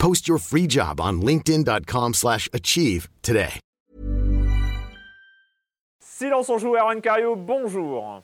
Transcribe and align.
Post 0.00 0.26
your 0.26 0.38
free 0.38 0.66
job 0.66 0.98
on 0.98 1.20
linkedin.com/achieve 1.20 2.14
slash 2.14 2.48
achieve 2.54 3.08
today. 3.22 3.60
Silence 6.00 6.48
on 6.48 6.58
joue, 6.58 6.74
Erwan 6.74 7.02
Cario, 7.02 7.36
bonjour. 7.36 8.22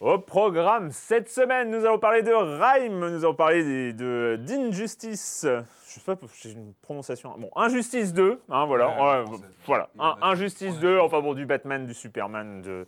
Au 0.00 0.18
programme 0.18 0.90
cette 0.90 1.28
semaine, 1.28 1.70
nous 1.70 1.84
allons 1.84 1.98
parler 1.98 2.22
de 2.22 2.32
Rhyme, 2.32 3.08
nous 3.10 3.24
allons 3.24 3.34
parler 3.34 3.92
d'Injustice. 3.92 5.46
Je 5.94 6.00
sais 6.00 6.16
pas, 6.16 6.26
j'ai 6.40 6.52
une 6.52 6.72
prononciation. 6.80 7.34
Bon, 7.38 7.50
Injustice 7.56 8.12
2, 8.14 8.40
hein, 8.48 8.64
voilà. 8.66 8.88
Ouais, 8.88 9.38
voilà. 9.66 9.88
Un- 9.98 10.16
Injustice 10.22 10.78
2, 10.78 10.98
enfin 11.00 11.20
bon, 11.20 11.34
du 11.34 11.44
Batman, 11.44 11.86
du 11.86 11.94
Superman, 11.94 12.62
de. 12.62 12.86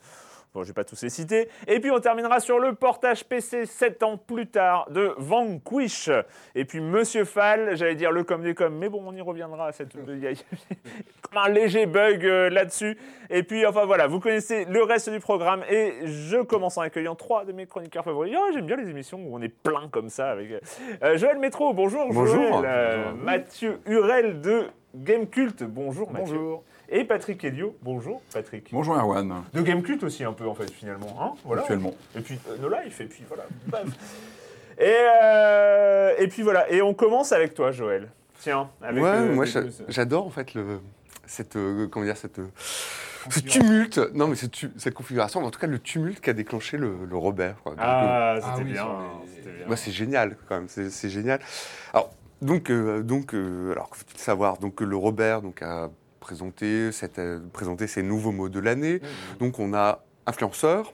Bon, 0.55 0.63
je 0.63 0.69
vais 0.69 0.73
pas 0.73 0.85
tous 0.85 1.03
les 1.03 1.11
citer. 1.11 1.49
Et 1.67 1.81
puis 1.81 1.91
on 1.91 1.99
terminera 1.99 2.39
sur 2.39 2.61
le 2.61 2.75
portage 2.75 3.25
PC 3.25 3.67
7 3.67 4.05
ans 4.05 4.17
plus 4.17 4.47
tard 4.47 4.89
de 4.91 5.13
Vanquish. 5.19 6.11
Et 6.55 6.65
puis 6.65 6.81
Monsieur 6.81 7.25
Fall, 7.25 7.77
j'allais 7.77 7.97
dire 7.97 8.13
le 8.13 8.23
comme 8.23 8.43
des 8.45 8.55
comme, 8.55 8.77
mais 8.79 8.89
bon, 8.89 9.03
on 9.05 9.13
y 9.13 9.21
reviendra. 9.21 9.67
à 9.67 9.73
Cette... 9.73 9.95
Il 10.07 10.19
y 10.21 10.29
a 10.29 10.31
comme 11.23 11.43
un 11.43 11.49
léger 11.49 11.87
bug 11.87 12.25
euh, 12.25 12.51
là-dessus. 12.51 12.97
Et 13.31 13.43
puis, 13.43 13.67
enfin 13.67 13.85
voilà, 13.85 14.07
vous 14.07 14.21
connaissez 14.21 14.65
le 14.67 14.85
reste 14.85 15.11
du 15.11 15.19
programme. 15.19 15.65
Et 15.69 15.95
je 16.07 16.41
commence 16.43 16.79
en 16.79 16.83
accueillant 16.83 17.17
trois 17.17 17.45
de 17.45 17.51
mes 17.51 17.67
chroniqueurs 17.67 18.05
favoris. 18.05 18.37
Oh, 18.39 18.51
J'aime 18.53 18.67
bien 18.67 18.77
les 18.77 18.89
émissions 18.89 19.19
où 19.19 19.35
on 19.37 19.43
est 19.43 19.49
plein 19.49 19.89
comme 19.91 20.09
ça. 20.09 20.31
Avec... 20.31 20.51
euh, 21.03 21.17
Joël 21.17 21.39
Métro, 21.39 21.73
bonjour. 21.75 22.07
Bonjour. 22.13 22.59
Joël. 22.59 22.65
Euh, 22.65 23.05
Bonjour. 23.11 23.25
Mathieu 23.25 23.81
Hurel 23.87 24.41
de 24.41 24.67
Game 24.95 25.27
Cult, 25.27 25.65
bonjour 25.65 26.13
Mathieu. 26.13 26.35
Bonjour. 26.37 26.65
Et 26.89 27.05
Patrick 27.05 27.43
Elio, 27.45 27.77
bonjour 27.83 28.21
Patrick. 28.33 28.69
Bonjour 28.73 28.95
Erwan. 28.97 29.43
De 29.55 29.63
Game 29.63 29.83
Cult 29.83 30.03
aussi 30.03 30.23
un 30.25 30.33
peu 30.33 30.47
en 30.47 30.55
fait 30.55 30.71
finalement. 30.71 31.17
Hein 31.21 31.33
voilà. 31.45 31.63
Actuellement. 31.63 31.95
Et 32.17 32.21
puis 32.21 32.39
euh, 32.49 32.57
No 32.61 32.69
Life, 32.69 33.01
et 33.01 33.07
puis 33.07 33.25
voilà. 33.29 33.45
Et, 34.79 34.95
euh, 35.23 36.15
et 36.19 36.29
puis 36.29 36.43
voilà. 36.43 36.71
Et 36.71 36.83
on 36.83 36.93
commence 36.95 37.33
avec 37.33 37.55
toi 37.55 37.73
Joël. 37.73 38.09
Tiens. 38.41 38.69
Avec 38.83 39.03
ouais, 39.03 39.09
euh, 39.09 39.35
moi 39.35 39.47
j'adore 39.89 40.27
en 40.27 40.31
fait 40.31 40.53
le, 40.55 40.81
cette, 41.27 41.57
euh, 41.57 41.87
comment 41.89 42.05
dire, 42.05 42.17
cette, 42.19 42.39
euh, 42.39 42.49
ce 43.31 43.41
tumulte, 43.41 43.99
non 44.13 44.29
mais 44.29 44.37
cette 44.37 44.93
configuration, 44.95 45.43
en 45.43 45.51
tout 45.51 45.59
cas 45.59 45.67
le 45.67 45.79
tumulte 45.79 46.21
qui 46.21 46.29
a 46.29 46.35
déclenché 46.35 46.77
le, 46.77 47.07
le 47.09 47.17
Robert. 47.17 47.57
quoi. 47.63 47.75
Ah, 47.79 48.37
c'était 48.41 48.51
Ah 48.53 48.59
oui, 48.59 48.73
bien. 48.73 48.87
moi, 49.67 49.77
c'est 49.77 49.93
génial 49.93 50.37
quand 50.49 50.57
même, 50.57 50.69
c'est 50.69 51.09
génial. 51.09 51.41
Alors 51.95 52.11
donc, 52.43 52.69
euh, 52.71 53.03
donc, 53.03 53.33
euh, 53.35 53.73
alors 53.73 53.89
que 53.89 53.97
faut-il 53.97 54.19
savoir, 54.19 54.59
donc 54.59 54.83
le 54.83 54.97
Robert 54.97 55.41
donc 55.41 55.63
a 55.63 55.89
présenté, 56.25 56.91
cette, 56.91 57.19
euh, 57.19 57.39
ses 57.87 58.03
nouveaux 58.03 58.33
mots 58.33 58.49
de 58.49 58.59
l'année. 58.61 59.01
Donc 59.39 59.59
on 59.59 59.75
a 59.75 60.03
influenceur, 60.27 60.93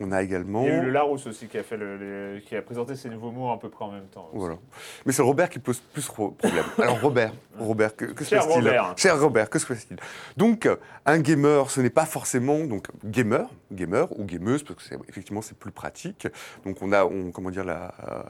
on 0.00 0.10
a 0.12 0.22
également. 0.22 0.62
Il 0.62 0.68
y 0.68 0.70
a 0.72 0.78
eu 0.78 0.84
le 0.86 0.90
Larousse 0.90 1.26
aussi 1.26 1.46
qui 1.48 1.58
a, 1.58 1.62
fait 1.62 1.76
le, 1.76 1.96
les- 2.34 2.40
qui 2.42 2.56
a 2.56 2.62
présenté 2.62 2.96
ses 2.96 3.10
nouveaux 3.10 3.30
mots 3.30 3.50
à 3.52 3.58
peu 3.58 3.68
près 3.68 3.84
en 3.84 3.90
même 3.92 4.06
temps. 4.06 4.28
aussi. 4.30 4.38
Voilà. 4.38 4.56
Mais 5.04 5.12
c'est 5.12 5.20
Robert 5.22 5.50
qui 5.50 5.58
pose 5.58 5.80
plus 5.92 6.06
pro- 6.06 6.30
problème. 6.30 6.64
Alors 6.78 7.00
Robert, 7.00 7.32
Robert, 7.58 7.94
que, 7.94 8.06
que 8.06 8.24
se 8.24 8.34
passe-t-il 8.34 8.54
Robert. 8.64 8.94
Cher 8.96 9.20
Robert, 9.20 9.50
que 9.50 9.58
se 9.58 9.66
passe-t-il 9.66 9.98
Donc, 10.36 10.66
un 11.04 11.18
gamer, 11.18 11.68
ce 11.70 11.80
n'est 11.82 11.90
pas 11.90 12.06
forcément 12.06 12.60
donc 12.64 12.86
gamer, 13.04 13.46
gamer 13.70 14.08
ou 14.18 14.24
gameuse, 14.24 14.62
parce 14.62 14.88
que 14.88 14.94
effectivement 15.08 15.42
c'est 15.42 15.58
plus 15.58 15.72
pratique. 15.72 16.26
Donc 16.64 16.78
on 16.80 16.92
a, 16.92 17.04
on, 17.04 17.30
comment 17.30 17.50
dire 17.50 17.64
la, 17.64 17.92
euh, 18.08 18.22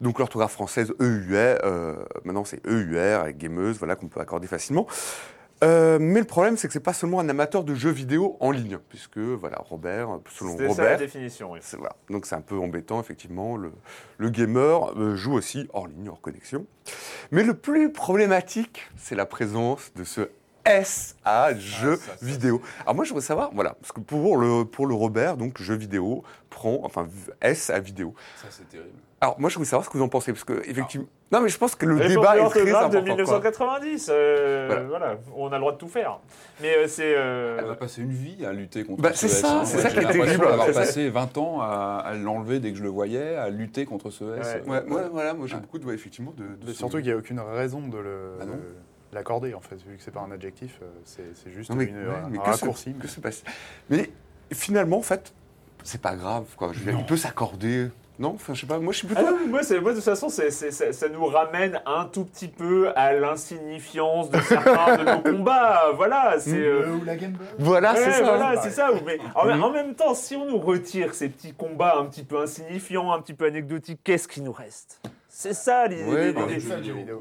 donc 0.00 0.18
l'orthographe 0.20 0.52
française 0.52 0.92
EUR, 1.00 1.58
euh, 1.64 1.96
maintenant 2.24 2.44
c'est 2.44 2.60
EUR 2.66 3.20
avec 3.22 3.38
gameuse, 3.38 3.78
voilà 3.78 3.96
qu'on 3.96 4.08
peut 4.08 4.20
accorder 4.20 4.46
facilement. 4.46 4.86
Euh, 5.64 5.98
mais 6.00 6.20
le 6.20 6.26
problème, 6.26 6.56
c'est 6.56 6.66
que 6.66 6.72
c'est 6.72 6.80
pas 6.80 6.92
seulement 6.92 7.18
un 7.20 7.28
amateur 7.28 7.64
de 7.64 7.74
jeux 7.74 7.90
vidéo 7.90 8.36
en 8.40 8.50
ligne, 8.50 8.78
puisque 8.88 9.18
voilà 9.18 9.58
Robert, 9.58 10.20
selon 10.30 10.52
C'était 10.52 10.68
ça 10.68 10.82
la 10.82 10.88
Robert, 10.90 10.98
définition. 10.98 11.52
Oui. 11.52 11.60
voilà. 11.78 11.96
Donc 12.10 12.26
c'est 12.26 12.34
un 12.34 12.42
peu 12.42 12.58
embêtant, 12.58 13.00
effectivement. 13.00 13.56
Le, 13.56 13.72
le 14.18 14.30
gamer 14.30 14.92
euh, 14.98 15.16
joue 15.16 15.32
aussi 15.32 15.68
hors 15.72 15.86
ligne, 15.86 16.08
hors 16.08 16.20
connexion. 16.20 16.66
Mais 17.30 17.42
le 17.42 17.54
plus 17.54 17.90
problématique, 17.90 18.90
c'est 18.96 19.14
la 19.14 19.26
présence 19.26 19.92
de 19.94 20.04
ce 20.04 20.28
S 20.66 21.16
à 21.24 21.54
jeu 21.54 21.96
ça, 21.96 22.16
ça, 22.18 22.26
vidéo. 22.26 22.60
Alors 22.82 22.96
moi, 22.96 23.04
je 23.04 23.10
voudrais 23.10 23.24
savoir, 23.24 23.50
voilà, 23.54 23.76
parce 23.80 23.92
que 23.92 24.00
pour 24.00 24.36
le, 24.36 24.64
pour 24.64 24.86
le 24.86 24.94
Robert, 24.94 25.36
donc 25.36 25.62
jeu 25.62 25.76
vidéo 25.76 26.24
prend, 26.50 26.80
enfin 26.82 27.08
S 27.40 27.70
à 27.70 27.78
vidéo. 27.78 28.14
Ça, 28.42 28.48
c'est 28.50 28.68
terrible. 28.68 28.90
Alors 29.20 29.40
moi, 29.40 29.48
je 29.48 29.54
voudrais 29.54 29.70
savoir 29.70 29.84
ce 29.86 29.90
que 29.90 29.96
vous 29.96 30.04
en 30.04 30.08
pensez, 30.08 30.32
parce 30.32 30.44
que 30.44 30.60
effectivement, 30.68 31.06
non, 31.32 31.40
mais 31.40 31.48
je 31.48 31.56
pense 31.56 31.74
que 31.74 31.86
le 31.86 31.96
débat 32.06 32.36
de 32.36 32.40
est 32.42 32.48
très 32.50 32.64
de 32.64 32.68
important. 32.70 32.90
quoi. 32.90 33.00
1990. 33.00 34.10
euh, 34.12 34.66
Voilà. 34.68 34.84
voilà. 34.84 35.18
On 35.34 35.48
a 35.48 35.54
le 35.54 35.60
droit 35.60 35.72
de 35.72 35.78
tout 35.78 35.88
faire. 35.88 36.18
Mais 36.60 36.76
euh, 36.76 36.86
c'est. 36.86 37.14
euh, 37.16 37.56
Elle 37.58 37.64
va 37.64 37.76
passer 37.76 38.02
une 38.02 38.12
vie 38.12 38.44
à 38.44 38.52
lutter 38.52 38.84
contre 38.84 39.00
Bah, 39.02 39.12
ce 39.14 39.26
c'est 39.26 39.28
ça, 39.28 39.62
c'est 39.64 39.78
ça 39.78 39.88
j'ai 39.88 40.00
qui 40.00 40.04
est 40.04 40.12
terrible, 40.12 40.46
ça. 40.66 40.72
passé 40.72 41.08
20 41.08 41.38
ans 41.38 41.60
à, 41.62 42.02
à 42.04 42.14
l'enlever 42.14 42.60
dès 42.60 42.72
que 42.72 42.76
je 42.78 42.82
le 42.82 42.90
voyais, 42.90 43.36
à 43.36 43.48
lutter 43.48 43.86
contre 43.86 44.10
ce 44.10 44.38
S. 44.38 44.58
Ouais. 44.66 44.70
Ouais, 44.82 44.92
ouais, 44.94 45.08
voilà, 45.10 45.32
moi 45.32 45.46
j'ai 45.46 45.54
Ouais. 45.54 45.60
beaucoup 45.62 45.78
de, 45.78 45.86
ouais, 45.86 45.94
effectivement, 45.94 46.34
de, 46.36 46.66
de 46.66 46.72
surtout 46.74 46.98
qu'il 46.98 47.06
n'y 47.06 47.12
a 47.12 47.16
aucune 47.16 47.40
raison 47.40 47.80
de 47.88 47.96
le- 47.98 48.32
Ah 48.40 48.44
non. 48.44 48.52
de 48.52 48.58
l'accorder, 49.14 49.54
en 49.54 49.60
fait, 49.62 49.76
vu 49.76 49.96
que 49.96 50.02
c'est 50.02 50.10
pas 50.10 50.20
un 50.20 50.30
adjectif, 50.30 50.78
euh, 50.82 50.86
c'est 51.04 51.50
juste 51.52 51.70
Non, 51.70 51.76
mais, 51.76 51.84
une, 51.86 51.96
ouais, 51.96 52.14
un 52.22 52.28
mais 52.28 52.36
que 52.36 52.42
raccourci. 52.42 52.92
se, 52.92 52.98
que 53.02 53.08
se 53.08 53.20
passe? 53.20 53.42
Mais 53.88 54.10
finalement, 54.52 54.98
en 54.98 55.02
fait, 55.02 55.32
c'est 55.84 56.02
pas 56.02 56.14
grave. 56.16 56.44
Quoi. 56.56 56.72
Je 56.74 56.80
veux 56.80 56.90
dire, 56.92 57.00
il 57.00 57.06
peut 57.06 57.16
s'accorder. 57.16 57.88
Non, 58.18 58.32
enfin, 58.34 58.54
je 58.54 58.62
sais 58.62 58.66
pas. 58.66 58.78
Moi, 58.78 58.92
je 58.94 58.98
suis 58.98 59.08
Ah 59.10 59.14
plutôt. 59.16 59.30
non, 59.30 59.36
mais 59.42 59.80
moi, 59.80 59.90
de 59.90 59.94
toute 59.96 60.04
façon, 60.04 60.28
ça, 60.30 60.50
ça 60.50 61.08
nous 61.08 61.26
ramène 61.26 61.80
un 61.84 62.06
tout 62.06 62.24
petit 62.24 62.48
peu 62.48 62.90
à 62.96 63.12
l'insignifiance 63.12 64.30
de 64.30 64.40
certains 64.40 64.96
de 64.96 65.04
nos 65.04 65.18
combats. 65.36 65.90
Voilà, 65.94 66.36
c'est. 66.38 66.56
euh, 66.56 66.94
ou 66.94 67.04
la 67.04 67.16
Game 67.16 67.32
Boy 67.32 67.46
Voilà, 67.58 67.92
ouais, 67.92 67.98
c'est 68.00 68.10
ça. 68.12 68.22
voilà, 68.24 68.60
c'est 68.62 68.70
ça. 68.70 68.90
Mais 69.04 69.18
en, 69.34 69.60
en 69.60 69.70
même 69.70 69.94
temps, 69.94 70.14
si 70.14 70.34
on 70.36 70.46
nous 70.46 70.58
retire 70.58 71.14
ces 71.14 71.28
petits 71.28 71.52
combats 71.52 71.96
un 71.98 72.06
petit 72.06 72.24
peu 72.24 72.38
insignifiants, 72.40 73.12
un 73.12 73.20
petit 73.20 73.34
peu 73.34 73.46
anecdotiques, 73.46 74.00
qu'est-ce 74.02 74.28
qui 74.28 74.40
nous 74.40 74.52
reste? 74.52 75.00
C'est 75.28 75.52
ça 75.52 75.86
l'idée. 75.86 76.04
Ouais, 76.10 76.32
des- 76.32 76.32
bah, 76.32 76.46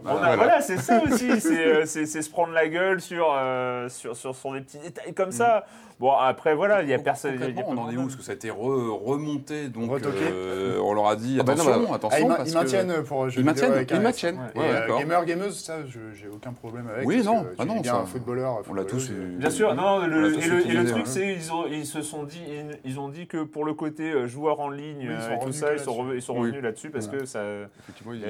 Voilà. 0.04 0.36
voilà, 0.38 0.62
c'est 0.62 0.78
ça 0.78 1.02
aussi, 1.12 1.42
c'est 1.42 1.66
euh, 1.68 1.86
c'est- 1.86 2.06
se 2.06 2.30
prendre 2.30 2.54
la 2.54 2.70
gueule 2.70 3.02
sur, 3.02 3.28
euh, 3.38 3.90
sur, 3.90 4.16
sur, 4.16 4.34
sur 4.34 4.54
des 4.54 4.62
petits 4.62 4.78
détails 4.80 5.14
comme 5.14 5.32
ça. 5.34 5.66
Bon, 6.00 6.12
après, 6.12 6.56
voilà, 6.56 6.84
il 6.84 6.90
y 6.90 6.94
a 6.94 7.00
personne. 7.00 7.36
il 7.36 7.56
y 7.56 7.60
a- 7.62 7.66
on 7.66 7.78
en 7.78 7.90
est 7.90 7.96
où? 7.96 8.02
Parce 8.02 8.18
que 8.18 8.22
ça 8.24 8.34
a 8.34 8.36
été 8.36 8.50
re- 8.50 8.90
remonté, 9.02 9.70
donc 9.70 9.90
euh, 10.04 10.78
on 10.84 10.94
leur 10.94 11.08
a 11.08 11.16
dit 11.16 11.38
Ah 11.40 11.44
bah 11.44 11.56
non, 11.56 11.62
attention, 11.62 11.88
bah, 11.90 11.96
attention. 11.96 12.10
Ah, 12.12 12.20
ils, 12.22 12.28
ma- 12.28 12.36
parce 12.36 12.50
ils 12.50 12.54
que- 12.54 12.58
maintiennent 12.60 13.04
pour 13.04 13.30
jeux 13.30 13.40
Ils 13.42 13.44
vidéo 13.44 13.46
maintiennent, 13.46 13.72
avec 13.72 13.92
ils 13.92 14.00
maintiennent. 14.02 14.40
Ouais, 14.56 14.62
euh, 14.90 14.98
gamer, 15.00 15.24
gameuse, 15.26 15.58
ça, 15.58 15.86
je- 15.86 16.12
j'ai 16.14 16.28
aucun 16.28 16.52
problème 16.52 16.88
avec. 16.94 17.08
Oui, 17.08 17.24
non, 17.24 17.46
ah 17.58 17.64
non, 17.64 17.82
ça- 17.82 17.96
un 18.00 18.06
footballeur. 18.06 18.62
On 18.70 18.74
l'a 18.74 18.84
tous 18.84 19.08
footballeuse, 19.08 19.34
eu. 19.36 19.38
Bien 19.38 19.50
sûr, 19.50 19.74
non, 19.74 20.06
le- 20.06 20.34
et, 20.36 20.38
le, 20.38 20.44
et 20.44 20.48
le 20.50 20.60
utilisé, 20.60 20.92
truc, 20.92 21.08
c'est 21.08 21.34
ils, 21.34 21.54
ont- 21.54 21.66
ils 21.68 21.86
se 21.86 22.02
sont 22.02 22.24
dit, 22.24 22.42
ils, 22.46 22.92
ils 22.92 23.00
ont 23.00 23.08
dit 23.08 23.28
que 23.28 23.44
pour 23.44 23.64
le 23.64 23.74
côté 23.74 24.12
euh, 24.12 24.28
joueur 24.28 24.60
en 24.60 24.70
ligne 24.70 24.98
Oui, 25.00 25.08
euh, 25.10 25.30
et 25.30 25.34
tout 25.36 25.40
revenus 25.46 25.56
ça, 25.56 25.74
ils 25.74 25.80
sont, 25.80 26.04
là-dessus. 26.04 26.32
revenus- 26.32 26.56
Oui. 26.58 26.62
là-dessus 26.62 26.90
parce 26.90 27.08
que 27.08 27.24
ça, 27.26 27.42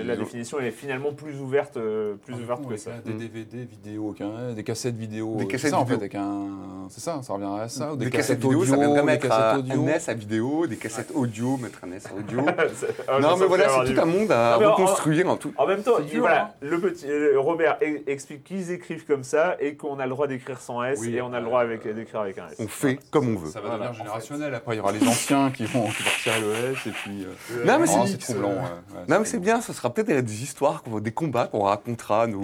la, 0.05 0.15
définition 0.15 0.59
elle 0.59 0.67
est 0.67 0.71
finalement 0.71 1.13
plus 1.13 1.39
ouverte, 1.41 1.77
euh, 1.77 2.15
plus 2.25 2.35
ouverte 2.35 2.67
que 2.67 2.77
ça. 2.77 2.91
Des 3.03 3.13
DVD, 3.13 3.63
vidéos, 3.65 4.11
qu'un- 4.13 4.53
des 4.53 4.63
cassettes 4.63 4.95
vidéo. 4.95 5.35
Des 5.37 5.47
cassettes 5.47 5.73
en 5.73 5.85
fait, 5.85 5.93
vidéo. 5.93 5.97
avec 5.97 6.15
un. 6.15 6.87
C'est 6.89 7.01
ça, 7.01 7.21
ça 7.23 7.33
revient 7.33 7.45
à 7.61 7.69
ça. 7.69 7.93
ou 7.93 7.95
Des, 7.95 8.09
cassettes 8.09 8.39
vidéo, 8.41 8.65
ça 8.65 8.73
audio, 8.73 8.79
viendrait 8.81 9.01
des 9.01 9.05
mettre 9.05 9.31
à- 9.31 9.57
audio. 9.57 9.73
un 9.81 9.85
NES 9.85 9.99
à 10.07 10.13
vidéo, 10.13 10.67
des 10.67 10.75
cassettes 10.77 11.11
audio, 11.13 11.57
mettre 11.57 11.79
un 11.83 11.87
NES 11.87 11.97
à 12.05 12.13
audio. 12.17 12.45
Ah, 13.07 13.19
non, 13.19 13.29
ça, 13.31 13.35
mais 13.41 13.45
voilà, 13.47 13.65
c'est 13.85 13.93
tout 13.93 14.01
un 14.01 14.05
monde 14.05 14.31
à 14.31 14.57
Non, 14.59 14.67
en- 14.67 14.71
reconstruire 14.73 15.29
en 15.29 15.35
tout. 15.37 15.53
En 15.57 15.67
même 15.67 15.81
temps, 15.83 15.99
dur, 15.99 16.21
voilà, 16.21 16.43
hein. 16.43 16.49
le 16.61 16.79
petit 16.79 17.05
euh, 17.09 17.39
Robert 17.39 17.77
explique 18.07 18.43
qu'ils 18.43 18.71
écrivent 18.71 19.05
comme 19.05 19.23
ça 19.23 19.55
et 19.59 19.75
qu'on 19.75 19.99
a 19.99 20.03
le 20.05 20.09
droit 20.09 20.27
d'écrire 20.27 20.59
sans 20.59 20.83
S 20.83 20.99
Oui, 21.01 21.15
et 21.15 21.21
on 21.21 21.27
a 21.33 21.39
le 21.39 21.45
euh, 21.45 21.47
droit 21.47 21.61
avec- 21.61 21.87
d'écrire 21.95 22.21
avec 22.21 22.37
un 22.37 22.47
S. 22.49 22.55
On 22.59 22.67
fait 22.67 22.99
comme 23.11 23.29
on 23.35 23.37
veut. 23.37 23.49
Ça 23.51 23.59
va 23.61 23.69
Voilà, 23.69 23.85
devenir 23.85 23.97
générationnel. 23.99 24.53
Après, 24.55 24.75
il 24.75 24.77
y 24.77 24.81
aura 24.81 24.91
les 24.91 25.07
anciens 25.07 25.51
qui 25.51 25.65
vont, 25.65 25.85
qui 25.87 26.03
vont 26.03 26.09
retirer 26.09 26.39
le 26.41 26.71
S 26.73 26.77
et 26.87 26.91
puis. 26.91 27.23
euh, 27.25 27.63
Non, 27.65 27.79
mais 27.79 27.87
oh, 27.89 28.03
c'est- 28.07 28.17
troublant. 28.17 28.53
Non, 29.07 29.19
mais 29.19 29.25
c'est 29.25 29.39
bien, 29.39 29.61
ce 29.61 29.73
sera 29.73 29.93
peut-être 29.93 30.07
des 30.25 30.43
histoires, 30.43 30.83
qu'on- 30.83 30.99
des 30.99 31.11
combats 31.11 31.47
qu'on 31.47 31.61
racontera 31.63 32.23
à 32.23 32.27
nos, 32.27 32.41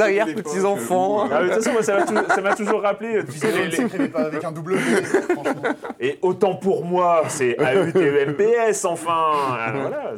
arrière-petits-enfants. 0.00 1.28
Ah, 1.30 1.42
de 1.42 1.48
toute 1.48 1.54
façon, 1.62 1.72
moi, 1.72 1.82
ça 1.82 2.40
m'a 2.40 2.54
toujours 2.54 2.82
rappelé, 2.82 3.16
euh, 3.16 3.24
tu 3.30 3.38
sais, 3.38 3.50
les- 3.52 3.68
les- 3.68 3.79
Pas 4.12 4.24
avec 4.26 4.44
un 4.44 4.52
double 4.52 4.76
V, 4.76 5.02
franchement. 5.02 5.62
et 6.00 6.18
autant 6.22 6.54
pour 6.56 6.84
moi, 6.84 7.24
c'est 7.28 7.56
AUTMPS 7.58 8.84
enfin. 8.84 9.56
Alors, 9.58 9.82
voilà, 9.82 10.14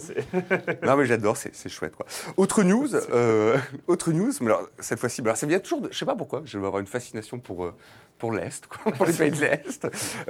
Non, 0.83 0.97
mais 0.97 1.07
j'adore, 1.07 1.37
c'est 1.37 1.69
chouette, 1.69 1.95
quoi. 1.97 2.07
Autre 2.37 2.63
news, 2.63 2.95
euh, 2.95 3.57
autre 3.87 4.13
news, 4.13 4.33
mais 4.41 4.47
alors, 4.47 4.69
cette 4.79 4.99
fois-ci, 4.99 5.21
alors, 5.23 5.37
ça 5.37 5.47
vient 5.47 5.59
toujours, 5.61 5.83
de, 5.83 5.89
je 5.93 5.99
sais 5.99 6.07
pas 6.07 6.15
pourquoi, 6.17 6.43
je 6.45 6.59
vais 6.59 6.67
avoir 6.67 6.81
une 6.81 6.87
fascination 6.87 7.39
pour, 7.39 7.65
euh, 7.65 7.75
pour 8.19 8.33
l'Est, 8.33 8.67
quoi, 8.67 8.93
pour 8.93 9.07
les 9.07 9.13
pays 9.13 9.31
de 9.31 9.41
l'Est. 9.41 9.87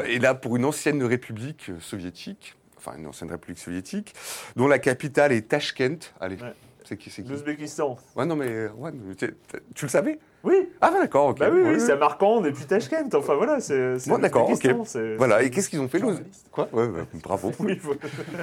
Et 0.07 0.19
là, 0.19 0.35
pour 0.35 0.57
une 0.57 0.65
ancienne 0.65 1.03
république 1.03 1.71
soviétique, 1.81 2.57
enfin, 2.79 2.97
une 2.99 3.07
ancienne 3.07 3.31
république 3.31 3.59
soviétique, 3.59 4.15
dont 4.57 4.67
la 4.69 4.79
capitale 4.79 5.33
est 5.33 5.49
Tashkent. 5.49 6.13
Allez, 6.21 6.37
Ouais. 6.37 6.53
C'est 6.93 6.99
qui, 6.99 7.11
c'est 7.11 7.23
qui 7.23 7.31
l'Ouzbékistan. 7.31 7.97
Ouais, 8.17 8.27
non, 8.27 8.37
mais, 8.37 8.69
ouais, 8.77 8.91
tu, 9.17 9.35
tu 9.75 9.85
le 9.85 9.89
savais 9.89 10.19
Oui, 10.45 10.69
Ah, 10.81 10.91
bah, 10.91 10.99
d'accord, 11.01 11.29
ok. 11.29 11.39
bah 11.39 11.49
oui, 11.51 11.81
c'est 11.81 11.97
Marquand 11.97 12.45
et 12.45 12.53
puis 12.53 12.65
Tashkent. 12.65 13.15
Enfin 13.15 13.35
voilà, 13.35 13.61
c'est. 13.61 14.09
Bon, 14.09 14.19
d'accord, 14.19 14.49
l'Ouzbékistan, 14.51 14.81
ok. 15.01 15.17
Voilà, 15.17 15.43
et 15.43 15.51
qu'est-ce 15.51 15.69
qu'ils 15.71 15.81
ont 15.81 15.89
fait, 15.89 15.99
l'Ouz... 15.99 16.13
Journaliste. 16.17 16.47
Quoi? 16.53 16.69
Ouais, 16.73 16.87
bravo. 17.23 17.53
Oui, 17.61 17.81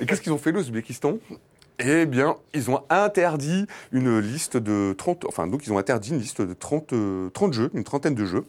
Et 0.02 0.06
qu'est-ce 0.06 0.22
qu'ils 0.22 0.34
ont 0.34 0.38
fait, 0.38 0.52
l'Ouzbékistan? 0.52 1.18
Eh 1.80 2.06
bien, 2.06 2.36
ils 2.54 2.70
ont 2.70 2.82
interdit 2.90 3.66
une 3.92 4.20
liste 4.20 4.58
de 4.58 4.94
30... 4.98 5.26
Enfin, 5.26 5.48
donc, 5.48 5.66
ils 5.66 5.74
ont 5.74 5.78
interdit 5.78 6.10
une 6.10 6.20
liste 6.20 6.42
de 6.42 6.54
30, 6.54 6.94
euh, 6.94 7.30
30 7.30 7.54
jeux, 7.54 7.72
une 7.74 7.84
trentaine 7.84 8.16
de 8.16 8.26
jeux. 8.26 8.46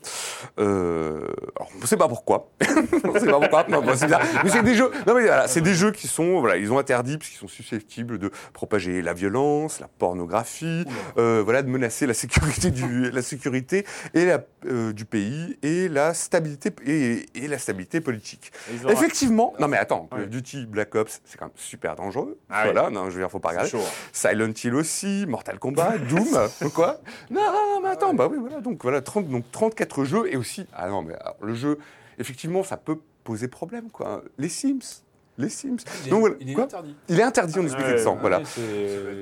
Euh, 0.59 1.21
alors, 1.57 1.71
on 1.77 1.81
ne 1.81 1.87
sait 1.87 1.97
pas 1.97 2.09
pourquoi. 2.09 2.51
on 3.05 3.13
ne 3.13 3.19
sait 3.19 3.27
pas 3.27 3.39
pourquoi. 3.41 3.67
Non, 3.69 3.83
bon, 3.83 3.93
c'est 3.95 4.07
bizarre. 4.07 4.23
Mais 4.45 4.51
c'est 4.51 4.63
des 4.63 4.75
jeux... 4.75 4.91
Non, 5.07 5.15
mais 5.15 5.23
voilà, 5.23 5.49
c'est 5.49 5.61
des 5.61 5.75
jeux 5.75 5.93
qui 5.93 6.09
sont... 6.09 6.41
Voilà, 6.41 6.57
ils 6.57 6.73
ont 6.73 6.79
interdit 6.79 7.19
parce 7.19 7.31
qu'ils 7.31 7.39
sont 7.39 7.49
susceptibles 7.49 8.19
de 8.19 8.31
propager 8.53 9.03
la 9.03 9.13
violence, 9.13 9.81
la 9.81 9.89
pornographie, 9.89 10.85
euh, 11.17 11.43
voilà, 11.45 11.63
de 11.63 11.69
menacer 11.69 12.07
la 12.07 12.15
sécurité 12.15 12.71
du, 12.71 13.11
la 13.11 13.23
sécurité 13.23 13.87
et 14.15 14.25
la, 14.25 14.41
euh, 14.67 14.93
du 14.93 15.05
pays 15.05 15.57
et 15.63 15.89
la 15.89 16.15
stabilité 16.15 16.71
et, 16.87 17.27
et 17.35 17.49
la 17.49 17.59
stabilité 17.59 18.01
politique. 18.01 18.53
Effectivement, 18.89 19.53
non 19.61 19.69
mais 19.69 19.77
attends, 19.77 20.09
Call 20.11 20.21
Ouais. 20.21 20.25
of 20.25 20.31
Duty, 20.31 20.67
Black 20.67 20.95
Ops, 20.95 21.21
c'est 21.25 21.39
quand 21.39 21.47
même 21.47 21.55
super 21.57 21.97
dangereux. 21.97 22.39
Ah 22.51 22.65
oui. 22.67 22.73
voilà, 22.73 22.91
non, 22.91 23.11
je 23.11 23.20
veux 23.21 23.27
dire, 23.27 23.31
faut 23.31 23.39
pas 23.41 23.51
regarder. 23.51 23.71
chaud. 23.71 23.79
hein. 23.81 23.91
Silent 24.13 24.53
Hill 24.63 24.75
aussi, 24.75 25.25
Mortal 25.29 25.59
Kombat, 25.59 25.99
Doom, 25.99 26.49
quoi 26.75 27.01
Non, 27.31 27.81
mais 27.83 27.89
attends, 27.91 28.15
bah 28.15 28.29
oui, 28.31 28.39
voilà, 28.41 28.61
donc 28.61 28.83
voilà, 28.83 29.01
30, 29.01 29.29
donc 29.29 29.45
34 29.53 30.05
jeux 30.05 30.33
et 30.33 30.37
aussi, 30.37 30.67
ah 30.73 30.89
non, 30.89 31.03
mais 31.03 31.15
alors, 31.15 31.37
le 31.43 31.55
jeu, 31.55 31.79
effectivement, 32.19 32.63
ça 32.63 32.77
peut 32.77 32.99
poser 33.25 33.49
problème, 33.49 33.91
quoi. 33.91 34.23
Les 34.39 34.49
Sims, 34.49 35.03
les 35.41 35.49
Sims. 35.49 35.77
Il 36.03 36.07
est, 36.09 36.11
Donc, 36.11 36.21
voilà, 36.21 36.35
il 36.41 36.51
est 36.51 36.55
quoi 36.55 36.65
interdit. 36.65 36.95
Il 37.09 37.19
est 37.19 37.23
interdit 37.23 37.59
en 37.59 37.63
ouais, 37.63 37.67
Ouzbékistan, 37.67 38.17
voilà. 38.21 38.41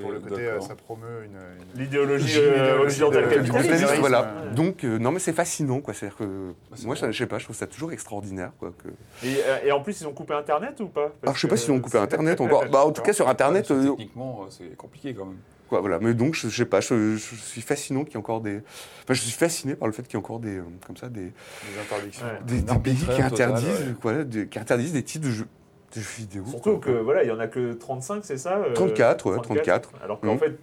Pour 0.01 0.11
le 0.11 0.19
côté, 0.19 0.45
euh, 0.47 0.59
ça 0.61 0.75
promeut 0.75 1.25
une. 1.25 1.31
une- 1.31 1.81
L'idéologie 1.81 2.37
euh, 2.39 2.51
idéologie 2.57 3.03
occidentale 3.03 3.29
capitaliste. 3.29 3.99
voilà. 3.99 4.21
ouais. 4.21 4.55
Donc, 4.55 4.83
euh, 4.83 4.97
non, 4.99 5.11
mais 5.11 5.19
c'est 5.19 5.33
fascinant, 5.33 5.81
quoi. 5.81 5.93
C'est-à-dire 5.93 6.17
que, 6.17 6.23
Bah, 6.69 6.75
c'est 6.75 6.85
moi, 6.85 6.95
je 6.95 7.11
sais 7.11 7.25
pas, 7.27 7.37
je 7.39 7.43
trouve 7.45 7.55
ça 7.55 7.67
toujours 7.67 7.91
extraordinaire, 7.91 8.51
quoi. 8.59 8.71
Que... 8.83 8.89
Et, 9.25 9.37
euh, 9.45 9.57
et 9.65 9.71
en 9.71 9.81
plus, 9.81 9.99
ils 10.01 10.07
ont 10.07 10.13
coupé 10.13 10.33
Internet 10.33 10.79
ou 10.79 10.87
pas? 10.87 11.11
Alors, 11.23 11.35
je 11.35 11.41
sais 11.41 11.47
pas 11.47 11.57
s'ils 11.57 11.71
ont 11.71 11.79
coupé 11.79 11.97
Internet 11.97 12.39
encore. 12.41 12.65
Bah, 12.69 12.85
en 12.85 12.91
tout 12.91 13.01
cas, 13.01 13.13
sur 13.13 13.27
Internet, 13.29 13.69
euh, 13.71 13.89
Techniquement, 13.89 14.41
euh, 14.43 14.45
c'est 14.49 14.75
compliqué 14.75 15.13
quand 15.13 15.25
même. 15.25 15.37
Quoi, 15.67 15.81
voilà. 15.81 15.99
Mais 16.01 16.15
donc, 16.15 16.33
je, 16.33 16.49
je 16.49 16.55
sais 16.57 16.65
pas, 16.65 16.81
je, 16.81 17.15
je 17.15 17.35
suis 17.35 17.61
fascinant 17.61 18.03
qu'il 18.03 18.13
y 18.13 18.15
ait 18.15 18.17
encore 18.17 18.41
des. 18.41 18.57
Enfin, 19.03 19.13
je 19.13 19.21
suis 19.21 19.31
fasciné 19.31 19.75
par 19.75 19.87
le 19.87 19.93
fait 19.93 20.01
qu'il 20.01 20.13
y 20.13 20.15
ait 20.15 20.17
encore 20.25 20.39
des. 20.39 20.57
euh, 20.57 20.63
comme 20.87 20.97
ça, 20.97 21.09
des, 21.09 21.21
Des 21.25 21.31
interdictions. 21.79 22.25
Ouais. 22.25 22.61
des, 22.61 22.79
pays 22.79 22.95
qui 22.95 23.05
total, 23.05 23.21
interdisent, 23.25 23.67
ouais. 23.67 23.95
voilà, 24.01 24.23
des- 24.23 24.47
qui 24.47 24.57
interdisent 24.57 24.93
des 24.93 25.03
titres 25.03 25.27
de 25.27 25.31
jeux, 25.31 25.47
de 25.95 25.99
jeux 26.01 26.07
vidéo. 26.17 26.43
Surtout 26.47 26.77
que 26.77 26.91
voilà, 26.91 27.23
il 27.23 27.29
y 27.29 27.31
en 27.31 27.39
a 27.39 27.47
que 27.47 27.73
35, 27.73 28.23
c'est 28.23 28.37
ça 28.37 28.57
euh, 28.57 28.73
34, 28.73 29.31
ouais, 29.31 29.41
34. 29.41 29.91
Alors 30.03 30.19
qu'en 30.19 30.33
Mhm. 30.33 30.39
fait, 30.39 30.59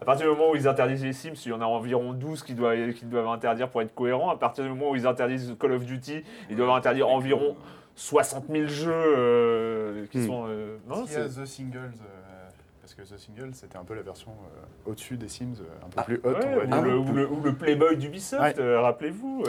à 0.00 0.04
partir 0.04 0.26
du 0.30 0.36
moment 0.36 0.50
où 0.50 0.56
ils 0.56 0.68
interdisent 0.68 1.04
les 1.04 1.12
Sims, 1.12 1.32
il 1.46 1.48
y 1.50 1.52
en 1.52 1.60
a 1.60 1.64
environ 1.64 2.12
12 2.12 2.42
qui 2.42 2.54
doivent, 2.54 2.92
qui 2.92 3.04
doivent 3.06 3.28
interdire 3.28 3.68
pour 3.70 3.82
être 3.82 3.94
cohérents. 3.94 4.30
À 4.30 4.36
partir 4.36 4.64
du 4.64 4.70
moment 4.70 4.90
où 4.90 4.96
ils 4.96 5.06
interdisent 5.06 5.54
Call 5.58 5.72
of 5.72 5.84
Duty, 5.84 6.22
ils 6.50 6.56
doivent 6.56 6.70
interdire 6.70 7.08
environ 7.08 7.56
60 7.94 8.44
000 8.50 8.66
jeux 8.66 8.92
euh, 8.94 10.06
qui 10.10 10.18
Mhm. 10.18 10.26
sont. 10.26 10.44
euh, 10.48 10.76
non, 10.88 11.04
qu'il 11.04 11.12
y 11.14 11.16
a 11.16 11.28
c'est- 11.28 11.40
The 11.42 11.46
Singles 11.46 11.78
euh, 11.78 12.15
Parce 12.86 12.94
que 12.94 13.14
The 13.14 13.18
Single, 13.18 13.50
c'était 13.52 13.76
un 13.76 13.82
peu 13.82 13.94
la 13.96 14.02
version 14.02 14.30
euh, 14.30 14.90
au-dessus 14.90 15.16
des 15.16 15.26
Sims, 15.26 15.54
euh, 15.60 15.64
un 15.84 15.88
peu 15.88 15.96
Ah, 15.96 16.04
plus 16.04 16.20
haute, 16.22 16.36
Ouais, 16.36 16.78
ou, 16.78 16.82
le, 16.84 16.96
ou 16.96 17.12
le- 17.12 17.28
ou 17.28 17.40
le 17.42 17.52
Playboy 17.52 17.96
d'Ubisoft, 17.96 18.40
Ouais. 18.40 18.54
euh, 18.60 18.80
rappelez-vous. 18.80 19.42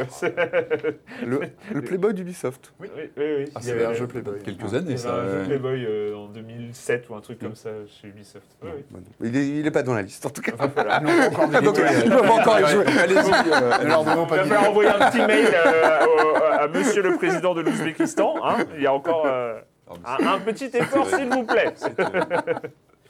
Le, 1.23 1.41
le 1.71 1.81
Playboy 1.83 2.15
d'Ubisoft. 2.15 2.73
oui, 2.79 2.87
oui, 2.97 3.03
oui. 3.15 3.45
Ah, 3.53 3.59
Il 3.59 3.61
y 3.61 3.63
c'est 3.63 3.71
avait 3.73 3.85
un 3.85 3.93
jeu 3.93 4.07
Playboy. 4.07 4.39
Quelques 4.39 4.59
il 4.63 4.73
y 4.73 4.75
années, 4.75 4.87
avait 4.87 4.97
ça. 4.97 5.13
un 5.13 5.27
jeu. 5.29 5.43
Playboy 5.45 5.85
euh, 5.85 6.15
en 6.15 6.27
2007 6.29 7.09
ou 7.11 7.15
un 7.15 7.21
truc 7.21 7.37
comme 7.37 7.53
ça 7.53 7.69
chez 7.85 8.07
Ubisoft. 8.07 8.47
Oui, 8.63 8.69
oui. 8.75 8.83
Bah 8.89 8.99
non. 9.03 9.27
Il, 9.27 9.37
est, 9.37 9.47
il 9.59 9.67
est 9.67 9.71
pas 9.71 9.83
dans 9.83 9.93
la 9.93 10.01
liste, 10.01 10.25
en 10.25 10.31
tout 10.31 10.41
cas. 10.41 10.53
Voilà. 10.73 10.99
Ils 10.99 11.05
n'ont 11.05 11.29
pas 11.29 11.43
encore 11.43 11.61
Donc, 11.61 11.77
ils 12.03 12.09
peuvent 12.09 12.31
encore 12.31 12.59
y 12.59 12.65
jouer. 12.71 12.85
Allez-y. 12.87 13.21
donnons 13.21 14.27
Il 14.43 14.49
va 14.49 14.67
envoyer 14.67 14.89
un 14.89 15.11
petit 15.11 15.21
mail 15.21 15.47
euh, 15.53 16.05
au- 16.07 16.43
à 16.59 16.67
monsieur 16.69 17.03
le 17.03 17.15
président 17.17 17.53
de 17.53 17.61
l'Ouzbékistan. 17.61 18.33
hein. 18.43 18.57
Il 18.75 18.81
y 18.81 18.87
a 18.87 18.93
encore 18.93 19.25
euh, 19.27 19.59
Ah, 20.03 20.17
mais 20.19 20.25
un, 20.25 20.33
un 20.33 20.39
petit 20.39 20.71
effort, 20.73 21.07
s'il 21.07 21.29
vous 21.29 21.43
plaît. 21.43 21.73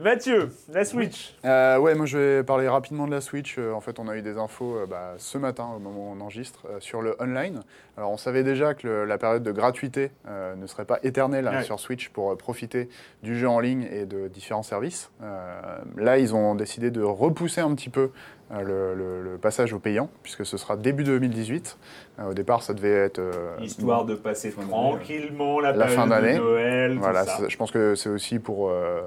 Mathieu, 0.00 0.50
la 0.72 0.84
Switch. 0.84 1.34
Euh, 1.44 1.76
ouais, 1.78 1.96
moi 1.96 2.06
je 2.06 2.16
vais 2.16 2.42
parler 2.44 2.68
rapidement 2.68 3.06
de 3.06 3.10
la 3.10 3.20
Switch. 3.20 3.56
Euh, 3.58 3.72
en 3.72 3.80
fait, 3.80 3.98
on 3.98 4.06
a 4.06 4.16
eu 4.16 4.22
des 4.22 4.38
infos 4.38 4.76
euh, 4.76 4.86
bah, 4.86 5.14
ce 5.18 5.36
matin, 5.36 5.68
au 5.76 5.80
moment 5.80 6.10
où 6.10 6.16
on 6.16 6.20
enregistre, 6.20 6.60
euh, 6.70 6.76
sur 6.78 7.02
le 7.02 7.16
online. 7.20 7.62
Alors, 7.96 8.12
on 8.12 8.16
savait 8.16 8.44
déjà 8.44 8.74
que 8.74 8.86
le- 8.86 9.04
la 9.04 9.18
période 9.18 9.42
de 9.42 9.50
gratuité 9.50 10.12
euh, 10.28 10.54
ne 10.54 10.66
serait 10.68 10.84
pas 10.84 11.00
éternelle 11.02 11.48
hein, 11.48 11.56
Ouais. 11.58 11.62
sur 11.64 11.80
Switch 11.80 12.08
pour 12.10 12.30
euh, 12.30 12.36
profiter 12.36 12.88
du 13.24 13.36
jeu 13.36 13.48
en 13.48 13.58
ligne 13.58 13.88
et 13.90 14.06
de 14.06 14.28
différents 14.28 14.62
services. 14.62 15.10
Euh, 15.22 15.78
là, 15.96 16.18
ils 16.18 16.36
ont 16.36 16.54
décidé 16.54 16.92
de 16.92 17.02
repousser 17.02 17.60
un 17.60 17.74
petit 17.74 17.90
peu 17.90 18.10
euh, 18.52 18.62
le, 18.62 18.94
le- 18.94 19.22
le 19.32 19.38
passage 19.38 19.72
au 19.72 19.80
payant, 19.80 20.08
puisque 20.22 20.46
ce 20.46 20.56
sera 20.56 20.76
début 20.76 21.02
2018. 21.02 21.78
Euh, 22.20 22.30
au 22.30 22.34
départ, 22.34 22.62
ça 22.62 22.74
devait 22.74 22.90
être. 22.92 23.18
euh, 23.18 23.56
Histoire 23.60 24.04
de 24.04 24.14
passer 24.14 24.50
Fin 24.52 24.60
d'année, 24.62 24.70
tranquillement 24.72 25.58
la, 25.58 25.72
La 25.72 25.88
fin 25.88 26.06
période 26.08 26.22
de 26.22 26.26
d'année. 26.26 26.38
Noël, 26.38 26.94
tout 26.94 27.00
Voilà, 27.00 27.24
ça. 27.24 27.48
je 27.48 27.56
pense 27.56 27.72
que 27.72 27.96
c'est 27.96 28.08
aussi 28.08 28.38
pour, 28.38 28.70
euh, 28.70 29.00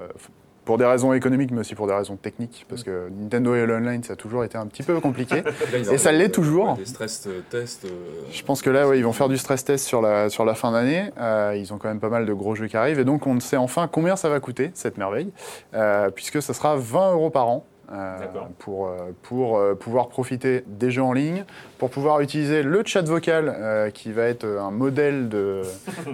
pour 0.64 0.78
des 0.78 0.84
raisons 0.86 1.12
économiques, 1.12 1.50
mais 1.50 1.60
aussi 1.60 1.74
pour 1.74 1.86
des 1.86 1.92
raisons 1.92 2.16
techniques, 2.16 2.64
parce 2.68 2.82
que 2.82 3.08
Nintendo 3.10 3.54
et 3.54 3.66
l'online, 3.66 4.02
ça 4.02 4.14
a 4.14 4.16
toujours 4.16 4.44
été 4.44 4.56
un 4.56 4.66
petit 4.66 4.82
peu 4.82 4.98
compliqué. 5.00 5.42
Là, 5.72 5.92
Et 5.92 5.98
ça 5.98 6.10
l'est 6.12 6.30
toujours. 6.30 6.70
ouais, 6.70 6.76
Des 6.78 6.84
stress 6.86 7.26
euh, 7.26 7.40
tests. 7.50 7.84
euh, 7.84 7.88
Je 8.32 8.42
pense 8.42 8.62
que 8.62 8.70
là, 8.70 8.88
ouais, 8.88 8.98
ils 8.98 9.04
vont 9.04 9.12
faire 9.12 9.28
du 9.28 9.36
stress 9.36 9.64
test 9.64 9.86
sur 9.86 10.00
la, 10.00 10.30
sur 10.30 10.44
la 10.44 10.54
fin 10.54 10.72
d'année. 10.72 11.10
Euh, 11.20 11.54
ils 11.56 11.72
ont 11.72 11.78
quand 11.78 11.88
même 11.88 12.00
pas 12.00 12.08
mal 12.08 12.24
de 12.26 12.32
gros 12.32 12.54
jeux 12.54 12.66
qui 12.66 12.76
arrivent, 12.76 12.98
et 13.00 13.04
donc 13.04 13.26
on 13.26 13.38
sait 13.40 13.56
enfin 13.58 13.88
combien 13.90 14.16
ça 14.16 14.28
va 14.28 14.40
coûter, 14.40 14.70
cette 14.74 14.96
merveille, 14.98 15.32
euh, 15.74 16.10
puisque 16.10 16.40
ça 16.40 16.54
sera 16.54 16.76
20 16.76 17.12
euros 17.12 17.30
par 17.30 17.48
an. 17.48 17.66
Euh, 17.92 18.18
pour, 18.58 18.86
euh, 18.88 19.12
pour 19.22 19.58
euh, 19.58 19.74
pouvoir 19.74 20.08
profiter 20.08 20.64
des 20.66 20.90
jeux 20.90 21.02
en 21.02 21.12
ligne, 21.12 21.44
pour 21.78 21.90
pouvoir 21.90 22.20
utiliser 22.20 22.62
le 22.62 22.82
chat 22.84 23.02
vocal 23.02 23.54
euh, 23.56 23.90
qui 23.90 24.12
va 24.12 24.22
être 24.24 24.44
un 24.46 24.70
modèle 24.70 25.28
de, 25.28 25.62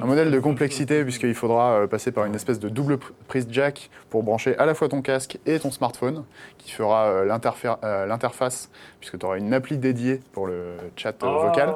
un 0.01 0.05
modèle 0.07 0.31
de 0.31 0.41
complexité 0.41 1.03
puisqu'il 1.05 1.35
faudra 1.35 1.73
euh, 1.73 1.87
passer 1.87 2.13
par 2.13 2.25
une 2.25 2.35
espèce 2.35 2.59
de 2.59 2.69
double 2.69 2.95
pr- 2.95 3.11
prise 3.29 3.47
jack 3.51 3.91
pour 4.09 4.23
brancher 4.23 4.57
à 4.59 4.67
la 4.67 4.75
fois 4.75 4.89
ton 4.89 5.03
casque 5.03 5.39
et 5.47 5.59
ton 5.61 5.71
smartphone 5.71 6.25
qui 6.59 6.73
fera 6.73 7.07
euh, 7.07 7.25
l'interfé- 7.25 7.77
euh, 7.85 8.07
l'interface 8.07 8.69
puisque 8.99 9.19
tu 9.19 9.25
auras 9.27 9.39
une 9.39 9.55
appli 9.55 9.79
dédiée 9.79 10.21
pour 10.33 10.47
le 10.47 10.75
chat 10.97 11.11
euh, 11.23 11.27
Oh. 11.31 11.47
vocal. 11.47 11.75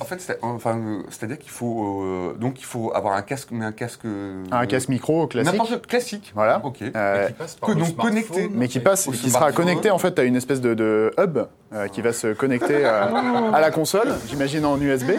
En 0.00 0.04
fait, 0.04 0.20
c'est- 0.20 0.38
enfin, 0.42 0.76
euh, 0.78 1.02
c'est-à-dire 1.08 1.38
qu'il 1.38 1.50
faut 1.50 2.02
euh, 2.04 2.34
donc 2.34 2.60
il 2.60 2.64
faut 2.64 2.92
avoir 2.94 3.14
un 3.14 3.22
casque, 3.22 3.48
mais 3.50 3.64
un 3.64 3.72
casque. 3.72 4.04
euh, 4.04 4.44
Un 4.52 4.66
casque 4.66 4.88
micro 4.90 5.26
classique. 5.26 5.52
N'importe 5.52 5.86
classique. 5.86 6.32
Voilà. 6.34 6.60
Ok. 6.64 6.82
Euh, 6.82 7.26
qui 7.28 7.32
passe 7.32 7.54
par 7.56 7.68
que 7.70 7.74
le 7.74 7.80
donc 7.84 7.96
connecté. 7.96 8.48
mais 8.52 8.68
qui 8.68 8.80
passe, 8.80 9.05
Qui 9.12 9.30
sera 9.30 9.52
connecté 9.52 9.90
en 9.90 9.98
fait 9.98 10.18
à 10.18 10.24
une 10.24 10.36
espèce 10.36 10.60
de, 10.60 10.74
de 10.74 11.10
hub 11.18 11.38
euh, 11.72 11.88
qui 11.88 12.00
va 12.02 12.12
se 12.12 12.28
connecter 12.32 12.84
euh, 12.84 13.52
à 13.52 13.60
la 13.60 13.70
console, 13.70 14.08
j'imagine 14.28 14.64
en 14.64 14.80
USB. 14.80 15.10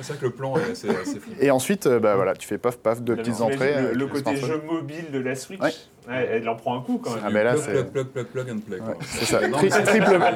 C'est 0.00 0.06
vrai 0.08 0.16
que 0.20 0.24
le 0.26 0.30
plan 0.30 0.54
est 0.56 0.72
assez, 0.72 0.88
assez 0.90 1.18
fou. 1.20 1.30
Et 1.40 1.50
ensuite, 1.50 1.86
euh, 1.86 1.98
bah 1.98 2.14
voilà, 2.16 2.34
tu 2.34 2.46
fais 2.46 2.58
paf 2.58 2.76
paf 2.76 3.00
deux 3.02 3.14
Non, 3.14 3.22
petites 3.22 3.40
entrées. 3.40 3.74
Le, 3.92 3.98
le 3.98 4.06
côté 4.06 4.36
jeu 4.36 4.60
mobile 4.66 5.06
de 5.12 5.18
la 5.20 5.34
Switch, 5.34 5.60
Ouais. 5.60 5.70
ouais, 6.08 6.28
elle 6.32 6.48
en 6.48 6.56
prend 6.56 6.78
un 6.78 6.82
coup 6.82 7.00
quand 7.02 7.10
même. 7.10 7.20
Ah, 7.24 7.30
mais 7.32 7.44
là, 7.44 7.52
plug, 7.54 7.64
c'est- 7.64 7.72
plug, 7.90 8.06
plug, 8.06 8.06
plug, 8.06 8.26
plug 8.26 8.50
and 8.50 8.60
play. 8.66 8.78
Ouais, 8.80 8.94
c'est 9.02 9.24
ça. 9.24 9.38
Tri- 9.38 9.68
triple, 9.68 9.84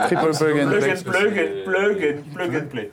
triple 0.06 0.30
plug 0.36 0.60
and 0.60 0.68
Plug 0.68 0.80
play. 0.80 0.94
plug 1.04 1.38
and 1.38 1.64
plug 1.64 2.04
and 2.04 2.34
plug 2.34 2.56
and 2.56 2.66
play. 2.70 2.90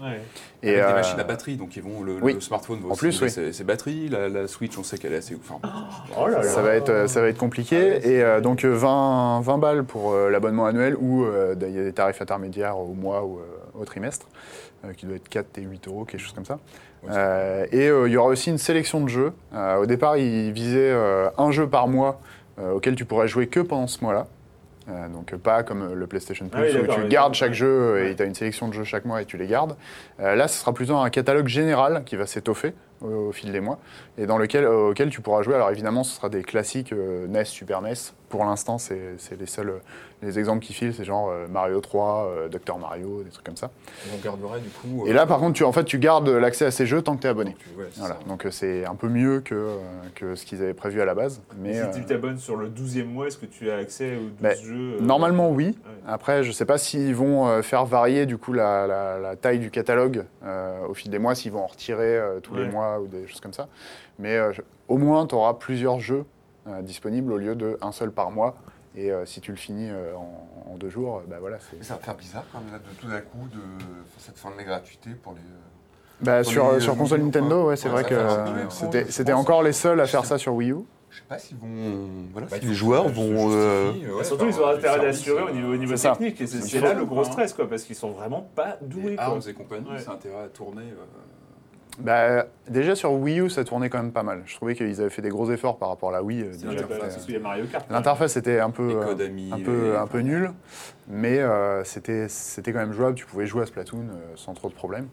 Ouais. 0.00 0.20
Et 0.62 0.70
Avec 0.74 0.84
des 0.86 0.90
euh, 0.90 0.94
machines 0.94 1.20
à 1.20 1.24
batterie, 1.24 1.56
donc 1.56 1.76
ils 1.76 1.82
vont, 1.82 2.02
le, 2.02 2.18
oui. 2.20 2.34
le 2.34 2.40
smartphone 2.40 2.80
va 2.80 2.90
En 2.92 2.96
plus, 2.96 3.20
oui. 3.22 3.30
ses, 3.30 3.52
ses 3.52 3.64
batteries. 3.64 4.08
La, 4.08 4.28
la 4.28 4.46
Switch, 4.48 4.76
on 4.76 4.82
sait 4.82 4.98
qu'elle 4.98 5.12
est 5.12 5.18
assez. 5.18 5.36
Enfin, 5.36 5.60
Oh 6.18 6.26
là 6.28 6.38
là. 6.38 6.42
ça 6.42 6.62
va 6.62 6.74
être, 6.74 6.88
euh, 6.90 7.06
ça 7.06 7.20
va 7.20 7.28
être 7.28 7.38
compliqué. 7.38 8.06
Et 8.08 8.22
euh, 8.22 8.40
donc 8.40 8.64
euh, 8.64 8.74
20, 8.74 9.40
20 9.42 9.58
balles 9.58 9.84
pour 9.84 10.12
euh, 10.12 10.30
l'abonnement 10.30 10.66
annuel 10.66 10.96
ou 11.00 11.24
euh, 11.24 11.54
il 11.60 11.70
y 11.74 11.78
a 11.78 11.84
des 11.84 11.92
tarifs 11.92 12.20
intermédiaires 12.20 12.78
au 12.78 12.92
mois 12.94 13.24
ou 13.24 13.38
euh, 13.38 13.80
au 13.80 13.84
trimestre, 13.84 14.26
euh, 14.84 14.92
qui 14.92 15.06
doit 15.06 15.16
être 15.16 15.28
4 15.28 15.58
et 15.58 15.62
8 15.62 15.88
euros, 15.88 16.04
quelque 16.04 16.20
chose 16.20 16.32
comme 16.32 16.44
ça. 16.44 16.58
Ouais, 17.02 17.10
Euh, 17.12 17.66
et 17.72 17.88
euh, 17.88 18.08
il 18.08 18.12
y 18.12 18.16
aura 18.16 18.28
aussi 18.28 18.50
une 18.50 18.58
sélection 18.58 19.00
de 19.00 19.08
jeux. 19.08 19.32
Euh, 19.54 19.76
au 19.76 19.86
départ, 19.86 20.16
ils 20.16 20.52
visaient 20.52 20.90
euh, 20.92 21.30
un 21.38 21.50
jeu 21.50 21.66
par 21.68 21.88
mois 21.88 22.20
euh, 22.58 22.72
auquel 22.74 22.94
tu 22.94 23.04
pourrais 23.04 23.28
jouer 23.28 23.46
que 23.46 23.60
pendant 23.60 23.86
ce 23.86 24.02
mois-là. 24.04 24.26
Euh, 24.88 25.08
donc 25.08 25.32
euh, 25.32 25.38
pas 25.38 25.62
comme 25.62 25.82
euh, 25.82 25.94
le 25.94 26.06
PlayStation 26.06 26.48
Plus 26.48 26.60
Ah 26.60 26.64
oui, 26.64 26.80
où 26.82 26.92
tu 26.92 27.00
oui, 27.02 27.08
gardes 27.08 27.34
chaque 27.34 27.52
jeu 27.52 28.06
et 28.06 28.16
tu 28.16 28.22
as 28.22 28.26
une 28.26 28.34
sélection 28.34 28.68
de 28.68 28.74
jeux 28.74 28.84
chaque 28.84 29.04
mois 29.04 29.22
et 29.22 29.24
tu 29.24 29.36
les 29.36 29.46
gardes. 29.46 29.76
Euh, 30.20 30.34
là, 30.34 30.48
ce 30.48 30.58
sera 30.58 30.72
plutôt 30.74 30.96
un 30.96 31.10
catalogue 31.10 31.48
général 31.48 32.02
qui 32.04 32.16
va 32.16 32.26
s'étoffer 32.26 32.74
au, 33.04 33.32
fil 33.32 33.52
des 33.52 33.60
mois 33.60 33.78
et 34.18 34.26
dans 34.26 34.38
lequel, 34.38 34.64
euh, 34.64 34.90
auquel 34.90 35.10
tu 35.10 35.20
pourras 35.20 35.42
jouer. 35.42 35.54
Alors 35.54 35.70
évidemment, 35.70 36.04
ce 36.04 36.16
sera 36.16 36.28
des 36.28 36.42
classiques 36.42 36.92
euh, 36.92 37.26
NES, 37.26 37.44
Super 37.44 37.80
NES. 37.82 37.94
Pour 38.28 38.44
l'instant, 38.46 38.78
c'est 38.78 39.14
c'est 39.18 39.38
les 39.38 39.44
seuls 39.46 39.68
euh, 39.70 39.78
les 40.22 40.38
exemples 40.38 40.64
qui 40.64 40.72
filent, 40.72 40.94
c'est 40.94 41.04
genre 41.04 41.32
Mario 41.50 41.80
3, 41.80 42.26
euh, 42.28 42.48
Dr 42.48 42.78
Mario, 42.78 43.24
des 43.24 43.30
trucs 43.30 43.44
comme 43.44 43.56
ça. 43.56 43.72
on 44.14 44.24
garderait 44.24 44.60
du 44.60 44.68
coup. 44.68 45.04
Et 45.06 45.12
là, 45.12 45.26
par 45.26 45.40
contre, 45.40 45.54
tu, 45.54 45.64
en 45.64 45.72
fait, 45.72 45.82
tu 45.84 45.98
gardes 45.98 46.28
l'accès 46.28 46.64
à 46.64 46.70
ces 46.70 46.86
jeux 46.86 47.02
tant 47.02 47.16
que 47.16 47.22
tu 47.22 47.26
es 47.26 47.30
abonné. 47.30 47.56
ouais, 47.76 47.86
Voilà, 47.96 48.18
donc 48.28 48.46
c'est 48.52 48.86
un 48.86 48.94
peu 48.94 49.08
mieux 49.08 49.40
que, 49.40 49.66
que 50.14 50.36
ce 50.36 50.46
qu'ils 50.46 50.62
avaient 50.62 50.74
prévu 50.74 51.00
à 51.00 51.04
la 51.04 51.14
base. 51.14 51.42
Mais 51.58 51.74
si 51.74 51.98
tu 52.00 52.06
t'abonnes 52.06 52.38
sur 52.38 52.54
le 52.56 52.68
12e 52.68 53.06
mois, 53.06 53.26
est-ce 53.26 53.36
que 53.36 53.46
tu 53.46 53.68
as 53.68 53.76
accès 53.78 54.14
aux 54.16 54.20
12 54.28 54.30
Bah, 54.40 54.54
jeux 54.54 54.94
euh, 54.98 55.00
normalement, 55.00 55.50
oui. 55.50 55.66
Ouais. 55.84 55.92
Après, 56.06 56.44
je 56.44 56.52
sais 56.52 56.66
pas 56.66 56.78
s'ils 56.78 57.16
vont 57.16 57.60
faire 57.62 57.84
varier 57.84 58.24
du 58.24 58.38
coup 58.38 58.52
la, 58.52 58.86
la- 58.86 59.18
la 59.18 59.34
taille 59.36 59.58
du 59.58 59.70
catalogue 59.72 60.24
euh, 60.44 60.86
au 60.88 60.94
fil 60.94 61.10
des 61.10 61.18
mois, 61.18 61.34
s'ils 61.34 61.50
vont 61.52 61.64
en 61.64 61.66
retirer 61.66 62.16
euh, 62.16 62.38
tous 62.40 62.54
Ouais. 62.54 62.60
les 62.64 62.68
mois 62.70 62.91
ou 63.00 63.06
des 63.06 63.26
choses 63.26 63.40
comme 63.40 63.52
ça. 63.52 63.68
Mais 64.18 64.36
euh, 64.36 64.52
au 64.88 64.98
moins, 64.98 65.26
tu 65.26 65.34
auras 65.34 65.54
plusieurs 65.54 66.00
jeux 66.00 66.24
euh, 66.66 66.82
disponibles 66.82 67.32
au 67.32 67.38
lieu 67.38 67.54
d'un 67.54 67.92
seul 67.92 68.10
par 68.10 68.30
mois. 68.30 68.54
Et 68.94 69.10
euh, 69.10 69.24
si 69.24 69.40
tu 69.40 69.50
le 69.52 69.56
finis 69.56 69.88
euh, 69.90 70.14
en, 70.14 70.72
en 70.72 70.76
deux 70.76 70.90
jours, 70.90 71.16
euh, 71.18 71.20
bah 71.26 71.36
voilà, 71.40 71.56
c'est. 71.60 71.78
Mais 71.78 71.82
ça 71.84 71.94
va 71.94 72.00
faire 72.00 72.14
bizarre 72.14 72.44
quand 72.52 72.60
même 72.60 72.72
là, 72.72 72.78
de 72.78 73.00
tout 73.00 73.06
d'un 73.08 73.20
coup 73.20 73.48
de 73.50 73.58
cette 74.18 74.36
forme 74.36 74.56
de 74.58 74.62
gratuité 74.64 75.10
pour 75.22 75.32
les. 75.32 75.38
Bah, 76.20 76.42
Pour 76.42 76.52
sur, 76.52 76.72
les, 76.72 76.80
sur 76.80 76.96
console 76.96 77.22
Nintendo, 77.22 77.68
ouais, 77.68 77.76
c'est 77.76 77.88
Ouais, 77.88 78.02
vrai 78.02 78.04
que 78.04 79.04
c'était 79.10 79.32
encore 79.32 79.62
les 79.62 79.72
seuls 79.72 79.98
à 80.00 80.06
faire 80.06 80.24
ça 80.24 80.36
sur 80.38 80.54
Wii 80.54 80.72
U. 80.72 80.76
Je 81.10 81.16
sais 81.18 81.24
pas 81.28 81.38
s'ils 81.38 81.56
vont. 81.56 81.68
Voilà, 82.32 82.46
Bah, 82.48 82.56
si 82.60 82.66
les 82.66 82.74
joueurs 82.74 83.08
vont. 83.08 83.50
euh, 83.50 83.92
ouais, 83.92 84.18
Bah, 84.18 84.24
surtout, 84.24 84.46
ils 84.46 84.60
ont 84.60 84.66
intérêt 84.66 85.00
d'assurer 85.00 85.42
au 85.42 85.50
niveau, 85.50 85.72
au 85.72 85.76
niveau 85.76 85.94
technique. 85.96 86.40
Et 86.40 86.46
c'est 86.46 86.80
là 86.80 86.92
le 86.94 87.04
gros 87.06 87.24
stress, 87.24 87.52
quoi, 87.54 87.68
parce 87.68 87.82
qu'ils 87.84 87.96
sont 87.96 88.12
vraiment 88.12 88.46
pas 88.54 88.76
doués. 88.82 89.16
Arms 89.18 89.40
et 89.48 89.52
compagnie, 89.54 89.88
c'est 89.98 90.10
intérêt 90.10 90.44
à 90.44 90.48
tourner. 90.48 90.84
Euh, 91.98 92.02
Bah, 92.02 92.46
déjà 92.68 92.94
sur 92.94 93.12
Wii 93.12 93.40
U, 93.40 93.50
ça 93.50 93.64
tournait 93.64 93.88
quand 93.90 93.98
même 94.02 94.12
pas 94.12 94.22
mal. 94.22 94.42
Je 94.46 94.54
trouvais 94.56 94.74
qu'ils 94.74 95.00
avaient 95.00 95.10
fait 95.10 95.22
des 95.22 95.28
gros 95.28 95.50
efforts 95.50 95.78
par 95.78 95.88
rapport 95.88 96.10
à 96.10 96.12
la 96.12 96.22
Wii. 96.22 96.42
euh, 96.42 96.52
l'interface. 97.90 98.36
était 98.36 98.60
un 98.60 98.70
peu, 98.70 98.90
euh, 98.96 99.12
un 99.52 99.58
peu, 99.58 99.92
et- 99.92 99.96
un 99.96 100.06
peu 100.06 100.18
nul, 100.20 100.50
mais 101.08 101.38
euh, 101.38 101.84
c'était 101.84 102.28
c'était 102.28 102.72
quand 102.72 102.78
même 102.80 102.92
jouable. 102.92 103.14
Tu 103.16 103.26
pouvais 103.26 103.46
jouer 103.46 103.62
à 103.62 103.66
Splatoon 103.66 103.98
euh, 104.10 104.32
sans 104.36 104.54
trop 104.54 104.68
de 104.68 104.74
problèmes. 104.74 105.08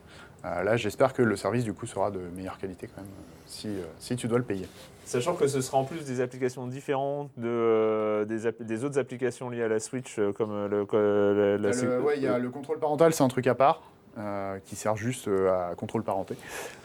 Euh, 0.46 0.64
là, 0.64 0.78
j'espère 0.78 1.14
que 1.14 1.22
le 1.22 1.36
service 1.36 1.66
du 1.66 1.74
coup 1.74 1.86
sera 1.86 2.12
de 2.12 2.20
meilleure 2.34 2.58
qualité 2.58 2.88
quand 2.88 3.02
même, 3.02 3.12
euh, 3.12 3.42
si, 3.46 3.68
euh, 3.68 3.82
si 4.00 4.16
tu 4.16 4.30
dois 4.30 4.38
le 4.38 4.46
payer. 4.46 4.68
Sachant 5.04 5.34
que 5.34 5.48
ce 5.48 5.60
sera 5.60 5.80
en 5.80 5.84
plus 5.84 6.06
des 6.06 6.22
applications 6.22 6.66
différentes 6.68 7.30
de, 7.36 7.48
euh, 7.50 8.26
des, 8.26 8.84
autres 8.86 9.00
applications 9.00 9.50
liées 9.50 9.64
à 9.64 9.68
la 9.68 9.80
Switch, 9.80 10.18
euh, 10.20 10.32
comme 10.32 10.52
euh, 10.52 10.68
le, 10.70 11.58
la, 11.58 11.72
le, 11.72 12.02
ouais, 12.02 12.14
il 12.18 12.24
y 12.24 12.28
a 12.28 12.38
le 12.38 12.50
contrôle 12.50 12.80
parental, 12.80 13.12
c'est 13.14 13.24
un 13.24 13.28
truc 13.28 13.48
à 13.48 13.56
part. 13.56 13.82
Euh, 14.20 14.58
qui 14.66 14.76
sert 14.76 14.98
juste 14.98 15.28
euh, 15.28 15.72
à 15.72 15.76
contrôle 15.76 16.04
parenté 16.04 16.36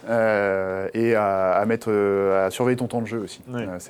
Euh, 0.08 0.88
et 0.94 1.14
à, 1.14 1.52
à 1.52 1.64
mettre 1.64 1.90
à 1.90 2.50
surveiller 2.50 2.76
ton 2.76 2.86
temps 2.88 3.00
de 3.00 3.06
jeu 3.06 3.18
aussi. 3.20 3.42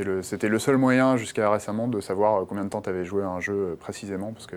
Le- 0.05 0.23
C'était 0.23 0.49
le 0.49 0.59
seul 0.59 0.77
moyen 0.77 1.17
jusqu'à 1.17 1.51
récemment 1.51 1.89
de 1.89 2.01
savoir 2.01 2.47
combien 2.47 2.65
de 2.65 2.69
temps 2.71 2.81
tu 2.83 2.89
avais 2.91 3.05
joué 3.05 3.23
à 3.23 3.29
un 3.29 3.41
jeu 3.41 3.77
précisément 3.81 4.33
parce 4.33 4.47
que 4.47 4.57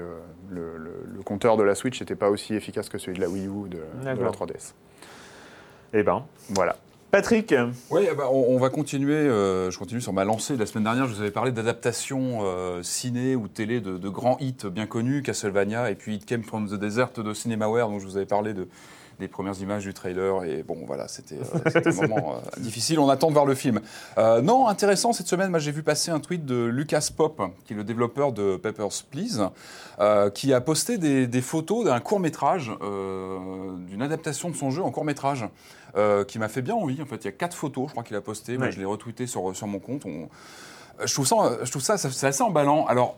le, 0.49 0.77
le- 0.77 1.03
le 1.17 1.23
compteur 1.23 1.57
de 1.57 1.63
la 1.63 1.73
Switch 1.75 1.99
n'était 1.99 2.15
pas 2.15 2.29
aussi 2.29 2.53
efficace 2.55 2.89
que 2.89 2.97
celui 2.97 3.17
de 3.17 3.21
la 3.21 3.29
Wii 3.29 3.45
U 3.45 3.49
ou 3.49 3.67
de, 3.67 3.77
de 3.77 4.05
la 4.05 4.15
D'accord. 4.15 4.47
3DS. 4.47 4.73
Eh 5.93 6.03
ben, 6.03 6.23
Voilà. 6.49 6.75
Patrick, 7.11 7.55
Oui, 7.89 8.05
bah, 8.17 8.25
on, 8.31 8.55
on 8.55 8.57
va 8.59 8.69
continuer. 8.69 9.13
euh, 9.15 9.71
je 9.71 9.79
continue 9.79 10.01
sur 10.01 10.11
ma 10.11 10.25
lancée. 10.25 10.57
La 10.57 10.65
semaine 10.65 10.83
dernière, 10.83 11.07
je 11.07 11.13
vous 11.15 11.21
avais 11.21 11.31
parlé 11.31 11.51
d'adaptation 11.53 12.39
euh, 12.41 12.83
ciné 12.83 13.35
ou 13.35 13.47
télé 13.47 13.79
de, 13.79 13.97
de 13.97 14.09
grands 14.09 14.37
hits 14.41 14.65
bien 14.69 14.85
connus, 14.87 15.21
Castlevania 15.23 15.89
et 15.89 15.95
puis 15.95 16.15
It 16.15 16.25
Came 16.25 16.43
from 16.43 16.67
the 16.67 16.73
Desert 16.73 17.11
de 17.15 17.33
Cinemaware, 17.33 17.87
dont 17.87 17.99
je 17.99 18.05
vous 18.05 18.17
avais 18.17 18.25
parlé 18.25 18.53
de, 18.53 18.67
des 19.21 19.29
premières 19.29 19.59
images 19.61 19.83
du 19.85 19.93
trailer. 19.93 20.43
Et 20.43 20.63
bon, 20.63 20.79
voilà, 20.85 21.07
c'était 21.07 21.37
euh, 21.37 21.81
un 21.85 22.07
moment 22.07 22.41
difficile. 22.57 22.99
On 22.99 23.07
attend 23.07 23.29
de 23.29 23.33
voir 23.33 23.45
le 23.45 23.55
film. 23.55 23.79
Non, 24.17 24.67
intéressant, 24.67 25.13
cette 25.13 25.27
semaine, 25.27 25.49
moi, 25.49 25.59
j'ai 25.59 25.71
vu 25.71 25.83
passer 25.83 26.11
un 26.11 26.19
tweet 26.19 26.45
de 26.45 26.65
Lucas 26.65 27.07
Pop, 27.15 27.41
qui 27.65 27.71
est 27.71 27.77
le 27.77 27.85
développeur 27.85 28.33
de 28.33 28.57
Papers, 28.57 28.89
Please, 29.09 29.49
qui 30.33 30.53
a 30.53 30.59
posté 30.59 30.97
des, 30.97 31.25
des 31.25 31.41
photos 31.41 31.85
d'un 31.85 32.01
court-métrage, 32.01 32.69
d'une 33.87 34.01
adaptation 34.01 34.49
de 34.49 34.55
son 34.57 34.71
jeu 34.71 34.83
en 34.83 34.91
court-métrage, 34.91 35.47
euh, 35.97 36.23
qui 36.23 36.39
m'a 36.39 36.47
fait 36.47 36.61
bien 36.61 36.75
envie. 36.75 37.01
En 37.01 37.05
fait, 37.05 37.17
il 37.17 37.25
y 37.25 37.29
a 37.29 37.31
quatre 37.33 37.55
photos, 37.55 37.85
je 37.87 37.91
crois 37.91 38.03
qu'il 38.03 38.15
a 38.15 38.21
posté. 38.21 38.57
Moi, 38.57 38.69
je 38.69 38.77
l'ai 38.79 38.85
retweeté 38.85 39.27
sur, 39.27 39.55
sur 39.55 39.67
mon 39.67 39.79
compte. 39.79 40.05
On- 40.05 40.29
euh, 41.01 41.05
Je 41.07 41.13
trouve 41.13 41.27
ça, 41.27 41.57
je 41.63 41.69
trouve 41.71 41.81
ça, 41.83 41.97
ça- 41.97 42.09
c'est 42.11 42.27
assez 42.27 42.41
emballant. 42.43 42.85
Alors, 42.87 43.17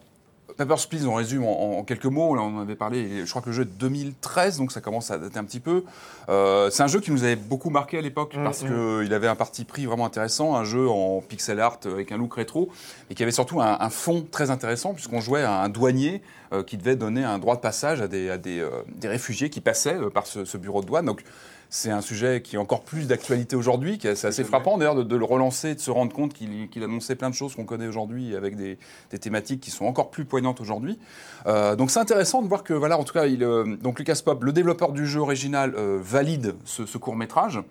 Papers, 0.57 0.87
Please, 0.89 1.05
on 1.07 1.13
résume 1.13 1.45
en, 1.45 1.77
en 1.79 1.83
quelques 1.83 2.05
mots. 2.05 2.35
Là, 2.35 2.41
on 2.41 2.57
en 2.57 2.61
avait 2.61 2.75
parlé. 2.75 3.23
Je 3.25 3.29
crois 3.29 3.41
que 3.41 3.47
le 3.47 3.53
jeu 3.53 3.61
est 3.61 3.65
de 3.65 3.69
2013, 3.71 4.57
donc 4.57 4.73
ça 4.73 4.81
commence 4.81 5.09
à 5.09 5.17
dater 5.17 5.37
un 5.39 5.45
petit 5.45 5.61
peu. 5.61 5.85
Euh, 6.27 6.69
c'est 6.69 6.83
un 6.83 6.87
jeu 6.87 6.99
qui 6.99 7.11
nous 7.11 7.23
avait 7.23 7.37
beaucoup 7.37 7.69
marqué 7.69 7.97
à 7.97 8.01
l'époque 8.01 8.35
Mm, 8.35 8.43
parce 8.43 8.63
mm. 8.63 8.67
qu'il 9.03 9.13
avait 9.13 9.27
un 9.27 9.35
parti 9.35 9.63
pris 9.63 9.85
vraiment 9.85 10.05
intéressant, 10.05 10.55
un 10.55 10.65
jeu 10.65 10.89
en 10.89 11.21
pixel 11.21 11.61
art 11.61 11.79
euh, 11.85 11.93
avec 11.93 12.11
un 12.11 12.17
look 12.17 12.33
rétro, 12.35 12.69
et 13.09 13.15
qui 13.15 13.23
avait 13.23 13.31
surtout 13.31 13.61
un, 13.61 13.77
un 13.79 13.89
fond 13.89 14.25
très 14.29 14.49
intéressant 14.49 14.93
puisqu'on 14.93 15.21
jouait 15.21 15.43
à 15.43 15.61
un 15.61 15.69
douanier 15.69 16.21
euh, 16.51 16.61
qui 16.63 16.75
devait 16.75 16.97
donner 16.97 17.23
un 17.23 17.39
droit 17.39 17.55
de 17.55 17.61
passage 17.61 18.01
à 18.01 18.07
des, 18.09 18.29
à 18.29 18.37
des, 18.37 18.59
euh, 18.59 18.69
des 18.95 19.07
réfugiés 19.07 19.49
qui 19.49 19.61
passaient 19.61 19.95
euh, 19.95 20.09
par 20.09 20.27
ce, 20.27 20.43
ce 20.43 20.57
bureau 20.57 20.81
de 20.81 20.87
douane. 20.87 21.05
Donc 21.05 21.23
c'est 21.69 21.91
un 21.91 22.01
sujet 22.01 22.41
qui 22.41 22.55
est 22.55 22.59
encore 22.59 22.83
plus 22.83 23.07
d'actualité 23.07 23.55
aujourd'hui, 23.55 23.99
qui 23.99 24.07
est 24.07 24.15
c'est 24.15 24.27
assez 24.27 24.43
frappant 24.43 24.77
d'ailleurs 24.77 24.95
de, 24.95 25.03
de 25.03 25.15
le 25.15 25.25
relancer, 25.25 25.75
de 25.75 25.79
se 25.79 25.91
rendre 25.91 26.11
compte 26.11 26.33
qu'il 26.33 26.83
annonçait 26.83 27.15
plein 27.15 27.29
de 27.29 27.35
choses 27.35 27.55
qu'on 27.55 27.65
connaît 27.65 27.87
aujourd'hui 27.87 28.35
avec 28.35 28.55
des, 28.55 28.79
des 29.11 29.19
thématiques 29.19 29.61
qui 29.61 29.69
sont 29.69 29.85
encore 29.85 30.09
plus 30.09 30.25
poignantes 30.25 30.61
aujourd'hui. 30.61 30.97
Euh, 31.45 31.75
donc 31.75 31.91
c'est 31.91 31.99
intéressant 31.99 32.41
de 32.41 32.47
voir 32.47 32.63
que 32.63 32.73
voilà, 32.73 32.97
en 32.97 33.03
tout 33.03 33.13
cas, 33.13 33.27
il, 33.27 33.43
euh, 33.43 33.77
donc 33.77 33.99
Lucas 33.99 34.19
Pop, 34.25 34.43
le 34.43 34.51
développeur 34.51 34.91
du 34.91 35.05
jeu 35.05 35.19
original, 35.19 35.75
euh, 35.77 35.99
valide 36.01 36.55
ce, 36.65 36.87
ce 36.87 36.97
court 36.97 37.15
métrage. 37.15 37.61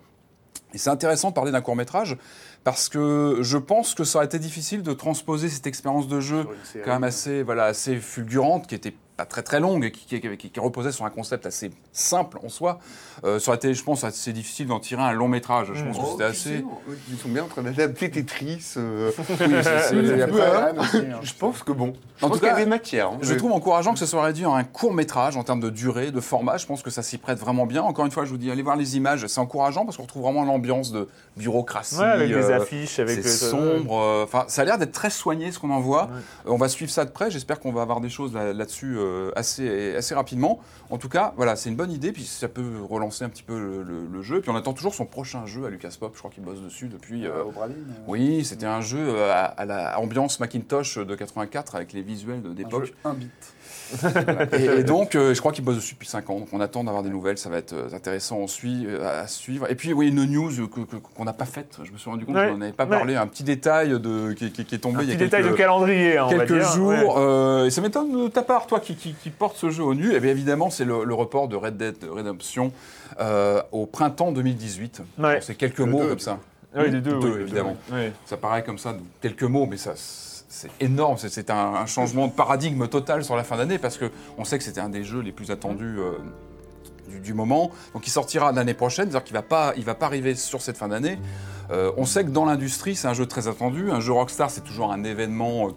Et 0.73 0.77
c'est 0.77 0.89
intéressant 0.89 1.29
de 1.29 1.33
parler 1.33 1.51
d'un 1.51 1.61
court 1.61 1.75
métrage 1.75 2.15
parce 2.63 2.89
que 2.89 3.39
je 3.41 3.57
pense 3.57 3.95
que 3.95 4.03
ça 4.03 4.19
aurait 4.19 4.27
été 4.27 4.39
difficile 4.39 4.83
de 4.83 4.93
transposer 4.93 5.49
cette 5.49 5.67
expérience 5.67 6.07
de 6.07 6.19
jeu 6.19 6.45
quand 6.85 6.93
même 6.93 7.03
assez, 7.03 7.43
voilà, 7.43 7.65
assez 7.65 7.97
fulgurante, 7.97 8.67
qui 8.67 8.75
était 8.75 8.93
pas 9.19 9.25
très 9.25 9.43
très 9.43 9.59
longue, 9.59 9.83
et 9.83 9.91
qui, 9.91 10.05
qui- 10.21 10.37
qui- 10.37 10.49
qui 10.49 10.59
reposait 10.61 10.93
sur 10.93 11.03
un 11.03 11.09
concept 11.09 11.45
assez 11.45 11.71
simple 11.91 12.39
en 12.41 12.47
soi. 12.47 12.79
Euh, 13.25 13.37
ça 13.37 13.49
aurait 13.51 13.57
été, 13.57 13.73
je 13.73 13.83
pense, 13.83 14.05
assez 14.05 14.31
difficile 14.31 14.67
d'en 14.67 14.79
tirer 14.79 15.01
un 15.01 15.11
long 15.11 15.27
métrage. 15.27 15.71
Je 15.73 15.83
pense 15.83 15.97
que 15.97 16.05
c'était 16.05 16.23
Oh, 16.23 16.27
assez. 16.27 16.49
tu 16.51 16.57
sais, 16.59 16.97
Ils 17.11 17.17
sont 17.17 17.27
bien 17.27 17.43
en 17.43 17.47
train 17.47 17.61
d'adapter 17.63 18.09
Tetris. 18.09 18.75
euh, 18.77 19.11
Oui, 19.17 19.25
c'est- 19.61 19.93
Il 19.93 20.17
y 20.17 20.21
hein. 20.23 20.29
Hein. 20.77 21.19
Je 21.21 21.33
pense 21.33 21.63
que 21.63 21.73
bon. 21.73 21.91
Je 22.17 22.25
En 22.25 22.29
pense 22.29 22.37
tout 22.37 22.39
qu'il 22.39 22.47
y 22.47 22.51
a 22.51 22.55
cas, 22.55 22.59
des 22.63 22.65
matières. 22.69 23.09
hein. 23.09 23.17
Je 23.21 23.33
trouve 23.33 23.51
encourageant 23.51 23.91
que 23.91 23.99
ce 23.99 24.05
soit 24.05 24.23
réduit 24.23 24.45
en 24.45 24.55
un 24.55 24.63
court 24.63 24.93
métrage 24.93 25.35
en 25.35 25.43
termes 25.43 25.59
de 25.59 25.69
durée, 25.69 26.11
de 26.11 26.21
format. 26.21 26.55
Je 26.55 26.65
pense 26.65 26.81
que 26.81 26.89
ça 26.89 27.03
s'y 27.03 27.17
prête 27.17 27.39
vraiment 27.39 27.65
bien. 27.65 27.81
Encore 27.83 28.05
une 28.05 28.11
fois, 28.11 28.23
je 28.23 28.29
vous 28.29 28.37
dis, 28.37 28.49
allez 28.49 28.61
voir 28.63 28.77
les 28.77 28.95
images. 28.95 29.27
C'est 29.27 29.41
encourageant 29.41 29.83
parce 29.83 29.97
qu'on 29.97 30.03
retrouve 30.03 30.23
vraiment 30.23 30.45
l'ambiance 30.45 30.93
de 30.93 31.09
bureaucratie. 31.35 31.97
Ouais, 31.97 32.05
avec 32.05 32.29
des 32.29 32.35
euh, 32.35 32.55
affiches, 32.61 32.99
avec 32.99 33.17
c'est 33.21 33.23
le- 33.23 33.29
sombre. 33.51 33.99
euh, 33.99 34.23
Enfin, 34.23 34.45
ça 34.47 34.61
a 34.61 34.65
l'air 34.65 34.77
d'être 34.77 34.93
très 34.93 35.09
soigné 35.09 35.51
ce 35.51 35.59
qu'on 35.59 35.71
en 35.71 35.81
voit. 35.81 36.03
Euh, 36.45 36.51
on 36.51 36.57
va 36.57 36.69
suivre 36.69 36.91
ça 36.91 37.03
de 37.03 37.11
près. 37.11 37.29
J'espère 37.31 37.59
qu'on 37.59 37.73
va 37.73 37.81
avoir 37.81 37.99
des 37.99 38.09
choses 38.09 38.33
là- 38.33 38.53
là-dessus 38.53 38.95
euh, 39.09 39.31
assez, 39.35 39.95
assez 39.95 40.13
rapidement. 40.15 40.59
En 40.89 40.97
tout 40.97 41.09
cas, 41.09 41.33
voilà, 41.37 41.55
c'est 41.55 41.69
une 41.69 41.75
bonne 41.75 41.91
idée. 41.91 42.11
Puis 42.11 42.23
ça 42.23 42.47
peut 42.47 42.81
relancer 42.87 43.23
un 43.23 43.29
petit 43.29 43.43
peu 43.43 43.59
le, 43.59 43.83
le- 43.83 44.07
le 44.07 44.21
jeu. 44.21 44.41
Puis 44.41 44.49
on 44.49 44.55
attend 44.55 44.73
toujours 44.73 44.93
son 44.95 45.05
prochain 45.05 45.45
jeu 45.45 45.65
à 45.65 45.69
Lucas 45.69 45.95
Pop. 45.99 46.11
Je 46.13 46.19
crois 46.19 46.31
qu'il 46.31 46.43
bosse 46.43 46.61
dessus 46.61 46.87
depuis. 46.87 47.25
euh, 47.27 47.43
Au 47.43 47.49
euh, 47.49 47.71
oui, 48.07 48.43
c'était 48.45 48.65
un 48.65 48.81
jeu 48.81 48.99
euh, 48.99 49.31
à, 49.33 49.45
à 49.45 49.65
la 49.65 49.99
ambiance 49.99 50.39
Macintosh 50.39 50.97
de 50.97 51.15
84 51.15 51.75
avec 51.75 51.93
les 51.93 52.01
visuels 52.01 52.41
de- 52.41 52.49
un 52.49 52.53
d'époque. 52.53 52.85
jeu 52.85 52.93
un 53.03 53.13
bit. 53.13 53.29
Et, 54.53 54.79
et 54.79 54.83
donc, 54.83 55.15
euh, 55.15 55.33
je 55.33 55.39
crois 55.39 55.51
qu'il 55.51 55.63
bosse 55.63 55.75
dessus 55.77 55.93
depuis 55.95 56.07
5 56.07 56.29
ans. 56.29 56.39
Donc, 56.39 56.47
on 56.51 56.59
attend 56.61 56.83
d'avoir 56.83 57.03
des 57.03 57.09
nouvelles. 57.09 57.37
Ça 57.37 57.49
va 57.49 57.57
être 57.57 57.73
euh, 57.73 57.89
intéressant 57.93 58.37
on 58.37 58.47
suit, 58.47 58.85
euh, 58.87 59.23
à 59.23 59.27
suivre. 59.27 59.69
Et 59.69 59.75
puis, 59.75 59.93
oui, 59.93 60.09
une 60.09 60.23
news 60.25 60.49
que- 60.67 60.81
que- 60.81 60.95
qu'on 60.97 61.25
n'a 61.25 61.33
pas 61.33 61.45
faite. 61.45 61.77
Je 61.83 61.91
me 61.91 61.97
suis 61.97 62.09
rendu 62.09 62.25
compte 62.25 62.35
Ouais. 62.35 62.49
qu'on 62.49 62.57
n'avait 62.57 62.71
pas 62.71 62.85
Ouais. 62.85 62.89
parlé. 62.97 63.15
Un 63.15 63.27
petit 63.27 63.43
détail 63.43 63.99
de, 63.99 64.33
qui, 64.33 64.51
qui- 64.51 64.65
qui 64.65 64.75
est 64.75 64.79
tombé 64.79 64.99
Un 64.99 65.01
il 65.03 65.09
y 65.09 65.11
a 65.11 65.15
petit 65.15 65.23
détail 65.25 65.41
quelques, 65.43 65.53
de 65.53 65.57
calendrier, 65.57 66.17
hein, 66.17 66.25
on 66.27 66.35
va 66.37 66.45
quelques 66.45 66.59
dire. 66.59 66.71
jours. 66.73 66.87
Ouais. 66.89 67.05
euh, 67.17 67.65
et 67.65 67.69
ça 67.71 67.81
m'étonne 67.81 68.23
de 68.25 68.27
ta 68.27 68.41
part, 68.43 68.67
toi 68.67 68.79
qui, 68.79 68.95
qui, 68.95 69.13
qui 69.13 69.29
porte 69.29 69.57
ce 69.57 69.69
jeu 69.69 69.83
au 69.83 69.93
nu. 69.95 70.13
Et 70.13 70.19
bien 70.19 70.31
évidemment, 70.31 70.69
c'est 70.69 70.85
le, 70.85 71.03
le 71.03 71.13
report 71.13 71.47
de 71.47 71.55
Red 71.55 71.77
Dead 71.77 71.95
Redemption 72.09 72.71
euh, 73.19 73.61
au 73.71 73.85
printemps 73.85 74.31
2018. 74.31 75.01
Ouais. 75.19 75.35
Bon, 75.35 75.39
C'est 75.41 75.55
quelques 75.55 75.79
Le 75.79 75.85
mots 75.85 76.01
deux. 76.03 76.09
comme 76.09 76.19
ça. 76.19 76.39
Oui, 76.75 76.91
les 76.91 77.01
deux, 77.01 77.13
Deux, 77.19 77.29
oui, 77.29 77.41
évidemment. 77.41 77.75
deux, 77.89 77.95
oui. 77.95 78.11
Ça 78.25 78.37
paraît 78.37 78.63
comme 78.63 78.77
ça, 78.77 78.95
quelques 79.21 79.41
mots, 79.43 79.65
mais 79.67 79.77
ça, 79.77 79.93
c'est 80.49 80.69
énorme. 80.79 81.17
C'est- 81.17 81.49
un, 81.49 81.85
changement 81.85 82.27
de 82.27 82.33
paradigme 82.33 82.87
total 82.87 83.23
sur 83.23 83.35
la 83.35 83.43
fin 83.43 83.55
d'année 83.55 83.77
parce 83.77 83.97
que 83.97 84.11
on 84.37 84.43
sait 84.43 84.57
que 84.57 84.63
c'était 84.63 84.81
un 84.81 84.89
des 84.89 85.03
jeux 85.03 85.21
les 85.21 85.31
plus 85.31 85.51
attendus 85.51 85.97
euh, 85.99 86.13
du, 87.21 87.33
moment. 87.33 87.71
Donc, 87.93 88.05
il 88.07 88.09
sortira 88.09 88.51
l'année 88.51 88.73
prochaine, 88.73 89.05
c'est-à-dire 89.05 89.23
qu'il 89.23 89.35
va 89.35 89.41
pas, 89.41 89.73
va 89.77 89.95
pas 89.95 90.05
arriver 90.07 90.35
sur 90.35 90.61
cette 90.61 90.77
fin 90.77 90.87
d'année. 90.87 91.19
Euh, 91.71 91.91
on 91.97 92.05
sait 92.05 92.23
que 92.23 92.29
dans 92.29 92.45
l'industrie, 92.45 92.95
c'est 92.95 93.07
un 93.07 93.13
jeu 93.13 93.25
très 93.25 93.47
attendu. 93.47 93.91
Un 93.91 93.99
jeu 93.99 94.11
Rockstar, 94.11 94.49
c'est 94.49 94.63
toujours 94.63 94.91
un 94.91 95.03
événement 95.03 95.67
euh, 95.67 95.71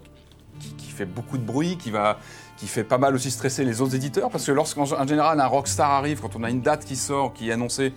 qui, 0.59 0.73
qui 0.73 0.91
fait 0.91 1.05
beaucoup 1.05 1.37
de 1.37 1.45
bruit, 1.45 1.77
qui 1.77 1.91
va 1.91 2.17
qui 2.57 2.67
fait 2.67 2.83
pas 2.83 2.97
mal 2.99 3.15
aussi 3.15 3.31
stresser 3.31 3.65
les 3.65 3.81
autres 3.81 3.95
éditeurs, 3.95 4.29
parce 4.29 4.45
que 4.45 4.51
lorsqu'en 4.51 4.83
en 4.83 5.07
général 5.07 5.39
un 5.39 5.47
Rockstar 5.47 5.89
arrive, 5.89 6.21
quand 6.21 6.35
on 6.35 6.43
a 6.43 6.49
une 6.49 6.61
date 6.61 6.85
qui 6.85 6.95
sort, 6.95 7.33
qui 7.33 7.49
est 7.49 7.51
annoncée, 7.51 7.93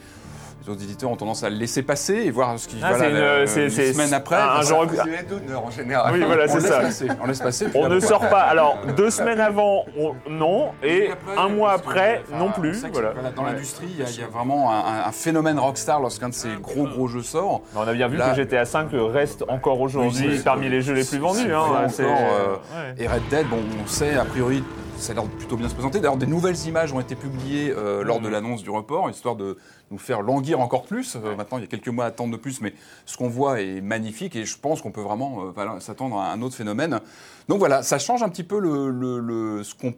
les 0.66 0.72
autres 0.72 0.82
éditeurs 0.82 1.10
ont 1.10 1.16
tendance 1.16 1.44
à 1.44 1.50
le 1.50 1.56
laisser 1.56 1.82
passer 1.82 2.14
et 2.14 2.30
voir 2.30 2.58
ce 2.58 2.66
qui 2.66 2.76
Ah, 2.82 2.92
voilà, 2.92 3.08
une- 3.08 3.16
la- 3.16 3.46
c'est- 3.46 3.64
une 3.64 3.70
c'est- 3.70 3.92
semaine 3.92 4.12
après. 4.12 4.36
un- 4.36 4.62
genre- 4.62 4.86
d'honneur 4.86 5.64
en 5.64 5.70
général. 5.70 6.12
Oui, 6.12 6.22
voilà, 6.26 6.44
on 6.48 6.52
c'est 6.54 6.60
ça. 6.60 6.80
passer, 6.80 7.08
on 7.22 7.26
laisse 7.26 7.40
passer. 7.40 7.66
On 7.74 7.88
ne 7.88 8.00
sort 8.00 8.28
pas. 8.28 8.40
Alors, 8.40 8.78
deux 8.96 9.10
semaines 9.10 9.40
avant, 9.40 9.84
on- 9.98 10.14
non, 10.28 10.70
et 10.82 11.10
après, 11.12 11.36
un 11.40 11.48
mois 11.48 11.72
après, 11.72 12.22
enfin, 12.28 12.38
non 12.38 12.46
on 12.56 12.60
plus. 12.60 12.84
Voilà. 12.92 13.12
Dans 13.34 13.44
l'industrie, 13.44 13.86
il 13.90 14.00
y, 14.00 14.02
a- 14.02 14.10
il 14.10 14.20
y 14.20 14.24
a 14.24 14.26
vraiment 14.26 14.72
un, 14.72 15.06
un 15.08 15.12
phénomène 15.12 15.58
rockstar 15.58 16.00
lorsqu'un 16.00 16.28
de 16.30 16.34
ces 16.34 16.48
gros 16.60 16.86
gros 16.86 17.06
jeux 17.06 17.22
sort. 17.22 17.62
On 17.76 17.80
a 17.86 17.92
bien 17.92 18.08
vu 18.08 18.16
Là- 18.16 18.30
que 18.30 18.36
GTA 18.36 18.64
V 18.64 18.98
reste 19.12 19.44
encore 19.48 19.80
aujourd'hui 19.80 20.28
Oui, 20.28 20.40
parmi 20.44 20.68
les 20.68 20.82
jeux 20.82 20.94
les 20.94 21.04
plus 21.04 21.18
vendus. 21.18 21.52
hein. 21.52 21.58
encore, 21.60 21.90
euh, 22.00 22.54
ouais. 22.54 22.94
Et 23.04 23.06
Red 23.06 23.22
Dead, 23.30 23.46
bon, 23.48 23.58
on 23.84 23.86
sait, 23.86 24.16
a 24.16 24.24
priori, 24.24 24.64
ça 24.98 25.12
a 25.12 25.14
l'air 25.14 25.24
de 25.24 25.28
plutôt 25.28 25.56
bien 25.56 25.68
se 25.68 25.74
présenter. 25.74 26.00
D'ailleurs, 26.00 26.16
des 26.16 26.26
nouvelles 26.26 26.58
images 26.66 26.92
ont 26.92 27.00
été 27.00 27.14
publiées 27.14 27.70
euh, 27.70 28.02
lors 28.02 28.20
Mm. 28.20 28.24
de 28.24 28.28
l'annonce 28.28 28.62
du 28.62 28.70
report, 28.70 29.10
histoire 29.10 29.36
de 29.36 29.56
nous 29.90 29.98
faire 29.98 30.22
languir 30.22 30.60
encore 30.60 30.84
plus. 30.84 31.16
Euh, 31.16 31.36
maintenant, 31.36 31.58
il 31.58 31.62
y 31.62 31.64
a 31.64 31.68
quelques 31.68 31.88
mois 31.88 32.04
à 32.04 32.08
attendre 32.08 32.32
de 32.32 32.36
plus, 32.36 32.60
mais 32.60 32.72
ce 33.04 33.16
qu'on 33.16 33.28
voit 33.28 33.60
est 33.60 33.80
magnifique 33.80 34.36
et 34.36 34.44
je 34.44 34.58
pense 34.58 34.80
qu'on 34.82 34.90
peut 34.90 35.02
vraiment 35.02 35.52
euh, 35.56 35.80
s'attendre 35.80 36.18
à 36.18 36.32
un 36.32 36.42
autre 36.42 36.54
phénomène. 36.56 37.00
Donc 37.48 37.58
voilà, 37.58 37.82
ça 37.82 37.98
change 37.98 38.22
un 38.22 38.28
petit 38.28 38.44
peu 38.44 38.58
le, 38.58 38.90
le- 38.90 39.18
le- 39.20 39.62
ce 39.64 39.74
qu'on 39.74 39.94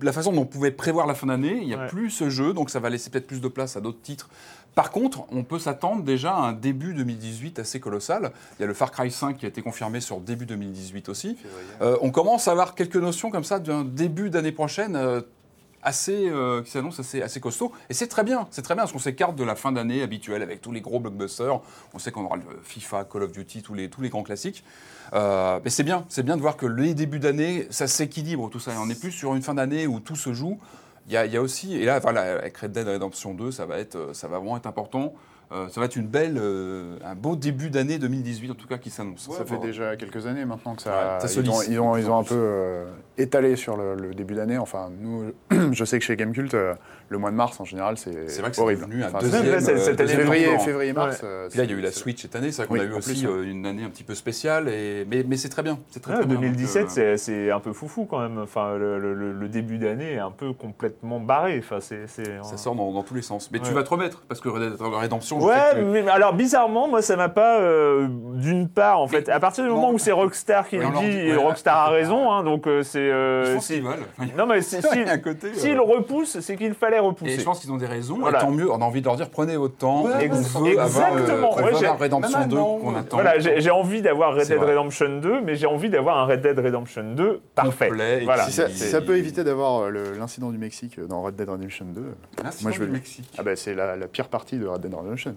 la 0.00 0.12
façon 0.12 0.32
dont 0.32 0.42
on 0.42 0.46
pouvait 0.46 0.70
prévoir 0.70 1.06
la 1.06 1.14
fin 1.14 1.26
d'année, 1.26 1.58
il 1.60 1.66
n'y 1.66 1.74
a 1.74 1.78
Ouais. 1.80 1.86
plus 1.86 2.08
ce 2.08 2.30
jeu, 2.30 2.54
donc 2.54 2.70
ça 2.70 2.80
va 2.80 2.88
laisser 2.88 3.10
peut-être 3.10 3.26
plus 3.26 3.42
de 3.42 3.48
place 3.48 3.76
à 3.76 3.80
d'autres 3.82 4.00
titres. 4.00 4.30
Par 4.74 4.90
contre, 4.90 5.24
on 5.30 5.44
peut 5.44 5.58
s'attendre 5.58 6.02
déjà 6.02 6.34
à 6.34 6.40
un 6.40 6.52
début 6.52 6.94
2018 6.94 7.58
assez 7.58 7.80
colossal. 7.80 8.32
Il 8.58 8.62
y 8.62 8.64
a 8.64 8.66
le 8.66 8.74
Far 8.74 8.90
Cry 8.90 9.10
5 9.10 9.36
qui 9.36 9.44
a 9.44 9.48
été 9.48 9.62
confirmé 9.62 10.00
sur 10.00 10.20
début 10.20 10.46
2018 10.46 11.08
aussi. 11.08 11.36
Euh, 11.82 11.96
on 12.00 12.10
commence 12.10 12.48
à 12.48 12.52
avoir 12.52 12.74
quelques 12.74 12.96
notions 12.96 13.30
comme 13.30 13.44
ça 13.44 13.58
d'un 13.58 13.84
début 13.84 14.30
d'année 14.30 14.52
prochaine 14.52 14.96
euh, 14.96 15.20
assez, 15.82 16.28
euh, 16.28 16.62
qui 16.62 16.70
s'annonce 16.70 17.00
assez, 17.00 17.22
assez 17.22 17.40
costaud. 17.40 17.72
Et 17.90 17.94
c'est 17.94 18.06
très 18.06 18.24
bien, 18.24 18.46
c'est 18.50 18.62
très 18.62 18.74
bien 18.74 18.84
parce 18.84 18.92
qu'on 18.92 18.98
s'écarte 18.98 19.36
de 19.36 19.44
la 19.44 19.56
fin 19.56 19.72
d'année 19.72 20.02
habituelle 20.02 20.42
avec 20.42 20.60
tous 20.60 20.72
les 20.72 20.80
gros 20.80 21.00
blockbusters. 21.00 21.60
On 21.92 21.98
sait 21.98 22.12
qu'on 22.12 22.24
aura 22.24 22.36
le 22.36 22.42
FIFA, 22.62 23.04
Call 23.04 23.24
of 23.24 23.32
Duty, 23.32 23.62
tous 23.62 23.74
les, 23.74 23.90
tous 23.90 24.00
les 24.00 24.08
grands 24.08 24.22
classiques. 24.22 24.64
Euh, 25.12 25.60
mais 25.62 25.70
c'est 25.70 25.82
bien, 25.82 26.04
c'est 26.08 26.22
bien 26.22 26.36
de 26.36 26.40
voir 26.40 26.56
que 26.56 26.66
les 26.66 26.94
débuts 26.94 27.18
d'année, 27.18 27.66
ça 27.70 27.86
s'équilibre 27.86 28.48
tout 28.48 28.60
ça. 28.60 28.72
Et 28.72 28.76
on 28.76 28.86
n'est 28.86 28.94
plus 28.94 29.12
sur 29.12 29.34
une 29.34 29.42
fin 29.42 29.54
d'année 29.54 29.86
où 29.86 30.00
tout 30.00 30.16
se 30.16 30.32
joue. 30.32 30.58
Il 31.06 31.12
y, 31.12 31.14
y 31.14 31.36
a 31.36 31.42
aussi, 31.42 31.74
et 31.74 31.84
là, 31.84 31.98
voilà, 31.98 32.38
avec 32.38 32.56
Red 32.58 32.72
Dead 32.72 32.86
Redemption 32.86 33.34
2, 33.34 33.50
ça 33.50 33.66
va, 33.66 33.78
être, 33.78 33.96
euh, 33.96 34.14
ça 34.14 34.28
va 34.28 34.38
vraiment 34.38 34.56
être 34.56 34.66
important. 34.66 35.14
Euh, 35.52 35.68
ça 35.68 35.80
va 35.80 35.86
être 35.86 35.96
une 35.96 36.06
belle, 36.06 36.38
euh, 36.40 36.96
un 37.04 37.14
beau 37.14 37.36
début 37.36 37.68
d'année 37.70 37.98
2018 37.98 38.50
en 38.50 38.54
tout 38.54 38.66
cas 38.66 38.78
qui 38.78 38.90
s'annonce. 38.90 39.28
Ça 39.36 39.44
fait 39.44 39.58
déjà 39.58 39.96
quelques 39.96 40.26
années 40.26 40.44
maintenant 40.44 40.74
que 40.74 40.82
ça. 40.82 40.90
Ouais, 41.16 41.20
ça 41.20 41.28
se 41.28 41.40
ils, 41.40 41.50
ont, 41.50 41.62
ils, 41.68 41.78
ont, 41.80 41.96
ils 41.96 42.08
ont 42.10 42.18
un 42.18 42.24
peu 42.24 42.34
euh, 42.36 42.84
étalé 43.18 43.56
sur 43.56 43.76
le, 43.76 43.94
le 43.94 44.14
début 44.14 44.34
d'année. 44.34 44.56
Enfin, 44.58 44.90
nous, 45.00 45.32
je 45.72 45.84
sais 45.84 45.98
que 45.98 46.04
chez 46.04 46.16
Gamecult, 46.16 46.54
euh, 46.54 46.74
le 47.10 47.18
mois 47.18 47.30
de 47.30 47.36
mars 47.36 47.60
en 47.60 47.64
général, 47.64 47.98
c'est 47.98 48.30
C'est 48.30 48.40
vrai 48.40 48.50
que 48.50 48.56
c'est 48.56 48.62
horrible. 48.62 48.82
devenu 48.86 49.04
un 49.04 49.08
Enfin, 49.08 49.18
deuxième, 49.18 49.44
euh, 49.46 49.60
cette 49.78 50.00
année, 50.00 50.14
février, 50.14 50.58
février, 50.60 50.92
mars. 50.94 51.20
euh, 51.22 51.48
Puis 51.50 51.58
là, 51.58 51.64
il 51.64 51.70
y 51.70 51.74
a 51.74 51.76
eu 51.76 51.80
la 51.82 51.92
Switch 51.92 52.22
cette 52.22 52.34
année, 52.36 52.50
c'est 52.50 52.62
vrai 52.62 52.68
qu'on 52.68 52.74
Oui, 52.74 52.80
a 52.80 52.84
eu 52.84 52.92
aussi 52.96 53.22
plus, 53.22 53.26
euh, 53.30 53.44
une 53.44 53.66
année 53.66 53.84
un 53.84 53.90
petit 53.90 54.04
peu 54.04 54.14
spéciale, 54.14 54.68
et... 54.70 55.06
mais, 55.10 55.22
mais 55.28 55.36
c'est 55.36 55.50
très 55.50 55.62
bien. 55.62 55.78
C'est 55.90 56.00
très, 56.00 56.12
Ouais, 56.14 56.18
très 56.20 56.26
bien. 56.28 56.40
2017, 56.40 56.82
Donc, 56.82 56.90
euh, 56.90 56.94
c'est- 56.94 57.16
c'est 57.18 57.50
un 57.50 57.60
peu 57.60 57.72
foufou 57.74 58.06
quand 58.06 58.20
même. 58.20 58.38
Enfin, 58.38 58.76
le, 58.78 58.98
le- 58.98 59.12
le- 59.14 59.32
le 59.32 59.48
début 59.48 59.76
d'année 59.78 60.12
est 60.14 60.18
un 60.18 60.30
peu 60.30 60.54
complètement 60.54 61.20
barré. 61.20 61.58
Enfin, 61.58 61.80
c'est, 61.80 62.06
Ça 62.06 62.56
sort 62.56 62.74
dans, 62.74 62.90
dans 62.92 63.02
tous 63.02 63.14
les 63.14 63.20
sens. 63.22 63.50
Mais 63.52 63.58
tu 63.60 63.72
vas 63.72 63.82
te 63.82 63.90
remettre, 63.90 64.22
parce 64.28 64.40
que 64.40 64.48
Red 64.48 64.62
Dead 64.72 64.80
Redemption, 64.80 65.38
Ouais, 65.44 65.54
que- 65.74 65.80
mais 65.80 66.08
alors 66.08 66.32
bizarrement, 66.34 66.88
moi 66.88 67.02
ça 67.02 67.16
m'a 67.16 67.28
pas. 67.28 67.60
euh, 67.60 68.08
D'une 68.34 68.68
part, 68.68 69.00
en 69.00 69.06
fait, 69.06 69.28
à 69.28 69.38
partir 69.38 69.62
du 69.64 69.70
moment 69.70 69.90
où 69.92 69.98
c'est 69.98 70.10
Rockstar 70.12 70.66
qui 70.68 70.76
le 70.78 70.86
dit, 70.86 71.00
dit- 71.10 71.18
et 71.18 71.30
ouais, 71.36 71.42
Rockstar 71.42 71.76
a 71.76 71.90
raison, 71.90 72.30
hein, 72.32 72.42
donc 72.42 72.66
euh, 72.66 72.82
c'est. 72.82 72.98
euh, 72.98 73.58
si- 73.60 73.74
qu'ils 73.74 73.82
veulent. 73.82 74.04
Non, 74.36 74.46
mais 74.46 74.60
si- 74.62 74.76
Il 74.76 74.82
y 74.82 75.04
a 75.04 75.12
un 75.12 75.16
si- 75.16 75.28
euh, 75.28 75.34
s'ils 75.54 75.80
repoussent, 75.80 76.40
c'est 76.40 76.56
qu'il 76.56 76.74
fallait 76.74 76.96
Et 76.96 77.00
repousser. 77.00 77.38
je 77.38 77.44
pense 77.44 77.60
qu'ils 77.60 77.70
ont 77.72 77.76
des 77.76 77.86
raisons, 77.86 78.18
Voilà. 78.20 78.38
et 78.38 78.40
tant 78.40 78.50
mieux, 78.50 78.70
on 78.70 78.80
a 78.80 78.84
envie 78.84 79.00
de 79.00 79.06
leur 79.06 79.16
dire 79.16 79.30
prenez 79.30 79.56
votre 79.56 79.76
temps, 79.76 80.02
Ouais, 80.04 80.10
on 80.16 80.18
ex- 80.20 80.56
veut 80.56 80.78
avoir, 80.80 81.12
euh, 81.12 81.18
exactement. 81.18 81.50
on 81.52 81.56
veut 81.56 81.62
Ouais, 81.62 81.88
Redemption 81.88 82.38
Même 82.40 82.48
2 82.48 82.56
maintenant, 82.56 82.78
qu'on 82.78 82.96
attend. 82.96 83.16
Voilà, 83.16 83.38
j'ai 83.38 83.70
envie 83.70 84.02
d'avoir 84.02 84.34
Red 84.34 84.48
Dead. 84.48 84.58
Redemption 84.58 85.18
2, 85.20 85.40
mais 85.42 85.54
j'ai 85.54 85.66
envie 85.66 85.90
d'avoir 85.90 86.18
un 86.18 86.24
Red 86.26 86.40
Dead 86.40 86.58
Redemption 86.58 87.04
2 87.14 87.40
parfait. 87.54 87.88
Complet 87.88 88.22
et 88.22 88.24
Voilà. 88.24 88.44
Si 88.44 88.52
ça, 88.52 89.00
peut 89.00 89.16
éviter 89.16 89.44
d'avoir 89.44 89.90
l'incident 89.90 90.50
du 90.50 90.58
Mexique 90.58 90.98
dans 91.06 91.22
Red 91.22 91.36
Dead 91.36 91.48
Redemption 91.48 91.86
2, 91.86 92.02
Ah, 92.44 92.48
c'est 92.50 92.62
Moi, 92.62 92.72
je 92.72 92.80
veux 92.80 92.86
Mexique. 92.86 93.30
ah 93.38 93.42
bah, 93.42 93.54
c'est 93.56 93.74
la, 93.74 93.94
la 93.96 94.06
pire 94.06 94.28
partie 94.28 94.56
de 94.58 94.66
Red 94.66 94.80
Dead 94.80 94.94
Redemption. 94.94 95.31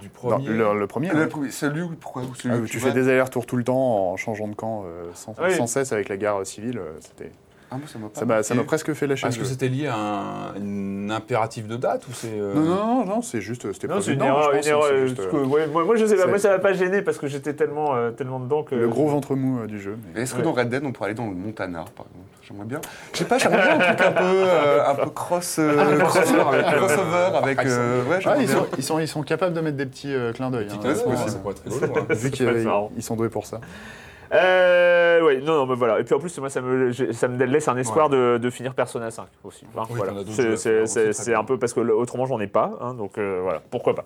Du 0.00 0.08
premier. 0.08 0.46
le, 0.48 0.78
le 0.78 0.86
premier. 0.86 1.08
Le 1.10 1.22
hein. 1.22 1.26
premier- 1.28 1.50
Celui 1.50 1.82
où 1.82 1.90
pourquoi 2.00 2.22
celui 2.34 2.54
Ah, 2.54 2.58
où 2.58 2.66
tu 2.66 2.80
fais 2.80 2.92
des 2.92 3.08
allers-retours 3.08 3.46
tout 3.46 3.56
le 3.56 3.64
temps 3.64 4.10
en 4.12 4.16
changeant 4.16 4.48
de 4.48 4.54
camp 4.54 4.84
euh, 4.86 5.10
sans, 5.14 5.34
Oui. 5.40 5.54
sans 5.54 5.66
cesse 5.66 5.92
avec 5.92 6.08
la 6.08 6.16
guerre 6.16 6.44
civile. 6.46 6.78
euh, 6.78 6.92
C'était, 7.00 7.32
Ah, 7.76 7.78
moi, 7.78 7.88
ça 7.88 7.98
m'a 7.98 8.08
pas 8.08 8.18
ça 8.20 8.24
m'a 8.26 8.42
ça 8.42 8.54
m'a 8.54 8.58
marqué. 8.58 8.66
presque 8.66 8.92
fait 8.94 9.06
lâcher 9.06 9.26
Est-ce 9.28 9.38
que 9.38 9.44
jeu. 9.44 9.50
c'était 9.50 9.68
lié 9.68 9.86
à 9.86 9.96
un, 9.96 10.54
une 10.56 11.10
impératif 11.10 11.66
de 11.68 11.76
date 11.76 12.06
ou 12.08 12.12
c'est 12.12 12.28
euh, 12.32 12.54
Non, 12.54 12.60
non, 12.64 12.76
non, 12.76 13.04
non, 13.06 13.22
c'est 13.22 13.40
juste. 13.40 13.72
C'était 13.72 13.86
Non, 13.88 13.96
pas 13.96 14.02
c'est 14.02 14.12
une 14.14 14.22
erreur. 14.22 14.50
Une 14.52 14.58
euh, 14.58 15.06
juste, 15.06 15.16
parce 15.16 15.28
euh, 15.28 15.30
que, 15.30 15.36
ouais, 15.46 15.66
moi, 15.68 15.84
moi, 15.84 15.96
je 15.96 16.04
sais 16.06 16.16
pas, 16.16 16.22
c'est- 16.22 16.28
moi 16.28 16.38
ça 16.38 16.48
m'a 16.50 16.58
pas 16.58 16.72
gêné 16.72 17.02
parce 17.02 17.18
que 17.18 17.26
j'étais 17.28 17.54
tellement, 17.54 17.94
euh, 17.94 18.10
tellement 18.10 18.40
dedans 18.40 18.62
que. 18.62 18.74
Le 18.74 18.88
gros 18.88 19.06
ventre 19.08 19.34
mou 19.36 19.60
euh, 19.60 19.66
du 19.66 19.80
jeu. 19.80 19.96
mais- 20.14 20.22
Est-ce 20.22 20.32
que 20.32 20.38
Ouais. 20.38 20.44
dans 20.44 20.52
Red 20.52 20.68
Dead, 20.68 20.82
on 20.84 20.92
pourrait 20.92 21.06
aller 21.10 21.14
dans 21.14 21.26
le 21.28 21.34
Montana, 21.34 21.84
par 21.96 22.06
exemple? 22.06 22.26
J'aimerais 22.48 22.66
bien. 22.66 22.80
Je 23.12 23.18
sais 23.18 23.24
pas, 23.24 23.38
j'aimerais 23.38 23.62
bien 23.62 23.80
un 23.80 23.94
truc 23.94 24.00
un 24.06 24.12
peu, 24.12 24.22
euh, 24.24 24.86
un 24.88 24.94
peu 24.94 25.10
cross, 25.10 25.56
euh, 25.58 25.98
crossover 25.98 26.40
avec, 26.40 26.66
euh, 26.66 26.78
crossover 26.78 27.36
avec. 27.42 27.58
euh, 27.66 28.04
ouais, 28.04 28.16
Ah, 28.16 28.20
j'aimerais 28.20 28.42
ils, 28.42 28.46
bien. 28.46 28.56
sont, 28.56 28.66
ils, 28.78 28.82
sont, 28.84 28.98
ils 29.00 29.08
sont 29.08 29.22
capables 29.22 29.52
de 29.52 29.60
mettre 29.60 29.76
des 29.76 29.86
petits 29.86 30.14
euh, 30.14 30.32
clins 30.32 30.50
d'œil. 30.50 30.68
hein, 30.70 30.76
Ouais, 30.84 30.94
c'est 30.94 31.04
ouais, 31.06 31.10
possible. 31.12 31.30
ça 31.30 31.38
pourrait 31.38 31.54
être 31.54 31.64
rigolo, 31.64 31.92
hein. 32.00 32.06
Vu 32.14 32.30
Ça 32.30 32.44
peut 32.44 32.56
être 32.56 32.64
marrant. 32.64 32.88
qu'ils 32.88 32.98
ils 32.98 33.02
sont 33.02 33.16
doués 33.16 33.28
pour 33.28 33.46
ça. 33.46 33.60
Euh, 34.32 35.22
ouais, 35.22 35.38
non, 35.40 35.54
non, 35.54 35.66
mais 35.66 35.74
voilà. 35.74 36.00
Et 36.00 36.04
puis 36.04 36.14
en 36.14 36.18
plus, 36.18 36.36
moi, 36.38 36.50
ça 36.50 36.60
me, 36.60 36.92
ça 36.92 37.28
me 37.28 37.44
laisse 37.44 37.68
un 37.68 37.76
espoir 37.76 38.08
de, 38.08 38.38
de 38.38 38.50
finir 38.50 38.74
Persona 38.74 39.10
5 39.10 39.26
aussi. 39.44 39.64
Hein, 39.76 39.82
Oui, 39.90 39.96
voilà. 39.96 40.12
C'est- 40.56 41.34
un 41.34 41.44
peu 41.44 41.58
parce 41.58 41.72
que 41.72 41.80
autrement, 41.80 42.26
j'en 42.26 42.40
ai 42.40 42.46
pas. 42.46 42.70
hein, 42.80 42.94
donc 42.94 43.18
euh, 43.18 43.40
voilà, 43.42 43.60
pourquoi 43.70 43.94
pas. 43.94 44.04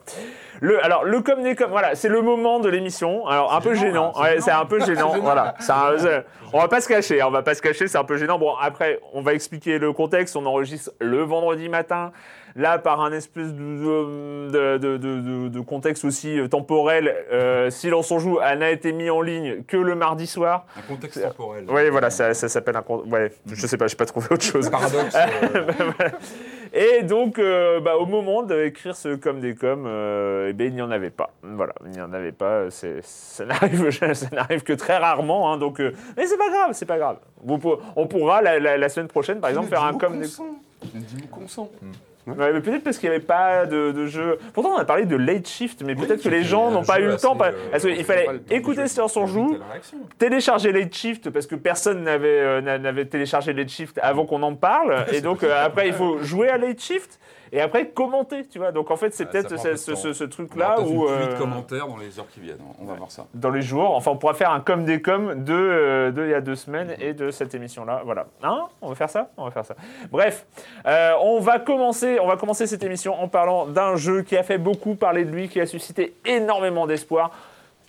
Le, 0.61 0.83
alors, 0.85 1.05
le 1.05 1.21
comme 1.21 1.41
n'est 1.43 1.55
comme. 1.55 1.71
Voilà, 1.71 1.95
c'est 1.95 2.09
le 2.09 2.23
moment 2.23 2.61
de 2.61 2.69
l'émission. 2.69 3.27
Alors, 3.27 3.53
un 3.55 3.61
peu 3.61 3.75
gênant. 3.75 4.13
là, 4.21 4.41
c'est 4.41 4.51
Ouais, 4.51 4.57
un 4.57 4.65
peu 4.67 4.81
gênant. 4.85 5.15
voilà. 5.21 5.55
Un- 5.69 5.99
c'est- 5.99 6.25
on 6.53 6.59
va 6.59 6.69
pas 6.69 6.81
se 6.81 6.89
cacher. 6.89 7.21
hein, 7.21 7.27
On 7.29 7.31
va 7.31 7.43
pas 7.43 7.55
se 7.55 7.63
cacher. 7.63 7.87
C'est 7.89 7.99
un 7.99 8.05
peu 8.05 8.17
gênant. 8.17 8.39
Bon, 8.39 8.55
après, 8.61 8.99
on 9.13 9.23
va 9.23 9.35
expliquer 9.35 9.79
le 9.79 9.93
contexte. 9.93 10.37
On 10.37 10.45
enregistre 10.47 10.91
le 11.01 11.23
vendredi 11.23 11.69
matin. 11.69 12.13
Là, 12.57 12.79
par 12.79 13.01
un 13.01 13.13
espèce 13.13 13.53
de, 13.55 14.51
de, 14.51 14.79
de- 14.79 14.97
de- 14.97 15.21
de- 15.21 15.49
de 15.49 15.61
contexte 15.61 16.05
aussi 16.05 16.39
euh, 16.39 16.49
temporel, 16.49 17.15
euh, 17.33 17.71
Silence 17.71 18.11
on 18.11 18.19
joue, 18.19 18.39
elle 18.45 18.59
n'a 18.61 18.71
été 18.71 18.93
mis 18.93 19.11
en 19.11 19.21
ligne 19.21 19.63
que 19.65 19.77
le 19.77 19.95
mardi 19.95 20.27
soir. 20.27 20.67
Un 20.77 20.83
contexte 20.83 21.23
temporel. 21.23 21.65
Oui, 21.69 21.89
voilà, 21.91 22.11
ça, 22.11 22.35
ça 22.35 22.49
s'appelle 22.49 22.77
un... 22.77 22.83
con- 22.83 23.05
Ouais, 23.07 23.33
je 23.47 23.67
sais 23.67 23.77
pas, 23.77 23.87
j'ai 23.87 23.97
pas 23.97 24.07
trouvé 24.07 24.27
autre 24.31 24.45
chose. 24.45 24.69
Paradoxe. 24.71 25.15
euh, 25.17 26.09
Et 26.73 27.03
donc, 27.03 27.39
euh, 27.39 27.81
bah, 27.81 27.97
au 27.97 28.07
moment 28.07 28.43
d'écrire 28.45 28.95
ce 28.95 29.17
comme 29.17 29.41
des 29.41 29.55
coms, 29.57 29.85
euh, 29.87 30.49
eh 30.51 30.53
ben, 30.53 30.69
il 30.69 30.75
n'y 30.75 30.83
en 30.83 30.91
avait 30.93 31.11
pas. 31.11 31.31
Voilà, 31.43 31.75
il 31.85 31.91
n'y 31.91 32.01
en 32.01 32.13
avait 32.13 32.31
pas. 32.33 32.71
Ça 32.71 33.45
n'arrive, 33.45 33.91
ça 34.15 34.27
n'arrive 34.33 34.63
que 34.63 34.73
très 34.73 34.97
rarement. 34.97 35.53
hein, 35.53 35.59
donc, 35.59 35.81
euh, 35.81 35.93
mais 36.17 36.27
c'est 36.27 36.37
pas 36.39 36.49
grave, 36.49 36.71
c'est 36.73 36.87
pas 36.87 36.99
grave. 36.99 37.17
Vous 37.43 37.61
on 37.97 38.07
pourra 38.07 38.41
la, 38.43 38.61
la- 38.61 38.79
la 38.79 38.89
semaine 38.89 39.09
prochaine, 39.09 39.41
par 39.41 39.51
exemple, 39.51 39.69
faire 39.69 39.83
un 39.85 39.95
comme 39.95 40.21
des. 40.21 40.27
Dis-moi 40.29 41.27
consent. 41.31 41.71
Ouais, 42.27 42.53
mais 42.53 42.61
peut-être 42.61 42.85
parce 42.85 42.99
qu'il 42.99 43.09
n'y 43.09 43.17
avait 43.17 43.25
pas 43.25 43.67
de, 43.67 43.93
de 43.93 44.07
jeu. 44.07 44.39
Pourtant, 44.53 44.75
on 44.75 44.79
a 44.79 44.85
parlé 44.85 45.07
de 45.07 45.17
late 45.17 45.49
shift, 45.49 45.83
mais 45.83 45.95
peut-être 45.95 46.23
que 46.23 46.29
les 46.29 46.45
gens 46.45 46.71
n'ont 46.71 46.85
pas 46.85 47.01
eu 47.01 47.07
le 47.07 47.17
temps. 47.17 47.35
pas- 47.35 47.49
euh, 47.49 47.53
Parce 47.71 47.83
qu'il 47.85 48.05
fallait 48.05 48.29
écouter. 48.51 48.87
Silence 48.89 49.17
on 49.17 49.27
joue, 49.27 49.57
télécharger 50.19 50.73
Late 50.73 50.95
Shift 50.95 51.31
parce 51.31 51.47
que 51.47 51.55
personne 51.55 52.03
n'avait 52.05 52.29
euh, 52.41 53.05
téléchargé 53.05 53.53
Late 53.53 53.69
Shift 53.69 53.99
avant 54.03 54.27
qu'on 54.27 54.43
en 54.43 54.55
parle. 54.55 55.05
Et 55.13 55.21
donc 55.21 55.43
euh, 55.43 55.65
après, 55.65 55.89
il 55.89 55.95
faut 55.95 56.19
jouer 56.23 56.49
à 56.49 56.59
Late 56.59 56.81
Shift 56.81 57.19
et 57.53 57.61
après 57.61 57.89
commenter, 57.89 58.47
tu 58.47 58.59
vois. 58.59 58.73
Donc 58.73 58.91
en 58.91 58.97
fait, 58.97 59.13
c'est 59.15 59.25
Ah, 59.25 59.27
peut-être 59.33 59.59
ce, 59.59 59.77
ce- 59.77 59.95
ce- 59.95 60.13
ce 60.13 60.25
truc-là 60.25 60.81
où 60.81 61.07
une 61.09 61.13
euh, 61.15 61.33
de 61.35 61.39
commentaires 61.39 61.87
dans 61.89 61.97
les 61.97 62.19
heures 62.19 62.29
qui 62.33 62.41
viennent. 62.41 62.59
On 62.81 62.85
va 62.85 62.95
voir 62.95 63.11
ça. 63.11 63.27
dans 63.35 63.51
les 63.51 63.63
jours, 63.63 63.95
enfin, 63.95 64.11
on 64.13 64.17
pourra 64.17 64.35
faire 64.35 64.51
un 64.53 64.61
comme 64.61 64.85
des 64.85 65.01
coms 65.03 65.35
de, 65.45 65.53
euh, 65.53 66.11
de 66.11 66.25
il 66.25 66.31
y 66.31 66.35
a 66.35 66.41
deux 66.41 66.55
semaines 66.57 66.95
et 67.01 67.13
de 67.13 67.31
cette 67.31 67.55
émission-là. 67.55 68.03
Voilà. 68.05 68.27
Hein? 68.43 68.67
On 68.83 68.89
va 68.89 68.95
faire 68.95 69.11
ça? 69.11 69.31
On 69.37 69.45
va 69.45 69.51
faire 69.51 69.65
ça. 69.65 69.75
Bref, 70.11 70.47
euh, 70.87 71.13
on 71.23 71.41
va 71.41 71.59
commencer, 71.59 72.19
on 72.21 72.27
va 72.27 72.37
commencer 72.37 72.67
cette 72.67 72.83
émission 72.85 73.21
en 73.21 73.29
parlant 73.29 73.67
d'un 73.67 73.97
jeu 73.97 74.23
qui 74.23 74.37
a 74.37 74.43
fait 74.43 74.59
beaucoup 74.59 74.95
parler 74.95 75.25
de 75.25 75.31
lui, 75.31 75.49
qui 75.49 75.61
a 75.61 75.67
suscité 75.67 76.15
énormément 76.25 76.87
d'espoir. 76.87 77.31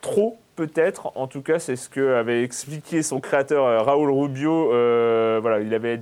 Trop 0.02 0.38
peut-être, 0.56 1.12
en 1.16 1.28
tout 1.28 1.42
cas, 1.42 1.60
c'est 1.60 1.76
ce 1.76 1.90
que 1.90 2.16
avait 2.16 2.44
expliqué 2.44 3.02
son 3.02 3.20
créateur 3.20 3.66
euh, 3.66 3.82
Raoul 3.82 4.12
Rubio. 4.12 4.74
Euh, 4.74 5.40
voilà, 5.42 5.60
il 5.60 5.74
avait, 5.74 5.98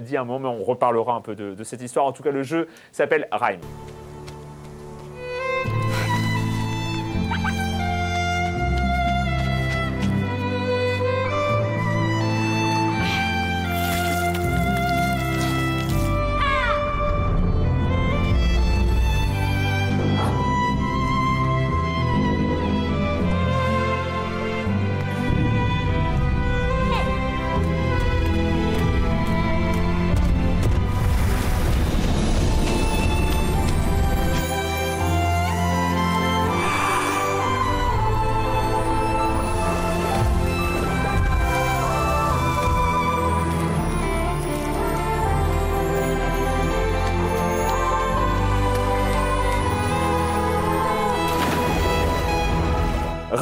dit 0.00 0.16
à 0.16 0.22
un 0.22 0.24
moment, 0.24 0.54
on 0.58 0.64
reparlera 0.64 1.14
un 1.14 1.20
peu 1.20 1.34
de, 1.34 1.54
de 1.54 1.64
cette 1.64 1.82
histoire. 1.82 2.06
En 2.06 2.12
tout 2.12 2.22
cas, 2.22 2.30
le 2.30 2.42
jeu 2.42 2.68
s'appelle 2.92 3.28
Rhyme. 3.32 3.60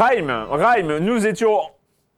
Rhyme, 0.02 0.46
Rhyme, 0.50 0.98
nous 0.98 1.26
étions 1.28 1.60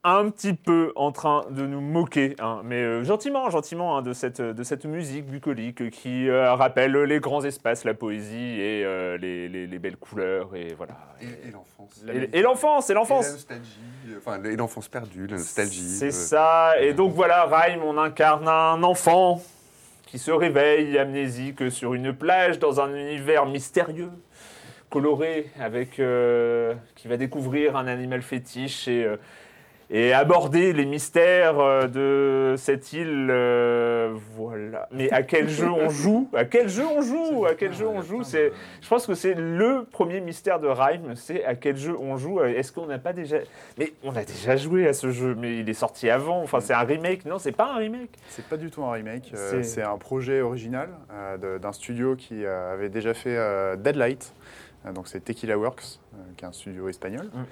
un 0.05 0.31
petit 0.31 0.55
peu 0.55 0.93
en 0.97 1.13
train 1.13 1.45
de 1.51 1.67
nous 1.67 1.81
moquer, 1.83 2.35
hein, 2.41 2.61
mais 2.65 2.77
euh, 2.83 3.05
gentiment, 3.05 3.51
gentiment, 3.51 3.97
hein, 3.99 4.03
de, 4.03 4.13
cette, 4.15 4.41
de 4.41 4.63
cette 4.63 4.87
musique 4.87 5.27
bucolique 5.27 5.91
qui 5.91 6.29
euh, 6.31 6.55
rappelle 6.55 6.93
les 6.95 7.21
grands 7.21 7.45
espaces, 7.45 7.85
la 7.85 7.93
poésie 7.95 8.59
et 8.61 8.85
euh, 8.85 9.19
les, 9.19 9.49
les- 9.49 9.67
les 9.67 9.79
belles 9.79 9.97
couleurs, 9.99 10.55
et 10.57 10.73
voilà. 10.75 10.95
Et, 11.21 11.49
et 11.49 11.51
l'enfance. 11.51 12.05
Et, 12.09 12.39
et 12.39 12.43
l'enfance, 12.43 12.89
et 12.89 12.93
Et 12.93 12.95
la 12.95 13.01
l'enfance. 13.01 13.33
nostalgie. 13.33 13.81
euh, 14.09 14.19
Enfin, 14.19 14.43
et 14.43 14.57
l'enfance 14.57 14.89
perdue, 14.89 15.27
la 15.27 15.37
nostalgie. 15.37 15.81
C'est 15.83 16.11
ça, 16.11 16.75
et 16.81 16.95
donc 16.95 17.13
voilà, 17.13 17.45
Rhyme, 17.51 17.83
on 17.85 17.99
incarne 17.99 18.49
un 18.49 18.83
enfant 18.83 19.43
qui 20.07 20.19
se 20.19 20.31
réveille 20.31 20.97
amnésique 20.99 21.71
sur 21.71 21.93
une 21.95 22.15
plage 22.15 22.59
dans 22.59 22.81
un 22.81 22.95
univers 22.95 23.45
mystérieux, 23.47 24.11
coloré, 24.95 25.47
avec 25.61 25.99
euh, 25.99 26.73
qui 26.95 27.09
va 27.09 27.17
découvrir 27.17 27.77
un 27.77 27.89
animal 27.89 28.23
fétiche 28.23 28.87
et, 28.87 29.05
euh, 29.05 29.17
et 29.91 30.13
aborder 30.15 30.73
les 30.73 30.87
mystères 30.87 31.59
euh, 31.59 31.89
de 31.89 32.57
cette 32.57 32.93
île. 32.93 33.27
euh, 33.29 34.15
voilà. 34.37 34.89
Mais 34.93 35.11
à 35.13 35.23
quel 35.25 35.49
jeu 35.49 35.69
on 35.69 35.91
joue? 35.91 36.29
À 36.35 36.45
quel 36.45 36.69
jeu 36.69 36.85
on 36.87 37.03
joue? 37.03 37.45
À 37.45 37.55
quel 37.55 37.75
jeu 37.75 37.87
on 37.89 38.03
joue? 38.03 38.23
C'est 38.23 38.53
je 38.81 38.89
pense 38.89 39.07
que 39.07 39.15
c'est 39.15 39.35
le 39.35 39.85
premier 39.91 40.21
mystère 40.21 40.61
de 40.61 40.69
Rhyme, 40.69 41.15
c'est 41.17 41.45
à 41.45 41.55
quel 41.57 41.77
jeu 41.77 41.97
on 42.01 42.17
joue? 42.17 42.41
Est-ce 42.43 42.71
qu'on 42.73 42.87
n'a 42.87 42.99
pas 42.99 43.13
déjà... 43.13 43.39
Mais 43.79 43.93
on 44.05 44.15
a 44.17 44.25
déjà 44.25 44.57
joué 44.57 44.87
à 44.87 44.93
ce 44.93 45.11
jeu, 45.11 45.35
mais 45.37 45.59
il 45.59 45.69
est 45.69 45.75
sorti 45.75 46.09
avant. 46.09 46.41
Enfin, 46.43 46.61
c'est 46.61 46.73
un 46.75 46.85
remake. 46.85 47.25
Non, 47.27 47.39
c'est 47.39 47.53
pas 47.53 47.73
un 47.75 47.77
remake. 47.79 48.11
C'est 48.29 48.47
pas 48.47 48.57
du 48.57 48.71
tout 48.71 48.85
un 48.85 48.93
remake, 48.93 49.33
C'est- 49.35 49.83
un 49.83 49.99
projet 49.99 50.41
original 50.41 50.89
d'un 51.61 51.73
studio 51.73 52.15
qui 52.17 52.47
avait 52.47 52.89
déjà 52.89 53.13
fait 53.13 53.37
Deadlight, 53.79 54.33
donc 54.93 55.09
c'est 55.09 55.21
Tequila 55.21 55.59
Works, 55.59 55.99
euh, 56.15 56.17
qui 56.37 56.45
est 56.45 56.49
un 56.49 56.53
studio 56.53 56.89
espagnol. 56.89 57.31
Mm. 57.33 57.45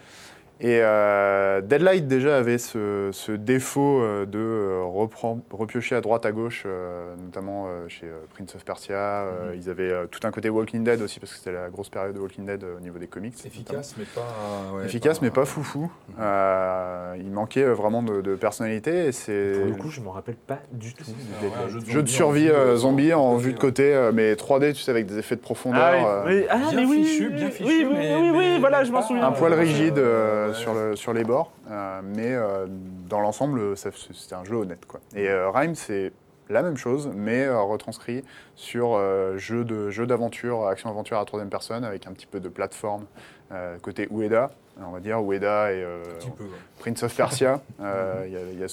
Et 0.65 0.79
euh, 0.81 1.61
Deadlight 1.61 2.07
déjà 2.07 2.37
avait 2.37 2.57
ce, 2.59 3.09
ce 3.13 3.33
défaut 3.33 4.01
euh, 4.01 4.27
de 4.27 4.39
euh, 4.39 4.83
reprend- 4.85 5.41
repiocher 5.51 5.97
à 5.97 6.01
droite 6.01 6.25
à 6.25 6.31
gauche, 6.31 6.63
euh, 6.67 7.17
notamment 7.21 7.65
euh, 7.67 7.89
chez 7.89 8.07
Prince 8.33 8.55
of 8.55 8.65
Persia. 8.65 8.95
euh, 8.97 9.57
Ils 9.57 9.69
avaient 9.69 9.91
euh, 9.91 10.07
tout 10.07 10.21
un 10.25 10.31
côté 10.31 10.49
Walking 10.51 10.85
Dead 10.85 11.03
aussi, 11.03 11.19
parce 11.19 11.33
que 11.33 11.39
c'était 11.39 11.51
la 11.51 11.69
grosse 11.69 11.89
période 11.89 12.15
de 12.15 12.21
Walking 12.21 12.47
Dead 12.47 12.63
euh, 12.63 12.77
au 12.77 12.81
niveau 12.81 13.01
des 13.01 13.09
comics. 13.09 13.35
notamment. 13.35 13.51
Efficace, 13.81 13.95
mais 13.99 14.05
pas. 14.05 14.77
ouais, 14.77 14.85
Efficace, 14.85 15.21
mais 15.21 15.31
pas 15.31 15.45
foufou. 15.45 15.91
Euh, 16.21 17.17
il 17.19 17.33
manquait 17.33 17.65
vraiment 17.65 18.05
de, 18.05 18.21
de 18.21 18.37
personnalité. 18.37 19.07
Et 19.07 19.13
c'est 19.13 19.55
Pour 19.59 19.67
le 19.67 19.75
coup, 19.75 19.91
je 19.91 20.01
me 20.01 20.11
rappelle 20.11 20.37
pas 20.37 20.61
du 20.71 20.95
tout. 20.95 21.03
Ah 21.09 21.65
ouais. 21.65 21.81
Jeu 21.91 22.03
de 22.05 22.09
survie 22.09 22.49
euh, 22.49 22.77
zombie 22.77 23.13
en 23.13 23.37
vue 23.37 23.53
de 23.53 23.59
côté, 23.59 24.11
mais 24.15 24.35
3D, 24.35 24.75
tu 24.75 24.83
sais, 24.83 24.93
avec 24.93 25.07
des 25.07 25.19
effets 25.19 25.35
de 25.35 25.41
profondeur. 25.41 25.83
Ah 25.83 26.23
oui, 26.25 26.33
euh, 26.35 26.47
ah, 26.51 26.59
bien 26.71 26.87
mais 26.87 27.03
fichu, 27.03 27.27
oui, 27.31 27.35
bien 27.35 27.47
oui, 27.47 27.51
fichu, 27.51 27.65
oui, 27.69 27.85
oui, 27.89 27.95
mais- 27.97 28.15
oui, 28.17 28.31
oui, 28.31 28.37
mais- 28.37 28.59
voilà, 28.61 28.85
je 28.85 28.93
m'en 28.93 29.03
souviens. 29.03 29.27
un 29.27 29.33
poil 29.33 29.53
rigide 29.55 29.99
euh, 29.99 30.52
ouais, 30.53 30.59
sur, 30.59 30.75
le, 30.75 30.97
sur 30.97 31.13
les 31.13 31.25
bords, 31.25 31.53
euh, 31.71 32.01
mais 32.05 32.33
euh, 32.35 32.67
dans 33.09 33.21
l'ensemble, 33.21 33.77
c'était 33.77 34.35
un 34.35 34.45
jeu 34.45 34.57
honnête. 34.57 34.87
Quoi. 34.87 35.01
Et 35.15 35.29
euh, 35.29 35.51
Rhyme, 35.51 35.75
c'est 35.75 36.13
la 36.49 36.63
même 36.63 36.77
chose, 36.77 37.11
mais 37.15 37.45
euh, 37.45 37.61
retranscrit 37.63 38.25
sur 38.57 38.95
euh, 38.95 39.39
jeu 39.39 39.65
de 39.65 39.91
jeu 39.91 40.07
d'aventure, 40.07 40.67
action-aventure 40.67 41.19
à 41.19 41.25
troisième 41.25 41.51
personne, 41.51 41.85
avec 41.85 42.07
un 42.07 42.13
petit 42.13 42.27
peu 42.27 42.41
de 42.41 42.49
plateforme 42.49 43.05
euh, 43.53 43.79
côté 43.79 44.09
Ueda. 44.11 44.51
On 44.83 44.91
va 44.91 45.01
dire 45.01 45.21
Ueda 45.21 45.71
et 45.73 45.83
euh, 45.83 46.03
peu. 46.37 46.45
ouais. 46.45 46.51
Prince 46.79 47.03
of 47.03 47.15
Persia. 47.15 47.61
Euh, 47.81 48.25
Il 48.27 48.33
y 48.33 48.37
a- 48.63 48.67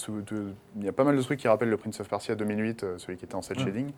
y, 0.83 0.87
y 0.87 0.91
pas 0.91 1.03
mal 1.03 1.17
de 1.17 1.21
trucs 1.21 1.39
qui 1.39 1.47
rappellent 1.47 1.69
le 1.69 1.77
Prince 1.77 1.99
of 1.99 2.07
Persia 2.07 2.35
2008, 2.35 2.83
euh, 2.83 2.97
celui 2.97 3.17
qui 3.17 3.25
était 3.25 3.35
en 3.35 3.41
cel 3.41 3.59
shading. 3.59 3.91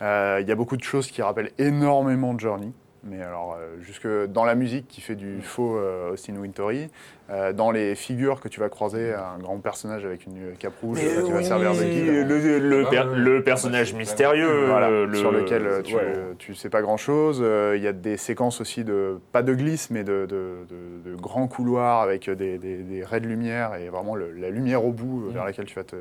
Euh, 0.00 0.38
Il 0.40 0.48
y 0.48 0.52
a 0.52 0.54
beaucoup 0.54 0.76
de 0.76 0.82
choses 0.82 1.10
qui 1.10 1.20
rappellent 1.22 1.52
énormément 1.58 2.36
Journey. 2.38 2.70
Mais 3.06 3.22
alors, 3.22 3.58
euh, 3.60 3.76
jusque 3.82 4.08
dans 4.32 4.44
la 4.46 4.54
musique 4.54 4.88
qui 4.88 5.00
fait 5.02 5.14
du 5.14 5.42
faux 5.42 5.76
euh, 5.76 6.12
Austin 6.12 6.36
Wintory, 6.36 6.88
euh, 7.30 7.52
dans 7.52 7.70
les 7.70 7.94
figures 7.94 8.40
que 8.40 8.48
tu 8.48 8.60
vas 8.60 8.68
croiser, 8.70 9.12
un 9.12 9.38
grand 9.38 9.58
personnage 9.58 10.04
avec 10.06 10.24
une 10.24 10.54
cape 10.58 10.72
rouge 10.80 11.00
euh, 11.02 11.22
qui 11.22 11.30
va 11.30 11.38
oui, 11.38 11.44
servir 11.44 11.72
de 11.72 11.84
guide. 11.84 12.06
le, 12.06 12.58
le 12.58 12.84
per- 12.88 12.98
ouais, 13.00 13.16
le 13.16 13.36
ouais. 13.36 13.42
personnage 13.42 13.92
Ouais, 13.92 13.98
mystérieux. 13.98 14.66
Voilà, 14.68 14.88
le- 14.90 15.14
sur 15.14 15.32
lequel 15.32 15.82
tu, 15.84 15.94
ouais. 15.96 16.02
tu 16.38 16.54
sais 16.54 16.70
pas 16.70 16.80
grand 16.80 16.96
chose. 16.96 17.44
Il 17.76 17.82
y 17.82 17.86
a 17.86 17.92
des 17.92 18.16
séquences 18.16 18.60
aussi 18.62 18.84
de, 18.84 19.18
pas 19.32 19.42
de 19.42 19.52
glisse, 19.54 19.90
mais 19.90 20.02
de, 20.04 20.26
de- 20.26 20.64
de- 21.04 21.10
de 21.10 21.14
grands 21.16 21.46
couloirs 21.48 22.00
avec 22.00 22.30
des, 22.30 22.56
des- 22.58 22.78
des 22.78 23.04
raies 23.04 23.20
de 23.20 23.26
lumière 23.28 23.74
et 23.74 23.90
vraiment 23.90 24.14
le- 24.14 24.32
la 24.32 24.48
lumière 24.48 24.84
au 24.84 24.92
bout 24.92 25.26
euh, 25.28 25.30
vers 25.32 25.44
laquelle 25.44 25.66
tu 25.66 25.74
vas 25.74 25.84
te, 25.84 25.96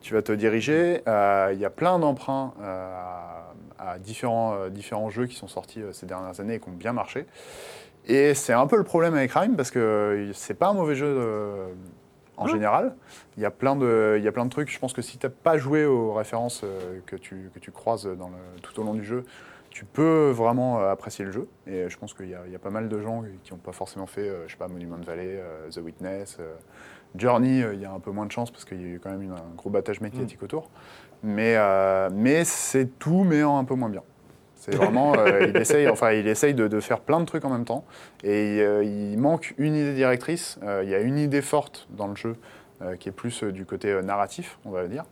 tu 0.00 0.14
vas 0.14 0.22
te 0.22 0.32
diriger. 0.32 1.02
Euh, 1.06 1.50
Il 1.52 1.58
y 1.58 1.64
a 1.66 1.70
plein 1.70 1.98
d'emprunts 1.98 2.54
euh, 2.62 2.94
à, 3.80 3.98
différents, 3.98 4.54
euh, 4.54 4.68
différents 4.68 5.10
jeux 5.10 5.26
qui 5.26 5.36
sont 5.36 5.48
sortis 5.48 5.82
euh, 5.82 5.92
ces 5.92 6.06
dernières 6.06 6.38
années 6.40 6.54
et 6.54 6.60
qui 6.60 6.68
ont 6.68 6.72
bien 6.72 6.92
marché. 6.92 7.26
Et 8.06 8.34
c'est 8.34 8.52
un 8.52 8.66
peu 8.66 8.76
le 8.76 8.84
problème 8.84 9.14
avec 9.14 9.32
Rhyme 9.32 9.56
parce 9.56 9.70
que 9.70 9.78
euh, 9.78 10.32
c'est 10.32 10.54
pas 10.54 10.68
un 10.68 10.72
mauvais 10.74 10.94
jeu 10.94 11.68
en 12.36 12.46
général. 12.46 12.94
Il 13.36 13.42
y, 13.42 13.46
a 13.46 13.50
plein 13.50 13.76
de, 13.76 14.14
il 14.18 14.24
y 14.24 14.28
a 14.28 14.32
plein 14.32 14.44
de 14.46 14.50
trucs. 14.50 14.70
Je 14.70 14.78
pense 14.78 14.92
que 14.92 15.02
si 15.02 15.18
tu 15.18 15.26
n'as 15.26 15.30
pas 15.30 15.58
joué 15.58 15.84
aux 15.84 16.14
références 16.14 16.64
que, 17.06 17.16
tu, 17.16 17.50
que 17.54 17.58
tu 17.58 17.70
croises 17.70 18.06
dans 18.06 18.28
le- 18.28 18.60
tout 18.62 18.80
au 18.80 18.84
long 18.84 18.94
du 18.94 19.04
jeu, 19.04 19.24
tu 19.68 19.84
peux 19.84 20.30
vraiment 20.30 20.80
apprécier 20.80 21.24
le 21.26 21.30
jeu. 21.32 21.46
Et 21.66 21.88
je 21.90 21.98
pense 21.98 22.14
qu'il 22.14 22.26
y, 22.26 22.30
y 22.30 22.54
a 22.54 22.58
pas 22.58 22.70
mal 22.70 22.88
de 22.88 23.00
gens 23.00 23.22
qui 23.44 23.52
n'ont 23.52 23.58
pas 23.58 23.72
forcément 23.72 24.06
fait, 24.06 24.30
je 24.46 24.52
sais 24.52 24.58
pas, 24.58 24.68
Monument 24.68 24.96
Valley, 25.06 25.38
The 25.70 25.78
Witness. 25.78 26.38
Journey, 27.16 27.62
il 27.74 27.80
y 27.80 27.84
a 27.84 27.92
un 27.92 28.00
peu 28.00 28.10
moins 28.12 28.24
de 28.24 28.32
chance 28.32 28.50
parce 28.50 28.64
qu'il 28.64 28.80
y 28.80 28.84
a 28.84 28.88
eu 28.88 29.00
quand 29.02 29.10
même 29.10 29.22
une- 29.22 29.32
un 29.32 29.54
gros 29.56 29.68
battage 29.68 30.00
médiatique 30.00 30.42
autour. 30.42 30.70
Mais, 31.22 31.54
euh, 31.56 32.08
mais 32.12 32.44
c'est 32.44 32.98
tout, 32.98 33.24
mais 33.24 33.42
en 33.42 33.58
un 33.58 33.64
peu 33.64 33.74
moins 33.74 33.88
bien. 33.90 34.02
C'est 34.56 34.74
vraiment, 34.74 35.14
euh, 35.18 35.46
il 35.48 35.56
essaye, 35.56 35.88
enfin, 35.88 36.12
il 36.12 36.26
essaye 36.28 36.54
de, 36.54 36.68
de 36.68 36.80
faire 36.80 37.00
plein 37.00 37.20
de 37.20 37.24
trucs 37.24 37.44
en 37.44 37.50
même 37.50 37.64
temps. 37.64 37.84
Et 38.24 38.60
euh, 38.60 38.84
il 38.84 39.18
manque 39.18 39.54
une 39.58 39.74
idée 39.74 39.94
directrice. 39.94 40.58
Euh, 40.62 40.82
il 40.84 40.90
y 40.90 40.94
a 40.94 41.00
une 41.00 41.18
idée 41.18 41.42
forte 41.42 41.86
dans 41.90 42.06
le 42.06 42.16
jeu 42.16 42.36
qui 42.98 43.10
est 43.10 43.12
plus 43.12 43.42
du 43.44 43.66
côté 43.66 44.00
narratif, 44.02 44.58
on 44.64 44.70
va 44.70 44.86
dire, 44.88 45.04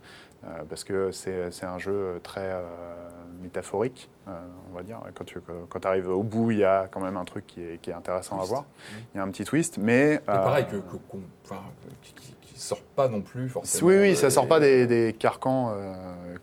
parce 0.69 0.83
que 0.83 1.11
c'est 1.11 1.51
un 1.63 1.77
jeu 1.77 2.19
très 2.23 2.51
métaphorique, 3.43 4.09
on 4.25 4.75
va 4.75 4.81
dire. 4.81 4.99
Quand 5.13 5.23
tu 5.23 5.37
quand 5.69 5.85
arrives 5.85 6.09
au 6.09 6.23
bout, 6.23 6.49
il 6.49 6.57
y 6.57 6.63
a 6.63 6.87
quand 6.89 6.99
même 6.99 7.15
un 7.15 7.25
truc 7.25 7.45
qui 7.45 7.61
est, 7.61 7.77
qui 7.79 7.91
est 7.91 7.93
intéressant 7.93 8.39
à 8.41 8.43
voir. 8.43 8.65
Il 9.13 9.17
y 9.17 9.21
a 9.21 9.23
un 9.23 9.29
petit 9.29 9.43
twist, 9.43 9.77
mais 9.77 10.19
pareil, 10.25 10.65
que, 10.65 10.77
que- 10.77 10.97
qu'on- 11.09 11.21
enfin, 11.45 11.61
qui, 12.01 12.13
qui- 12.59 12.65
sort 12.67 12.81
pas 12.95 13.07
non 13.07 13.21
plus 13.21 13.49
forcément. 13.49 13.87
oui, 13.87 13.97
oui, 13.99 14.15
ça 14.15 14.29
sort 14.29 14.45
et- 14.45 14.47
pas 14.49 14.59
des, 14.59 14.85
des 14.87 15.13
carcans 15.17 15.71
euh, 15.75 15.93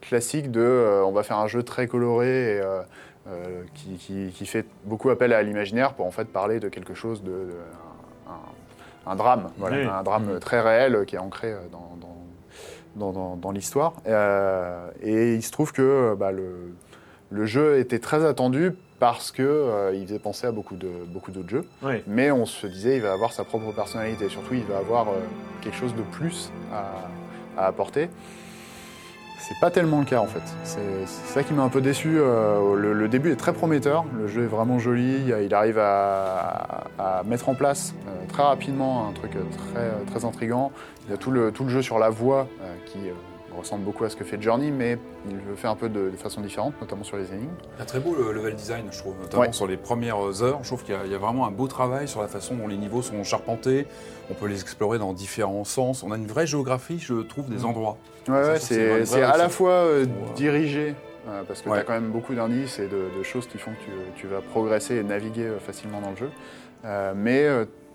classiques 0.00 0.50
de 0.50 0.60
euh, 0.60 1.04
on 1.04 1.12
va 1.12 1.22
faire 1.22 1.38
un 1.38 1.46
jeu 1.46 1.62
très 1.62 1.86
coloré 1.86 2.26
et, 2.56 2.60
euh, 2.60 2.80
euh, 3.28 3.62
qui, 3.74 3.94
qui- 3.96 4.30
qui 4.32 4.46
fait 4.46 4.64
beaucoup 4.84 5.10
appel 5.10 5.32
à 5.32 5.42
l'imaginaire 5.42 5.94
pour 5.94 6.06
en 6.06 6.10
fait 6.10 6.26
parler 6.26 6.60
de 6.60 6.68
quelque 6.68 6.94
chose 6.94 7.22
de, 7.22 7.30
de- 7.30 7.54
un, 8.28 9.10
un 9.12 9.16
drame, 9.16 9.50
voilà, 9.58 9.76
Oui. 9.76 9.84
un 9.84 10.02
drame 10.02 10.38
très 10.40 10.60
réel 10.60 11.04
qui 11.06 11.16
est 11.16 11.18
ancré 11.20 11.54
dans, 11.72 11.96
dans- 12.00 12.16
dans- 12.96 13.12
dans- 13.12 13.36
dans 13.36 13.50
l'histoire. 13.50 13.94
Euh, 14.06 14.88
et 15.02 15.34
il 15.34 15.42
se 15.42 15.50
trouve 15.50 15.72
que 15.72 16.14
bah, 16.18 16.32
le, 16.32 16.72
le 17.30 17.46
jeu 17.46 17.78
était 17.78 17.98
très 17.98 18.24
attendu 18.24 18.72
parce 18.98 19.30
que 19.30 19.42
euh, 19.42 19.92
il 19.94 20.06
faisait 20.06 20.18
penser 20.18 20.46
à 20.46 20.52
beaucoup 20.52 20.76
de 20.76 20.88
beaucoup 21.06 21.30
d'autres 21.30 21.48
jeux. 21.50 21.64
Mais 22.06 22.30
on 22.30 22.46
se 22.46 22.66
disait, 22.66 22.96
il 22.96 23.02
va 23.02 23.12
avoir 23.12 23.32
sa 23.32 23.44
propre 23.44 23.72
personnalité. 23.72 24.28
Surtout, 24.28 24.54
il 24.54 24.64
va 24.64 24.78
avoir 24.78 25.08
euh, 25.08 25.12
quelque 25.60 25.76
chose 25.76 25.94
de 25.94 26.02
plus 26.02 26.50
à, 26.72 27.60
à 27.60 27.66
apporter. 27.66 28.08
C'est 29.38 29.60
pas 29.60 29.70
tellement 29.70 30.00
le 30.00 30.06
cas 30.06 30.20
en 30.20 30.26
fait. 30.26 30.42
C'est 30.64 31.06
ça 31.06 31.42
qui 31.44 31.52
m'a 31.52 31.62
un 31.62 31.68
peu 31.68 31.80
déçu. 31.80 32.16
Euh, 32.18 32.74
le, 32.74 32.92
le 32.94 33.06
début 33.08 33.30
est 33.30 33.36
très 33.36 33.52
prometteur. 33.52 34.04
Le 34.18 34.26
jeu 34.26 34.42
est 34.44 34.48
vraiment 34.48 34.78
joli. 34.78 35.26
Il 35.44 35.54
arrive 35.54 35.78
à, 35.78 36.84
à 36.98 37.22
mettre 37.24 37.48
en 37.48 37.54
place 37.54 37.94
euh, 38.08 38.26
très 38.28 38.42
rapidement 38.42 39.08
un 39.08 39.12
truc 39.12 39.32
très, 39.32 39.90
très 40.10 40.24
intrigant. 40.24 40.72
Il 41.06 41.10
y 41.12 41.14
a 41.14 41.16
tout 41.18 41.30
le, 41.30 41.52
tout 41.52 41.62
le 41.64 41.70
jeu 41.70 41.82
sur 41.82 41.98
la 42.00 42.08
voix 42.08 42.48
qui 42.86 42.98
ressemble 43.58 43.84
beaucoup 43.84 44.04
à 44.04 44.10
ce 44.10 44.16
que 44.16 44.24
fait 44.24 44.40
Journey, 44.40 44.70
mais 44.70 44.98
il 45.28 45.36
le 45.48 45.54
fait 45.56 45.68
un 45.68 45.74
peu 45.76 45.88
de, 45.88 46.10
de 46.10 46.16
façon 46.16 46.40
différente, 46.40 46.74
notamment 46.80 47.04
sur 47.04 47.16
les 47.16 47.32
énigmes. 47.32 47.54
Il 47.76 47.78
y 47.80 47.82
a 47.82 47.84
très 47.84 48.00
beau 48.00 48.14
le 48.14 48.32
level 48.32 48.54
design, 48.54 48.86
je 48.90 48.98
trouve, 48.98 49.14
notamment 49.20 49.42
Ouais. 49.42 49.52
sur 49.52 49.66
les 49.66 49.76
premières 49.76 50.42
heures. 50.42 50.58
Je 50.62 50.68
trouve 50.68 50.82
qu'il 50.84 50.94
y, 50.94 50.98
a- 50.98 51.04
il 51.04 51.12
y 51.12 51.14
a 51.14 51.18
vraiment 51.18 51.46
un 51.46 51.50
beau 51.50 51.66
travail 51.68 52.06
sur 52.08 52.20
la 52.22 52.28
façon 52.28 52.54
dont 52.54 52.68
les 52.68 52.76
niveaux 52.76 53.02
sont 53.02 53.22
charpentés. 53.24 53.86
On 54.30 54.34
peut 54.34 54.46
les 54.46 54.60
explorer 54.60 54.98
dans 54.98 55.12
différents 55.12 55.64
sens. 55.64 56.02
On 56.02 56.12
a 56.12 56.16
une 56.16 56.26
vraie 56.26 56.46
géographie, 56.46 56.98
je 56.98 57.14
trouve, 57.22 57.48
des 57.48 57.64
endroits. 57.64 57.96
Ouais, 58.28 58.58
c'est 58.58 59.22
à 59.22 59.36
la 59.36 59.48
fois 59.48 59.70
euh, 59.70 60.06
dirigé, 60.34 60.94
euh, 61.28 61.42
parce 61.46 61.62
que 61.62 61.68
Ouais. 61.68 61.76
tu 61.76 61.80
as 61.80 61.84
quand 61.84 61.92
même 61.94 62.10
beaucoup 62.10 62.34
d'indices 62.34 62.78
et 62.78 62.88
de, 62.88 63.04
de 63.16 63.22
choses 63.22 63.46
qui 63.46 63.58
font 63.58 63.70
que 63.72 63.84
tu, 63.84 63.90
tu 64.22 64.26
vas 64.26 64.40
progresser 64.40 64.96
et 64.96 65.02
naviguer 65.02 65.44
euh, 65.46 65.58
facilement 65.58 66.00
dans 66.00 66.10
le 66.10 66.16
jeu. 66.16 66.30
Euh, 66.84 67.12
mais 67.16 67.46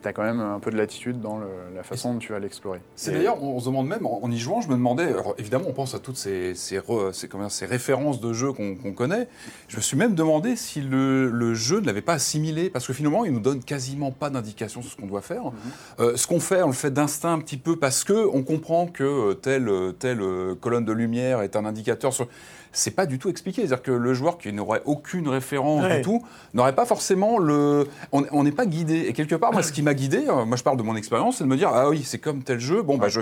tu 0.02 0.08
as 0.08 0.14
quand 0.14 0.24
même 0.24 0.40
un 0.40 0.60
peu 0.60 0.72
de 0.72 0.78
latitude 0.78 1.22
dans 1.22 1.38
le- 1.38 1.48
la 1.76 1.84
façon 1.84 2.14
dont 2.14 2.20
tu 2.20 2.32
vas 2.32 2.40
l'explorer. 2.40 2.80
C'est 2.96 3.12
d'ailleurs, 3.12 3.42
on 3.44 3.60
se 3.60 3.66
demande 3.66 3.88
même, 3.88 4.06
en, 4.06 4.20
en 4.24 4.32
y 4.32 4.38
jouant, 4.38 4.62
je 4.62 4.68
me 4.70 4.74
demandais, 4.74 5.06
alors 5.06 5.36
évidemment, 5.38 5.66
on 5.68 5.74
pense 5.74 5.94
à 5.96 6.00
toutes 6.00 6.18
ces, 6.18 6.56
ces, 6.56 6.80
re- 6.80 7.14
ces- 7.14 7.28
comment 7.28 7.44
dire, 7.44 7.52
ces 7.52 7.66
références 7.66 8.20
de 8.22 8.34
jeux 8.34 8.52
qu'on 8.54 8.76
qu'on 8.76 8.94
connaît. 8.94 9.28
Je 9.68 9.78
me 9.78 9.82
suis 9.82 9.98
même 9.98 10.16
demandé 10.16 10.56
si 10.56 10.82
le, 10.82 11.30
le 11.30 11.54
jeu 11.54 11.80
ne 11.80 11.86
l'avait 11.86 12.02
pas 12.02 12.14
assimilé, 12.14 12.70
parce 12.70 12.88
que 12.88 12.94
finalement, 12.94 13.26
il 13.26 13.32
nous 13.34 13.40
donne 13.40 13.64
quasiment 13.64 14.12
pas 14.12 14.30
d'indication 14.30 14.82
sur 14.82 14.92
ce 14.92 14.98
qu'on 14.98 15.08
doit 15.08 15.22
faire. 15.22 15.44
Mhm. 15.46 15.52
Euh, 16.00 16.18
ce 16.18 16.28
qu'on 16.28 16.40
fait, 16.40 16.62
on 16.64 16.68
le 16.68 16.74
fait 16.74 16.92
d'instinct 16.92 17.34
un 17.34 17.40
petit 17.40 17.58
peu 17.58 17.76
parce 17.78 18.04
que 18.04 18.28
on 18.34 18.44
comprend 18.44 18.88
que 18.88 19.04
euh, 19.04 19.34
telle, 19.34 19.70
euh, 19.70 19.92
telle 19.92 20.22
colonne 20.60 20.86
de 20.86 20.92
lumière 20.94 21.42
est 21.42 21.56
un 21.56 21.66
indicateur 21.66 22.14
sur. 22.14 22.28
C'est 22.74 22.92
pas 22.92 23.06
du 23.06 23.20
tout 23.20 23.28
expliqué. 23.30 23.62
C'est-à-dire 23.62 23.82
que 23.84 23.92
le 23.92 24.14
joueur 24.14 24.38
qui 24.38 24.52
n'aurait 24.54 24.82
aucune 24.86 25.28
référence 25.28 25.84
Ouais. 25.84 25.98
du 25.98 26.02
tout 26.04 26.24
n'aurait 26.54 26.74
pas 26.76 26.86
forcément 26.86 27.38
le. 27.38 27.86
On 28.12 28.44
n'est 28.44 28.52
pas 28.52 28.66
guidé. 28.66 29.06
Et 29.08 29.14
quelque 29.14 29.36
part, 29.36 29.52
moi, 29.52 29.62
ce 29.64 29.72
qui 29.74 29.82
m'a 29.82 29.94
guidé, 29.94 30.26
euh, 30.30 30.46
moi 30.46 30.56
je 30.58 30.64
parle 30.64 30.78
de 30.78 30.84
mon 30.84 30.96
expérience, 30.96 31.38
c'est 31.38 31.44
de 31.44 31.50
me 31.50 31.58
dire 31.58 31.70
ah 31.74 31.90
oui, 31.90 32.04
c'est 32.04 32.20
comme 32.20 32.44
tel 32.44 32.60
jeu. 32.60 32.82
Bon 32.82 32.98
bah 32.98 33.10
je. 33.10 33.22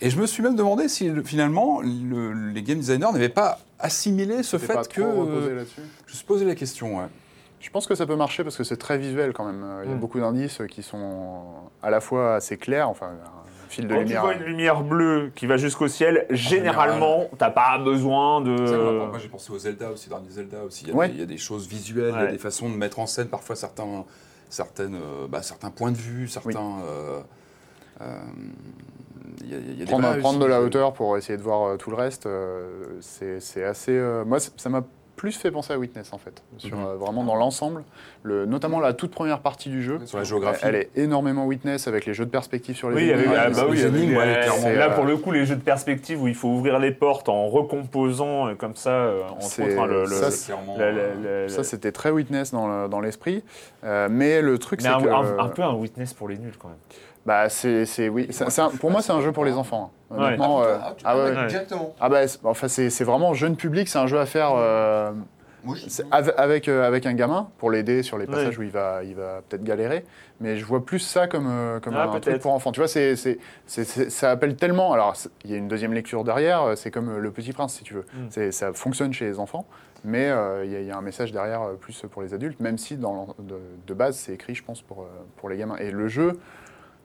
Et 0.00 0.10
je 0.10 0.18
me 0.20 0.26
suis 0.26 0.42
même 0.42 0.56
demandé 0.56 0.88
si 0.88 1.08
le- 1.08 1.22
finalement 1.22 1.80
le- 1.82 2.32
les 2.52 2.62
game 2.62 2.78
designers 2.78 3.12
n'avaient 3.12 3.28
pas 3.28 3.58
assimilé 3.78 4.42
ce 4.42 4.56
fait 4.58 4.72
pas 4.74 4.84
que. 4.84 5.00
euh, 5.02 5.64
je 6.06 6.12
me 6.12 6.16
suis 6.16 6.24
posé 6.26 6.44
la 6.44 6.54
question. 6.54 6.98
ouais. 6.98 7.04
Je 7.60 7.70
pense 7.70 7.86
que 7.86 7.94
ça 7.94 8.06
peut 8.06 8.14
marcher 8.16 8.44
parce 8.44 8.56
que 8.56 8.64
c'est 8.64 8.76
très 8.76 8.96
visuel 8.98 9.32
quand 9.32 9.44
même. 9.44 9.64
Il 9.84 9.88
y 9.90 9.92
a 9.92 9.96
Mm. 9.96 9.98
beaucoup 9.98 10.20
d'indices 10.20 10.60
qui 10.70 10.82
sont 10.82 11.40
à 11.82 11.90
la 11.90 12.00
fois 12.00 12.36
assez 12.36 12.56
clairs, 12.58 12.88
enfin 12.88 13.08
fil 13.68 13.86
de 13.86 13.92
Quand 13.94 14.00
lumière. 14.00 14.20
tu 14.22 14.26
vois 14.26 14.34
une 14.36 14.42
lumière 14.44 14.82
bleue 14.82 15.30
qui 15.34 15.46
va 15.46 15.56
jusqu'au 15.56 15.88
ciel, 15.88 16.26
généralement, 16.30 17.28
t'as 17.38 17.50
pas 17.50 17.78
besoin 17.78 18.40
de. 18.40 18.50
Vrai 18.52 19.06
Moi, 19.08 19.18
j'ai 19.18 19.28
pensé 19.28 19.52
au 19.52 19.58
Zelda 19.58 19.90
aussi, 19.90 20.08
dans 20.08 20.18
les 20.18 20.30
Zelda 20.30 20.64
aussi. 20.64 20.84
Il 20.84 20.88
y 20.88 20.92
a, 20.92 20.94
Ouais. 20.94 21.08
des, 21.08 21.14
il 21.14 21.20
y 21.20 21.22
a 21.22 21.26
des 21.26 21.38
choses 21.38 21.68
visuelles, 21.68 22.14
il 22.16 22.20
y 22.24 22.26
a 22.28 22.30
des 22.32 22.38
façons 22.38 22.68
de 22.70 22.74
mettre 22.76 22.98
en 22.98 23.06
scène 23.06 23.28
parfois 23.28 23.56
certains, 23.56 24.04
certaines, 24.48 24.94
euh, 24.94 25.26
bah, 25.28 25.42
certains 25.42 25.70
points 25.70 25.90
de 25.92 25.96
vue, 25.96 26.28
certains. 26.28 26.80
euh, 26.86 27.20
euh, 28.02 28.18
il 29.42 29.50
y 29.50 29.54
a- 29.54 29.58
y 29.58 29.82
a 29.82 29.84
des 29.84 29.84
prendre, 29.86 30.08
vraies 30.08 30.18
prendre 30.18 30.38
de 30.38 30.46
la 30.46 30.60
hauteur 30.62 30.92
pour 30.92 31.16
essayer 31.16 31.36
de 31.36 31.42
voir 31.42 31.62
euh, 31.68 31.76
tout 31.76 31.90
le 31.90 31.96
reste, 31.96 32.26
euh, 32.26 32.98
c'est 33.00 33.64
assez. 33.64 33.92
euh, 33.92 34.24
moi, 34.24 34.38
ça 34.40 34.68
m'a 34.68 34.82
plus 35.16 35.32
fait 35.36 35.50
penser 35.50 35.72
à 35.72 35.78
Witness 35.78 36.12
en 36.12 36.18
fait, 36.18 36.42
sur, 36.58 36.76
Mhm. 36.76 36.84
euh, 36.86 36.94
vraiment 36.96 37.24
dans 37.24 37.34
l'ensemble, 37.36 37.82
le- 38.22 38.44
notamment 38.44 38.80
la 38.80 38.92
toute 38.92 39.10
première 39.10 39.40
partie 39.40 39.70
du 39.70 39.82
jeu. 39.82 39.98
Sur 40.04 40.18
la 40.18 40.24
géographie. 40.24 40.62
Elle 40.66 40.74
est 40.76 40.90
énormément 40.96 41.46
Witness 41.46 41.88
avec 41.88 42.04
les 42.06 42.12
jeux 42.14 42.26
de 42.26 42.30
perspective 42.30 42.76
sur 42.76 42.90
les 42.90 42.96
Oui, 42.96 43.10
énigmes. 43.10 43.32
ah, 43.36 43.48
bah 43.50 43.66
oui, 43.68 43.80
énigmes, 43.80 44.16
ouais. 44.16 44.42
C'est, 44.58 44.74
là 44.76 44.90
euh, 44.90 44.94
pour 44.94 45.04
le 45.04 45.16
coup 45.16 45.32
les 45.32 45.46
jeux 45.46 45.56
de 45.56 45.62
perspective 45.62 46.22
où 46.22 46.28
il 46.28 46.34
faut 46.34 46.48
ouvrir 46.48 46.78
les 46.78 46.92
portes 46.92 47.28
en 47.28 47.48
recomposant 47.48 48.48
euh, 48.48 48.54
comme 48.54 48.76
ça, 48.76 48.90
euh, 48.90 49.22
autres 49.28 49.60
hein, 49.60 49.86
le, 49.86 50.00
le- 50.02 50.06
ça, 50.06 51.60
euh, 51.60 51.62
c'était 51.62 51.92
très 51.92 52.10
Witness 52.10 52.52
dans 52.52 52.68
le- 52.68 52.88
dans 52.88 53.00
l'esprit. 53.00 53.42
Euh, 53.84 54.08
mais 54.10 54.42
le 54.42 54.58
truc, 54.58 54.80
c'est 54.82 54.88
un- 54.88 55.38
un 55.38 55.48
peu 55.48 55.62
un 55.62 55.72
witness 55.74 56.12
pour 56.14 56.28
les 56.28 56.38
nuls 56.38 56.56
quand 56.58 56.68
même. 56.68 56.76
Bah, 57.26 57.48
c'est, 57.48 57.84
c'est- 57.86 58.08
oui. 58.08 58.28
C'est- 58.30 58.48
c'est 58.50 58.62
un- 58.62 58.70
pour 58.70 58.90
moi, 58.90 59.02
c'est 59.02 59.12
un 59.12 59.20
jeu 59.20 59.32
pour 59.32 59.44
les 59.44 59.52
enfants. 59.54 59.90
hein. 60.10 60.16
Honnêtement, 60.16 60.62
euh, 60.62 60.76
Ah, 60.80 60.94
ah 61.04 61.18
ouais, 61.18 61.46
directement. 61.48 61.94
Ah 62.00 62.08
bah, 62.08 62.26
c'est- 62.28 62.38
enfin, 62.44 62.68
c'est, 62.68 62.88
c'est 62.88 63.02
vraiment 63.04 63.34
jeune 63.34 63.56
public, 63.56 63.88
c'est 63.88 63.98
un 63.98 64.06
jeu 64.06 64.20
à 64.20 64.26
faire 64.26 64.52
euh, 64.54 65.10
avec, 66.36 66.68
euh, 66.68 66.86
avec 66.86 67.06
un 67.06 67.14
gamin 67.14 67.48
pour 67.58 67.72
l'aider 67.72 68.04
sur 68.04 68.16
les 68.18 68.26
passages 68.26 68.56
Ouais. 68.56 68.64
où 68.64 68.68
il 68.68 68.70
va, 68.70 69.00
il 69.02 69.16
va 69.16 69.42
peut-être 69.48 69.64
galérer. 69.64 70.04
Mais 70.40 70.56
je 70.56 70.64
vois 70.64 70.84
plus 70.84 71.00
ça 71.00 71.26
comme, 71.26 71.48
euh, 71.50 71.80
comme 71.80 71.94
Ah, 71.96 72.04
un 72.08 72.20
truc 72.20 72.38
pour 72.38 72.52
enfants. 72.52 72.70
Tu 72.70 72.78
vois, 72.78 72.86
c'est, 72.88 73.16
c'est, 73.16 73.38
c'est- 73.66 73.82
c'est- 73.84 74.10
ça 74.10 74.30
appelle 74.30 74.54
tellement. 74.54 74.92
Alors, 74.92 75.14
il 75.44 75.50
y 75.50 75.54
a 75.54 75.56
une 75.56 75.66
deuxième 75.66 75.92
lecture 75.92 76.22
derrière, 76.22 76.74
c'est 76.76 76.92
comme 76.92 77.16
Le 77.18 77.30
Petit 77.32 77.52
Prince, 77.52 77.74
si 77.74 77.82
tu 77.82 77.94
veux. 77.94 78.06
Mm. 78.14 78.26
C'est, 78.30 78.52
ça 78.52 78.72
fonctionne 78.72 79.12
chez 79.12 79.24
les 79.24 79.40
enfants, 79.40 79.66
mais 80.04 80.28
euh, 80.30 80.64
il 80.64 80.70
y, 80.70 80.76
a- 80.76 80.80
il 80.80 80.86
y 80.86 80.90
a 80.92 80.96
un 80.96 81.00
message 81.02 81.32
derrière 81.32 81.62
plus 81.80 82.02
pour 82.08 82.22
les 82.22 82.32
adultes, 82.34 82.60
même 82.60 82.78
si 82.78 82.96
dans, 82.96 83.34
de, 83.40 83.58
de 83.86 83.94
base, 83.94 84.16
c'est 84.16 84.34
écrit, 84.34 84.54
je 84.54 84.62
pense, 84.62 84.82
pour, 84.82 85.06
pour 85.36 85.48
les 85.48 85.56
gamins. 85.56 85.76
Et 85.78 85.90
le 85.90 86.06
jeu, 86.06 86.38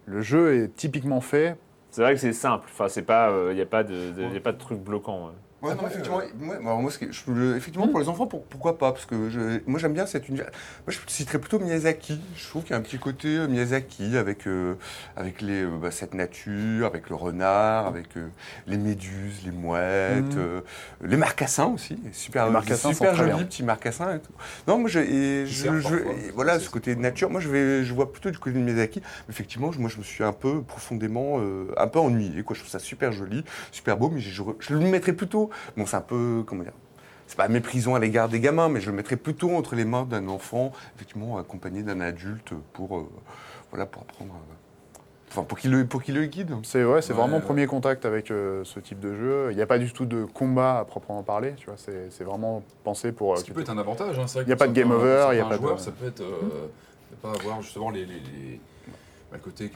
le 0.05 0.21
jeu 0.21 0.55
est 0.63 0.75
typiquement 0.75 1.21
fait 1.21 1.57
C'est 1.89 2.01
vrai 2.01 2.13
que 2.13 2.19
c'est 2.19 2.33
simple. 2.33 2.67
Enfin, 2.71 2.87
c'est 2.87 3.01
pas, 3.01 3.31
il 3.51 3.57
y 3.57 3.61
a 3.61 3.65
pas 3.65 3.83
de, 3.83 4.11
de- 4.11 4.23
truc 4.57 4.79
bloquant. 4.79 5.31
Ouais, 5.61 5.75
non, 5.75 5.85
effectivement, 5.85 6.21
moi, 6.39 6.59
moi, 6.59 6.75
moi, 6.75 6.89
ce 6.91 6.97
que 6.97 7.11
je- 7.11 7.21
je- 7.27 7.55
effectivement, 7.55 7.87
pour 7.87 7.99
les 7.99 8.09
enfants, 8.09 8.25
pour- 8.25 8.43
pourquoi 8.45 8.79
pas 8.79 8.91
Parce 8.91 9.05
que 9.05 9.29
je- 9.29 9.59
moi, 9.67 9.79
j'aime 9.79 9.93
bien 9.93 10.07
cet 10.07 10.27
univers. 10.27 10.49
Moi, 10.87 10.93
je 10.93 10.97
citerais 11.05 11.37
plutôt 11.37 11.59
Miyazaki. 11.59 12.19
Je 12.35 12.47
trouve 12.49 12.63
qu'il 12.63 12.71
y 12.71 12.73
a 12.73 12.77
un 12.77 12.81
petit 12.81 12.97
côté 12.97 13.27
euh, 13.37 13.47
Miyazaki 13.47 14.17
avec, 14.17 14.47
euh, 14.47 14.73
avec 15.15 15.39
les, 15.41 15.61
euh, 15.61 15.69
bah, 15.79 15.91
cette 15.91 16.15
nature, 16.15 16.87
avec 16.87 17.09
le 17.11 17.15
renard, 17.15 17.85
avec 17.85 18.17
euh, 18.17 18.27
les 18.65 18.77
méduses, 18.77 19.41
les 19.45 19.51
mouettes, 19.51 20.35
euh, 20.35 20.61
les 21.03 21.15
marcassins 21.17 21.67
aussi. 21.67 21.95
Super, 22.11 22.47
Les 22.47 22.51
marcassins 22.53 22.91
super 22.91 23.13
bien. 23.13 23.37
petits 23.37 23.63
marcassins 23.63 24.15
et 24.15 24.19
tout. 24.19 24.33
Non, 24.67 24.79
moi, 24.79 24.89
je, 24.89 24.97
et 24.99 25.45
je, 25.45 25.67
parfois. 25.67 25.97
et 25.97 26.31
voilà, 26.33 26.59
ce 26.59 26.71
côté 26.71 26.95
nature. 26.95 27.29
Moi, 27.29 27.39
je, 27.39 27.49
vais, 27.49 27.83
je 27.85 27.93
vois 27.93 28.11
plutôt 28.11 28.31
du 28.31 28.39
côté 28.39 28.57
de 28.57 28.63
Miyazaki. 28.63 28.99
Mais 29.27 29.31
effectivement, 29.33 29.71
je- 29.71 29.79
moi, 29.79 29.91
je 29.91 29.97
me 29.99 30.03
suis 30.03 30.23
un 30.23 30.33
peu 30.33 30.63
profondément, 30.63 31.35
euh, 31.39 31.67
un 31.77 31.85
peu 31.87 31.99
ennuyé. 31.99 32.41
Quoi. 32.41 32.55
Je 32.55 32.61
trouve 32.61 32.71
ça 32.71 32.79
super 32.79 33.11
joli, 33.11 33.43
super 33.71 33.95
beau, 33.97 34.09
mais 34.09 34.19
je, 34.19 34.31
je, 34.31 34.41
je 34.59 34.73
le 34.73 34.79
mettrais 34.79 35.13
plutôt. 35.13 35.49
Bon, 35.77 35.85
c'est 35.85 35.97
un 35.97 36.01
peu, 36.01 36.43
comment 36.45 36.63
dire 36.63 36.73
c'est 37.27 37.37
pas 37.37 37.47
méprisant 37.47 37.95
à 37.95 37.99
l'égard 37.99 38.27
des 38.27 38.41
gamins, 38.41 38.67
mais 38.67 38.81
je 38.81 38.89
le 38.89 38.95
mettrais 38.97 39.15
plutôt 39.15 39.55
entre 39.55 39.73
les 39.75 39.85
mains 39.85 40.03
d'un 40.03 40.27
enfant, 40.27 40.73
effectivement, 40.97 41.37
accompagné 41.37 41.81
d'un 41.81 42.01
adulte 42.01 42.51
pour, 42.73 42.97
euh, 42.97 43.09
voilà, 43.69 43.85
pour 43.85 44.01
apprendre. 44.01 44.33
euh, 44.33 44.53
Enfin, 45.29 45.43
pour 45.43 45.57
qu'il 45.57 45.71
le, 45.71 45.85
pour 45.85 46.03
qu'il 46.03 46.15
le 46.15 46.25
guide. 46.25 46.53
C'est 46.63 46.83
ouais, 46.83 47.01
c'est 47.01 47.13
Ouais, 47.13 47.19
vraiment 47.19 47.37
ouais. 47.37 47.41
premier 47.43 47.65
contact 47.67 48.03
avec 48.05 48.31
euh, 48.31 48.65
ce 48.65 48.81
type 48.81 48.99
de 48.99 49.15
jeu. 49.15 49.47
Il 49.51 49.55
n'y 49.55 49.61
a 49.61 49.65
pas 49.65 49.77
du 49.79 49.93
tout 49.93 50.05
de 50.05 50.25
combat 50.25 50.79
à 50.79 50.83
proprement 50.83 51.23
parler. 51.23 51.53
Tu 51.55 51.67
vois, 51.67 51.75
c'est 51.77 52.11
c'est 52.11 52.25
vraiment 52.25 52.63
pensé 52.83 53.13
pour. 53.13 53.31
euh, 53.31 53.37
Ce 53.37 53.45
qui 53.45 53.51
peut 53.51 53.61
être 53.61 53.69
un 53.69 53.77
avantage. 53.77 54.19
Hein. 54.19 54.27
c'est 54.27 54.39
vrai 54.39 54.43
Il 54.47 54.49
y 54.49 54.51
a 54.51 54.57
pas 54.57 54.67
de 54.67 54.73
pour 54.73 54.81
game 54.83 54.91
over, 54.91 55.21
pour 55.23 55.33
il 55.33 55.37
y 55.37 55.39
a 55.39 55.45
pas 55.45 55.55
de- 55.57 55.61
joueurs, 55.61 55.79
Ça 55.79 55.91
peut 55.91 56.07
être. 56.07 56.19
euh, 56.19 56.67
pas 57.21 57.31
avoir 57.31 57.61
justement 57.61 57.91
les, 57.91 58.05
les, 58.05 58.15
les- 58.15 58.59
bah, 59.31 59.37
le 59.37 59.39
côté 59.39 59.71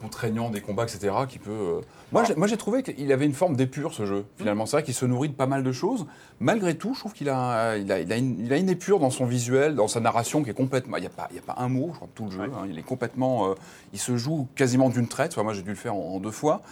contraignant 0.00 0.50
des 0.50 0.60
combats, 0.60 0.84
etc. 0.84 1.14
qui 1.28 1.38
peut. 1.38 1.50
euh, 1.50 1.80
Moi, 2.12 2.24
j'ai- 2.24 2.34
moi, 2.34 2.46
j'ai 2.46 2.56
trouvé 2.56 2.82
qu'il 2.82 3.10
avait 3.12 3.26
une 3.26 3.32
forme 3.32 3.56
d'épure 3.56 3.92
ce 3.94 4.06
jeu. 4.06 4.24
Finalement, 4.36 4.66
c'est 4.66 4.76
vrai 4.76 4.82
qu'il 4.84 4.94
se 4.94 5.04
nourrit 5.06 5.28
de 5.28 5.34
pas 5.34 5.46
mal 5.46 5.62
de 5.62 5.72
choses. 5.72 6.06
Malgré 6.40 6.76
tout, 6.76 6.94
je 6.94 7.00
trouve 7.00 7.12
qu'il 7.12 7.28
a, 7.28 7.76
il 7.76 7.90
a, 7.90 8.00
il 8.00 8.12
a, 8.12 8.16
une, 8.16 8.38
il 8.44 8.52
a 8.52 8.56
une 8.58 8.68
épure 8.68 8.98
dans 9.00 9.10
son 9.10 9.24
visuel, 9.26 9.74
dans 9.74 9.88
sa 9.88 10.00
narration 10.00 10.42
qui 10.42 10.50
est 10.50 10.54
complètement. 10.54 10.96
Il 10.98 11.00
n'y 11.00 11.06
a, 11.06 11.10
pas- 11.10 11.28
il 11.30 11.36
y 11.36 11.38
a 11.38 11.42
pas 11.42 11.56
un 11.58 11.68
mot, 11.68 11.88
je 11.92 11.96
crois, 11.96 12.08
de 12.08 12.12
tout 12.14 12.24
le 12.26 12.30
jeu. 12.30 12.42
hein. 12.42 12.66
il 12.70 12.78
est 12.78 12.82
complètement. 12.82 13.50
euh, 13.50 13.54
il 13.92 13.98
se 13.98 14.16
joue 14.16 14.46
quasiment 14.54 14.88
d'une 14.90 15.08
traite. 15.08 15.32
Enfin, 15.32 15.42
moi, 15.42 15.52
j'ai 15.54 15.62
dû 15.62 15.70
le 15.70 15.76
faire 15.76 15.94
en, 15.94 16.14
en 16.14 16.20
deux 16.20 16.30
fois. 16.30 16.62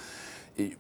Et 0.59 0.77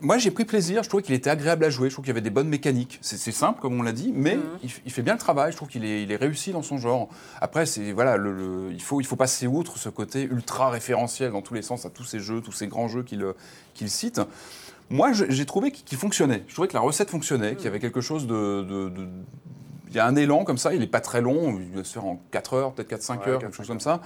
moi, 0.00 0.18
j'ai 0.18 0.30
pris 0.30 0.44
plaisir. 0.44 0.82
Je 0.82 0.88
trouvais 0.88 1.02
qu'il 1.02 1.14
était 1.14 1.30
agréable 1.30 1.64
à 1.64 1.70
jouer. 1.70 1.88
Je 1.88 1.94
trouve 1.94 2.04
qu'il 2.04 2.10
y 2.10 2.16
avait 2.16 2.20
des 2.20 2.30
bonnes 2.30 2.48
mécaniques. 2.48 2.98
C'est 3.02 3.32
simple, 3.32 3.60
comme 3.60 3.78
on 3.78 3.82
l'a 3.82 3.92
dit, 3.92 4.12
mais 4.14 4.38
il, 4.62 4.68
f- 4.70 4.80
il 4.86 4.92
fait 4.92 5.02
bien 5.02 5.14
le 5.14 5.18
travail. 5.18 5.52
Je 5.52 5.56
trouve 5.56 5.68
qu'il 5.68 5.84
est, 5.84 6.02
il 6.02 6.12
est 6.12 6.16
réussi 6.16 6.52
dans 6.52 6.62
son 6.62 6.78
genre. 6.78 7.08
Après, 7.40 7.66
c'est 7.66 7.92
voilà, 7.92 8.16
le, 8.16 8.32
le- 8.32 8.72
il 8.72 8.82
faut 8.82 9.00
il 9.00 9.04
faut 9.06 9.16
passer 9.16 9.46
outre 9.46 9.78
ce 9.78 9.88
côté 9.88 10.22
ultra 10.22 10.70
référentiel 10.70 11.32
dans 11.32 11.42
tous 11.42 11.54
les 11.54 11.62
sens 11.62 11.86
à 11.86 11.90
tous 11.90 12.04
ces 12.04 12.20
jeux, 12.20 12.40
tous 12.40 12.52
ces 12.52 12.66
grands 12.66 12.88
jeux 12.88 13.02
qu'il 13.02 13.24
qu'il 13.74 13.90
cite. 13.90 14.20
Moi, 14.90 15.12
j'ai 15.12 15.46
trouvé 15.46 15.70
qu'il 15.70 15.96
fonctionnait. 15.98 16.44
Je 16.46 16.52
trouvais 16.52 16.68
que 16.68 16.74
la 16.74 16.80
recette 16.80 17.08
fonctionnait, 17.10 17.54
qu'il 17.56 17.64
y 17.64 17.68
avait 17.68 17.80
quelque 17.80 18.00
chose 18.02 18.26
de, 18.26 18.62
de- 18.62 18.88
de- 18.90 19.08
il 19.88 19.94
y 19.96 19.98
a 20.00 20.06
un 20.06 20.16
élan 20.16 20.44
comme 20.44 20.58
ça. 20.58 20.74
Il 20.74 20.82
est 20.82 20.86
pas 20.88 21.00
très 21.00 21.20
long. 21.22 21.58
Il 21.60 21.70
doit 21.72 21.84
se 21.84 21.92
faire 21.92 22.04
en 22.04 22.20
4 22.32 22.54
heures, 22.54 22.72
peut-être 22.72 22.90
4-5 22.90 23.20
Ouais, 23.20 23.28
heures, 23.28 23.38
4-5 23.38 23.40
quelque 23.42 23.56
chose 23.56 23.68
comme 23.68 23.80
ça. 23.80 24.00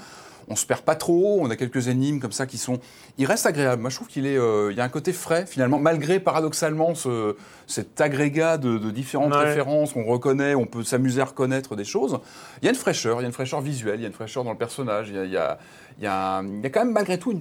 On 0.50 0.56
se 0.56 0.64
perd 0.66 0.80
pas 0.82 0.94
trop. 0.94 1.38
On 1.42 1.50
a 1.50 1.56
quelques 1.56 1.88
énigmes 1.88 2.20
comme 2.20 2.32
ça 2.32 2.46
qui 2.46 2.58
sont. 2.58 2.80
Il 3.18 3.26
reste 3.26 3.44
agréable. 3.46 3.82
Moi, 3.82 3.90
je 3.90 3.96
trouve 3.96 4.08
qu'il 4.08 4.26
est. 4.26 4.38
euh, 4.38 4.70
il 4.72 4.76
y 4.78 4.80
a 4.80 4.84
un 4.84 4.88
côté 4.88 5.12
frais 5.12 5.44
finalement, 5.46 5.78
malgré 5.78 6.20
paradoxalement 6.20 6.94
ce, 6.94 7.36
cet 7.66 8.00
agrégat 8.00 8.56
de, 8.58 8.78
de 8.78 8.90
différentes 8.90 9.32
Ouais. 9.34 9.44
références 9.44 9.92
qu'on 9.92 10.04
reconnaît. 10.04 10.54
On 10.54 10.64
peut 10.66 10.82
s'amuser 10.84 11.20
à 11.20 11.26
reconnaître 11.26 11.76
des 11.76 11.84
choses. 11.84 12.18
Il 12.62 12.64
y 12.64 12.68
a 12.68 12.70
une 12.70 12.76
fraîcheur. 12.78 13.18
Il 13.20 13.22
y 13.22 13.24
a 13.24 13.28
une 13.28 13.32
fraîcheur 13.34 13.60
visuelle. 13.60 13.96
Il 13.98 14.02
y 14.02 14.04
a 14.04 14.08
une 14.08 14.14
fraîcheur 14.14 14.42
dans 14.44 14.52
le 14.52 14.58
personnage. 14.58 15.08
Il 15.10 15.16
y 15.16 15.18
a, 15.18 15.24
il 15.24 15.30
y 15.32 15.36
a, 15.36 15.58
il 15.98 16.04
y 16.04 16.06
a, 16.06 16.36
un- 16.38 16.46
il 16.46 16.62
y 16.62 16.66
a 16.66 16.70
quand 16.70 16.84
même 16.84 16.92
malgré 16.92 17.18
tout 17.18 17.38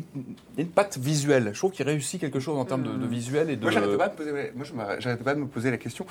une, 0.58 0.68
patte 0.68 0.98
visuelle. 0.98 1.52
Je 1.54 1.58
trouve 1.60 1.72
qu'il 1.72 1.86
réussit 1.86 2.20
quelque 2.20 2.40
chose 2.42 2.58
en 2.58 2.66
termes 2.66 2.84
de, 2.84 2.92
de 2.92 3.06
visuel 3.08 3.50
et 3.50 3.56
de. 3.56 3.62
Moi, 3.62 3.72
j'arrêtais 3.72 3.98
pas, 3.98 4.10
pas 5.24 5.34
de 5.36 5.40
me 5.40 5.48
poser 5.48 5.72
la 5.72 5.78
question. 5.78 6.06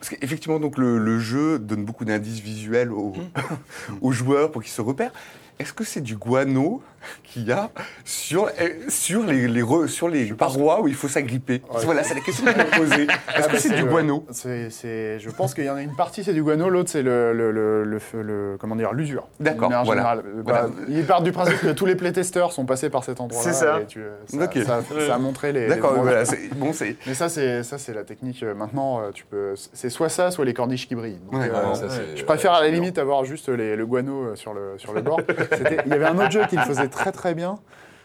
Parce 0.00 0.10
qu'effectivement, 0.16 0.58
donc, 0.58 0.78
le, 0.78 0.98
le 0.98 1.20
jeu 1.20 1.60
donne 1.60 1.84
beaucoup 1.84 2.04
d'indices 2.04 2.40
visuels 2.40 2.90
aux, 2.90 3.12
aux 4.00 4.10
joueurs 4.10 4.50
pour 4.50 4.60
qu'ils 4.62 4.72
se 4.72 4.80
repèrent. 4.80 5.12
Est-ce 5.58 5.72
que 5.72 5.84
c'est 5.84 6.00
du 6.00 6.16
guano 6.16 6.82
qu'il 7.24 7.44
y 7.48 7.52
a 7.52 7.70
sur, 8.04 8.48
eh, 8.60 8.88
sur 8.88 9.24
les, 9.24 9.48
les 9.48 9.62
re- 9.62 9.88
sur 9.88 10.08
les 10.08 10.26
parois 10.32 10.80
où 10.80 10.86
il 10.88 10.94
faut 10.94 11.08
s'agripper 11.08 11.60
Voilà, 11.84 12.04
c'est 12.04 12.14
la 12.14 12.20
question 12.20 12.44
que 12.44 12.52
je 12.52 12.58
me 12.58 12.78
posais. 12.78 13.02
Est-ce 13.02 13.16
Ah, 13.36 13.42
que 13.48 13.56
c'est 13.58 13.74
du 13.74 13.84
guano 13.84 14.24
c'est- 14.30 14.70
c'est- 14.70 15.18
Je 15.18 15.30
pense 15.30 15.52
qu'il 15.54 15.64
y 15.64 15.70
en 15.70 15.74
a 15.76 15.82
une 15.82 15.96
partie, 15.96 16.22
c'est 16.22 16.32
du 16.32 16.42
guano, 16.44 16.68
l'autre, 16.68 16.90
c'est 16.90 17.02
le, 17.02 17.32
le, 17.32 17.50
le, 17.50 17.82
le- 17.84 18.22
le- 18.22 18.56
comment 18.58 18.76
dire, 18.76 18.92
l'usure. 18.92 19.26
D'accord, 19.40 19.70
voilà. 19.84 20.16
Euh, 20.16 20.42
Voilà. 20.44 20.68
bah, 20.68 20.74
Ils 20.88 21.04
partent 21.04 21.24
du 21.24 21.32
principe 21.32 21.58
que 21.60 21.72
tous 21.72 21.86
les 21.86 21.96
playtesters 21.96 22.52
sont 22.52 22.64
passés 22.66 22.88
par 22.88 23.02
cet 23.02 23.20
endroit-là. 23.20 23.52
C'est 23.52 23.56
ça. 23.58 23.80
et 23.80 23.86
tu- 23.86 24.00
ça, 24.26 24.44
Ok. 24.44 24.58
ça, 24.64 24.80
ça 25.06 25.14
a 25.14 25.18
montré 25.18 25.52
les. 25.52 25.66
D'accord, 25.66 25.94
voilà, 25.94 26.22
bon, 26.56 26.72
c'est. 26.72 26.96
Mais 27.08 27.14
ça, 27.14 27.28
c'est 27.28 27.64
ça, 27.64 27.78
c'est 27.78 27.94
la 27.94 28.04
technique. 28.04 28.42
euh, 28.44 28.54
Maintenant, 28.54 29.00
euh, 29.00 29.10
tu 29.12 29.24
peux. 29.24 29.54
C'est 29.72 29.90
soit 29.90 30.08
ça, 30.08 30.30
soit 30.30 30.44
les 30.44 30.54
corniches 30.54 30.86
qui 30.86 30.94
brillent. 30.94 31.18
Donc, 31.32 31.40
Ouais, 31.40 31.50
euh, 31.52 31.74
ça, 31.74 31.86
je 32.14 32.24
préfère 32.24 32.52
à 32.52 32.60
la 32.62 32.68
limite 32.68 32.98
avoir 32.98 33.24
juste 33.24 33.48
les- 33.48 33.74
le 33.74 33.86
guano 33.86 34.22
euh, 34.22 34.36
sur 34.36 34.54
le, 34.54 34.74
sur 34.78 34.92
le 34.92 35.02
bord. 35.02 35.20
C'était- 35.50 35.78
Il 35.86 35.90
y 35.92 35.94
avait 35.94 36.06
un 36.06 36.16
autre 36.18 36.30
jeu 36.30 36.44
qui 36.48 36.56
le 36.56 36.62
faisait 36.62 36.88
très 36.88 37.12
très 37.12 37.34
bien. 37.34 37.58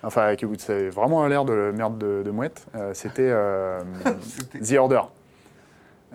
Enfin, 0.03 0.35
qui 0.35 0.45
c'est 0.59 0.89
vraiment 0.89 1.25
l'air 1.27 1.43
de 1.43 1.71
merde 1.75 1.97
de, 1.97 2.21
de 2.23 2.31
mouette. 2.31 2.65
Euh, 2.75 2.91
C'était 2.93 3.29
euh, 3.29 3.79
The 4.63 4.73
Order. 4.77 5.01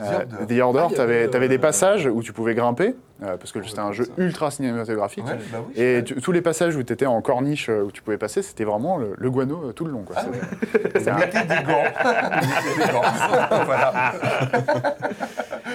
Euh, 0.00 0.04
Order. 0.20 0.46
The 0.56 0.60
Order, 0.62 0.82
Ah, 0.86 0.94
tu 0.94 1.00
avais, 1.00 1.48
des 1.48 1.56
euh, 1.56 1.60
passages 1.60 2.06
où 2.06 2.22
tu 2.22 2.32
pouvais 2.32 2.54
grimper, 2.54 2.94
euh, 3.22 3.36
parce 3.36 3.52
que 3.52 3.62
c'était 3.62 3.80
un 3.80 3.92
jeu 3.92 4.04
ça. 4.04 4.12
ultra 4.16 4.50
cinématographique. 4.50 5.26
Ouais, 5.26 5.36
bah 5.52 5.58
oui, 5.68 5.74
Et 5.76 6.02
tu- 6.02 6.14
tous 6.14 6.32
les 6.32 6.40
passages 6.40 6.76
où 6.76 6.82
tu 6.82 6.92
étais 6.94 7.04
en 7.04 7.20
corniche, 7.20 7.68
où 7.68 7.90
tu 7.92 8.00
pouvais 8.02 8.16
passer, 8.16 8.40
c'était 8.40 8.64
vraiment 8.64 8.96
le, 8.96 9.12
le 9.18 9.30
guano 9.30 9.70
tout 9.72 9.84
le 9.84 9.90
long. 9.90 10.02
Quoi. 10.04 10.16
C'était- 10.16 10.98
c'était 10.98 11.10
un- 11.10 11.18
Mettez 11.18 11.40
des 11.42 11.62
gants. 11.62 11.82
Mettez 12.40 12.86
des 12.86 12.92
gants. 12.92 13.02
voilà. 13.66 14.12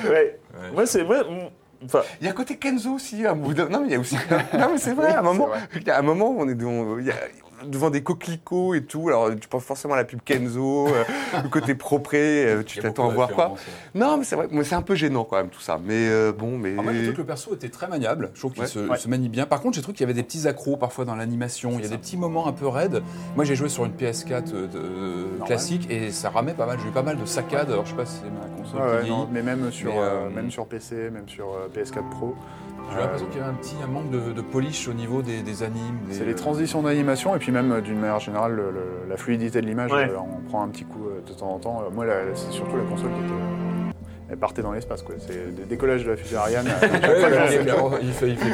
Ouais. 0.09 0.39
Moi, 0.73 0.85
c'est. 0.87 1.03
moi, 1.03 1.17
Enfin, 1.85 2.01
Il 2.19 2.25
y 2.25 2.27
a 2.27 2.31
un 2.31 2.33
côté 2.33 2.55
Kenzo 2.57 2.93
aussi. 2.93 3.25
à 3.25 3.31
un 3.31 3.35
d'un- 3.53 3.69
Non, 3.69 3.81
mais 3.81 3.87
il 3.87 3.91
y 3.91 3.95
a 3.95 3.99
aussi. 3.99 4.15
Non, 4.57 4.69
mais 4.71 4.77
c'est 4.77 4.93
vrai. 4.93 5.13
à 5.13 5.19
un 5.19 5.21
moment, 5.21 5.47
vrai. 5.47 5.59
il 5.75 5.83
y 5.85 5.89
a 5.91 5.99
un 5.99 6.01
moment, 6.01 6.29
où 6.31 6.41
on 6.41 6.47
est 6.49 6.55
devant, 6.55 6.97
il 6.97 7.05
y 7.05 7.11
a- 7.11 7.15
devant 7.65 7.89
des 7.89 8.01
coquelicots 8.03 8.73
et 8.75 8.83
tout. 8.83 9.07
Alors, 9.09 9.29
tu 9.39 9.47
penses 9.47 9.63
forcément 9.63 9.93
à 9.95 9.97
la 9.97 10.03
pub 10.03 10.19
Kenzo, 10.23 10.87
euh, 10.87 11.03
le 11.43 11.49
côté 11.49 11.75
propre. 11.75 12.11
euh, 12.13 12.63
tu 12.63 12.79
t'attends 12.79 13.09
à 13.09 13.13
voir 13.13 13.29
quoi 13.29 13.49
ouais. 13.49 13.55
Non, 13.95 14.17
mais 14.17 14.23
c'est 14.23 14.35
vrai. 14.35 14.47
C'est 14.63 14.75
un 14.75 14.81
peu 14.81 14.95
gênant 14.95 15.23
quand 15.23 15.37
même 15.37 15.49
tout 15.49 15.59
ça. 15.61 15.79
Mais 15.83 16.07
euh, 16.09 16.31
bon, 16.31 16.57
mais. 16.57 16.71
Moi, 16.71 16.85
j'ai 16.93 16.99
trouvé 16.99 17.13
que 17.13 17.17
le 17.21 17.25
perso 17.27 17.53
était 17.53 17.69
très 17.69 17.87
maniable. 17.87 18.31
Je 18.33 18.39
trouve 18.39 18.53
qu'il 18.53 18.61
Ouais. 18.63 18.67
se, 18.67 18.79
Ouais. 18.79 18.97
se 18.97 19.07
manie 19.07 19.29
bien. 19.29 19.45
Par 19.45 19.61
contre, 19.61 19.75
j'ai 19.75 19.81
trouvé 19.81 19.95
qu'il 19.95 20.03
y 20.03 20.09
avait 20.09 20.13
des 20.13 20.23
petits 20.23 20.47
accros 20.47 20.77
parfois 20.77 21.05
dans 21.05 21.15
l'animation. 21.15 21.71
Il 21.77 21.81
y 21.83 21.85
a 21.85 21.89
des 21.89 21.97
petits 21.97 22.17
moments 22.17 22.47
un 22.47 22.53
peu 22.53 22.67
raides. 22.67 23.01
Moi, 23.35 23.45
j'ai 23.45 23.55
joué 23.55 23.69
sur 23.69 23.85
une 23.85 23.93
PS4 23.93 24.51
de- 24.51 24.67
de- 24.67 25.45
classique 25.45 25.87
et 25.89 26.11
ça 26.11 26.29
ramait 26.29 26.53
pas 26.53 26.65
mal. 26.65 26.77
J'ai 26.81 26.89
eu 26.89 26.91
pas 26.91 27.03
mal 27.03 27.17
de 27.17 27.25
saccades. 27.25 27.71
Alors, 27.71 27.85
je 27.85 27.91
sais 27.91 27.95
pas 27.97 28.05
si 28.05 28.17
c'est 28.23 28.29
ma 28.29 28.61
console 28.61 28.81
Ouais, 28.97 29.03
qui 29.03 29.09
non, 29.09 29.27
mais 29.31 29.41
même 29.41 29.71
sur, 29.71 29.91
Mais, 29.93 29.99
euh, 29.99 30.03
euh, 30.25 30.29
même 30.29 30.51
sur 30.51 30.65
PC, 30.67 31.09
même 31.09 31.27
sur 31.27 31.47
euh, 31.53 31.67
PS4 31.73 32.09
Pro. 32.09 32.35
J'ai 32.89 32.99
l'impression 32.99 33.25
qu'il 33.27 33.37
y 33.39 33.41
avait 33.41 33.49
un 33.49 33.55
petit 33.55 33.75
un 33.83 33.87
manque 33.87 34.09
de, 34.11 34.31
de 34.31 34.41
polish 34.41 34.87
au 34.87 34.93
niveau 34.93 35.21
des, 35.21 35.41
des 35.41 35.61
animes. 35.63 35.99
des- 36.07 36.13
C'est 36.15 36.23
les 36.25 36.35
transitions 36.35 36.81
d'animation 36.81 37.35
et 37.35 37.39
puis 37.39 37.46
même 37.51 37.71
euh, 37.71 37.81
d'une 37.81 37.99
manière 37.99 38.19
générale 38.19 38.53
le- 38.53 38.71
le- 38.71 39.09
la 39.09 39.17
fluidité 39.17 39.61
de 39.61 39.65
l'image, 39.67 39.91
Ouais. 39.91 40.09
euh, 40.09 40.17
on 40.17 40.41
prend 40.49 40.63
un 40.63 40.67
petit 40.69 40.83
coup 40.85 41.05
euh, 41.07 41.21
de 41.27 41.33
temps 41.33 41.51
en 41.51 41.59
temps. 41.59 41.83
Moi, 41.93 42.05
c'est 42.33 42.51
surtout 42.51 42.77
la 42.77 42.83
console 42.83 43.09
qui 43.11 43.19
était, 43.19 43.33
elle 44.29 44.37
partait 44.37 44.61
dans 44.61 44.73
l'espace 44.73 45.01
quoi. 45.03 45.15
C'est 45.19 45.55
des 45.55 45.63
décollages 45.63 46.03
de 46.03 46.11
la 46.11 46.17
fusée 46.17 46.35
Ariane. 46.35 46.65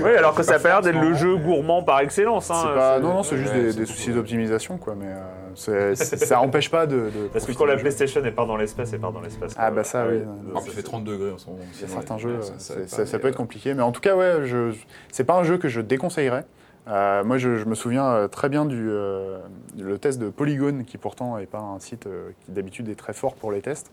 oui, 0.03 0.11
alors 0.17 0.35
que 0.35 0.43
ça 0.43 0.55
a 0.55 0.59
pas 0.59 0.69
l'air 0.69 0.81
d'être 0.81 0.99
le 0.99 1.13
jeu 1.13 1.35
gourmand 1.37 1.83
par 1.83 1.99
excellence. 2.01 2.49
Hein, 2.51 2.71
pas, 2.75 2.99
non, 2.99 3.13
non, 3.15 3.23
c'est 3.23 3.37
juste 3.37 3.53
ouais, 3.53 3.73
des, 3.73 3.85
soucis 3.85 4.11
d'optimisation 4.11 4.77
quoi, 4.77 4.95
mais 4.97 5.07
euh, 5.07 5.95
ça 5.95 6.39
empêche 6.41 6.69
pas 6.69 6.85
de. 6.85 6.95
de 6.95 7.27
Parce 7.31 7.45
que 7.45 7.51
quand 7.53 7.65
la. 7.65 7.75
PlayStation 7.77 8.21
elle 8.23 8.35
part 8.35 8.47
dans 8.47 8.57
l'espace, 8.57 8.91
elle 8.93 8.99
part 8.99 9.11
dans 9.11 9.21
l'espace. 9.21 9.53
Ah, 9.57 9.71
bah 9.71 9.83
ça, 9.83 10.05
oui. 10.09 10.19
Ah, 10.55 10.59
puis 10.61 10.71
il 10.71 10.75
fait 10.75 10.83
30 10.83 11.03
degrés 11.03 11.31
en 11.31 11.37
ce 11.37 11.47
moment. 11.47 11.59
Il 11.73 11.81
y 11.81 11.83
a 11.83 11.87
Sinon, 11.87 11.99
certains 12.01 12.17
jeux, 12.17 12.39
ça- 12.57 13.19
peut 13.19 13.27
être 13.27 13.35
compliqué. 13.37 13.73
Mais 13.73 13.81
en 13.83 13.91
tout 13.91 14.01
cas, 14.01 14.15
ouais, 14.15 14.45
je, 14.45 14.73
c'est 15.11 15.23
pas 15.23 15.35
un 15.35 15.43
jeu 15.43 15.57
que 15.57 15.67
je 15.69 15.81
déconseillerais. 15.81 16.45
Euh, 16.87 17.23
moi, 17.23 17.37
je, 17.37 17.55
je 17.57 17.65
me 17.65 17.75
souviens 17.75 18.05
euh, 18.07 18.27
très 18.27 18.49
bien 18.49 18.65
du 18.65 18.87
euh, 18.89 19.37
le 19.79 19.97
test 19.97 20.19
de 20.19 20.29
Polygon, 20.29 20.83
qui 20.85 20.97
pourtant 20.97 21.37
n'est 21.37 21.45
pas 21.45 21.59
un 21.59 21.79
site 21.79 22.07
euh, 22.07 22.31
qui 22.45 22.51
d'habitude 22.51 22.89
est 22.89 22.95
très 22.95 23.13
fort 23.13 23.35
pour 23.35 23.51
les 23.53 23.61
tests, 23.61 23.89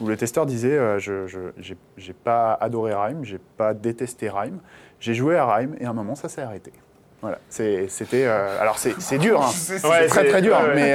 où 0.00 0.06
le 0.06 0.16
testeur 0.16 0.44
disait 0.44 0.78
je, 0.98 1.24
j'ai 1.96 2.12
pas 2.12 2.52
adoré 2.60 2.92
Rime, 2.94 3.24
j'ai 3.24 3.40
pas 3.56 3.72
détesté 3.72 4.28
Rime, 4.28 4.58
j'ai 5.00 5.14
joué 5.14 5.36
à 5.38 5.46
Rime 5.54 5.74
et 5.80 5.86
à 5.86 5.90
un 5.90 5.94
moment 5.94 6.14
ça 6.14 6.28
s'est 6.28 6.42
arrêté. 6.42 6.72
Voilà, 7.22 7.38
c'était. 7.48 8.24
alors 8.26 8.78
c'est, 8.78 9.00
dur, 9.18 9.40
hein. 9.40 9.48
C'est- 9.50 9.82
Ouais, 9.86 10.06
très 10.08 10.28
très 10.28 10.42
dur, 10.42 10.56
ouais, 10.56 10.74
mais 10.74 10.92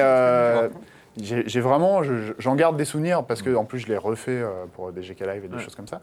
j'ai, 1.48 1.60
vraiment, 1.62 2.04
je- 2.04 2.34
j'en 2.38 2.56
garde 2.56 2.78
des 2.78 2.86
souvenirs 2.86 3.24
parce 3.26 3.42
que 3.42 3.56
en 3.56 3.66
plus 3.66 3.80
je 3.80 3.88
l'ai 3.88 3.98
refait 3.98 4.44
pour 4.76 4.92
des 4.92 5.02
GK 5.02 5.22
Live 5.22 5.46
et 5.46 5.48
des 5.48 5.58
choses 5.64 5.76
comme 5.76 5.88
ça. 5.88 6.00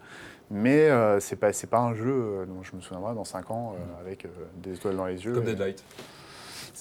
Mais 0.51 0.89
euh, 0.91 1.19
c'est 1.21 1.37
pas, 1.37 1.53
c'est 1.53 1.67
pas 1.67 1.81
un 1.81 1.95
jeu 1.95 2.07
euh, 2.13 2.47
dont 2.47 2.63
je 2.63 2.77
me 2.77 2.81
souviendrai 2.81 3.15
dans 3.15 3.25
5 3.25 3.51
ans 3.51 3.75
euh, 3.75 4.01
avec 4.01 4.25
euh, 4.25 4.29
des 4.57 4.75
étoiles 4.75 4.97
dans 4.97 5.07
les 5.07 5.25
yeux. 5.25 5.33
Comme 5.33 5.43
Et- 5.45 5.47
Deadlight. 5.47 5.85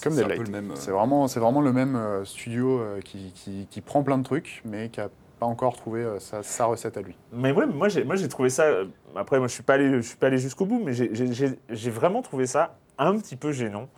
Comme 0.02 0.12
C'est 0.12 0.20
un 0.20 0.28
Deadlight. 0.28 0.38
peu 0.38 0.44
le 0.46 0.52
même. 0.52 0.70
euh, 0.72 0.74
C'est 0.76 0.90
vraiment, 0.90 1.26
c'est 1.26 1.40
vraiment 1.40 1.60
le 1.62 1.72
même 1.72 1.96
euh, 1.96 2.24
studio 2.24 2.78
euh, 2.80 3.00
qui, 3.00 3.32
qui- 3.34 3.66
qui 3.70 3.80
prend 3.80 4.02
plein 4.02 4.18
de 4.18 4.22
trucs, 4.24 4.62
mais 4.64 4.88
qui 4.90 5.00
a 5.00 5.08
pas 5.40 5.46
encore 5.46 5.76
trouvé 5.76 6.02
euh, 6.02 6.18
sa, 6.20 6.42
sa 6.42 6.66
recette 6.66 6.96
à 6.96 7.02
lui. 7.02 7.16
Mais 7.32 7.50
ouais, 7.52 7.66
moi 7.66 7.88
j'ai, 7.88 8.04
moi 8.04 8.14
j'ai 8.16 8.28
trouvé 8.28 8.50
ça. 8.50 8.64
euh, 8.64 8.86
Après, 9.16 9.38
moi 9.38 9.48
je 9.48 9.54
suis 9.54 9.62
pas 9.62 9.74
allé, 9.74 9.90
je 9.94 10.00
suis 10.06 10.16
pas 10.16 10.28
allé 10.28 10.38
jusqu'au 10.38 10.64
bout, 10.66 10.80
mais 10.84 10.92
j'ai, 10.92 11.10
j'ai- 11.14 11.32
j'ai- 11.32 11.58
j'ai 11.70 11.90
vraiment 11.90 12.22
trouvé 12.22 12.46
ça 12.46 12.76
un 12.98 13.18
petit 13.18 13.36
peu 13.36 13.52
gênant. 13.52 13.88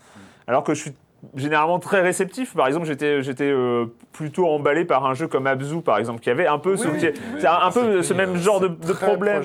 Alors 0.47 0.63
que 0.65 0.73
je 0.75 0.81
suis 0.81 0.95
généralement 1.35 1.79
très 1.79 2.01
réceptif. 2.01 2.55
Par 2.55 2.67
exemple, 2.67 2.87
j'étais, 2.87 3.23
j'étais 3.23 3.51
euh, 3.51 3.87
plutôt 4.13 4.47
emballé 4.47 4.85
par 4.85 5.05
un 5.07 5.15
jeu 5.15 5.27
comme 5.29 5.47
Abzu, 5.47 5.81
par 5.83 5.99
exemple, 5.99 6.21
qui 6.21 6.31
avait 6.31 6.47
un 6.47 6.59
peu 6.59 6.77
ce, 6.77 6.89
Oui, 6.89 6.99
qui- 6.99 7.07
oui, 7.07 7.13
c'est 7.41 7.47
un, 7.47 7.59
un 7.63 7.71
peu 7.71 8.03
c'est 8.03 8.09
ce 8.09 8.15
pris, 8.15 8.27
même 8.27 8.37
genre 8.37 8.61
de, 8.61 8.69
problème. 8.93 9.43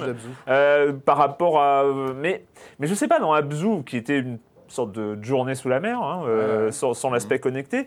Euh, 0.47 0.93
par 0.93 1.17
rapport 1.17 1.59
à. 1.61 1.83
Mais, 2.15 2.43
mais 2.79 2.87
je 2.87 2.93
sais 2.93 3.07
pas, 3.07 3.19
dans 3.19 3.33
Abzu, 3.33 3.83
qui 3.85 3.97
était 3.97 4.19
une 4.19 4.37
sorte 4.67 4.91
de 4.91 5.21
journée 5.23 5.53
sous 5.55 5.69
la 5.69 5.79
mer, 5.79 6.01
hein, 6.01 6.23
euh, 6.27 6.71
sans, 6.71 6.93
sans 6.93 7.11
l'aspect 7.11 7.37
connecté, 7.39 7.85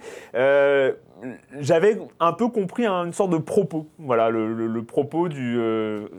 j'avais 1.60 1.98
un 2.20 2.32
peu 2.32 2.48
compris 2.48 2.86
un- 2.86 3.04
une 3.06 3.12
sorte 3.12 3.30
de 3.30 3.38
propos. 3.38 3.86
Voilà, 3.98 4.30
le, 4.30 4.52
le- 4.52 4.66
le 4.66 4.82
propos 4.84 5.28
du 5.28 5.58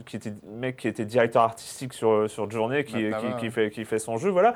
qui 0.05 0.15
était, 0.15 0.33
mec 0.57 0.77
qui 0.77 0.87
était 0.87 1.05
directeur 1.05 1.43
artistique 1.43 1.93
sur, 1.93 2.29
sur 2.29 2.49
Journée, 2.49 2.83
qui, 2.83 3.11
fait, 3.51 3.69
qui 3.69 3.85
fait 3.85 3.99
son 3.99 4.17
jeu, 4.17 4.29
voilà. 4.29 4.53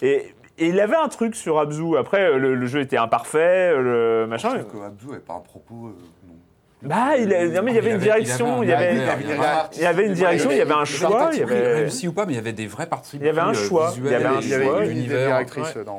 Et, 0.00 0.34
et 0.62 0.68
il 0.68 0.80
avait 0.80 0.96
un 0.96 1.08
truc 1.08 1.34
sur 1.34 1.58
Abzu. 1.58 1.96
Après, 1.98 2.38
le, 2.38 2.54
le 2.54 2.66
jeu 2.66 2.80
était 2.80 2.96
imparfait, 2.98 3.72
le 3.76 4.26
machin. 4.28 4.50
Je 4.56 4.62
trouve 4.62 4.82
qu'Abdou 4.82 5.08
n'avait 5.10 5.20
pas 5.20 5.34
un 5.34 5.40
propos. 5.40 5.86
euh, 5.88 5.96
non. 6.26 6.34
Bah, 6.84 7.16
il, 7.16 7.32
a- 7.32 7.46
non, 7.46 7.62
mais 7.62 7.70
il 7.70 7.74
y 7.76 7.78
avait 7.78 7.92
une 7.92 7.98
direction, 7.98 8.62
il 8.64 8.68
y 8.68 8.72
avait, 8.72 8.96
il 8.96 9.82
y 9.82 9.86
avait 9.86 10.06
une 10.06 10.14
direction, 10.14 10.50
il 10.50 10.56
y 10.56 10.60
avait 10.60 10.72
un 10.74 10.84
choix, 10.84 11.30
il 11.32 11.38
y 11.38 11.42
avait. 11.42 11.74
réussi 11.74 12.08
ou 12.08 12.12
pas, 12.12 12.26
mais 12.26 12.32
il 12.32 12.36
y 12.36 12.40
avait 12.40 12.52
des 12.52 12.66
vrais 12.66 12.86
parties. 12.86 13.18
Il 13.20 13.24
y 13.26 13.28
avait 13.28 13.40
un 13.40 13.50
euh, 13.50 13.54
choix, 13.54 13.92
il 13.96 14.04
y 14.10 14.14
avait 14.14 14.24
un 14.24 14.40
choix, 14.40 14.80
l'univers. 14.84 15.44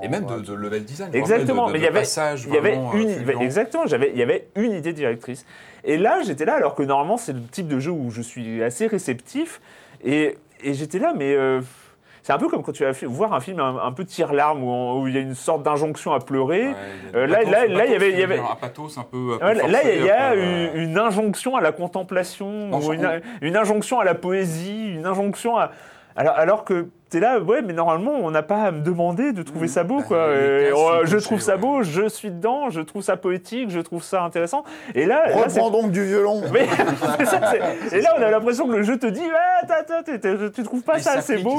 Et 0.01 0.09
même 0.09 0.25
de, 0.25 0.33
Abzu. 0.33 0.51
de 0.51 0.53
level 0.55 0.83
design. 0.83 1.09
Exactement, 1.13 1.69
mais 1.69 1.79
il 1.79 1.83
y 1.83 1.87
avait, 1.87 2.03
il 2.47 2.53
y 2.53 2.57
avait 2.57 2.75
une, 2.75 3.29
euh, 3.29 3.39
exactement, 3.39 3.87
j'avais, 3.87 4.11
il 4.11 4.17
y 4.17 4.23
avait 4.23 4.47
une 4.57 4.73
idée 4.73 4.91
directrice. 4.91 5.45
Et 5.85 5.97
là, 5.97 6.19
j'étais 6.25 6.43
là, 6.45 6.55
alors 6.55 6.75
que 6.75 6.83
normalement, 6.83 7.15
c'est 7.17 7.31
le 7.33 7.41
type 7.43 7.67
de 7.69 7.79
jeu 7.79 7.91
où 7.91 8.11
je 8.11 8.21
suis 8.21 8.61
assez 8.61 8.87
réceptif, 8.87 9.61
et, 10.03 10.35
et 10.65 10.73
j'étais 10.73 10.99
là, 10.99 11.13
mais 11.17 11.33
euh, 11.33 11.61
c'est 12.23 12.33
un 12.33 12.37
peu 12.37 12.47
comme 12.47 12.63
quand 12.63 12.71
tu 12.71 12.83
vas 12.85 12.91
voir 13.03 13.33
un 13.33 13.39
film 13.41 13.59
un, 13.59 13.77
un 13.83 13.91
peu 13.91 14.05
tire-larme 14.05 14.63
où, 14.63 15.07
il 15.07 15.13
y 15.13 15.17
a 15.17 15.21
une 15.21 15.35
sorte 15.35 15.61
d'injonction 15.61 16.13
à 16.13 16.19
pleurer. 16.19 16.67
Ouais, 16.69 16.73
y 17.13 17.15
Euh, 17.15 17.27
là- 17.27 17.43
là- 17.43 17.67
là, 17.67 17.85
il 17.85 17.91
y 17.91 17.95
avait- 17.95 18.11
il 18.11 18.19
y 18.19 18.23
avait- 18.23 18.39
un 18.39 18.55
pathos 18.55 18.97
un 18.97 19.03
peu. 19.03 19.33
un 19.35 19.37
peu 19.39 19.45
Ouais, 19.45 19.67
là, 19.67 19.79
il 19.93 20.03
y 20.05 20.09
a 20.09 20.29
un 20.29 20.31
peu, 20.31 20.37
une, 20.39 20.45
euh, 20.47 20.83
une 20.85 20.97
injonction 20.97 21.55
à 21.57 21.61
la 21.61 21.71
contemplation, 21.73 22.49
Non, 22.49 22.77
ou 22.79 22.81
je- 22.81 22.93
une, 22.93 23.21
une 23.41 23.57
injonction 23.57 23.99
à 23.99 24.05
la 24.05 24.15
poésie, 24.15 24.93
une 24.95 25.05
injonction 25.05 25.57
à. 25.57 25.71
Alors, 26.15 26.33
alors 26.37 26.63
que 26.63 26.87
t'es 27.13 27.19
là, 27.19 27.39
ouais, 27.39 27.61
mais 27.61 27.73
normalement, 27.73 28.13
on 28.21 28.31
n'a 28.31 28.41
pas 28.41 28.63
à 28.63 28.71
me 28.71 28.81
demander 28.81 29.33
de 29.33 29.43
trouver 29.43 29.67
ça 29.67 29.83
beau, 29.83 29.97
Bah, 29.99 30.03
quoi. 30.07 30.27
Et, 30.35 30.71
sont 30.71 31.05
je 31.05 31.17
trouve 31.17 31.39
ça 31.39 31.53
ouais. 31.53 31.61
beau, 31.61 31.83
je 31.83 32.07
suis 32.09 32.31
dedans, 32.31 32.71
je 32.71 32.81
trouve 32.81 33.03
ça 33.03 33.17
poétique, 33.17 33.69
je 33.69 33.79
trouve 33.79 34.03
ça 34.03 34.23
intéressant. 34.23 34.63
Et 34.95 35.05
là, 35.05 35.23
Reprends 35.31 35.69
donc 35.69 35.91
du 35.91 36.03
violon. 36.05 36.41
mais 36.51 36.65
ça, 37.25 37.39
et 37.91 38.01
là, 38.01 38.15
on 38.17 38.21
a 38.21 38.31
l'impression 38.31 38.67
que 38.67 38.75
le 38.77 38.81
jeu 38.83 38.97
te 38.97 39.05
dit, 39.05 39.19
ouais, 39.21 39.67
t'as- 39.67 39.83
t'as- 39.83 40.01
t'es- 40.01 40.17
t'es- 40.17 40.49
tu 40.51 40.63
trouves 40.63 40.81
pas 40.81 40.97
Il 40.97 41.03
ça 41.03 41.11
assez 41.13 41.37
beau. 41.37 41.55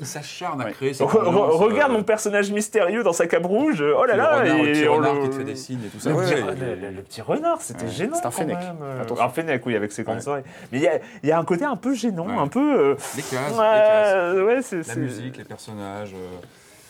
il 0.00 0.06
s'acharne 0.06 0.60
à 0.60 0.64
Ouais. 0.64 0.72
créer 0.72 0.92
cette 0.94 1.06
Re- 1.06 1.28
regarde 1.28 1.92
euh, 1.92 1.98
mon 1.98 2.02
personnage 2.02 2.50
mystérieux 2.50 3.04
dans 3.04 3.12
sa 3.12 3.26
cape 3.28 3.46
rouge. 3.46 3.80
Oh 3.96 4.04
là 4.04 4.14
le 4.14 4.18
là, 4.18 4.36
renard, 4.40 4.56
le 4.58 4.68
et 4.68 4.72
petit 4.72 4.88
on 4.88 4.96
renard 4.96 5.14
le- 5.14 5.22
qui 5.22 5.28
te 5.30 5.34
fait 5.36 5.44
des 5.44 5.54
signes 5.54 5.80
et 5.86 5.88
tout 5.88 6.00
ça. 6.00 6.10
Le, 6.10 7.02
petit, 7.02 7.22
renard, 7.22 7.60
c'était 7.60 7.86
gênant. 7.88 8.16
C'est 8.16 8.26
un 8.26 8.30
fennec. 8.32 8.58
Un 9.20 9.28
fennec, 9.28 9.64
oui, 9.64 9.76
avec 9.76 9.92
ses 9.92 10.02
grandes 10.02 10.26
oreilles. 10.26 10.42
Mais 10.72 10.78
il 11.22 11.28
y 11.28 11.32
a, 11.32 11.38
un 11.38 11.44
côté 11.44 11.64
un 11.64 11.76
peu 11.76 11.94
gênant, 11.94 12.26
un 12.40 12.48
peu. 12.48 12.58
euh, 12.80 12.94
cases, 13.30 14.34
ouais, 14.36 14.58
c'est. 14.62 14.82
La 14.88 14.96
musique, 14.96 15.36
les 15.36 15.44
personnages. 15.44 16.14
euh, 16.14 16.36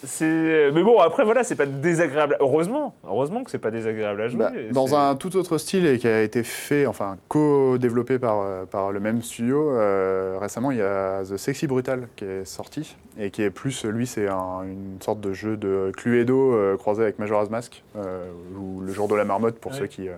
c'est- 0.04 0.70
Mais 0.72 0.82
bon, 0.84 1.00
après, 1.00 1.24
voilà, 1.24 1.42
c'est 1.42 1.56
pas 1.56 1.66
désagréable. 1.66 2.36
Heureusement, 2.40 2.94
heureusement 3.04 3.42
que 3.42 3.50
c'est 3.50 3.58
pas 3.58 3.70
désagréable 3.72 4.20
à 4.22 4.28
jouer. 4.28 4.38
Bah, 4.38 4.50
dans 4.72 4.94
un 4.94 5.16
tout 5.16 5.36
autre 5.36 5.58
style 5.58 5.86
et 5.86 5.98
qui 5.98 6.06
a 6.06 6.22
été 6.22 6.42
fait, 6.44 6.86
enfin 6.86 7.16
co-développé 7.28 8.18
par, 8.18 8.40
euh, 8.40 8.64
par 8.64 8.92
le 8.92 9.00
même 9.00 9.22
studio, 9.22 9.70
euh, 9.72 10.38
récemment 10.40 10.70
il 10.70 10.78
y 10.78 10.82
a 10.82 11.22
The 11.24 11.36
Sexy 11.36 11.66
Brutal 11.66 12.08
qui 12.16 12.24
est 12.24 12.44
sorti 12.44 12.96
et 13.18 13.30
qui 13.30 13.42
est 13.42 13.50
plus, 13.50 13.84
lui 13.84 14.06
c'est 14.06 14.28
un- 14.28 14.62
une 14.64 14.98
sorte 15.02 15.20
de 15.20 15.32
jeu 15.32 15.56
de 15.56 15.90
Cluedo 15.96 16.52
euh, 16.54 16.76
croisé 16.76 17.02
avec 17.02 17.18
Majora's 17.18 17.50
Mask 17.50 17.82
euh, 17.96 18.28
ou 18.56 18.80
le 18.80 18.92
jour 18.92 19.08
de 19.08 19.16
la 19.16 19.24
marmotte 19.24 19.58
pour 19.58 19.72
Ouais. 19.72 19.78
ceux 19.78 19.86
qui 19.88 20.08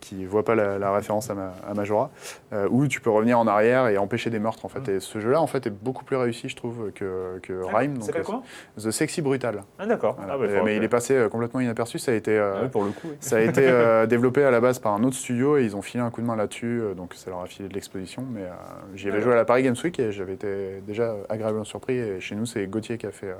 qui 0.00 0.24
voient 0.24 0.44
pas 0.44 0.54
la, 0.54 0.78
la 0.78 0.92
référence 0.92 1.30
à, 1.30 1.34
ma- 1.34 1.54
à 1.68 1.74
Majora, 1.74 2.10
euh, 2.52 2.68
où 2.70 2.86
tu 2.86 3.00
peux 3.00 3.10
revenir 3.10 3.38
en 3.38 3.46
arrière 3.46 3.88
et 3.88 3.98
empêcher 3.98 4.30
des 4.30 4.38
meurtres 4.38 4.64
en 4.64 4.68
fait. 4.68 4.88
Et 4.88 5.00
ce 5.00 5.18
jeu-là 5.20 5.40
en 5.40 5.46
fait 5.46 5.66
est 5.66 5.70
beaucoup 5.70 6.04
plus 6.04 6.16
réussi 6.16 6.48
je 6.48 6.56
trouve 6.56 6.92
que, 6.94 7.38
que 7.42 7.62
donc, 7.62 8.02
s'appelle 8.02 8.20
euh, 8.22 8.24
quoi 8.24 8.42
The 8.78 8.90
Sexy 8.90 9.22
Brutal. 9.22 9.62
Ah, 9.78 9.86
d'accord. 9.86 10.14
Voilà. 10.16 10.34
Ah, 10.34 10.38
bah, 10.38 10.46
mais 10.64 10.72
que- 10.72 10.76
il 10.76 10.84
est 10.84 10.88
passé 10.88 11.14
euh, 11.14 11.28
complètement 11.28 11.60
inaperçu. 11.60 11.98
Ça 11.98 12.12
a 12.12 12.14
été 12.14 12.36
euh, 12.36 12.54
Ah 12.56 12.60
oui, 12.64 12.68
pour 12.68 12.84
le 12.84 12.90
coup. 12.90 13.08
oui. 13.10 13.16
ça 13.20 13.36
a 13.36 13.40
été 13.40 13.62
euh, 13.66 14.06
développé 14.06 14.44
à 14.44 14.50
la 14.50 14.60
base 14.60 14.78
par 14.78 14.92
un 14.94 15.02
autre 15.04 15.16
studio 15.16 15.56
et 15.58 15.64
ils 15.64 15.76
ont 15.76 15.82
filé 15.82 16.02
un 16.02 16.10
coup 16.10 16.20
de 16.20 16.26
main 16.26 16.36
là-dessus, 16.36 16.82
donc 16.96 17.14
ça 17.14 17.30
leur 17.30 17.40
a 17.40 17.46
filé 17.46 17.68
de 17.68 17.74
l'exposition. 17.74 18.24
Mais 18.30 18.42
j'y 18.94 19.08
avais 19.08 19.20
joué 19.20 19.32
à 19.32 19.36
la 19.36 19.44
Paris 19.44 19.62
Games 19.62 19.76
Week 19.82 19.98
et 19.98 20.12
j'avais 20.12 20.34
été 20.34 20.82
déjà 20.86 21.14
agréablement 21.28 21.64
surpris. 21.64 21.96
Et 21.96 22.20
chez 22.20 22.34
nous, 22.36 22.46
c'est 22.46 22.66
Gauthier 22.66 22.98
qui 22.98 23.06
a 23.06 23.10
fait, 23.12 23.34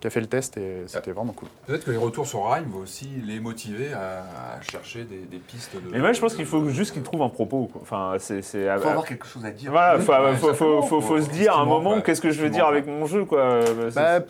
qui 0.00 0.06
a 0.06 0.10
fait 0.10 0.20
le 0.20 0.26
test 0.26 0.56
et 0.58 0.82
c'était 0.86 1.12
vraiment 1.12 1.32
cool. 1.32 1.48
Peut-être 1.66 1.84
que 1.84 1.90
les 1.90 1.96
retours 1.96 2.26
sur 2.26 2.50
Rhyme 2.50 2.66
vont 2.70 2.80
aussi 2.80 3.08
les 3.24 3.40
motiver 3.40 3.92
à, 3.94 4.24
à 4.56 4.60
chercher 4.60 5.04
des, 5.04 5.18
des 5.20 5.38
pistes 5.38 5.74
de. 5.74 5.90
Mais 5.90 5.98
moi, 6.00 6.12
je 6.12 6.20
pense 6.20 6.34
qu'il 6.34 6.44
faut 6.46 6.68
juste 6.68 6.92
qu'ils 6.92 7.02
trouvent 7.02 7.22
un 7.22 7.28
propos. 7.30 7.68
quoi. 7.72 7.80
Enfin, 7.82 8.14
c'est. 8.18 8.38
Il 8.38 8.42
faut 8.80 8.88
avoir 8.88 9.04
quelque 9.06 9.26
chose 9.26 9.44
à 9.44 9.50
dire. 9.50 9.70
Voilà, 9.70 9.98
faut, 9.98 10.12
Ouais, 10.12 10.18
faut, 10.34 10.36
faut, 10.36 10.46
simplement, 10.52 10.82
faut- 10.82 11.00
faut 11.00 11.16
faut- 11.16 11.20
se 11.22 11.30
dire 11.30 11.56
à 11.56 11.60
un 11.60 11.64
moment 11.64 12.00
qu'est-ce 12.02 12.20
que 12.20 12.30
je 12.30 12.40
veux 12.42 12.50
dire 12.50 12.66
avec 12.66 12.86
mon 12.86 13.06
jeu, 13.06 13.24
quoi. 13.24 13.60
Bah, 13.94 14.20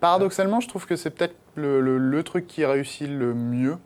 paradoxalement, 0.00 0.60
je 0.60 0.68
trouve 0.68 0.86
que 0.86 0.96
c'est 0.96 1.10
peut-être 1.10 1.34
le, 1.54 1.80
le- 1.80 1.98
le 1.98 2.22
truc 2.22 2.46
qui 2.46 2.64
réussit 2.64 3.08
le 3.08 3.34
mieux. 3.34 3.76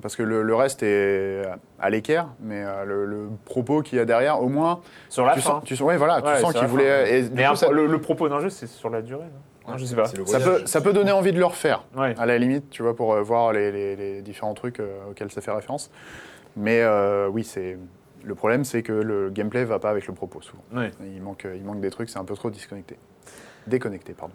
Parce 0.00 0.16
que 0.16 0.22
le, 0.22 0.42
le 0.42 0.54
reste 0.54 0.82
est 0.82 1.42
à 1.78 1.90
l'équerre, 1.90 2.28
mais 2.40 2.62
euh, 2.64 2.84
le, 2.84 3.04
le 3.04 3.28
propos 3.44 3.82
qu'il 3.82 3.98
y 3.98 4.00
a 4.00 4.04
derrière, 4.06 4.40
au 4.40 4.48
moins, 4.48 4.80
sur 5.10 5.26
la 5.26 5.34
tu 5.34 5.40
fin. 5.40 5.50
sens, 5.60 5.64
tu 5.64 5.74
ouais, 5.82 5.96
voilà, 5.98 6.22
Ouais, 6.24 6.36
tu 6.36 6.40
sens 6.40 6.54
qu'il 6.54 6.66
voulait. 6.68 7.18
et 7.18 7.28
Mais 7.34 7.44
coup, 7.44 7.52
un- 7.52 7.56
ça- 7.56 7.70
le, 7.70 7.86
le 7.86 8.00
propos 8.00 8.28
d'un 8.28 8.40
jeu, 8.40 8.48
c'est 8.48 8.68
sur 8.68 8.88
la 8.88 9.02
durée, 9.02 9.24
non? 9.24 9.40
Non, 9.68 9.76
Je 9.76 9.84
sais 9.84 9.94
pas. 9.96 10.06
Ça 10.06 10.40
peut, 10.40 10.62
ça 10.66 10.80
peut 10.80 10.92
donner 10.92 11.12
envie 11.12 11.32
de 11.32 11.38
le 11.38 11.44
refaire. 11.44 11.84
Ouais. 11.96 12.14
à 12.18 12.26
la 12.26 12.38
limite, 12.38 12.70
tu 12.70 12.82
vois, 12.82 12.96
pour 12.96 13.12
euh, 13.14 13.22
voir 13.22 13.52
les, 13.52 13.70
les- 13.70 13.96
les 13.96 14.22
différents 14.22 14.54
trucs 14.54 14.80
euh, 14.80 15.10
auxquels 15.10 15.30
ça 15.30 15.40
fait 15.40 15.50
référence. 15.52 15.90
Mais 16.56 16.80
euh, 16.82 17.28
oui, 17.28 17.44
c'est 17.44 17.78
le 18.24 18.34
problème, 18.34 18.64
c'est 18.64 18.82
que 18.82 18.92
le 18.92 19.30
gameplay 19.30 19.64
va 19.64 19.78
pas 19.78 19.90
avec 19.90 20.06
le 20.06 20.14
propos 20.14 20.40
souvent. 20.40 20.62
Ouais. 20.74 20.90
Il 21.14 21.22
manque, 21.22 21.46
il 21.54 21.62
manque 21.62 21.80
des 21.80 21.90
trucs, 21.90 22.08
c'est 22.10 22.18
un 22.18 22.24
peu 22.24 22.34
trop 22.34 22.50
disconnecté. 22.50 22.96
Déconnecté, 23.66 24.12
pardon. 24.14 24.34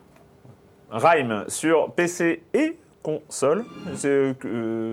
Rhyme 0.92 1.46
sur 1.48 1.92
PC 1.94 2.44
et 2.54 2.78
console. 3.06 3.64
Euh, 4.04 4.34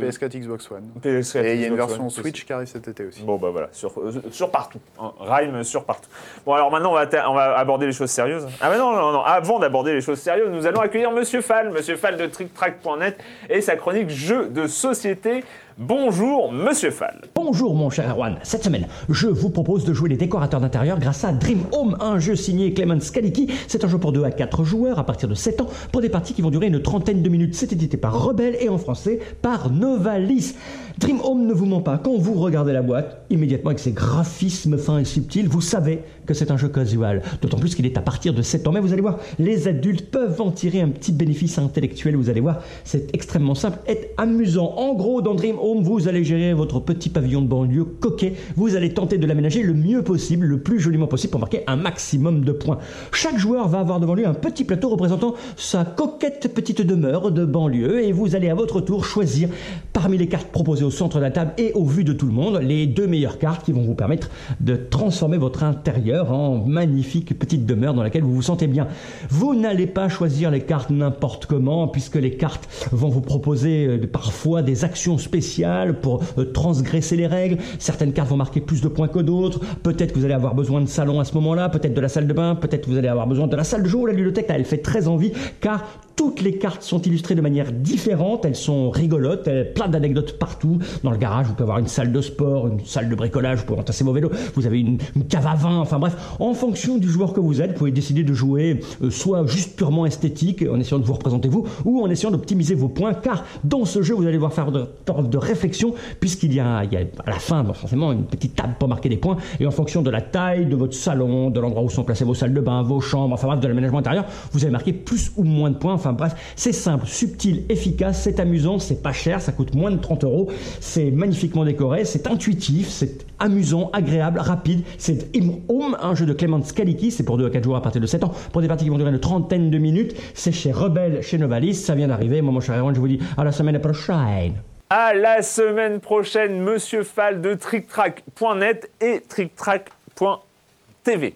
PS4, 0.02 0.38
Xbox 0.38 0.70
One. 0.70 0.84
PS4, 1.02 1.44
Et 1.44 1.54
il 1.54 1.60
y 1.62 1.64
a 1.64 1.68
une 1.68 1.76
version 1.76 2.02
One, 2.04 2.10
Switch 2.10 2.44
qui 2.44 2.52
arrive 2.52 2.66
cet 2.68 2.86
été 2.86 3.06
aussi. 3.06 3.22
Bon 3.22 3.36
bah 3.36 3.48
voilà, 3.50 3.68
sur, 3.72 3.98
euh, 3.98 4.12
sur 4.30 4.50
partout. 4.50 4.80
hein. 5.00 5.12
Rhyme 5.18 5.64
sur 5.64 5.84
partout. 5.84 6.10
Bon 6.44 6.52
alors 6.52 6.70
maintenant 6.70 6.90
on 6.90 6.94
va, 6.94 7.30
on 7.30 7.34
va 7.34 7.56
aborder 7.58 7.86
les 7.86 7.92
choses 7.92 8.10
sérieuses. 8.10 8.46
Ah 8.60 8.68
bah 8.68 8.76
non, 8.76 8.92
non, 8.92 9.12
non, 9.12 9.22
avant 9.22 9.58
d'aborder 9.58 9.94
les 9.94 10.02
choses 10.02 10.18
sérieuses, 10.20 10.50
nous 10.50 10.66
allons 10.66 10.80
accueillir 10.80 11.10
Monsieur 11.10 11.40
Fall, 11.40 11.70
Monsieur 11.70 11.96
Fall 11.96 12.18
de 12.18 12.26
TrickTrack.net 12.26 13.18
et 13.48 13.60
sa 13.62 13.76
chronique 13.76 14.10
jeux 14.10 14.46
de 14.48 14.66
société. 14.66 15.42
Bonjour 15.78 16.52
Monsieur 16.52 16.90
Fall. 16.90 17.22
Bonjour 17.34 17.74
mon 17.74 17.88
cher 17.88 18.10
Erwan, 18.10 18.36
cette 18.42 18.64
semaine, 18.64 18.86
je 19.08 19.26
vous 19.26 19.48
propose 19.48 19.86
de 19.86 19.94
jouer 19.94 20.10
les 20.10 20.18
décorateurs 20.18 20.60
d'intérieur 20.60 20.98
grâce 20.98 21.24
à 21.24 21.32
Dream 21.32 21.60
Home, 21.72 21.96
un 22.00 22.18
jeu 22.18 22.36
signé 22.36 22.74
Clemens 22.74 23.00
Skaliki. 23.00 23.48
C'est 23.68 23.82
un 23.82 23.88
jeu 23.88 23.96
pour 23.96 24.12
2 24.12 24.24
à 24.24 24.30
4 24.30 24.64
joueurs 24.64 24.98
à 24.98 25.06
partir 25.06 25.30
de 25.30 25.34
7 25.34 25.62
ans 25.62 25.68
pour 25.90 26.02
des 26.02 26.10
parties 26.10 26.34
qui 26.34 26.42
vont 26.42 26.50
durer 26.50 26.66
une 26.66 26.82
trentaine 26.82 27.22
de 27.22 27.28
minutes. 27.30 27.54
C'est 27.54 27.72
édité 27.72 27.96
par 27.96 28.22
Rebelle 28.22 28.56
et 28.60 28.68
en 28.68 28.76
français 28.76 29.20
par 29.40 29.70
Novalis. 29.70 30.56
Dream 30.98 31.20
Home 31.24 31.46
ne 31.46 31.52
vous 31.52 31.66
ment 31.66 31.80
pas, 31.80 31.98
quand 31.98 32.16
vous 32.16 32.34
regardez 32.34 32.72
la 32.72 32.82
boîte, 32.82 33.24
immédiatement 33.30 33.70
avec 33.70 33.78
ses 33.78 33.92
graphismes 33.92 34.76
fins 34.76 34.98
et 34.98 35.04
subtils, 35.04 35.48
vous 35.48 35.60
savez 35.60 36.00
que 36.26 36.34
c'est 36.34 36.50
un 36.50 36.56
jeu 36.56 36.68
casual. 36.68 37.22
D'autant 37.40 37.58
plus 37.58 37.74
qu'il 37.74 37.86
est 37.86 37.96
à 37.96 38.02
partir 38.02 38.34
de 38.34 38.42
7 38.42 38.66
ans. 38.68 38.72
Mais 38.72 38.80
vous 38.80 38.92
allez 38.92 39.02
voir, 39.02 39.18
les 39.38 39.68
adultes 39.68 40.10
peuvent 40.10 40.40
en 40.40 40.50
tirer 40.50 40.80
un 40.80 40.88
petit 40.88 41.12
bénéfice 41.12 41.58
intellectuel. 41.58 42.16
Vous 42.16 42.30
allez 42.30 42.40
voir, 42.40 42.60
c'est 42.84 43.14
extrêmement 43.14 43.54
simple 43.54 43.78
et 43.88 44.10
amusant. 44.16 44.74
En 44.76 44.94
gros, 44.94 45.22
dans 45.22 45.34
Dream 45.34 45.56
Home, 45.60 45.82
vous 45.82 46.08
allez 46.08 46.24
gérer 46.24 46.52
votre 46.52 46.80
petit 46.80 47.08
pavillon 47.08 47.42
de 47.42 47.48
banlieue 47.48 47.84
coquet. 47.84 48.34
Vous 48.56 48.76
allez 48.76 48.92
tenter 48.92 49.18
de 49.18 49.26
l'aménager 49.26 49.62
le 49.62 49.74
mieux 49.74 50.02
possible, 50.02 50.46
le 50.46 50.60
plus 50.60 50.78
joliment 50.78 51.06
possible 51.06 51.32
pour 51.32 51.40
marquer 51.40 51.64
un 51.66 51.76
maximum 51.76 52.44
de 52.44 52.52
points. 52.52 52.78
Chaque 53.12 53.38
joueur 53.38 53.68
va 53.68 53.80
avoir 53.80 53.98
devant 53.98 54.14
lui 54.14 54.24
un 54.24 54.34
petit 54.34 54.64
plateau 54.64 54.90
représentant 54.90 55.34
sa 55.56 55.84
coquette 55.84 56.52
petite 56.54 56.82
demeure 56.82 57.30
de 57.30 57.44
banlieue 57.44 58.04
et 58.04 58.12
vous 58.12 58.36
allez 58.36 58.48
à 58.48 58.54
votre 58.54 58.80
tour 58.80 59.04
choisir 59.04 59.48
parmi 59.92 60.18
les 60.18 60.28
cartes 60.28 60.48
proposées 60.48 60.81
au 60.84 60.90
centre 60.90 61.18
de 61.18 61.22
la 61.22 61.30
table 61.30 61.52
et 61.58 61.72
au 61.74 61.84
vu 61.84 62.04
de 62.04 62.12
tout 62.12 62.26
le 62.26 62.32
monde 62.32 62.60
les 62.62 62.86
deux 62.86 63.06
meilleures 63.06 63.38
cartes 63.38 63.64
qui 63.64 63.72
vont 63.72 63.82
vous 63.82 63.94
permettre 63.94 64.30
de 64.60 64.76
transformer 64.76 65.38
votre 65.38 65.62
intérieur 65.62 66.32
en 66.32 66.64
magnifique 66.64 67.38
petite 67.38 67.66
demeure 67.66 67.94
dans 67.94 68.02
laquelle 68.02 68.22
vous 68.22 68.34
vous 68.34 68.42
sentez 68.42 68.66
bien. 68.66 68.88
Vous 69.30 69.54
n'allez 69.54 69.86
pas 69.86 70.08
choisir 70.08 70.50
les 70.50 70.60
cartes 70.60 70.90
n'importe 70.90 71.46
comment 71.46 71.88
puisque 71.88 72.16
les 72.16 72.36
cartes 72.36 72.68
vont 72.92 73.08
vous 73.08 73.20
proposer 73.20 73.86
euh, 73.86 74.06
parfois 74.06 74.62
des 74.62 74.84
actions 74.84 75.18
spéciales 75.18 76.00
pour 76.00 76.22
euh, 76.38 76.44
transgresser 76.44 77.16
les 77.16 77.26
règles. 77.26 77.58
Certaines 77.78 78.12
cartes 78.12 78.28
vont 78.28 78.36
marquer 78.36 78.60
plus 78.60 78.80
de 78.80 78.88
points 78.88 79.08
que 79.08 79.20
d'autres. 79.20 79.60
Peut-être 79.82 80.12
que 80.12 80.18
vous 80.18 80.24
allez 80.24 80.34
avoir 80.34 80.54
besoin 80.54 80.80
de 80.80 80.86
salon 80.86 81.20
à 81.20 81.24
ce 81.24 81.34
moment-là, 81.34 81.68
peut-être 81.68 81.94
de 81.94 82.00
la 82.00 82.08
salle 82.08 82.26
de 82.26 82.32
bain, 82.32 82.54
peut-être 82.54 82.86
que 82.86 82.90
vous 82.90 82.98
allez 82.98 83.08
avoir 83.08 83.26
besoin 83.26 83.46
de 83.46 83.56
la 83.56 83.64
salle 83.64 83.82
de 83.82 83.92
ou 83.94 84.06
la 84.06 84.14
bibliothèque. 84.14 84.48
Là, 84.48 84.56
elle 84.56 84.64
fait 84.64 84.78
très 84.78 85.08
envie 85.08 85.32
car 85.60 85.84
toutes 86.16 86.40
les 86.40 86.58
cartes 86.58 86.82
sont 86.82 87.00
illustrées 87.02 87.34
de 87.34 87.40
manière 87.40 87.72
différente, 87.72 88.44
elles 88.44 88.56
sont 88.56 88.90
rigolotes, 88.90 89.46
elles, 89.48 89.72
plein 89.72 89.88
d'anecdotes 89.88 90.38
partout. 90.38 90.78
Dans 91.02 91.10
le 91.10 91.16
garage, 91.16 91.46
vous 91.46 91.52
pouvez 91.52 91.64
avoir 91.64 91.78
une 91.78 91.86
salle 91.86 92.12
de 92.12 92.20
sport, 92.20 92.68
une 92.68 92.84
salle 92.84 93.08
de 93.08 93.14
bricolage, 93.14 93.60
vous 93.60 93.66
pouvez 93.66 93.80
entasser 93.80 94.04
vos 94.04 94.12
vélos, 94.12 94.30
vous 94.54 94.66
avez 94.66 94.80
une, 94.80 94.98
cave 95.28 95.46
à 95.46 95.54
vin, 95.54 95.78
enfin 95.78 95.98
bref, 95.98 96.16
en 96.40 96.54
fonction 96.54 96.98
du 96.98 97.08
joueur 97.08 97.32
que 97.32 97.40
vous 97.40 97.60
êtes, 97.60 97.72
vous 97.72 97.78
pouvez 97.78 97.90
décider 97.90 98.22
de 98.22 98.34
jouer 98.34 98.80
euh, 99.02 99.10
soit 99.10 99.46
juste 99.46 99.76
purement 99.76 100.06
esthétique, 100.06 100.64
en 100.70 100.78
essayant 100.80 100.98
de 100.98 101.04
vous 101.04 101.12
représenter 101.14 101.48
vous, 101.48 101.66
ou 101.84 102.02
en 102.02 102.10
essayant 102.10 102.30
d'optimiser 102.30 102.74
vos 102.74 102.88
points, 102.88 103.14
car 103.14 103.44
dans 103.64 103.84
ce 103.84 104.02
jeu, 104.02 104.14
vous 104.14 104.24
allez 104.24 104.34
devoir 104.34 104.52
faire 104.52 104.72
de, 104.72 104.86
de 105.06 105.38
réflexion, 105.38 105.94
puisqu'il 106.20 106.52
y 106.52 106.60
a, 106.60 106.78
à 106.78 107.30
la 107.30 107.38
fin, 107.38 107.64
forcément, 107.72 108.12
une 108.12 108.24
petite 108.24 108.54
table 108.54 108.74
pour 108.78 108.88
marquer 108.88 109.08
des 109.08 109.16
points, 109.16 109.36
et 109.60 109.66
en 109.66 109.70
fonction 109.70 110.02
de 110.02 110.10
la 110.10 110.20
taille 110.20 110.66
de 110.66 110.76
votre 110.76 110.94
salon, 110.94 111.50
de 111.50 111.60
l'endroit 111.60 111.82
où 111.82 111.90
sont 111.90 112.04
placées 112.04 112.24
vos 112.24 112.34
salles 112.34 112.54
de 112.54 112.60
bain, 112.60 112.82
vos 112.82 113.00
chambres, 113.00 113.34
enfin 113.34 113.48
bref, 113.48 113.60
de 113.60 113.68
l'aménagement 113.68 113.98
intérieur, 113.98 114.24
vous 114.52 114.62
allez 114.64 114.72
marquer 114.72 114.92
plus 114.92 115.32
ou 115.36 115.44
moins 115.44 115.70
de 115.70 115.76
points, 115.76 115.94
enfin 116.02 116.14
bref, 116.14 116.34
c'est 116.56 116.72
simple, 116.72 117.06
subtil, 117.06 117.62
efficace, 117.68 118.22
c'est 118.22 118.40
amusant, 118.40 118.80
c'est 118.80 119.00
pas 119.02 119.12
cher, 119.12 119.40
ça 119.40 119.52
coûte 119.52 119.72
moins 119.74 119.92
de 119.92 119.98
30 119.98 120.24
euros, 120.24 120.50
c'est 120.80 121.12
magnifiquement 121.12 121.64
décoré, 121.64 122.04
c'est 122.04 122.26
intuitif, 122.26 122.88
c'est 122.88 123.24
amusant, 123.38 123.88
agréable, 123.92 124.40
rapide, 124.40 124.82
c'est 124.98 125.28
Im 125.36 125.60
Home, 125.68 125.96
un 126.00 126.16
jeu 126.16 126.26
de 126.26 126.32
Clément 126.32 126.60
Skaliki, 126.60 127.12
c'est 127.12 127.22
pour 127.22 127.38
2 127.38 127.46
à 127.46 127.50
4 127.50 127.62
joueurs 127.62 127.78
à 127.78 127.82
partir 127.82 128.00
de 128.00 128.06
7 128.06 128.24
ans, 128.24 128.32
pour 128.50 128.62
des 128.62 128.68
parties 128.68 128.82
qui 128.84 128.90
vont 128.90 128.98
durer 128.98 129.10
une 129.10 129.20
trentaine 129.20 129.70
de 129.70 129.78
minutes, 129.78 130.16
c'est 130.34 130.50
chez 130.50 130.72
Rebelle, 130.72 131.22
chez 131.22 131.38
Novalis, 131.38 131.74
ça 131.74 131.94
vient 131.94 132.08
d'arriver, 132.08 132.42
moi 132.42 132.52
mon 132.52 132.60
cher 132.60 132.76
Erwan, 132.76 132.92
je 132.94 133.00
vous 133.00 133.08
dis 133.08 133.20
à 133.36 133.44
la 133.44 133.52
semaine 133.52 133.78
prochaine. 133.78 134.54
À 134.90 135.14
la 135.14 135.42
semaine 135.42 136.00
prochaine, 136.00 136.60
Monsieur 136.60 137.04
Fall 137.04 137.40
de 137.40 137.54
TrickTrack.net 137.54 138.90
et 139.00 139.22
TrickTrack.tv. 139.26 141.34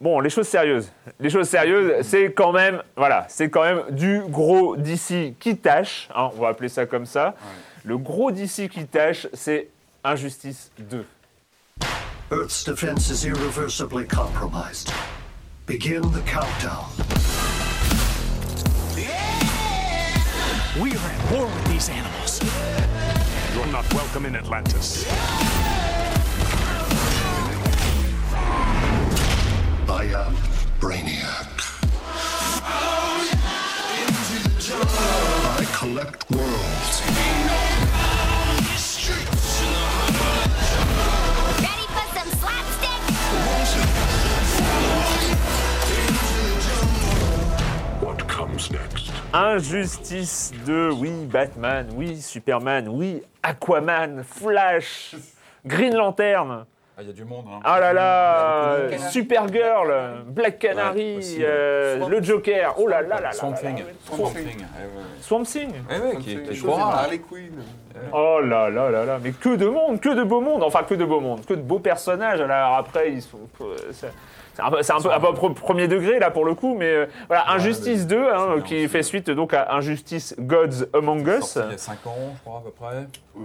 Bon, 0.00 0.20
les 0.20 0.30
choses 0.30 0.48
sérieuses. 0.48 0.90
Les 1.18 1.28
choses 1.28 1.48
sérieuses, 1.48 2.06
c'est 2.06 2.32
quand 2.32 2.52
même, 2.52 2.82
voilà, 2.96 3.26
c'est 3.28 3.50
quand 3.50 3.62
même 3.62 3.82
du 3.90 4.22
gros 4.28 4.74
d'ici 4.76 5.34
qui 5.38 5.56
tâche. 5.58 6.08
hein, 6.14 6.30
on 6.34 6.40
va 6.40 6.48
appeler 6.48 6.70
ça 6.70 6.86
comme 6.86 7.04
ça. 7.04 7.34
Le 7.84 7.98
gros 7.98 8.30
d'ici 8.30 8.68
qui 8.70 8.86
tâche, 8.86 9.26
c'est 9.34 9.68
Injustice 10.02 10.70
2. 10.78 11.04
Earth's 12.32 12.64
defense 12.64 13.10
is 13.10 13.26
irreversibly 13.26 14.06
compromised. 14.06 14.90
Begin 15.66 16.00
the 16.12 16.22
countdown. 16.24 16.86
We 20.80 20.92
are 20.92 21.10
at 21.10 21.32
war 21.32 21.44
with 21.46 21.64
these 21.72 21.90
animals. 21.90 22.40
You're 23.54 23.66
not 23.72 23.84
welcome 23.92 24.24
in 24.24 24.34
Atlantis. 24.36 25.04
Injustice 49.40 50.52
2, 50.66 50.90
oui, 50.92 51.10
Batman, 51.24 51.86
oui, 51.96 52.20
Superman, 52.20 52.86
oui, 52.90 53.22
Aquaman, 53.42 54.22
Flash, 54.22 55.16
Green 55.64 55.94
Lantern. 55.96 56.66
Ah, 56.94 57.00
il 57.00 57.06
y 57.06 57.10
a 57.10 57.14
du 57.14 57.24
monde. 57.24 57.46
Hein. 57.50 57.60
Ah 57.64 57.80
là 57.80 57.94
là, 57.94 58.78
de- 58.90 58.98
Supergirl, 58.98 60.24
Black 60.26 60.58
Canary, 60.58 61.12
Ouais, 61.14 61.16
aussi, 61.16 61.38
euh, 61.40 62.06
le 62.06 62.22
Joker. 62.22 62.74
Oh 62.76 62.86
là 62.86 63.00
là 63.00 63.18
là. 63.18 63.32
Swamp 63.32 63.54
Thing. 63.54 63.82
Swamp 64.04 64.30
Thing. 64.34 64.64
Swamp 65.22 65.42
Thing. 65.44 65.72
qui 66.20 66.32
est-. 66.34 66.68
Harley 66.68 67.20
Quinn. 67.20 67.62
Oh 68.12 68.40
là 68.42 68.68
là 68.68 68.90
là 68.90 69.06
là, 69.06 69.18
mais 69.22 69.32
que 69.32 69.56
de 69.56 69.66
monde, 69.66 70.00
que 70.00 70.10
de 70.10 70.22
beau 70.22 70.42
monde, 70.42 70.62
enfin 70.62 70.82
que 70.82 70.94
de 70.94 71.06
beau 71.06 71.20
monde, 71.20 71.46
que 71.46 71.54
de 71.54 71.62
beaux 71.62 71.78
personnages. 71.78 72.42
Alors 72.42 72.76
après, 72.76 73.10
ils 73.12 73.22
sont. 73.22 73.38
Euh, 74.60 74.82
c'est- 74.82 74.92
un 74.92 75.00
peu, 75.00 75.10
un 75.12 75.20
peu, 75.20 75.54
premier 75.54 75.88
degré 75.88 76.18
là 76.18 76.30
pour 76.30 76.44
le 76.44 76.54
coup, 76.54 76.74
mais 76.78 76.86
euh, 76.90 77.06
voilà, 77.28 77.50
Injustice 77.52 78.06
2 78.06 78.16
hein, 78.28 78.54
bien 78.56 78.62
qui 78.62 78.88
fait 78.88 79.02
suite 79.02 79.30
donc 79.30 79.54
à 79.54 79.74
Injustice 79.74 80.34
Gods 80.38 80.86
Among 80.94 81.26
Us. 81.26 81.40
Sorti 81.44 81.68
il 81.68 81.72
y 81.72 81.74
a 81.74 81.78
5 81.78 82.06
ans, 82.06 82.14
je 82.34 82.40
crois, 82.40 82.58
à 82.58 82.62
peu 82.62 82.70
près. 82.70 83.06
Euh, 83.36 83.40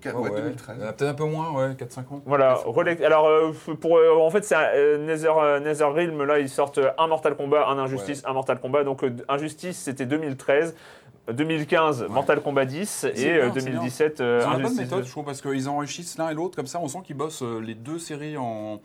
quatre- 0.00 0.16
Ouais, 0.16 0.28
ouais, 0.28 0.30
ouais. 0.36 0.40
2013. 0.42 0.76
Euh, 0.80 0.92
Peut-être 0.92 1.10
un 1.10 1.14
peu 1.14 1.24
moins, 1.24 1.50
ouais, 1.52 1.74
4-5 1.76 2.12
ans. 2.12 2.20
Voilà, 2.26 2.58
alors 3.04 3.26
euh, 3.28 3.52
pour, 3.80 3.96
euh, 3.96 4.16
en 4.20 4.30
fait 4.30 4.44
c'est 4.44 4.54
euh, 4.56 4.98
Nether, 5.06 5.32
euh, 5.36 5.60
NetherRealm, 5.60 6.22
là 6.24 6.38
ils 6.38 6.48
sortent 6.48 6.78
euh, 6.78 6.90
un 6.98 7.06
Mortal 7.06 7.34
Kombat, 7.36 7.66
un 7.68 7.78
Injustice, 7.78 8.22
un 8.26 8.32
Mortal 8.32 8.60
Kombat, 8.60 8.84
donc 8.84 9.02
euh, 9.02 9.10
Injustice 9.28 9.78
c'était 9.78 10.06
2013, 10.06 10.74
euh, 11.28 11.32
2015 11.32 12.06
Mortal 12.08 12.40
Kombat 12.40 12.64
10 12.66 12.88
C'est 12.88 13.18
et 13.18 13.32
euh, 13.38 13.50
bien, 13.50 13.52
c'est 13.54 13.70
2017 13.70 14.20
euh, 14.20 14.40
Ils 14.42 14.46
ont 14.46 14.50
la 14.50 14.58
bonne 14.58 14.76
méthode, 14.76 14.98
2. 15.00 15.04
je 15.06 15.10
trouve, 15.10 15.24
parce 15.24 15.40
qu'ils 15.40 15.68
enrichissent 15.68 16.18
l'un 16.18 16.28
et 16.30 16.34
l'autre, 16.34 16.56
comme 16.56 16.66
ça 16.66 16.78
on 16.82 16.88
sent 16.88 16.98
qu'ils 17.04 17.16
bossent 17.16 17.42
euh, 17.42 17.60
les 17.60 17.74
deux 17.74 17.98
séries 17.98 18.36
en, 18.36 18.80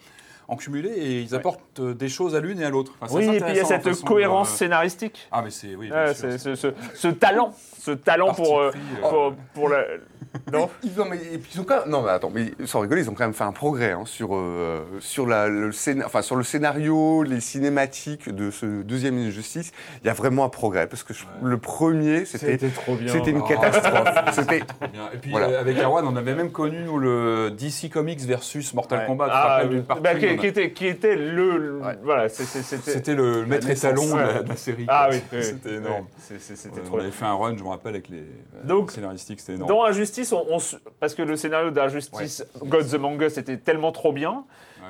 en 0.47 0.55
cumulé 0.55 0.89
et 0.89 1.21
ils 1.21 1.33
apportent 1.35 1.79
euh, 1.79 1.93
des 1.93 2.09
choses 2.09 2.35
à 2.35 2.39
l'une 2.39 2.59
et 2.59 2.65
à 2.65 2.69
l'autre. 2.69 2.93
Enfin, 3.01 3.15
Oui, 3.15 3.23
et 3.25 3.39
puis 3.39 3.51
il 3.51 3.55
y 3.55 3.59
a 3.59 3.65
cette 3.65 3.83
façon, 3.83 4.05
cohérence 4.05 4.51
euh, 4.53 4.57
scénaristique. 4.57 5.27
Ah, 5.31 5.41
mais 5.41 5.49
c'est, 5.49 5.75
oui, 5.75 5.87
bien 5.87 6.05
Ouais, 6.05 6.13
sûr, 6.13 6.31
c'est- 6.31 6.37
c'est- 6.37 6.55
ce, 6.55 6.71
ce- 6.71 6.97
ce 6.97 7.07
talent, 7.07 7.53
ce 7.86 7.91
talent 7.91 8.33
pour, 8.33 8.59
euh, 8.59 8.71
euh, 9.03 9.09
pour, 9.09 9.33
pour 9.53 9.69
la... 9.69 9.83
Non 10.51 10.69
Ils 10.83 10.99
ont, 10.99 11.05
mais, 11.05 11.15
et 11.17 11.38
puis 11.38 11.51
ils 11.55 11.61
ont 11.61 11.63
quand 11.63 11.79
même, 11.81 11.89
non 11.89 12.01
mais 12.01 12.09
attends, 12.09 12.29
mais 12.33 12.51
sans 12.65 12.81
rigoler, 12.81 13.03
ils 13.03 13.09
ont 13.09 13.13
quand 13.13 13.23
même 13.23 13.33
fait 13.33 13.45
un 13.45 13.53
progrès 13.53 13.91
hein, 13.91 14.03
sur, 14.05 14.36
euh, 14.36 14.81
sur, 14.99 15.25
la, 15.27 15.47
le 15.47 15.71
scéna- 15.71 16.05
enfin, 16.05 16.21
sur 16.21 16.36
le 16.36 16.43
scénario, 16.43 17.23
les 17.23 17.39
cinématiques 17.39 18.27
de 18.29 18.51
ce 18.51 18.81
deuxième 18.81 19.17
Injustice. 19.17 19.71
Il 20.03 20.07
y 20.07 20.09
a 20.09 20.13
vraiment 20.13 20.43
un 20.43 20.49
progrès 20.49 20.88
parce 20.88 21.03
que 21.03 21.13
je- 21.13 21.23
le 21.41 21.57
premier, 21.57 22.25
c'était 22.25 22.57
trop 22.69 22.95
bien. 22.95 23.13
c'était 23.13 23.31
une 23.31 23.43
Ah, 23.45 23.47
catastrophe. 23.47 24.09
c'était 24.33 24.59
Trop 24.59 24.88
bien. 24.91 25.09
Et 25.13 25.17
puis 25.17 25.31
Voilà. 25.31 25.47
euh, 25.47 25.61
avec 25.61 25.77
Erwan, 25.77 26.05
on 26.05 26.15
avait 26.17 26.36
même 26.36 26.51
connu 26.51 26.79
nous, 26.83 26.97
le 26.97 27.51
DC 27.51 27.89
Comics 27.89 28.19
versus 28.21 28.73
Mortal 28.73 28.99
Ouais. 28.99 29.05
Kombat. 29.05 29.29
Ah, 29.31 29.61
oui. 29.69 29.81
partie, 29.83 30.03
Bah, 30.03 30.15
qui, 30.15 30.25
a- 30.27 30.36
qui 30.36 30.47
était, 30.47 30.71
qui 30.71 30.88
était 30.88 31.15
le... 31.15 31.57
le- 31.57 31.77
Ouais. 31.79 31.97
Voilà, 32.03 32.27
c'était... 32.27 32.61
C'était 32.61 33.15
le 33.15 33.45
maître 33.45 33.69
étalon 33.69 34.05
de, 34.13 34.19
la, 34.19 34.27
Ouais. 34.39 34.43
de 34.43 34.49
la 34.49 34.55
série. 34.57 34.86
Ah 34.89 35.07
quoi. 35.09 35.15
oui, 35.31 35.43
c'était 35.43 35.69
oui. 35.69 35.75
énorme. 35.75 36.05
Ouais, 36.29 36.38
C'était 36.39 36.81
trop 36.81 36.97
on 36.97 36.99
avait 36.99 37.11
fait 37.11 37.25
un 37.25 37.36
run, 37.36 37.55
je 37.57 37.63
me 37.63 37.69
rappelle, 37.76 37.95
avec 37.95 38.09
les 38.09 38.19
euh, 38.19 38.63
Donc, 38.63 38.91
scénaristiques, 38.91 39.39
c'était 39.39 39.53
énorme. 39.53 39.69
Dans 39.69 39.84
Injustice, 39.86 40.32
on, 40.34 40.45
on 40.49 40.59
se- 40.59 40.78
parce 40.99 41.15
que 41.15 41.21
le 41.21 41.36
scénario 41.36 41.69
d'Injustice 41.71 42.43
Gods 42.63 42.95
Among 42.95 43.21
Us 43.21 43.38
était 43.38 43.57
tellement 43.57 43.91
trop 43.91 44.11
bien 44.13 44.43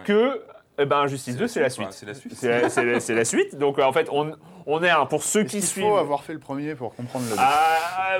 que 0.05 0.41
eh 0.77 0.85
ben, 0.85 0.97
Injustice 1.01 1.37
2, 1.37 1.47
c'est 1.47 1.59
la 1.61 1.69
suite. 1.69 1.87
C'est 1.91 2.05
la 2.05 2.13
suite. 2.13 2.33
C'est 2.35 2.49
la, 2.61 2.69
c'est 2.69 2.83
la- 2.85 2.99
c'est 2.99 3.13
la 3.13 3.25
suite. 3.33 3.57
Donc, 3.57 3.79
euh, 3.79 3.83
en 3.83 3.93
fait, 3.93 4.07
on, 4.11 4.31
on 4.67 4.83
est 4.83 4.89
un, 4.89 5.05
pour 5.05 5.23
ceux 5.23 5.43
qui 5.43 5.61
suivent. 5.61 5.85
faut 5.85 5.97
avoir 5.97 6.23
fait 6.23 6.33
le 6.33 6.39
premier 6.39 6.75
pour 6.75 6.95
comprendre 6.95 7.25
le 7.29 7.35
Ah, 7.37 7.53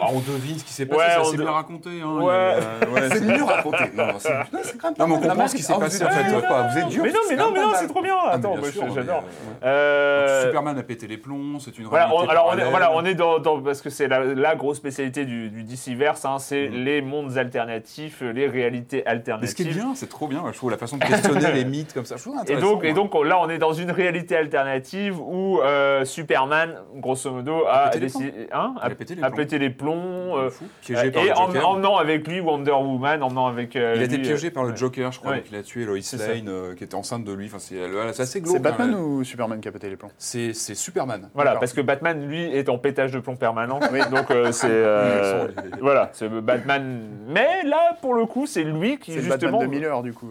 Ah, 0.02 0.08
on 0.12 0.20
devine 0.20 0.58
ce 0.60 0.64
qui 0.64 0.74
s'est 0.74 0.86
passé, 0.86 1.32
de- 1.38 1.42
bien 1.42 1.52
raconté. 1.52 1.90
Hein, 2.02 2.18
Ouais. 2.22 2.58
il 2.82 2.88
a- 2.88 2.92
ouais, 2.92 3.10
c'est 3.10 3.22
mieux 3.22 3.44
raconté. 3.44 3.78
Non, 3.94 4.08
non, 4.08 4.14
c'est 4.20 4.30
non, 4.34 4.60
c'est 4.64 4.78
quand 4.78 4.88
même 4.90 4.96
Non, 5.00 5.08
mais 5.08 5.14
on 5.16 5.30
comprend 5.30 5.48
ce 5.48 5.56
qui 5.56 5.64
s'est 5.64 5.74
Ah, 5.76 5.80
passé, 5.80 5.98
vous 6.04 6.06
en 6.06 6.08
êtes 6.10 6.16
fait. 6.46 6.70
Vous 6.72 6.78
êtes 6.80 6.88
dur. 6.90 7.04
mais 7.04 7.12
non, 7.12 7.20
mais 7.30 7.36
non, 7.36 7.52
mais 7.54 7.60
non, 7.62 7.72
c'est 7.76 7.88
trop 7.88 8.02
bien. 8.02 8.16
Ah, 8.22 8.32
Attends, 8.34 8.56
j'adore. 8.94 9.24
euh, 9.64 10.16
Euh, 10.16 10.44
Superman 10.46 10.78
a 10.78 10.84
pété 10.84 11.08
les 11.08 11.18
plombs, 11.18 11.60
c'est 11.60 11.78
une 11.78 11.86
Voilà, 11.88 12.06
alors 12.06 12.20
on 12.20 12.24
est, 12.24 12.28
parallèle. 12.36 12.68
voilà, 12.70 12.92
on 12.94 13.06
est 13.06 13.16
dans, 13.16 13.40
dans- 13.40 13.62
parce 13.62 13.82
que 13.82 13.90
c'est 13.90 14.08
la, 14.08 14.20
la 14.24 14.56
grosse 14.56 14.78
spécialité 14.78 15.26
du, 15.26 15.50
du 15.50 15.64
DCverse, 15.64 16.24
hein, 16.26 16.38
c'est 16.40 16.68
les 16.68 17.02
mondes 17.02 17.38
alternatifs, 17.38 18.22
les 18.22 18.48
réalités 18.48 19.04
Mais 19.06 19.12
alternatives. 19.12 19.50
ce 19.50 19.56
qui 19.56 19.64
est 19.64 19.74
bien, 19.74 19.94
c'est 19.96 20.10
trop 20.10 20.28
bien, 20.28 20.44
je 20.52 20.58
trouve 20.58 20.72
la 20.72 20.78
façon 20.78 20.98
de 20.98 21.04
questionner 21.06 21.52
les 21.52 21.66
mythes 21.66 21.94
comme 21.94 22.06
ça. 22.06 22.16
Je 22.18 22.22
trouve 22.22 22.36
ça 22.38 22.45
Et 22.54 22.58
donc, 22.58 22.84
et 22.84 22.94
moi. 22.94 22.96
donc 22.96 23.26
là, 23.26 23.40
on 23.42 23.50
est 23.50 23.58
dans 23.58 23.74
une 23.74 23.92
réalité 23.92 24.36
alternative 24.36 25.20
où 25.20 25.60
euh, 25.62 26.06
Superman, 26.06 26.76
grosso 26.96 27.32
modo, 27.32 27.64
a, 27.68 27.86
pété 27.90 28.00
les 28.00 28.06
décidé, 28.06 28.34
hein, 28.52 28.76
a 28.82 28.90
pété 28.90 29.16
les 29.16 29.24
a 29.24 29.28
plombs. 29.28 29.36
pété 29.38 29.58
les 29.60 29.70
plombs, 29.70 30.38
euh. 30.38 30.50
Piégé 30.82 31.12
par 31.12 31.24
et 31.24 31.28
le 31.28 31.34
en- 31.34 31.46
Joker. 31.48 31.70
emmenant 31.70 31.98
avec 31.98 32.28
lui 32.28 32.40
Wonder 32.40 32.72
Woman, 32.72 33.24
emmenant 33.24 33.48
avec. 33.48 33.76
euh, 33.76 33.94
Il 33.96 34.02
a 34.02 34.06
été 34.06 34.18
lui, 34.18 34.24
piégé 34.24 34.48
euh, 34.48 34.52
par 34.52 34.64
le 34.64 34.72
ouais. 34.72 34.76
Joker, 34.78 35.12
je 35.12 35.20
crois, 35.20 35.32
Ouais. 35.32 35.38
donc 35.38 35.46
il 35.52 35.58
a 35.58 35.64
tué 35.64 35.86
Lois 35.86 35.98
C'est. 36.02 36.18
Lane, 36.28 36.50
euh, 36.50 36.76
qui 36.76 36.84
était 36.84 36.96
enceinte 36.96 37.24
de 37.24 37.34
lui. 37.34 37.46
Enfin, 37.48 37.60
c'est 37.60 37.76
c'est 38.14 38.22
assez 38.24 38.42
glauque. 38.42 38.56
C'est 38.56 38.62
Batman 38.62 38.94
hein, 38.94 39.00
ou 39.02 39.24
Superman 39.24 39.60
qui 39.60 39.68
a 39.68 39.72
pété 39.72 39.90
les 39.90 39.96
plombs? 39.98 40.10
C'est 40.18 40.54
c'est 40.54 40.76
Superman. 40.76 41.30
Voilà, 41.34 41.56
parce 41.56 41.74
que 41.74 41.82
Batman, 41.82 42.28
lui, 42.28 42.44
est 42.56 42.70
en 42.70 42.78
pétage 42.78 43.12
de 43.12 43.20
plomb 43.20 43.36
permanent. 43.36 43.80
donc 44.12 44.32
euh, 44.32 44.52
c'est 44.52 44.68
euh, 44.72 45.48
voilà, 45.82 46.10
c'est 46.14 46.30
Batman. 46.30 47.02
Mais 47.28 47.64
là, 47.64 47.98
pour 48.02 48.14
le 48.14 48.26
coup, 48.26 48.46
c'est 48.48 48.64
lui 48.64 48.98
qui 48.98 49.12
C'est 49.12 49.18
le 49.18 49.24
justement. 49.24 49.52
Batman 49.60 49.70
de 49.70 49.76
Miller, 49.76 50.04
du 50.04 50.14
coup. 50.14 50.30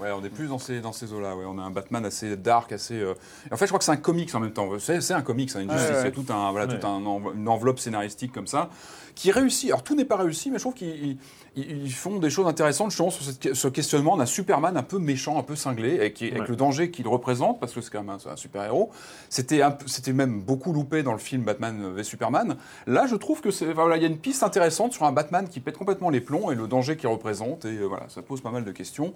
Ouais, 0.00 0.10
on 0.12 0.22
est 0.24 0.28
plus 0.28 0.46
dans 0.48 0.58
ces, 0.58 0.80
dans 0.80 0.92
ces 0.92 1.12
eaux-là. 1.12 1.34
Ouais. 1.36 1.44
On 1.46 1.58
a 1.58 1.62
un 1.62 1.70
Batman 1.70 2.04
assez 2.04 2.36
dark, 2.36 2.70
assez. 2.72 2.94
euh, 2.94 3.14
En 3.50 3.56
fait, 3.56 3.66
je 3.66 3.70
crois 3.70 3.78
que 3.78 3.84
c'est 3.84 3.90
un 3.92 3.96
comics 3.96 4.32
en 4.34 4.40
même 4.40 4.52
temps. 4.52 4.68
C'est 4.78 5.12
un 5.12 5.22
comics, 5.22 5.50
hein, 5.56 5.60
une 5.60 5.70
justice. 5.72 5.90
ouais. 6.02 6.12
Tout 6.12 6.26
un, 6.30 6.50
voilà, 6.52 6.66
Ouais. 6.72 6.78
tout 6.78 6.86
un 6.86 7.04
env- 7.04 7.32
une 7.34 7.48
enveloppe 7.48 7.80
scénaristique 7.80 8.32
comme 8.32 8.46
ça 8.46 8.70
qui 9.14 9.32
réussit. 9.32 9.70
Alors 9.70 9.82
tout 9.82 9.96
n'est 9.96 10.04
pas 10.04 10.16
réussi, 10.16 10.50
mais 10.50 10.58
je 10.58 10.62
trouve 10.62 10.74
qu'ils 10.74 11.18
ils- 11.56 11.82
ils 11.84 11.92
font 11.92 12.18
des 12.20 12.30
choses 12.30 12.46
intéressantes 12.46 12.90
justement 12.92 13.10
sur 13.10 13.24
ce 13.56 13.66
questionnement 13.66 14.16
d'un 14.16 14.26
Superman 14.26 14.76
un 14.76 14.84
peu 14.84 14.98
méchant, 15.00 15.40
un 15.40 15.42
peu 15.42 15.56
cinglé, 15.56 15.98
avec 15.98 16.20
Ouais. 16.20 16.32
le 16.46 16.54
danger 16.54 16.92
qu'il 16.92 17.08
représente, 17.08 17.58
parce 17.58 17.72
que 17.72 17.80
c'est 17.80 17.90
quand 17.90 18.04
même 18.04 18.10
un, 18.24 18.30
un 18.30 18.36
super-héros. 18.36 18.92
C'était 19.28 20.12
même 20.12 20.40
beaucoup 20.40 20.72
loupé 20.72 21.02
dans 21.02 21.12
le 21.12 21.18
film 21.18 21.42
Batman 21.42 21.92
v 21.94 22.04
Superman. 22.04 22.56
Là, 22.86 23.06
je 23.08 23.16
trouve 23.16 23.40
que 23.40 23.48
enfin, 23.48 23.72
voilà, 23.74 23.96
il 23.96 24.02
y 24.02 24.06
a 24.06 24.08
une 24.08 24.18
piste 24.18 24.44
intéressante 24.44 24.92
sur 24.92 25.04
un 25.04 25.10
Batman 25.12 25.48
qui 25.48 25.58
pète 25.58 25.76
complètement 25.76 26.10
les 26.10 26.20
plombs 26.20 26.52
et 26.52 26.54
le 26.54 26.68
danger 26.68 26.96
qu'il 26.96 27.08
représente. 27.08 27.64
Et 27.64 27.76
euh, 27.78 27.86
voilà, 27.86 28.04
ça 28.08 28.22
pose 28.22 28.40
pas 28.40 28.50
mal 28.52 28.64
de 28.64 28.70
questions. 28.72 29.14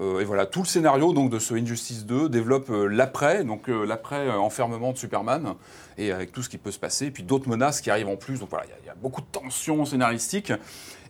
Euh, 0.00 0.20
et 0.20 0.24
voilà, 0.24 0.46
tout 0.46 0.60
le 0.60 0.66
scénario 0.66 1.12
donc 1.12 1.30
de 1.30 1.38
ce 1.38 1.54
Injustice 1.54 2.06
2 2.06 2.28
développe 2.28 2.70
euh, 2.70 2.86
l'après, 2.86 3.44
donc 3.44 3.68
euh, 3.68 3.84
l'après 3.84 4.28
euh, 4.28 4.38
enfermement 4.38 4.92
de 4.92 4.96
Superman, 4.98 5.54
et 5.98 6.12
avec 6.12 6.32
tout 6.32 6.42
ce 6.42 6.48
qui 6.48 6.58
peut 6.58 6.70
se 6.70 6.78
passer, 6.78 7.06
et 7.06 7.10
puis 7.10 7.22
d'autres 7.22 7.48
menaces 7.48 7.80
qui 7.80 7.90
arrivent 7.90 8.08
en 8.08 8.16
plus. 8.16 8.40
Donc 8.40 8.48
voilà, 8.50 8.64
il 8.82 8.86
y 8.86 8.88
a- 8.88 8.94
beaucoup 8.94 9.20
de 9.20 9.26
tensions 9.32 9.84
scénaristiques. 9.84 10.52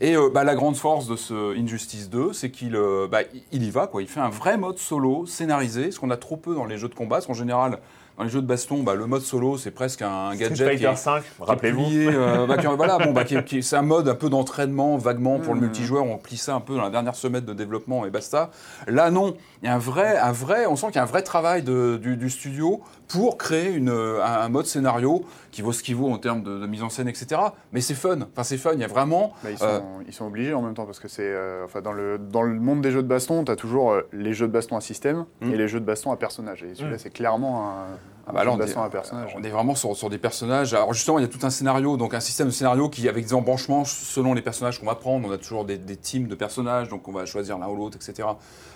Et 0.01 0.15
bah, 0.33 0.45
la 0.45 0.55
grande 0.55 0.77
force 0.77 1.07
de 1.07 1.15
ce 1.17 1.57
Injustice 1.59 2.09
2, 2.09 2.33
c'est 2.33 2.51
qu'il 2.51 2.73
bah, 3.11 3.21
il 3.53 3.63
y 3.63 3.71
va, 3.71 3.87
quoi. 3.87 4.01
Il 4.03 4.09
fait 4.09 4.21
un 4.21 4.31
vrai 4.31 4.57
mode 4.57 4.79
solo 4.79 5.27
scénarisé, 5.27 5.91
ce 5.91 6.01
qu'on 6.01 6.11
a 6.11 6.17
trop 6.17 6.37
peu 6.37 6.55
dans 6.55 6.65
les 6.65 6.79
jeux 6.79 6.89
de 6.89 6.95
combat. 6.95 7.17
Parce 7.17 7.27
qu'en 7.27 7.35
général, 7.35 7.79
dans 8.19 8.25
les 8.25 8.31
jeux 8.31 8.43
de 8.43 8.47
baston, 8.47 8.83
bah, 8.83 8.95
le 8.95 9.07
mode 9.07 9.23
solo, 9.23 9.57
c'est 9.57 9.71
presque 9.71 10.03
un 10.03 10.33
Street 10.35 10.49
gadget 10.49 10.57
qui 10.57 10.65
Fighter 10.85 10.93
est, 10.93 10.97
5, 10.97 11.23
qui 11.23 11.29
est 11.29 11.45
rappelez-vous. 11.45 11.91
euh, 11.91 12.47
bah, 12.47 12.57
voilà, 12.77 12.99
bon, 12.99 13.13
bah, 13.13 13.25
c'est 13.27 13.77
un 13.77 13.83
mode 13.83 14.09
un 14.09 14.15
peu 14.15 14.29
d'entraînement, 14.29 14.97
vaguement 14.99 15.39
pour 15.39 15.55
le 15.55 15.61
Mhm. 15.61 15.67
multijoueur. 15.67 16.05
On 16.05 16.19
plie 16.19 16.37
ça 16.37 16.55
un 16.55 16.61
peu 16.61 16.75
dans 16.77 16.83
la 16.83 16.91
dernière 16.91 17.15
semaine 17.15 17.45
de 17.45 17.55
développement 17.55 18.05
et 18.07 18.11
basta. 18.11 18.51
Là, 18.87 19.11
non, 19.11 19.35
il 19.63 19.67
y 19.67 19.69
a 19.69 19.75
un 19.75 19.79
vrai, 19.79 20.19
un 20.19 20.33
vrai, 20.33 20.67
on 20.67 20.75
sent 20.77 20.87
qu'il 20.89 20.97
y 20.97 20.99
a 20.99 21.03
un 21.03 21.07
vrai 21.07 21.23
travail 21.23 21.63
de- 21.63 21.97
du, 22.03 22.17
du 22.17 22.29
studio 22.31 22.81
pour 23.09 23.39
créer 23.39 23.71
une, 23.73 23.91
un, 23.91 24.21
un 24.41 24.49
mode 24.49 24.67
scénario 24.67 25.25
qui 25.53 25.63
vaut 25.63 25.73
ce 25.73 25.83
qu'il 25.83 25.95
vaut 25.97 26.11
en 26.11 26.19
termes 26.19 26.43
de, 26.43 26.59
de 26.59 26.67
mise 26.67 26.83
en 26.83 26.89
scène, 26.89 27.09
etc. 27.09 27.41
Mais 27.73 27.81
c'est 27.81 27.95
fun. 27.95 28.19
Enfin, 28.33 28.43
c'est 28.43 28.57
fun. 28.59 28.73
Il 28.75 28.81
y 28.81 28.85
a 28.85 28.89
vraiment. 28.89 29.35
Bah, 29.45 29.51
ils, 29.53 29.59
sont, 29.59 29.65
Euh, 29.67 29.81
ils 30.07 30.13
sont 30.13 30.27
obligés 30.27 30.53
en 30.55 30.63
même 30.63 30.75
temps 30.75 30.85
parce 30.87 30.99
que 30.99 31.09
c'est 31.09 31.23
euh, 31.25 31.65
enfin 31.65 31.81
dans 31.81 31.93
le 31.93 32.19
dans 32.19 32.43
le 32.43 32.55
monde 32.59 32.81
des 32.81 32.91
jeux 32.91 33.03
de 33.03 33.09
baston, 33.09 33.45
tu 33.45 33.53
as 33.53 33.57
toujours 33.57 33.93
euh, 33.93 34.03
les 34.13 34.33
jeux 34.35 34.49
de 34.49 34.53
baston 34.53 34.77
à 34.77 34.81
système 34.81 35.27
Mm. 35.41 35.53
et 35.53 35.57
les 35.57 35.69
jeux 35.69 35.81
de 35.81 35.85
baston 35.85 36.11
à 36.11 36.17
personnage. 36.17 36.63
Et 36.65 36.75
celui-là, 36.75 36.97
Mm. 36.97 36.99
c'est 36.99 37.11
clairement 37.11 37.69
un, 37.71 37.87
Ah 38.27 38.33
bah 38.33 38.45
là, 38.45 38.53
on 38.53 38.57
est, 38.57 38.59
baston 38.61 38.83
à 38.83 38.89
personnage. 38.89 39.33
on 39.37 39.43
est 39.43 39.49
vraiment 39.51 39.75
sur, 39.75 39.97
sur 39.97 40.09
des 40.09 40.19
personnages. 40.19 40.75
Alors 40.75 40.93
justement, 40.95 41.19
il 41.19 41.23
y 41.23 41.25
a 41.25 41.29
tout 41.29 41.45
un 41.45 41.51
scénario, 41.51 41.97
donc 41.97 42.15
un 42.15 42.21
système 42.21 42.47
de 42.49 42.53
scénario 42.53 42.89
qui, 42.89 43.09
avec 43.09 43.25
des 43.27 43.35
embranchements 43.35 43.85
selon 43.85 44.33
les 44.35 44.43
personnages 44.43 44.79
qu'on 44.79 44.87
va 44.87 44.95
prendre, 44.95 45.27
on 45.29 45.33
a 45.33 45.39
toujours 45.39 45.65
des, 45.65 45.77
des 45.79 45.97
teams 45.97 46.29
de 46.29 46.35
personnages, 46.37 46.89
donc 46.89 47.09
on 47.09 47.13
va 47.13 47.27
choisir 47.27 47.59
l'un 47.59 47.67
ou 47.69 47.77
l'autre, 47.77 47.97
etc. 48.01 48.29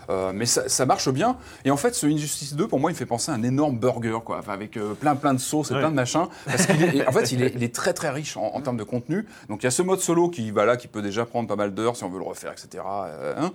Euh, 0.09 0.31
mais 0.33 0.47
ça, 0.47 0.69
ça 0.69 0.87
marche 0.87 1.09
bien. 1.11 1.37
Et 1.65 1.71
en 1.73 1.77
fait, 1.77 1.95
ce 1.95 2.07
Injustice 2.07 2.55
2, 2.55 2.69
pour 2.69 2.79
moi, 2.79 2.93
il 2.93 2.97
fait 2.97 3.07
penser 3.07 3.33
à 3.33 3.35
un 3.35 3.43
énorme 3.43 3.77
burger, 3.79 4.19
quoi, 4.25 4.39
Enfin, 4.39 4.53
avec 4.53 4.77
euh, 4.77 4.95
plein 4.95 5.17
plein 5.17 5.35
de 5.35 5.41
sauces 5.41 5.71
et 5.71 5.75
Ouais. 5.75 5.81
plein 5.81 5.91
de 5.91 5.97
machins. 5.97 6.27
Parce 6.45 6.67
qu'il 6.67 6.83
est, 6.83 6.97
et 6.97 7.07
en 7.09 7.13
fait, 7.13 7.33
il 7.33 7.43
est, 7.43 7.53
il 7.57 7.63
est 7.65 7.75
très 7.75 7.93
très 7.93 8.11
riche 8.11 8.37
en, 8.37 8.53
en 8.55 8.61
termes 8.61 8.77
de 8.77 8.85
contenu. 8.85 9.27
Donc 9.49 9.63
il 9.63 9.65
y 9.65 9.67
a 9.67 9.73
ce 9.73 9.83
mode 9.83 9.99
solo 10.01 10.29
qui, 10.29 10.51
va 10.53 10.65
là, 10.65 10.77
qui 10.77 10.87
peut 10.89 11.03
déjà 11.03 11.25
prendre 11.27 11.49
pas 11.49 11.57
mal 11.57 11.75
d'heures 11.75 11.97
si 11.97 12.05
on 12.05 12.09
veut 12.09 12.19
le 12.19 12.25
refaire, 12.25 12.53
etc. 12.53 12.85
euh, 12.87 13.35
hein. 13.39 13.51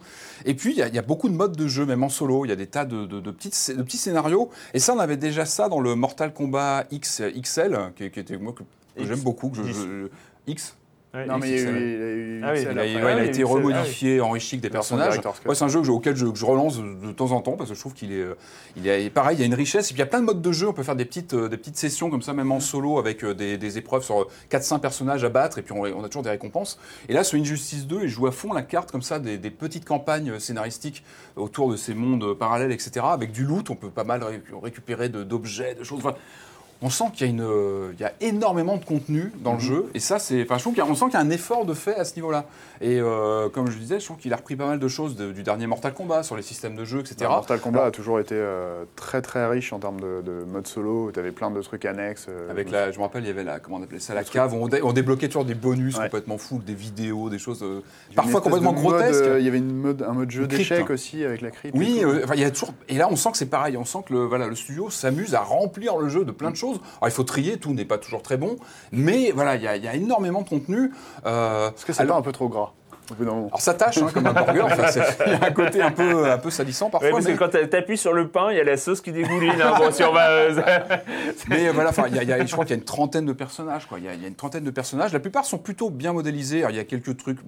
Et 0.46 0.54
puis, 0.54 0.72
il 0.72 0.78
y, 0.78 0.82
a, 0.82 0.88
il 0.88 0.96
y 0.96 1.00
a 1.00 1.04
beaucoup 1.04 1.30
de 1.30 1.36
modes 1.36 1.56
de 1.56 1.68
jeu, 1.68 1.86
même 1.86 2.04
en 2.04 2.10
solo. 2.10 2.46
Il 2.46 2.50
y 2.50 2.52
a 2.54 2.56
des 2.58 2.68
tas 2.68 2.84
de, 2.86 3.06
de- 3.06 3.20
de 3.22 3.32
petites, 3.32 3.72
de 3.78 3.82
petits 3.84 3.98
scénarios. 3.98 4.50
Et 4.74 4.80
ça, 4.80 4.94
on 4.94 5.00
avait 5.00 5.18
déjà 5.18 5.46
ça 5.46 5.70
dans 5.70 5.80
le 5.80 5.91
Mortal 5.96 6.34
Kombat 6.34 6.86
X, 6.92 7.22
XL, 7.42 7.78
qui, 7.96 8.10
qui 8.12 8.20
était, 8.20 8.38
moi, 8.38 8.54
que, 8.54 8.64
que 9.00 9.06
j'aime 9.06 9.20
beaucoup. 9.22 9.50
Que 9.50 9.64
je, 9.64 9.72
je- 9.74 10.08
X 10.48 10.76
Ouais, 11.14 11.26
Non, 11.26 11.40
mais 11.40 11.50
il 11.62 11.68
a 12.44 12.48
Ah 12.48 12.56
il 12.58 12.68
a, 12.80 12.86
il 12.86 12.98
Ah 12.98 13.08
a 13.08 13.16
oui, 13.18 13.22
été 13.26 13.32
XL, 13.32 13.44
ah 13.44 13.48
remodifié, 13.50 14.22
enrichi 14.22 14.56
avec 14.56 14.62
des 14.62 14.70
personnages. 14.70 15.20
Ouais, 15.46 15.56
c'est 15.56 15.64
un 15.66 15.68
jeu 15.68 15.82
que 15.82 15.86
je- 15.86 15.92
auquel 15.92 16.16
je, 16.16 16.26
que 16.26 16.38
je 16.38 16.46
relance 16.46 16.80
de, 16.80 17.12
temps 17.12 17.32
en 17.34 17.42
temps 17.42 17.58
parce 17.58 17.70
que 17.70 17.76
je 17.76 17.80
trouve 17.82 17.94
qu'il 17.94 18.14
est, 18.14 18.22
euh, 18.22 18.36
il 18.78 18.88
est 18.88 19.10
pareil, 19.10 19.36
il 19.36 19.42
y 19.42 19.44
a 19.44 19.46
une 19.46 19.54
richesse. 19.54 19.88
Et 19.92 19.94
puis 19.94 19.98
il 19.98 20.00
y 20.00 20.08
a 20.08 20.10
plein 20.10 20.22
de 20.22 20.26
modes 20.26 20.42
de 20.42 20.52
jeu. 20.54 20.70
On 20.70 20.74
peut 20.74 20.84
faire 20.84 20.96
des 20.96 21.04
petites, 21.04 21.34
euh, 21.34 21.50
des 21.50 21.58
petites 21.58 21.76
sessions 21.78 22.10
comme 22.10 22.22
ça, 22.22 22.32
même 22.32 22.50
en 22.54 22.62
solo, 22.62 22.98
avec 22.98 23.26
euh, 23.26 23.34
des, 23.34 23.58
des 23.58 23.78
épreuves 23.78 24.04
sur 24.04 24.26
4-5 24.50 24.80
personnages 24.80 25.26
à 25.26 25.30
battre. 25.30 25.58
Et 25.58 25.64
puis 25.64 25.74
on, 25.74 25.82
on 25.82 26.04
a 26.04 26.08
toujours 26.08 26.24
des 26.24 26.30
récompenses. 26.30 26.80
Et 27.10 27.14
là, 27.14 27.26
sur 27.26 27.38
Injustice 27.38 27.88
2, 27.88 28.04
il 28.04 28.08
joue 28.08 28.28
à 28.28 28.32
fond 28.32 28.54
la 28.54 28.62
carte 28.62 28.90
comme 28.92 29.02
ça, 29.02 29.20
des, 29.20 29.38
des 29.38 29.52
petites 29.52 29.84
campagnes 29.84 30.40
scénaristiques 30.40 31.04
autour 31.36 31.70
de 31.70 31.76
ces 31.76 31.94
mondes 31.94 32.34
parallèles, 32.36 32.72
etc. 32.72 33.06
Avec 33.10 33.34
du 33.34 33.44
loot, 33.44 33.70
on 33.70 33.76
peut 33.76 33.90
pas 33.90 34.06
mal 34.06 34.24
ré- 34.24 34.42
récupérer 34.64 35.10
de- 35.10 35.24
d'objets, 35.24 35.76
de 35.76 35.84
choses. 35.84 36.00
Enfin, 36.00 36.16
on 36.84 36.90
sent 36.90 37.04
qu'il 37.14 37.28
y, 37.28 37.30
a 37.30 37.34
une, 37.34 37.42
euh, 37.42 37.92
il 37.94 38.00
y 38.02 38.04
a 38.04 38.12
énormément 38.22 38.78
de 38.78 38.84
contenu 38.86 39.32
dans 39.44 39.54
le 39.54 39.60
jeu. 39.60 39.86
Et 39.94 40.00
ça, 40.00 40.18
c'est. 40.18 40.42
Enfin, 40.42 40.56
je 40.58 40.62
trouve 40.64 40.74
qu'il 40.74 40.84
y 40.84 40.88
a- 40.88 40.90
on 40.90 40.96
sent 40.96 41.06
qu'il 41.06 41.14
y 41.14 41.18
a 41.18 41.20
un 41.20 41.30
effort 41.30 41.66
de 41.66 41.74
fait 41.76 41.96
à 41.96 42.06
ce 42.06 42.16
niveau-là. 42.16 42.46
Et 42.82 43.00
euh, 43.00 43.50
comme 43.50 43.68
je 43.68 43.74
le 43.76 43.80
disais, 43.82 44.00
je 44.00 44.06
trouve 44.06 44.18
qu'il 44.18 44.34
a 44.34 44.36
repris 44.38 44.56
pas 44.56 44.66
mal 44.66 44.80
de 44.80 44.88
choses 44.88 45.16
de- 45.16 45.32
du 45.32 45.44
dernier 45.44 45.68
Mortal 45.68 45.94
Kombat 45.94 46.24
sur 46.24 46.36
les 46.36 46.42
systèmes 46.42 46.76
de 46.76 46.84
jeu, 46.84 47.00
etc. 47.02 47.18
Mortal 47.30 47.60
Kombat 47.60 47.86
a 47.86 47.92
toujours 47.92 48.20
été 48.20 48.34
euh, 48.36 48.84
très 48.96 49.22
très 49.22 49.46
riche 49.48 49.72
en 49.74 49.80
termes 49.80 50.00
de, 50.02 50.22
de 50.26 50.44
mode 50.52 50.66
solo. 50.66 51.12
Tu 51.14 51.20
avais 51.20 51.32
plein 51.32 51.52
de 51.52 51.62
trucs 51.62 51.86
annexes. 51.86 52.26
euh, 52.30 52.50
Avec 52.50 52.72
la, 52.72 52.92
je 52.92 52.98
me 52.98 53.04
rappelle, 53.04 53.24
il 53.24 53.28
y 53.28 53.32
avait 53.32 53.44
la, 53.44 53.60
comment 53.60 53.78
on 53.78 53.84
appelait 53.84 54.00
ça, 54.00 54.16
la 54.16 54.24
cave. 54.24 54.54
On, 54.56 54.68
dé- 54.68 54.82
on 54.82 54.94
débloquait 54.94 55.28
toujours 55.28 55.46
des 55.46 55.54
bonus 55.56 55.98
Ouais. 55.98 56.06
complètement 56.06 56.38
fous, 56.40 56.60
des 56.66 56.74
vidéos, 56.74 57.30
des 57.30 57.38
choses 57.38 57.64
parfois 58.16 58.42
complètement 58.42 58.74
grotesques. 58.74 59.24
Il 59.38 59.46
y 59.46 59.48
avait 59.48 59.60
une 59.60 59.72
mode, 59.76 60.02
un 60.02 60.14
mode 60.14 60.32
jeu 60.32 60.48
d'échecs 60.48 60.90
aussi 60.90 61.24
avec 61.24 61.42
la 61.42 61.52
crypte. 61.52 61.76
et 61.76 61.80
Oui, 61.80 62.02
il 62.34 62.40
y 62.40 62.44
a 62.44 62.50
toujours. 62.52 62.74
Et 62.90 62.96
là, 62.98 63.08
on 63.12 63.16
sent 63.16 63.32
que 63.34 63.38
c'est 63.38 63.46
pareil. 63.46 63.78
On 63.78 63.86
sent 63.86 64.00
que 64.08 64.14
le, 64.14 64.26
voilà, 64.26 64.48
le 64.48 64.56
studio 64.56 64.90
s'amuse 64.90 65.36
à 65.36 65.42
remplir 65.42 65.98
le 65.98 66.10
jeu 66.10 66.26
de 66.26 66.32
plein 66.32 66.50
de 66.50 66.56
choses. 66.56 66.71
Alors, 66.74 67.08
il 67.08 67.12
faut 67.12 67.24
trier, 67.24 67.58
tout 67.58 67.74
n'est 67.74 67.86
pas 67.86 67.98
toujours 67.98 68.22
très 68.22 68.38
bon. 68.38 68.56
Mais 68.92 69.32
voilà, 69.34 69.56
il 69.56 69.62
y 69.64 69.68
a, 69.68 69.76
il 69.76 69.84
y 69.84 69.88
a 69.88 69.96
énormément 69.96 70.42
de 70.42 70.50
contenu. 70.50 70.92
Euh, 71.26 71.70
Est-ce 71.70 71.86
que 71.86 71.94
c'est 71.94 72.02
alors, 72.02 72.16
pas 72.16 72.20
un 72.20 72.24
peu 72.24 72.32
trop 72.32 72.50
gras 72.50 72.72
alors, 73.20 73.50
ça 73.60 73.74
tâche, 73.74 73.98
hein, 73.98 74.08
comme 74.14 74.26
un 74.26 74.32
burger. 74.32 74.62
Enfin, 74.62 74.86
il 75.26 75.32
y 75.34 75.36
a 75.36 75.44
un 75.44 75.52
côté 75.52 75.82
un 75.82 75.92
peu, 75.92 76.32
un 76.32 76.38
peu 76.38 76.50
salissant 76.50 76.90
parfois. 76.90 77.10
Ouais, 77.10 77.14
parce 77.16 77.26
mais... 77.26 77.34
que 77.34 77.40
quand 77.40 77.50
t'a- 77.50 77.68
t'appuies 77.68 77.98
sur 77.98 78.14
le 78.14 78.30
pain, 78.30 78.52
il 78.52 78.58
y 78.58 78.60
a 78.62 78.64
la 78.64 78.78
sauce 78.78 79.02
qui 79.02 79.12
dégouline. 79.12 79.62
hein. 79.62 79.74
Bon, 79.78 79.92
si 79.92 80.02
on 80.06 80.14
va. 80.14 80.30
euh, 80.30 80.62
Mais 81.50 81.70
voilà, 81.72 81.90
enfin, 81.90 82.06
il 82.08 82.16
y 82.16 82.20
a- 82.20 82.24
y 82.24 82.32
a- 82.32 82.46
je 82.46 82.52
crois 82.54 82.64
qu'il 82.64 82.74
y 82.74 82.78
a 82.78 82.80
une 82.80 82.86
trentaine 82.86 83.26
de 83.26 83.34
personnages. 83.34 83.86
Il, 83.98 84.04
y 84.06 84.08
a, 84.08 84.14
y 84.14 84.24
a 84.24 84.28
une 84.30 84.36
trentaine 84.36 84.64
de 84.64 84.72
personnages. 84.72 85.12
La 85.12 85.20
plupart 85.20 85.44
sont 85.44 85.58
plutôt 85.58 85.90
bien 85.90 86.14
modélisés. 86.14 86.60
Alors, 86.60 86.72
il 86.72 86.78
y 86.78 86.80
a 86.80 86.86
quelques 86.86 87.18
trucs. 87.18 87.40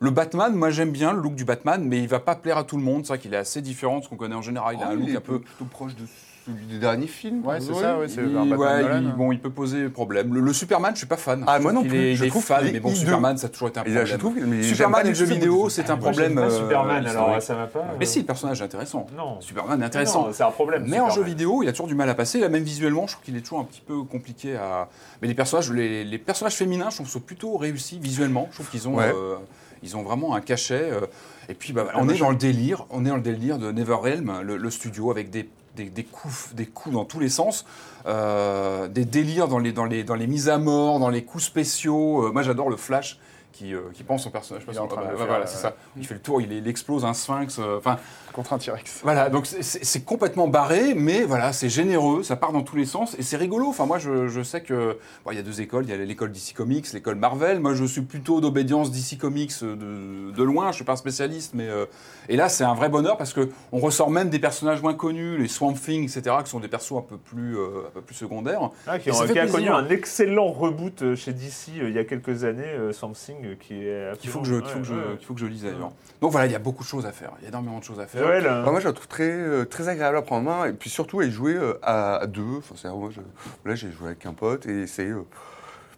Le 0.00 0.10
Batman, 0.10 0.52
moi 0.52 0.70
j'aime 0.70 0.90
bien 0.90 1.12
le 1.12 1.20
look 1.20 1.36
du 1.36 1.44
Batman, 1.44 1.84
mais 1.84 1.98
il 1.98 2.08
va 2.08 2.18
pas 2.18 2.34
plaire 2.34 2.58
à 2.58 2.64
tout 2.64 2.76
le 2.76 2.82
monde. 2.82 3.04
C'est 3.04 3.12
vrai 3.12 3.18
qu'il 3.20 3.34
est 3.34 3.36
assez 3.36 3.62
différent 3.62 3.98
de 4.00 4.04
ce 4.04 4.08
qu'on 4.08 4.16
connaît 4.16 4.34
en 4.34 4.42
général. 4.42 4.74
Il 4.78 4.82
a 4.82 4.86
Oh, 4.88 4.92
un 4.92 4.94
look 4.96 5.04
il 5.06 5.14
est 5.14 5.18
un 5.18 5.20
peu. 5.20 5.38
plutôt 5.40 5.64
proche 5.66 5.94
de 5.94 6.02
celui 6.44 6.66
des 6.66 6.78
derniers 6.78 7.06
films. 7.06 7.44
Ouais, 7.46 7.60
c'est 7.60 7.70
Oui. 7.72 7.78
ça, 7.80 7.98
ouais, 7.98 8.08
c'est 8.08 8.22
Il- 8.22 8.36
ouais, 8.56 8.82
il- 9.00 9.12
bon, 9.16 9.32
il 9.32 9.40
peut 9.40 9.50
poser 9.50 9.88
problème. 9.88 10.34
Le, 10.34 10.40
le 10.40 10.52
Superman, 10.52 10.92
je 10.94 10.98
suis 10.98 11.06
pas 11.06 11.16
fan. 11.16 11.42
Ah, 11.46 11.58
moi 11.58 11.72
non 11.72 11.82
plus. 11.82 11.96
est- 11.96 12.14
Je 12.14 12.24
il 12.24 12.26
est 12.26 12.30
trouve 12.30 12.44
fan, 12.44 12.68
mais 12.72 12.80
bon. 12.80 12.94
Superman, 12.94 13.36
ça 13.38 13.46
a 13.46 13.50
toujours 13.50 13.68
été 13.68 13.80
un 13.80 13.82
problème. 13.84 14.06
je 14.06 14.16
trouve 14.16 14.34
mais 14.46 14.62
Superman 14.62 15.00
et 15.00 15.04
du 15.04 15.08
le 15.10 15.14
jeu 15.14 15.24
vidéo, 15.24 15.68
c'est 15.68 15.88
un 15.90 15.96
problème. 15.96 16.36
euh, 16.38 16.50
Superman, 16.50 17.06
alors 17.06 17.40
ça 17.42 17.54
va 17.54 17.66
pas. 17.66 17.84
Mais 17.98 18.04
si, 18.06 18.20
le 18.20 18.26
personnage 18.26 18.60
est 18.60 18.64
intéressant. 18.64 19.06
Non. 19.16 19.40
Superman 19.40 19.80
est 19.82 19.86
intéressant. 19.86 20.28
C'est 20.32 20.42
un 20.42 20.50
problème. 20.50 20.84
Mais 20.88 21.00
en 21.00 21.10
jeu 21.10 21.22
vidéo, 21.22 21.62
il 21.62 21.68
a 21.68 21.72
toujours 21.72 21.86
du 21.88 21.94
mal 21.94 22.08
à 22.08 22.14
passer. 22.14 22.38
Là, 22.40 22.48
même 22.48 22.62
visuellement, 22.64 23.06
je 23.06 23.12
trouve 23.12 23.24
qu'il 23.24 23.36
est 23.36 23.40
toujours 23.40 23.60
un 23.60 23.64
petit 23.64 23.82
peu 23.86 24.02
compliqué 24.02 24.56
à. 24.56 24.88
Mais 25.22 25.28
les 25.28 25.34
personnages, 25.34 25.70
les, 25.70 26.04
les 26.04 26.18
personnages 26.18 26.54
féminins, 26.56 26.90
je 26.90 26.96
trouve, 26.96 27.08
sont 27.08 27.20
plutôt 27.20 27.56
réussis 27.56 27.98
visuellement. 27.98 28.48
Je 28.50 28.56
trouve 28.56 28.68
qu'ils 28.70 28.86
ont, 28.88 29.00
euh, 29.00 29.36
ils 29.82 29.96
ont 29.96 30.02
vraiment 30.02 30.34
un 30.34 30.40
cachet. 30.40 30.90
euh, 30.92 31.00
et 31.48 31.54
puis, 31.54 31.72
bah, 31.72 31.86
on 31.94 32.08
est 32.08 32.18
dans 32.18 32.30
le 32.30 32.36
délire. 32.36 32.86
On 32.90 33.04
est 33.04 33.08
dans 33.08 33.16
le 33.16 33.22
délire 33.22 33.58
de 33.58 33.70
NeverRealm, 33.72 34.40
le, 34.42 34.56
le 34.56 34.70
studio, 34.70 35.10
avec 35.10 35.30
des, 35.30 35.48
des, 35.74 35.90
des 35.90 36.04
coups, 36.04 36.54
des 36.54 36.66
coups 36.66 36.94
dans 36.94 37.04
tous 37.04 37.20
les 37.20 37.28
sens, 37.28 37.64
euh, 38.06 38.88
des 38.88 39.04
délires 39.04 39.48
dans 39.48 39.58
les, 39.58 39.72
dans 39.72 39.84
les, 39.84 40.04
dans 40.04 40.14
les 40.14 40.26
mises 40.26 40.48
à 40.48 40.58
mort, 40.58 40.98
dans 40.98 41.10
les 41.10 41.24
coups 41.24 41.44
spéciaux. 41.44 42.26
Euh, 42.26 42.32
moi, 42.32 42.42
j'adore 42.42 42.70
le 42.70 42.76
Flash. 42.76 43.18
Qui, 43.52 43.72
euh, 43.72 43.82
qui 43.94 44.02
pense 44.02 44.24
son 44.24 44.32
personnage. 44.32 44.64
Il 44.66 44.74
bah, 44.74 44.88
bah, 44.90 45.12
voilà, 45.16 45.44
euh, 45.44 45.46
ça. 45.46 45.76
Il 45.96 46.04
fait 46.04 46.14
le 46.14 46.20
tour, 46.20 46.40
il, 46.40 46.50
il 46.50 46.66
explose 46.66 47.04
un 47.04 47.14
sphinx. 47.14 47.60
Enfin, 47.60 47.98
Contre 48.34 48.52
un 48.52 48.58
T-Rex. 48.58 49.00
voilà, 49.04 49.30
donc 49.30 49.46
c'est- 49.46 50.04
complètement 50.04 50.48
barré, 50.48 50.92
mais 50.94 51.22
voilà, 51.22 51.52
c'est 51.52 51.68
généreux, 51.68 52.22
ça 52.24 52.34
part 52.34 52.50
dans 52.52 52.62
tous 52.62 52.74
les 52.74 52.84
sens 52.84 53.14
et 53.18 53.22
c'est 53.22 53.36
rigolo. 53.36 53.68
Enfin, 53.68 53.86
moi, 53.86 53.98
je, 53.98 54.26
je 54.26 54.42
sais 54.42 54.60
que 54.60 54.98
bon, 55.24 55.30
il 55.30 55.36
y 55.36 55.38
a 55.38 55.42
deux 55.42 55.60
écoles, 55.60 55.84
il 55.86 55.90
y 55.90 55.92
a 55.92 55.96
l'école 55.96 56.32
DC 56.32 56.52
Comics, 56.54 56.92
l'école 56.92 57.14
Marvel. 57.14 57.60
Moi, 57.60 57.74
je 57.74 57.84
suis 57.84 58.00
plutôt 58.02 58.40
d'obédience 58.40 58.90
DC 58.90 59.16
Comics 59.18 59.52
euh, 59.62 59.76
de, 59.76 60.32
de 60.36 60.42
loin. 60.42 60.72
Je 60.72 60.76
suis 60.76 60.84
pas 60.84 60.94
un 60.94 60.96
spécialiste, 60.96 61.52
mais 61.54 61.68
euh, 61.68 61.86
et 62.28 62.36
là, 62.36 62.48
c'est 62.48 62.64
un 62.64 62.74
vrai 62.74 62.88
bonheur 62.88 63.16
parce 63.16 63.32
que 63.32 63.48
on 63.70 63.78
ressort 63.78 64.10
même 64.10 64.30
des 64.30 64.40
personnages 64.40 64.82
moins 64.82 64.94
connus, 64.94 65.38
les 65.38 65.46
Swamp 65.48 65.74
Thing, 65.74 66.02
etc., 66.02 66.36
qui 66.44 66.50
sont 66.50 66.58
des 66.60 66.68
persos 66.68 66.96
un 66.98 67.02
peu 67.02 67.16
plus, 67.16 67.56
euh, 67.56 67.86
un 67.86 67.90
peu 67.90 68.00
plus 68.00 68.16
secondaires. 68.16 68.70
Ah, 68.88 68.98
qui, 68.98 69.10
ont- 69.12 69.20
a 69.20 69.46
connu 69.46 69.68
un 69.68 69.88
excellent 69.90 70.48
reboot 70.50 71.14
chez 71.14 71.32
DC 71.32 71.68
euh, 71.78 71.88
il 71.88 71.94
y 71.94 71.98
a 72.00 72.04
quelques 72.04 72.42
années, 72.42 72.64
euh, 72.64 72.92
Something, 72.92 73.56
qui 73.58 73.74
est. 73.86 74.18
Qu'il 74.18 74.28
faut 74.30 74.40
que 74.40 74.46
je, 74.46 74.56
qu'il 74.56 74.68
faut 74.70 74.78
que 74.80 74.84
je, 74.84 75.16
qu'il 75.18 75.26
faut 75.26 75.34
que 75.34 75.40
je 75.40 75.46
lise 75.46 75.62
d'ailleurs. 75.62 75.92
Donc 76.20 76.32
voilà, 76.32 76.46
il 76.46 76.52
y 76.52 76.56
a 76.56 76.58
beaucoup 76.58 76.82
de 76.82 76.88
choses 76.88 77.06
à 77.06 77.12
faire. 77.12 77.30
Il 77.40 77.44
y 77.44 77.46
a 77.46 77.48
énormément 77.50 77.78
de 77.78 77.84
choses 77.84 78.00
à 78.00 78.06
faire. 78.06 78.23
Euh, 78.26 78.62
Bah, 78.64 78.70
moi, 78.70 78.80
je 78.80 78.86
la 78.86 78.92
trouve 78.92 79.08
très, 79.08 79.30
euh, 79.30 79.64
très 79.64 79.88
agréable 79.88 80.16
à 80.16 80.22
prendre 80.22 80.50
en 80.50 80.58
main 80.58 80.66
et 80.66 80.72
puis 80.72 80.90
surtout 80.90 81.20
à 81.20 81.24
y 81.24 81.30
jouer 81.30 81.54
euh, 81.54 81.74
à, 81.82 82.16
à 82.16 82.26
deux. 82.26 82.42
Enfin, 82.58 82.74
c'est-à-dire, 82.76 82.98
moi, 82.98 83.10
je- 83.12 83.68
là, 83.68 83.74
j'ai 83.74 83.90
joué 83.92 84.08
avec 84.08 84.26
un 84.26 84.32
pote 84.34 84.66
et 84.66 84.86
c'est. 84.86 85.10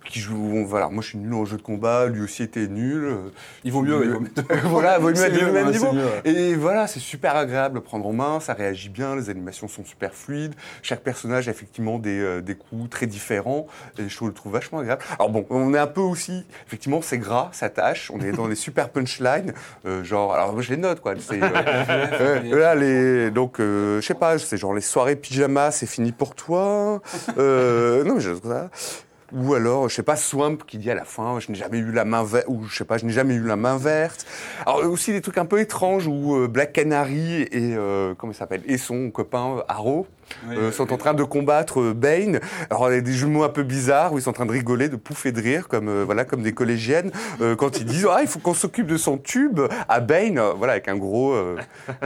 Qui 0.09 0.21
joue, 0.21 0.37
on- 0.55 0.65
voilà, 0.65 0.89
moi 0.89 1.03
je 1.03 1.09
suis 1.11 1.19
nul 1.19 1.35
en 1.35 1.45
jeu 1.45 1.57
de 1.57 1.63
combat, 1.63 2.07
lui 2.07 2.23
aussi 2.23 2.43
était 2.43 2.67
nul. 2.67 3.05
euh, 3.05 3.17
Il 3.65 3.73
vaut 3.73 3.83
mieux. 3.83 4.01
il 4.05 4.11
vaut 4.11 4.23
voilà, 4.65 4.97
il 4.99 5.03
vaut 5.03 5.11
mieux 5.11 5.25
être 5.25 5.39
du 5.39 5.45
même 5.51 5.71
niveau. 5.71 5.87
c'est 5.91 5.97
mieux, 5.97 6.05
ouais. 6.05 6.23
Et 6.51 6.55
voilà, 6.55 6.87
c'est 6.87 7.01
super 7.01 7.37
agréable 7.37 7.79
à 7.79 7.81
prendre 7.81 8.07
en 8.07 8.13
main, 8.13 8.41
ça 8.41 8.55
réagit 8.55 8.89
bien, 8.89 9.17
les 9.17 9.31
animations 9.31 9.69
sont 9.69 9.85
super 9.85 10.15
fluides, 10.15 10.55
chaque 10.83 11.01
personnage 11.03 11.49
a 11.49 11.51
effectivement 11.51 11.99
des, 11.99 12.19
euh, 12.21 12.41
des 12.41 12.55
coups 12.55 12.89
très 12.91 13.07
différents, 13.07 13.67
et 13.99 14.09
je 14.09 14.15
trouve, 14.17 14.29
le 14.29 14.35
trouve 14.35 14.53
vachement 14.53 14.79
agréable. 14.79 15.03
Alors 15.19 15.31
bon, 15.31 15.47
on 15.51 15.75
est 15.75 15.79
un 15.79 15.87
peu 15.87 16.01
aussi, 16.01 16.45
effectivement, 16.67 17.03
c'est 17.03 17.19
gras, 17.19 17.49
ça 17.53 17.69
tâche, 17.69 18.11
on 18.15 18.21
est 18.21 18.33
dans 18.33 18.49
des 18.49 18.55
super 18.55 18.89
punchlines, 18.91 19.53
euh, 19.87 20.05
genre, 20.05 20.35
alors 20.35 20.53
moi 20.53 20.63
je 20.63 20.71
les 20.71 20.77
note, 20.77 21.01
quoi. 21.01 21.15
C'est, 21.19 21.41
euh, 21.43 22.59
là, 22.59 22.75
les, 22.75 23.31
donc, 23.31 23.57
je 23.59 24.01
sais 24.03 24.15
pas, 24.15 24.39
c'est 24.39 24.57
genre 24.57 24.75
les 24.75 24.81
soirées 24.81 25.17
pyjama, 25.17 25.71
c'est 25.71 25.87
fini 25.87 26.13
pour 26.13 26.35
toi. 26.35 27.01
Non, 27.37 28.15
mais 28.15 28.21
je, 28.21 28.33
ça. 28.35 28.71
Ou 29.33 29.55
alors, 29.55 29.89
je 29.89 29.95
sais 29.95 30.03
pas, 30.03 30.17
Swamp 30.17 30.59
qui 30.67 30.79
dit 30.79 30.91
à 30.91 30.95
la 30.95 31.05
fin, 31.05 31.41
je 31.41 31.51
n'ai 31.51 31.59
jamais 31.59 31.79
eu 31.79 31.91
la 31.91 32.05
main 32.05 32.23
verte, 32.23 32.47
ou 32.49 32.65
je 32.65 32.77
sais 32.77 32.85
pas, 32.85 32.97
je 32.97 33.05
n'ai 33.05 33.13
jamais 33.13 33.35
eu 33.35 33.43
la 33.43 33.57
main 33.57 33.77
verte. 33.77 34.25
Alors 34.65 34.85
aussi 34.85 35.13
des 35.13 35.21
trucs 35.21 35.39
un 35.39 35.47
peu 35.47 35.61
étranges 35.61 36.07
où 36.07 36.37
euh, 36.37 36.49
Black 36.49 36.73
Canary 36.73 37.43
et 37.43 37.75
euh, 37.75 38.15
comment 38.17 38.33
il 38.33 38.37
s'appelle 38.37 38.63
et 38.67 38.79
son 38.79 39.11
copain 39.11 39.59
euh, 39.59 39.63
Arrow 39.69 40.07
Oui, 40.49 40.57
euh, 40.57 40.73
sont 40.73 40.93
en 40.93 40.97
train 40.97 41.15
de 41.15 41.23
combattre 41.25 41.81
euh, 41.81 41.95
Bane. 41.95 42.41
Alors 42.71 42.91
il 42.91 42.95
y 42.95 42.99
a 42.99 43.01
des 43.01 43.25
mots 43.27 43.45
un 43.45 43.49
peu 43.49 43.63
bizarres 43.63 44.13
où 44.13 44.19
ils 44.19 44.23
sont 44.23 44.31
en 44.31 44.35
train 44.35 44.47
de 44.47 44.53
rigoler, 44.53 44.89
de 44.89 44.97
pouffer 44.97 45.33
de 45.33 45.41
rire 45.41 45.69
comme 45.69 45.89
euh, 45.89 46.05
voilà 46.05 46.25
comme 46.25 46.43
des 46.43 46.53
collégiennes 46.53 47.11
euh, 47.41 47.57
quand 47.57 47.79
ils 47.79 47.85
disent 47.87 48.07
ah 48.11 48.19
il 48.23 48.29
faut 48.29 48.39
qu'on 48.39 48.55
s'occupe 48.55 48.87
de 48.87 48.97
son 48.97 49.19
tube 49.19 49.61
à 49.89 50.01
Bane, 50.01 50.41
voilà 50.57 50.75
avec 50.75 50.89
un 50.89 50.97
gros 50.97 51.35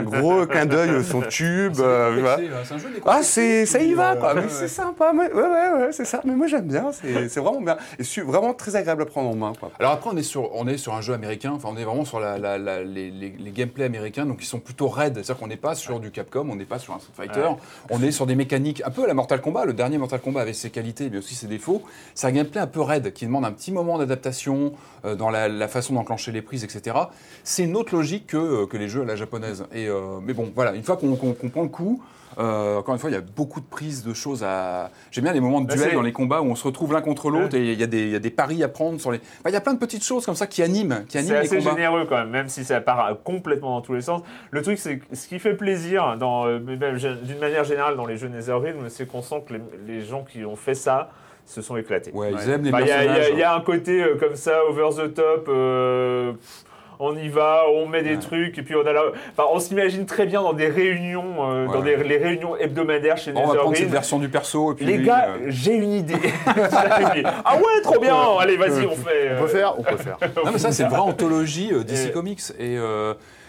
gros 0.03 0.45
clin 0.47 0.65
d'œil 0.65 1.03
son 1.03 1.21
tube. 1.21 1.73
voilà. 1.75 2.37
C'est 2.63 2.73
un 2.73 2.77
jeu 2.77 2.89
des 2.89 3.01
Ah, 3.05 3.19
c'est, 3.23 3.65
ça 3.65 3.79
y 3.79 3.93
va, 3.93 4.15
quoi. 4.15 4.33
Mais 4.33 4.43
c'est 4.49 4.67
sympa. 4.67 5.11
mais- 5.13 5.31
ouais, 5.31 5.41
ouais, 5.41 5.71
ouais, 5.79 5.89
c'est 5.91 6.05
ça. 6.05 6.21
Mais 6.23 6.33
moi, 6.35 6.47
j'aime 6.47 6.67
bien. 6.67 6.91
C'est, 6.91 7.39
vraiment 7.39 7.61
bien. 7.61 7.77
Et 7.99 8.21
vraiment 8.21 8.53
très 8.53 8.75
agréable 8.75 9.01
à 9.01 9.05
prendre 9.05 9.29
en 9.29 9.35
main, 9.35 9.53
quoi. 9.59 9.71
Alors 9.79 9.91
après, 9.93 10.09
on 10.13 10.17
est 10.17 10.23
sur, 10.23 10.53
on 10.55 10.67
est 10.67 10.77
sur 10.77 10.93
un 10.93 11.01
jeu 11.01 11.13
américain, 11.13 11.51
enfin 11.55 11.69
on 11.71 11.77
est 11.77 11.83
vraiment 11.83 12.05
sur 12.05 12.19
la, 12.19 12.37
la- 12.37 12.57
la- 12.57 12.83
les, 12.83 13.09
les, 13.11 13.33
les 13.37 13.51
gameplays 13.51 13.85
américains, 13.85 14.25
donc 14.25 14.37
ils 14.41 14.45
sont 14.45 14.59
plutôt 14.59 14.87
raides. 14.87 15.15
C'est-à-dire 15.15 15.37
qu'on 15.37 15.47
n'est 15.47 15.57
pas 15.57 15.75
sur 15.75 15.99
du 15.99 16.11
Capcom, 16.11 16.47
on 16.49 16.55
n'est 16.55 16.65
pas 16.65 16.79
sur 16.79 16.93
un 16.93 16.99
Street 16.99 17.13
Fighter, 17.15 17.47
on 17.89 18.01
est 18.03 18.10
sur 18.11 18.25
des 18.25 18.35
mécaniques 18.35 18.81
un 18.85 18.89
peu 18.91 19.03
à 19.03 19.07
la 19.07 19.13
Mortal 19.13 19.41
Kombat. 19.41 19.65
Le 19.65 19.73
dernier 19.73 19.97
Mortal 19.97 20.19
Kombat 20.21 20.41
avait 20.41 20.53
ses 20.53 20.69
qualités, 20.69 21.09
mais 21.09 21.17
aussi 21.17 21.35
ses 21.35 21.47
défauts. 21.47 21.81
C'est 22.15 22.27
un 22.27 22.31
gameplay 22.31 22.59
un 22.61 22.67
peu 22.67 22.81
raide, 22.81 23.13
qui 23.13 23.25
demande 23.25 23.45
un 23.45 23.51
petit 23.51 23.71
moment 23.71 23.97
d'adaptation 23.97 24.73
euh, 25.05 25.15
dans 25.15 25.29
la, 25.29 25.67
façon 25.67 25.93
d'enclencher 25.93 26.31
les 26.31 26.41
prises, 26.41 26.63
etc. 26.63 26.95
C'est 27.43 27.63
une 27.63 27.75
autre 27.75 27.95
logique 27.95 28.27
que, 28.27 28.37
euh, 28.37 28.65
que 28.67 28.77
les 28.77 28.87
jeux 28.89 29.01
à 29.01 29.05
la 29.05 29.15
japonaise. 29.15 29.65
Et, 29.73 29.87
euh, 29.87 30.19
mais 30.21 30.33
bon, 30.33 30.51
voilà, 30.55 30.73
une 30.73 30.83
fois 30.83 30.97
qu'on 30.97 31.15
qu'on- 31.15 31.33
qu'on 31.33 31.49
prend 31.49 31.63
le 31.63 31.69
coup, 31.69 32.01
euh, 32.37 32.77
encore 32.77 32.93
une 32.95 32.99
fois, 32.99 33.09
il 33.09 33.13
y 33.13 33.17
a 33.17 33.21
beaucoup 33.21 33.59
de 33.59 33.65
prises 33.65 34.03
de 34.03 34.13
choses 34.13 34.43
à. 34.43 34.89
J'aime 35.11 35.25
bien 35.25 35.33
les 35.33 35.39
moments 35.39 35.61
de 35.61 35.67
Bah, 35.67 35.73
duel 35.75 35.89
c'est- 35.89 35.95
dans 35.95 36.01
les 36.01 36.13
combats 36.13 36.41
où 36.41 36.45
on 36.45 36.55
se 36.55 36.63
retrouve 36.65 36.93
l'un 36.93 37.01
contre 37.01 37.29
l'autre 37.29 37.55
et 37.55 37.71
il 37.73 37.79
y, 37.79 37.83
a 37.83 37.87
des- 37.87 38.03
il 38.03 38.09
y 38.09 38.15
a 38.15 38.19
des 38.19 38.29
paris 38.29 38.63
à 38.63 38.67
prendre 38.69 38.99
sur 38.99 39.11
les. 39.11 39.17
Enfin, 39.17 39.49
il 39.49 39.53
y 39.53 39.55
a 39.57 39.61
plein 39.61 39.73
de 39.73 39.79
petites 39.79 40.03
choses 40.03 40.25
comme 40.25 40.35
ça 40.35 40.47
qui 40.47 40.61
animent, 40.63 41.03
qui 41.07 41.17
animent 41.17 41.29
C'est 41.29 41.41
les 41.41 41.47
assez 41.47 41.57
combats. 41.57 41.71
généreux 41.71 42.05
quand 42.07 42.17
même, 42.17 42.29
même 42.29 42.49
si 42.49 42.63
ça 42.63 42.79
part 42.81 43.05
euh, 43.05 43.13
complètement 43.23 43.71
dans 43.75 43.81
tous 43.81 43.93
les 43.93 44.01
sens. 44.01 44.21
Le 44.51 44.61
truc, 44.61 44.77
c'est 44.79 44.99
que 44.99 45.15
ce 45.15 45.27
qui 45.27 45.39
fait 45.39 45.53
plaisir, 45.55 46.17
dans, 46.17 46.45
euh, 46.47 46.59
d'une 46.59 47.39
manière 47.39 47.63
générale, 47.63 47.95
dans 47.95 48.05
les 48.05 48.17
jeux 48.17 48.27
NetherRealm, 48.29 48.89
c'est 48.89 49.05
qu'on 49.07 49.21
sent 49.21 49.43
que 49.47 49.53
les, 49.53 49.61
les 49.87 50.01
gens 50.01 50.23
qui 50.23 50.45
ont 50.45 50.55
fait 50.55 50.75
ça 50.75 51.09
se 51.45 51.61
sont 51.61 51.75
éclatés. 51.75 52.11
Ouais, 52.13 52.31
ils 52.31 52.49
aiment 52.49 52.63
les 52.63 52.69
Enfin, 52.69 52.81
Il 52.81 52.85
y, 52.85 52.89
y 52.89 52.91
a- 52.91 52.97
personnages. 52.99 53.29
il 53.33 53.39
y 53.39 53.43
a 53.43 53.55
un 53.55 53.61
côté 53.61 54.01
euh, 54.03 54.15
comme 54.17 54.35
ça, 54.35 54.63
over 54.69 54.89
the 54.95 55.13
top. 55.13 55.47
euh, 55.49 56.31
pff, 56.33 56.63
on 57.03 57.15
y 57.17 57.27
va, 57.29 57.63
on 57.73 57.87
met 57.87 58.03
des 58.03 58.11
Ouais. 58.11 58.17
trucs, 58.17 58.57
et 58.57 58.61
puis 58.61 58.75
on 58.75 58.85
a 58.85 58.93
la... 58.93 59.01
enfin, 59.31 59.49
on 59.51 59.59
s'imagine 59.59 60.05
très 60.05 60.25
bien 60.25 60.41
dans 60.41 60.53
des 60.53 60.67
réunions, 60.67 61.49
euh, 61.51 61.65
dans 61.67 61.81
des, 61.81 61.95
les 61.97 62.17
réunions 62.17 62.55
hebdomadaires 62.57 63.17
chez 63.17 63.31
On 63.35 63.47
va 63.47 63.55
prendre 63.55 63.75
cette 63.75 63.89
version 63.89 64.19
du 64.19 64.29
perso 64.29 64.71
et 64.71 64.75
puis 64.75 64.85
Les 64.85 64.97
lui, 64.97 65.05
gars, 65.05 65.29
euh, 65.29 65.45
j'ai 65.47 65.73
une 65.73 65.91
idée. 65.93 66.13
ah 66.45 67.55
ouais, 67.57 67.81
trop 67.83 67.99
bien. 67.99 68.15
Allez, 68.39 68.57
vas-y, 68.57 68.85
on 68.85 68.95
fait. 68.95 69.31
On 69.31 69.33
euh, 69.33 69.39
peut 69.41 69.47
faire 69.47 69.79
On 69.79 69.83
peut 69.83 69.97
faire. 69.97 70.17
Non 70.45 70.51
mais 70.53 70.59
ça 70.59 70.71
c'est 70.71 70.83
une 70.83 70.89
vraie 70.89 70.99
anthologie 70.99 71.71
euh, 71.73 71.83
DC 71.83 72.07
Et- 72.07 72.11
Comics 72.11 72.41
et, 72.59 72.77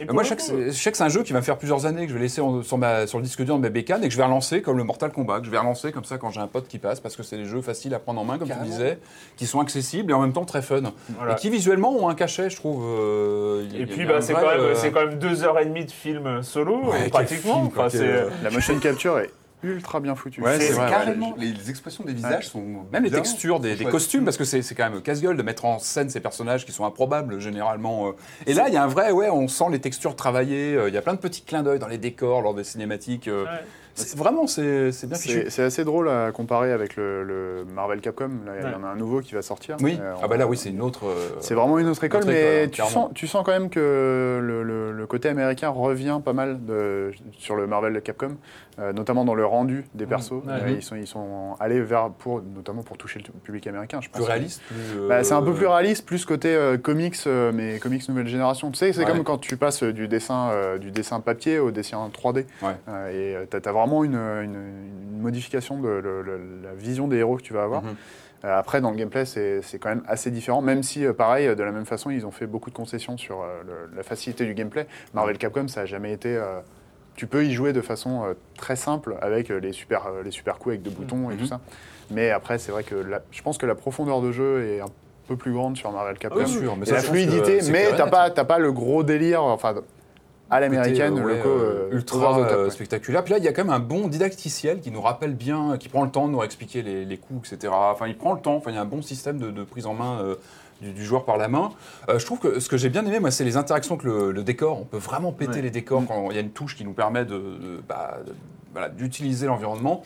euh, 0.03 0.11
euh, 0.11 0.12
moi 0.14 0.22
je 0.22 0.28
sais, 0.30 0.36
que 0.36 0.42
c'est- 0.42 0.66
je 0.66 0.70
sais 0.72 0.90
que 0.90 0.96
c'est 0.96 1.05
un 1.05 1.09
jeu 1.09 1.22
qui 1.22 1.32
va 1.32 1.38
me 1.40 1.44
faire 1.44 1.57
plusieurs 1.59 1.86
années 1.86 2.03
que 2.07 2.09
je 2.11 2.14
vais 2.14 2.22
laisser 2.22 2.40
en- 2.40 2.62
sur, 2.62 2.78
ma, 2.78 3.07
sur 3.07 3.18
le 3.18 3.24
disque 3.24 3.42
dur 3.42 3.57
de 3.57 3.61
ma 3.62 3.68
bécane 3.68 4.03
et 4.05 4.09
que 4.09 4.12
je 4.12 4.18
vais 4.18 4.24
relancer 4.24 4.62
comme 4.62 4.76
le 4.78 4.84
Mortal 4.84 5.12
Kombat 5.12 5.40
que 5.40 5.46
je 5.46 5.50
vais 5.50 5.59
relancer 5.59 5.92
comme 5.92 6.05
ça 6.05 6.18
quand 6.18 6.30
j'ai 6.30 6.40
un 6.40 6.46
pote 6.46 6.68
qui 6.68 6.78
passe 6.78 7.00
parce 7.00 7.16
que 7.16 7.22
c'est 7.22 7.36
des 7.36 7.44
jeux 7.44 7.62
faciles 7.62 7.94
à 7.94 7.98
prendre 7.98 8.20
en 8.20 8.24
main 8.24 8.38
comme 8.38 8.48
Carrément. 8.48 8.66
tu 8.66 8.72
disais 8.72 8.98
qui 9.36 9.46
sont 9.46 9.61
accessibles 9.61 10.11
et 10.11 10.14
en 10.14 10.20
même 10.20 10.32
temps 10.32 10.44
très 10.44 10.62
fun 10.62 10.82
Voilà. 11.16 11.32
et 11.32 11.36
qui 11.36 11.50
visuellement 11.50 11.92
ont 11.96 12.09
un 12.09 12.14
cachet 12.14 12.50
je 12.50 12.57
trouve 12.57 12.82
euh, 12.86 13.66
y 13.70 13.76
Et 13.78 13.82
y 13.82 13.86
puis, 13.86 14.05
bah, 14.07 14.20
c'est 14.20 14.32
vrai, 14.32 14.42
quand, 14.42 14.50
même- 14.50 14.61
euh, 14.61 14.74
c'est 14.74 14.90
quand 14.92 15.07
même 15.07 15.18
deux 15.18 15.44
heures 15.44 15.59
et 15.59 15.64
demie 15.64 15.84
de 15.84 15.90
film 15.90 16.42
solo, 16.42 16.76
Ouais, 16.90 17.07
euh, 17.07 17.09
pratiquement. 17.11 17.55
film, 17.61 17.70
quoi, 17.70 17.86
Enfin, 17.86 17.98
quel- 17.98 18.30
c'est- 18.40 18.44
La 18.44 18.50
motion 18.50 18.78
capture 18.78 19.18
est 19.18 19.30
ultra 19.62 20.00
bien 20.00 20.14
foutu. 20.14 20.40
Ouais, 20.42 20.58
c'est 20.58 20.72
vrai, 20.72 20.84
ouais. 20.84 20.90
carrément. 20.90 21.34
Les, 21.38 21.52
les 21.52 21.70
expressions 21.70 22.04
des 22.04 22.12
visages 22.12 22.48
sont. 22.48 22.84
Même 22.92 23.04
les 23.04 23.10
textures 23.10 23.60
des, 23.60 23.76
costumes, 23.76 24.24
parce 24.24 24.36
que 24.36 24.44
c'est 24.44 24.62
c'est 24.62 24.74
quand 24.74 24.90
même 24.90 25.00
casse-gueule 25.02 25.36
de 25.36 25.42
mettre 25.42 25.64
en 25.64 25.78
scène 25.78 26.10
ces 26.10 26.20
personnages 26.20 26.64
qui 26.66 26.72
sont 26.72 26.84
improbables 26.84 27.40
généralement. 27.40 28.08
euh. 28.08 28.12
Et 28.46 28.54
là, 28.54 28.64
il 28.68 28.74
y 28.74 28.76
a 28.76 28.82
un 28.84 28.88
vrai, 28.88 29.12
ouais, 29.12 29.30
on 29.30 29.48
sent 29.48 29.66
les 29.70 29.80
textures 29.80 30.16
travaillées. 30.16 30.74
euh, 30.74 30.88
Il 30.88 30.94
y 30.94 30.98
a 30.98 31.02
plein 31.02 31.14
de 31.14 31.18
petits 31.18 31.42
clins 31.42 31.62
d'œil 31.62 31.78
dans 31.78 31.88
les 31.88 31.98
décors 31.98 32.42
lors 32.42 32.54
des 32.54 32.64
cinématiques. 32.64 33.28
euh. 33.28 33.44
C'est- 33.95 34.16
Vraiment, 34.16 34.47
c'est 34.47 34.90
c'est 34.93 35.07
bien 35.07 35.18
fichu. 35.18 35.45
C'est 35.49 35.62
assez 35.62 35.84
drôle 35.84 36.09
à 36.09 36.30
comparer 36.32 36.72
avec 36.72 36.97
le, 36.97 37.24
le 37.24 37.64
Marvel 37.74 38.01
Capcom. 38.01 38.30
Là, 38.47 38.53
il 38.61 38.70
y 38.70 38.74
en 38.74 38.84
a 38.84 38.88
un 38.88 38.95
nouveau 38.97 39.20
qui 39.20 39.34
va 39.34 39.43
sortir. 39.43 39.76
Oui. 39.80 39.99
Euh, 40.01 40.14
Ah 40.22 40.28
bah 40.28 40.36
là, 40.36 40.47
on- 40.47 40.51
oui, 40.51 40.57
c'est 40.57 40.70
une 40.70 40.80
autre. 40.80 41.07
euh, 41.07 41.28
C'est 41.40 41.55
vraiment 41.55 41.78
une 41.78 41.88
autre 41.88 42.03
école, 42.05 42.22
mais 42.26 42.40
école, 42.40 42.53
hein, 42.53 42.64
tu, 42.66 42.70
clairement. 42.70 42.90
sens, 42.90 43.11
tu 43.14 43.26
sens 43.26 43.43
quand 43.45 43.53
même 43.53 43.68
que 43.70 44.40
le, 44.43 44.62
le- 44.62 44.93
le 44.93 45.07
côté 45.07 45.28
américain 45.28 45.68
revient 45.68 46.20
pas 46.24 46.32
mal 46.32 46.64
de- 46.64 47.11
sur 47.38 47.55
le 47.57 47.66
Marvel 47.66 48.01
Capcom, 48.03 48.36
euh, 48.78 48.93
notamment 48.93 49.24
dans 49.24 49.34
le 49.34 49.45
rendu 49.45 49.84
des 49.95 50.07
persos. 50.07 50.32
ouais. 50.32 50.53
Euh, 50.53 50.70
ils, 50.70 50.82
sont, 50.82 50.97
ils 50.97 51.07
sont 51.07 51.57
allés 51.61 51.80
vers, 51.82 52.11
pour, 52.11 52.40
notamment 52.43 52.82
pour 52.82 52.97
toucher 52.97 53.20
le 53.20 53.32
public 53.40 53.66
américain, 53.66 53.99
je 54.01 54.09
pense. 54.09 54.16
plus 54.22 54.24
réaliste, 54.30 54.62
plus. 54.68 54.76
euh, 55.01 55.09
Bah, 55.09 55.22
c'est 55.24 55.34
un 55.34 55.43
peu 55.43 55.53
plus 55.53 55.66
réaliste, 55.66 56.07
plus 56.07 56.24
côté 56.24 56.55
euh, 56.55 56.78
comics, 56.78 57.16
euh, 57.26 57.53
mais 57.55 57.78
comics 57.78 58.09
nouvelle 58.09 58.28
génération. 58.28 58.70
Tu 58.70 58.78
sais, 58.78 58.93
c'est 58.93 59.01
Ouais. 59.01 59.07
comme 59.07 59.24
quand 59.24 59.38
tu 59.38 59.57
passes 59.57 59.82
du 59.82 60.09
dessin, 60.09 60.49
euh, 60.53 60.78
du 60.78 60.90
dessin 60.90 61.20
papier 61.20 61.59
au 61.59 61.70
dessin 61.70 62.09
3D. 62.12 62.47
Ouais. 62.62 62.70
Euh, 62.88 63.43
et 63.43 63.47
tu 63.49 63.57
as, 63.57 63.72
vraiment 63.83 64.05
une, 64.05 64.14
une- 64.14 64.55
une 65.14 65.20
modification 65.20 65.78
de 65.80 65.89
le- 65.89 66.22
le- 66.22 66.41
la 66.62 66.72
vision 66.74 67.09
des 67.09 67.18
héros 67.18 67.37
que 67.37 67.43
tu 67.43 67.53
vas 67.53 67.62
avoir. 67.64 67.83
Mhm. 67.83 67.95
Euh, 68.45 68.59
après, 68.59 68.80
dans 68.80 68.91
le 68.91 68.97
gameplay, 68.97 69.24
c'est 69.24 69.62
quand 69.80 69.89
même 69.91 70.03
assez 70.09 70.30
différent, 70.33 70.62
même 70.62 70.83
si, 70.83 71.05
euh, 71.07 71.12
pareil, 71.12 71.47
euh, 71.47 71.55
de 71.55 71.62
la 71.62 71.70
même 71.70 71.85
façon, 71.87 72.11
ils 72.11 72.26
ont 72.26 72.33
fait 72.33 72.47
beaucoup 72.47 72.70
de 72.70 72.74
concessions 72.74 73.16
sur 73.16 73.43
le- 73.43 73.97
la 73.97 74.03
facilité 74.03 74.45
du 74.45 74.55
gameplay. 74.55 74.87
Marvel 75.14 75.39
Capcom, 75.39 75.68
ça 75.68 75.80
n'a 75.80 75.87
jamais 75.87 76.12
été. 76.12 76.41
tu 77.14 77.26
peux 77.26 77.45
y 77.45 77.53
jouer 77.53 77.74
de 77.74 77.83
façon 77.83 78.24
euh, 78.24 78.33
très 78.57 78.74
simple 78.74 79.16
avec 79.20 79.51
euh, 79.51 79.61
les 79.61 79.72
super, 79.72 80.07
euh, 80.07 80.22
les 80.22 80.30
super 80.30 80.55
coups 80.59 80.68
avec 80.72 80.83
deux 80.83 80.91
boutons 80.91 81.30
et 81.30 81.35
Mhm. 81.35 81.41
tout 81.41 81.47
ça. 81.47 81.61
Mais 82.11 82.30
après, 82.30 82.57
c'est 82.59 82.72
vrai 82.72 82.85
que 82.85 82.95
la- 82.95 83.20
je 83.30 83.43
pense 83.43 83.59
que 83.59 83.66
la 83.66 83.74
profondeur 83.74 84.22
de 84.22 84.33
jeu 84.33 84.64
est 84.66 84.80
un 84.80 84.87
peu 85.28 85.37
plus 85.37 85.53
grande 85.53 85.76
sur 85.76 85.93
Marvel 85.93 86.16
Capcom. 86.18 86.39
Bien 86.39 86.47
sûr, 86.47 86.74
mais 86.74 86.87
ça, 86.87 86.95
la 86.95 87.01
fluidité, 87.03 87.61
mais 87.70 87.89
t'as 87.95 88.07
pas, 88.07 88.30
pas 88.30 88.59
le 88.59 88.72
gros 88.72 89.03
délire, 89.03 89.43
enfin, 89.43 89.74
à 90.53 90.61
l'américaine, 90.61 91.14
ouais, 91.14 91.40
euh, 91.44 91.88
euh, 91.90 91.96
ultra 91.96 92.38
euh, 92.40 92.70
spectaculaire. 92.70 93.24
Puis 93.24 93.32
là, 93.32 93.38
il 93.38 93.44
y 93.44 93.48
a 93.48 93.53
quand 93.53 93.64
même 93.64 93.72
un 93.72 93.78
bon 93.80 94.07
didacticiel 94.09 94.80
qui 94.80 94.90
nous 94.90 95.00
rappelle 95.00 95.34
bien, 95.34 95.76
qui 95.78 95.88
prend 95.88 96.05
le 96.05 96.11
temps 96.11 96.26
de 96.28 96.32
nous 96.32 96.42
expliquer 96.42 96.82
les, 96.82 97.05
les 97.05 97.16
coups, 97.16 97.53
etc. 97.53 97.72
Enfin, 97.74 98.07
il 98.07 98.16
prend 98.16 98.34
le 98.34 98.40
temps. 98.40 98.57
Enfin, 98.57 98.70
il 98.70 98.74
y 98.74 98.78
a 98.78 98.82
un 98.82 98.86
bon 98.86 99.03
système 99.03 99.38
de, 99.38 99.50
de 99.50 99.64
prise 99.64 99.86
en 99.86 99.94
main 99.94 100.18
euh, 100.20 100.34
du, 100.82 100.92
du 100.92 101.05
joueur 101.05 101.24
par 101.24 101.38
la 101.38 101.48
main. 101.48 101.70
Euh, 102.09 102.18
je 102.18 102.26
trouve 102.26 102.38
que 102.38 102.61
ce 102.61 102.68
que 102.68 102.76
j'ai 102.76 102.90
bien 102.90 103.05
aimé, 103.07 103.18
moi, 103.18 103.30
c'est 103.30 103.44
les 103.44 103.57
interactions 103.57 103.94
avec 103.94 104.05
le, 104.05 104.30
le 104.30 104.42
décor. 104.42 104.78
On 104.80 104.84
peut 104.84 104.98
vraiment 104.98 105.32
péter 105.32 105.57
Ouais. 105.57 105.62
les 105.62 105.70
décors 105.70 106.03
quand 106.07 106.30
il 106.30 106.34
y 106.34 106.38
a 106.38 106.42
une 106.42 106.50
touche 106.50 106.76
qui 106.76 106.84
nous 106.84 106.92
permet 106.92 107.24
de, 107.24 107.34
de- 107.34 107.82
bah, 107.88 108.18
de- 108.26 108.34
voilà, 108.72 108.88
d'utiliser 108.88 109.46
l'environnement. 109.46 110.03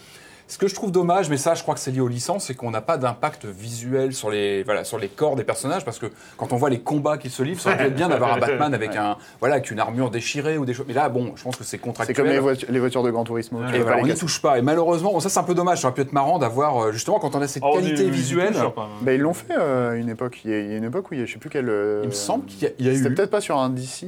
Ce 0.48 0.58
que 0.58 0.68
je 0.68 0.74
trouve 0.76 0.92
dommage, 0.92 1.28
mais 1.28 1.38
ça, 1.38 1.54
je 1.54 1.62
crois 1.62 1.74
que 1.74 1.80
c'est 1.80 1.90
lié 1.90 2.00
aux 2.00 2.06
licences, 2.06 2.44
c'est 2.44 2.54
qu'on 2.54 2.70
n'a 2.70 2.80
pas 2.80 2.98
d'impact 2.98 3.46
visuel 3.46 4.12
sur 4.14 4.30
les, 4.30 4.62
voilà, 4.62 4.84
sur 4.84 4.96
les 4.96 5.08
corps 5.08 5.34
des 5.34 5.42
personnages, 5.42 5.84
parce 5.84 5.98
que 5.98 6.06
quand 6.36 6.52
on 6.52 6.56
voit 6.56 6.70
les 6.70 6.78
combats 6.78 7.18
qui 7.18 7.30
se 7.30 7.42
livrent, 7.42 7.60
ça 7.60 7.70
aurait 7.70 7.78
pu 7.78 7.84
être 7.86 7.96
bien 7.96 8.08
d'avoir 8.08 8.32
un 8.34 8.38
Batman 8.40 8.72
avec 8.72 8.90
Ouais. 8.92 8.96
un, 8.96 9.16
voilà, 9.40 9.56
avec 9.56 9.70
une 9.72 9.80
armure 9.80 10.08
déchirée 10.10 10.56
ou 10.56 10.64
des 10.64 10.72
choses. 10.72 10.86
Mais 10.86 10.94
là, 10.94 11.08
bon, 11.08 11.32
je 11.34 11.42
pense 11.42 11.56
que 11.56 11.64
c'est 11.64 11.70
C'est 11.70 11.78
contractuel. 11.78 12.16
comme 12.16 12.26
les, 12.28 12.38
voitures- 12.38 12.68
les 12.70 12.78
voitures 12.78 13.02
de 13.02 13.10
Gran 13.10 13.24
Turismo. 13.24 13.58
tu 13.58 13.68
Et 13.70 13.78
peux 13.78 13.82
voilà, 13.82 13.96
pas 13.96 14.02
on 14.02 14.04
les 14.06 14.12
n'y 14.12 14.18
touche 14.18 14.40
pas. 14.40 14.56
Et 14.58 14.62
malheureusement, 14.62 15.12
bon, 15.12 15.18
ça 15.20 15.28
c'est 15.28 15.40
un 15.40 15.42
peu 15.42 15.54
dommage. 15.54 15.80
Ça 15.80 15.88
aurait 15.88 15.94
pu 15.96 16.02
être 16.02 16.12
marrant 16.12 16.38
d'avoir, 16.38 16.78
euh, 16.78 16.92
justement, 16.92 17.18
quand 17.18 17.34
on 17.34 17.42
a 17.42 17.48
cette 17.48 17.64
Oh, 17.66 17.74
qualité 17.74 18.08
visuelle. 18.08 18.54
même. 18.54 18.70
Bah, 19.02 19.12
ils 19.14 19.20
l'ont 19.20 19.34
fait 19.34 19.52
euh, 19.58 19.90
à 19.90 19.94
une 19.96 20.08
époque. 20.08 20.42
Il 20.44 20.52
y, 20.52 20.54
a, 20.54 20.60
il 20.60 20.70
y 20.70 20.74
a 20.74 20.76
une 20.76 20.84
époque 20.84 21.10
où 21.10 21.14
il 21.14 21.20
y 21.20 21.22
a, 21.24 21.26
je 21.26 21.32
sais 21.32 21.38
plus 21.40 21.50
quel. 21.50 21.68
euh, 21.68 22.02
Il 22.04 22.08
me 22.10 22.14
semble 22.14 22.44
qu'il 22.46 22.62
y 22.62 22.66
a, 22.66 22.70
il 22.78 22.86
y 22.86 22.88
a 22.88 22.94
C'était 22.94 23.08
eu. 23.08 23.14
peut-être 23.14 23.30
pas 23.30 23.40
sur 23.40 23.58
un 23.58 23.68
DC, 23.68 24.06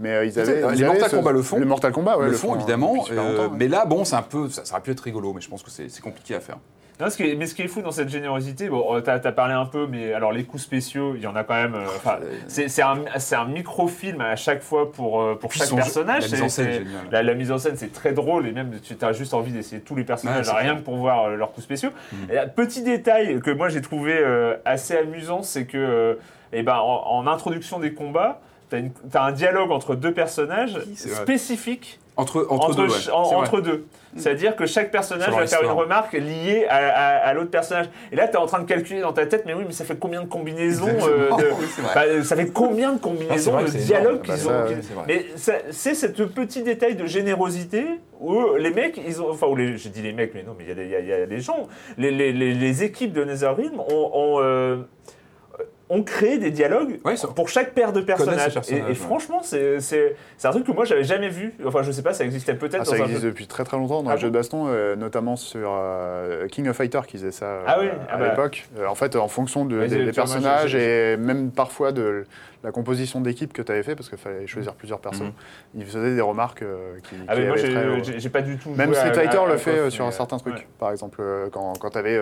mais 0.00 0.10
euh, 0.10 0.24
ils 0.24 0.32
Peut-être, 0.32 0.48
avaient. 0.48 0.58
ils 0.74 0.78
les 0.78 0.84
avaient 0.84 0.86
Mortal 0.94 1.10
ce- 1.10 1.16
Kombat 1.16 1.32
le 1.32 1.42
font. 1.42 1.58
Le 1.58 1.66
Mortal 1.66 1.92
Kombat, 1.92 2.18
ouais, 2.18 2.24
le 2.24 2.30
le 2.32 2.36
font 2.36 2.48
font, 2.48 2.54
évidemment, 2.56 3.04
euh, 3.12 3.48
mais 3.56 3.68
là, 3.68 3.84
bon, 3.84 4.04
c'est 4.04 4.16
un 4.16 4.22
peu, 4.22 4.48
ça, 4.48 4.64
ça 4.64 4.74
aurait 4.74 4.82
pu 4.82 4.90
être 4.90 5.00
rigolo, 5.00 5.32
mais 5.32 5.40
je 5.40 5.48
pense 5.48 5.62
que 5.62 5.70
c'est 5.70 6.00
compliqué 6.00 6.34
à 6.34 6.40
faire. 6.40 6.56
Non, 7.00 7.08
ce 7.08 7.16
qui 7.16 7.22
est- 7.30 7.34
mais 7.34 7.46
ce 7.46 7.54
qui 7.54 7.62
est 7.62 7.68
fou 7.68 7.80
dans 7.80 7.92
cette 7.92 8.10
générosité, 8.10 8.68
bon, 8.68 8.94
euh, 8.94 9.00
t'as 9.00 9.14
as 9.14 9.32
parlé 9.32 9.54
un 9.54 9.64
peu, 9.64 9.86
mais 9.86 10.12
alors 10.12 10.32
les 10.32 10.44
coups 10.44 10.62
spéciaux, 10.62 11.14
il 11.16 11.22
y 11.22 11.26
en 11.26 11.34
a 11.34 11.44
quand 11.44 11.54
même. 11.54 11.74
euh, 11.74 11.86
c'est 12.46 12.82
un, 12.82 12.98
un 13.32 13.44
microfilm 13.46 14.20
à 14.20 14.36
chaque 14.36 14.62
fois 14.62 14.92
pour, 14.92 15.22
euh, 15.22 15.34
pour 15.34 15.50
chaque 15.52 15.68
son 15.68 15.76
personnage. 15.76 16.24
la 16.24 16.28
mise 16.36 16.42
en 16.42 16.48
scène 16.50 16.66
est 16.66 16.72
c'est- 16.72 16.78
géniale. 16.84 17.00
La, 17.10 17.22
la 17.22 17.34
mise 17.34 17.50
en 17.52 17.58
scène, 17.58 17.76
c'est 17.76 17.92
très 17.92 18.12
drôle 18.12 18.46
et 18.46 18.52
même 18.52 18.72
tu 18.82 18.94
as 19.00 19.12
juste 19.12 19.32
envie 19.32 19.50
d'essayer 19.52 19.80
tous 19.80 19.94
les 19.96 20.04
personnages, 20.04 20.48
Ouais, 20.48 20.60
rien 20.60 20.76
que 20.76 20.82
pour 20.82 20.96
voir 20.96 21.24
euh, 21.24 21.36
leurs 21.36 21.52
coups 21.52 21.64
spéciaux. 21.64 21.88
Et, 22.30 22.38
euh, 22.38 22.46
petit 22.46 22.82
détail 22.82 23.40
que 23.40 23.50
moi 23.50 23.70
j'ai 23.70 23.80
trouvé 23.80 24.18
euh, 24.18 24.56
assez 24.66 24.94
amusant, 24.96 25.42
c'est 25.42 25.64
que 25.64 25.78
euh, 25.78 26.14
eh 26.52 26.62
ben, 26.62 26.76
en, 26.76 27.02
en 27.06 27.26
introduction 27.26 27.78
des 27.78 27.94
combats, 27.94 28.40
tu 28.70 28.76
as, 29.18 29.22
un 29.24 29.32
dialogue 29.32 29.70
entre 29.72 29.94
deux 29.94 30.12
personnages 30.12 30.78
c'est 30.96 31.08
vrai. 31.10 31.22
spécifiques 31.22 31.98
Entre, 32.16 32.46
entre, 32.50 32.52
entre, 32.52 32.74
deux, 32.76 32.82
ouais, 32.84 32.88
ch- 32.90 33.08
en- 33.12 33.24
c'est 33.24 33.34
vrai. 33.34 33.46
entre 33.46 33.60
deux. 33.60 33.86
C'est-à-dire 34.16 34.56
que 34.56 34.66
chaque 34.66 34.90
personnage 34.90 35.30
va 35.30 35.46
faire 35.46 35.62
une 35.62 35.70
remarque 35.70 36.14
liée 36.14 36.66
à, 36.68 36.76
à- 36.76 37.16
à 37.28 37.32
l'autre 37.32 37.50
personnage. 37.50 37.88
Et 38.10 38.16
là, 38.16 38.26
tu 38.26 38.34
es 38.34 38.36
en 38.38 38.46
train 38.46 38.58
de 38.58 38.64
calculer 38.64 39.00
dans 39.00 39.12
ta 39.12 39.24
tête, 39.24 39.44
mais 39.46 39.54
oui, 39.54 39.62
mais 39.66 39.72
ça 39.72 39.84
fait 39.84 39.96
combien 39.96 40.20
de 40.22 40.26
combinaisons 40.26 40.88
euh, 40.88 41.28
de- 41.30 41.44
Oui, 41.60 41.66
bah, 41.94 42.22
Ça 42.24 42.34
fait 42.34 42.48
combien 42.50 42.92
de 42.92 42.98
combinaisons 42.98 43.52
vrai 43.52 43.64
de 43.66 43.70
dialogues 43.70 44.22
qu'ils 44.22 44.34
Bah, 44.34 44.40
ont 44.40 44.48
ça, 44.48 44.64
qu'ils- 44.66 44.76
ouais, 44.76 44.82
c'est 44.82 44.94
vrai. 44.94 45.04
Mais 45.06 45.26
ça- 45.36 45.58
c'est 45.70 45.94
ce 45.94 46.06
petit 46.06 46.62
détail 46.64 46.96
de 46.96 47.06
générosité 47.06 47.84
où 48.20 48.54
les 48.58 48.70
mecs, 48.70 49.00
ils 49.06 49.22
ont, 49.22 49.30
enfin, 49.30 49.46
ou 49.46 49.54
les, 49.54 49.76
j'ai 49.78 49.90
dit 49.90 50.02
les 50.02 50.12
mecs, 50.12 50.34
mais 50.34 50.42
non, 50.42 50.54
mais 50.58 50.64
il 50.64 50.68
y 50.68 50.72
a 50.72 50.74
des- 50.74 50.84
il 50.86 50.90
y, 50.90 50.96
a- 50.96 51.00
il 51.00 51.08
y 51.08 51.12
a 51.12 51.26
des 51.26 51.40
gens, 51.40 51.68
les, 51.96 52.10
les- 52.10 52.32
les- 52.32 52.52
les 52.54 52.82
équipes 52.82 53.12
de 53.12 53.22
Netherrealm 53.24 53.78
ont, 53.78 54.10
ont, 54.12 54.36
euh, 54.40 54.78
ont 55.90 56.02
créé 56.04 56.38
des 56.38 56.50
dialogues 56.52 57.00
Ouais, 57.04 57.14
pour 57.34 57.48
chaque 57.48 57.74
paire 57.74 57.92
de 57.92 58.00
personnages. 58.00 58.52
Et- 58.52 58.54
personnages, 58.54 58.84
et, 58.84 58.88
ouais. 58.88 58.94
franchement, 58.94 59.40
c'est 59.42 59.80
c'est- 59.80 60.14
c'est 60.38 60.48
un 60.48 60.52
truc 60.52 60.64
que 60.64 60.72
moi, 60.72 60.84
j'avais 60.84 61.02
jamais 61.04 61.28
vu. 61.28 61.52
Enfin, 61.66 61.82
je 61.82 61.90
sais 61.90 62.02
pas, 62.02 62.14
ça 62.14 62.24
existait 62.24 62.54
peut-être 62.54 62.82
Ah, 62.82 62.84
ça 62.84 62.98
existe 62.98 63.24
depuis 63.24 63.46
très 63.48 63.64
très 63.64 63.76
longtemps 63.76 64.02
dans 64.02 64.10
Ah 64.10 64.14
les 64.14 64.20
jeux 64.20 64.28
de 64.28 64.32
baston, 64.34 64.66
euh, 64.68 64.94
notamment 64.94 65.34
sur 65.36 65.70
euh, 65.74 66.46
King 66.46 66.68
of 66.68 66.76
Fighter 66.76 67.00
qui 67.06 67.16
faisait 67.18 67.32
ça 67.32 67.46
euh, 67.46 67.64
Ah 67.66 67.76
oui, 67.80 67.88
à 67.88 67.92
ah 68.12 68.16
bah. 68.16 68.28
l'époque. 68.30 68.68
Euh, 68.78 68.86
en 68.86 68.94
fait, 68.94 69.16
en 69.16 69.28
fonction 69.28 69.64
de, 69.64 69.84
des, 69.86 70.12
personnages 70.12 70.74
et 70.76 71.16
même 71.16 71.50
parfois 71.50 71.90
de 71.90 72.24
la 72.62 72.72
composition 72.72 73.20
d'équipe 73.20 73.52
que 73.52 73.62
tu 73.62 73.72
avais 73.72 73.82
fait, 73.82 73.94
parce 73.96 74.08
qu'il 74.08 74.18
fallait 74.18 74.46
choisir 74.46 74.74
plusieurs 74.74 75.00
persos, 75.00 75.22
Mhm. 75.22 75.32
il 75.76 75.86
faisait 75.86 76.14
des 76.14 76.20
remarques 76.20 76.62
euh, 76.62 76.98
qui, 77.02 77.16
Ah, 77.26 77.34
qui 77.34 77.40
mais 77.40 77.46
moi, 77.48 77.56
j'ai 77.56 77.76
euh, 77.76 78.02
j'ai- 78.18 78.28
pas 78.28 78.42
du 78.42 78.58
tout. 78.58 78.70
Même 78.70 78.92
Street 78.94 79.14
Fighter 79.14 79.38
le 79.48 79.56
fait 79.56 79.70
euh, 79.78 79.90
sur 79.90 80.04
un 80.04 80.10
certain 80.10 80.38
truc. 80.38 80.54
ouais. 80.56 80.66
Par 80.78 80.90
exemple, 80.90 81.22
quand, 81.52 81.72
quand 81.78 81.90
tu 81.90 81.98
avais 81.98 82.20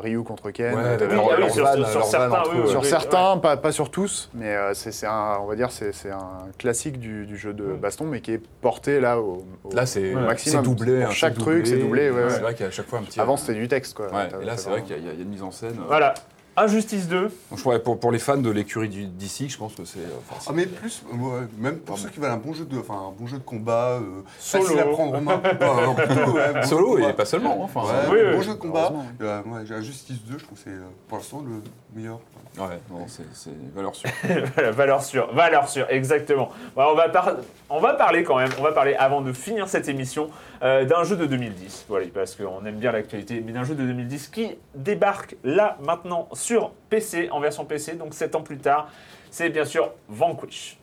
Ryu 0.00 0.22
contre 0.22 0.50
Ken, 0.50 0.74
Ouais, 0.74 0.80
avec 0.84 0.98
t'avais- 1.00 1.14
leur- 1.14 1.24
Oui, 1.26 1.30
oui, 1.34 1.40
leur 1.40 1.50
sur, 1.52 1.64
van, 1.64 1.72
certains, 2.06 2.42
oui, 2.52 2.68
sur 2.68 3.40
pas, 3.40 3.56
pas 3.56 3.72
sur 3.72 3.90
tous, 3.90 4.30
mais 4.34 4.54
c'est 4.74 5.06
un, 5.06 5.38
on 5.40 5.46
va 5.46 5.54
dire, 5.56 5.70
c'est 5.70 5.92
un 6.10 6.48
classique 6.58 6.98
du, 6.98 7.26
du 7.26 7.36
jeu 7.36 7.52
de 7.52 7.64
baston, 7.74 8.04
mais 8.06 8.20
qui 8.20 8.32
est 8.32 8.42
porté 8.60 9.00
là 9.00 9.18
au, 9.20 9.44
au- 9.64 9.74
Là, 9.74 9.86
c'est 9.86 10.12
maximum. 10.14 10.64
doublé. 10.64 11.02
Pour 11.04 11.12
chaque 11.12 11.34
truc 11.38 11.66
c'est 11.66 11.76
doublé. 11.76 12.10
ouais, 12.10 12.30
C'est 12.30 12.40
vrai 12.40 12.54
qu'il 12.54 12.62
y 12.62 12.64
a 12.64 12.68
à 12.68 12.72
chaque 12.72 12.86
fois 12.86 12.98
un 12.98 13.02
petit. 13.02 13.20
Avant, 13.20 13.36
c'était 13.36 13.54
du 13.58 13.68
texte, 13.68 13.94
quoi. 13.94 14.08
Là, 14.10 14.56
c'est 14.56 14.70
vrai 14.70 14.82
qu'il 14.82 15.04
y, 15.04 15.08
a- 15.08 15.12
une 15.12 15.28
mise 15.28 15.42
en 15.42 15.50
scène. 15.50 15.76
euh, 15.90 16.10
Voilà. 16.56 16.68
Injustice 16.70 17.08
2. 17.08 17.20
Donc, 17.22 17.32
je 17.58 17.78
pour, 17.78 17.98
pour 17.98 18.12
les 18.12 18.18
fans 18.18 18.36
de 18.36 18.50
l'écurie 18.50 18.88
d'ici, 18.88 19.48
je 19.48 19.56
pense 19.58 19.74
que 19.74 19.84
c'est. 19.84 19.98
euh, 19.98 20.18
enfin, 20.30 20.44
Ah, 20.48 20.52
mais 20.54 20.66
plus, 20.66 21.02
ouais, 21.12 21.40
même 21.58 21.78
pour 21.78 21.98
ceux 21.98 22.08
qui 22.08 22.20
veulent 22.20 22.30
un 22.30 22.36
bon 22.36 22.52
jeu 22.52 22.64
de, 22.64 22.78
enfin, 22.78 22.94
un 22.94 23.12
bon 23.18 23.26
jeu 23.26 23.38
de 23.38 23.42
combat, 23.42 24.00
euh, 24.00 24.22
Solo. 24.38 24.64
facile 24.64 24.78
à 24.80 24.84
prendre 24.86 25.14
en 25.16 25.20
main. 25.20 25.42
Ouais, 26.54 26.66
Solo 26.66 26.98
et 26.98 27.12
pas 27.12 27.24
seulement. 27.24 27.62
Enfin, 27.62 27.82
Ouais, 27.82 28.08
Oui, 28.10 28.18
bon 28.32 28.38
oui. 28.38 28.44
jeu 28.44 28.52
de 28.52 28.58
combat. 28.58 28.92
Euh, 29.20 29.42
Injustice 29.70 30.18
2, 30.24 30.38
je 30.38 30.44
trouve 30.44 30.56
que 30.58 30.64
c'est 30.64 30.70
euh, 30.70 30.82
pour 31.08 31.18
l'instant 31.18 31.42
le 31.46 31.62
meilleur. 31.98 32.20
Ouais, 32.58 33.06
c'est 33.06 33.50
valeur 33.74 33.94
sûre. 33.94 34.10
Valeur 34.72 35.02
sûre, 35.02 35.32
valeur 35.32 35.68
sûre, 35.68 35.86
exactement. 35.88 36.50
On 36.76 37.80
va 37.80 37.94
parler 37.94 38.22
quand 38.22 38.36
même, 38.36 38.50
on 38.58 38.62
va 38.62 38.72
parler 38.72 38.94
avant 38.94 39.20
de 39.22 39.32
finir 39.32 39.68
cette 39.68 39.88
émission 39.88 40.30
euh, 40.62 40.84
d'un 40.84 41.04
jeu 41.04 41.16
de 41.16 41.26
2010. 41.26 41.86
Voilà, 41.88 42.06
parce 42.14 42.36
qu'on 42.36 42.64
aime 42.64 42.76
bien 42.76 42.92
l'actualité, 42.92 43.42
mais 43.44 43.52
d'un 43.52 43.64
jeu 43.64 43.74
de 43.74 43.84
2010 43.84 44.28
qui 44.28 44.56
débarque 44.74 45.36
là 45.42 45.76
maintenant 45.82 46.28
sur 46.32 46.70
PC, 46.90 47.28
en 47.30 47.40
version 47.40 47.64
PC, 47.64 47.94
donc 47.94 48.14
7 48.14 48.36
ans 48.36 48.42
plus 48.42 48.58
tard. 48.58 48.88
C'est 49.30 49.48
bien 49.48 49.64
sûr 49.64 49.92
Vanquish. 50.08 50.78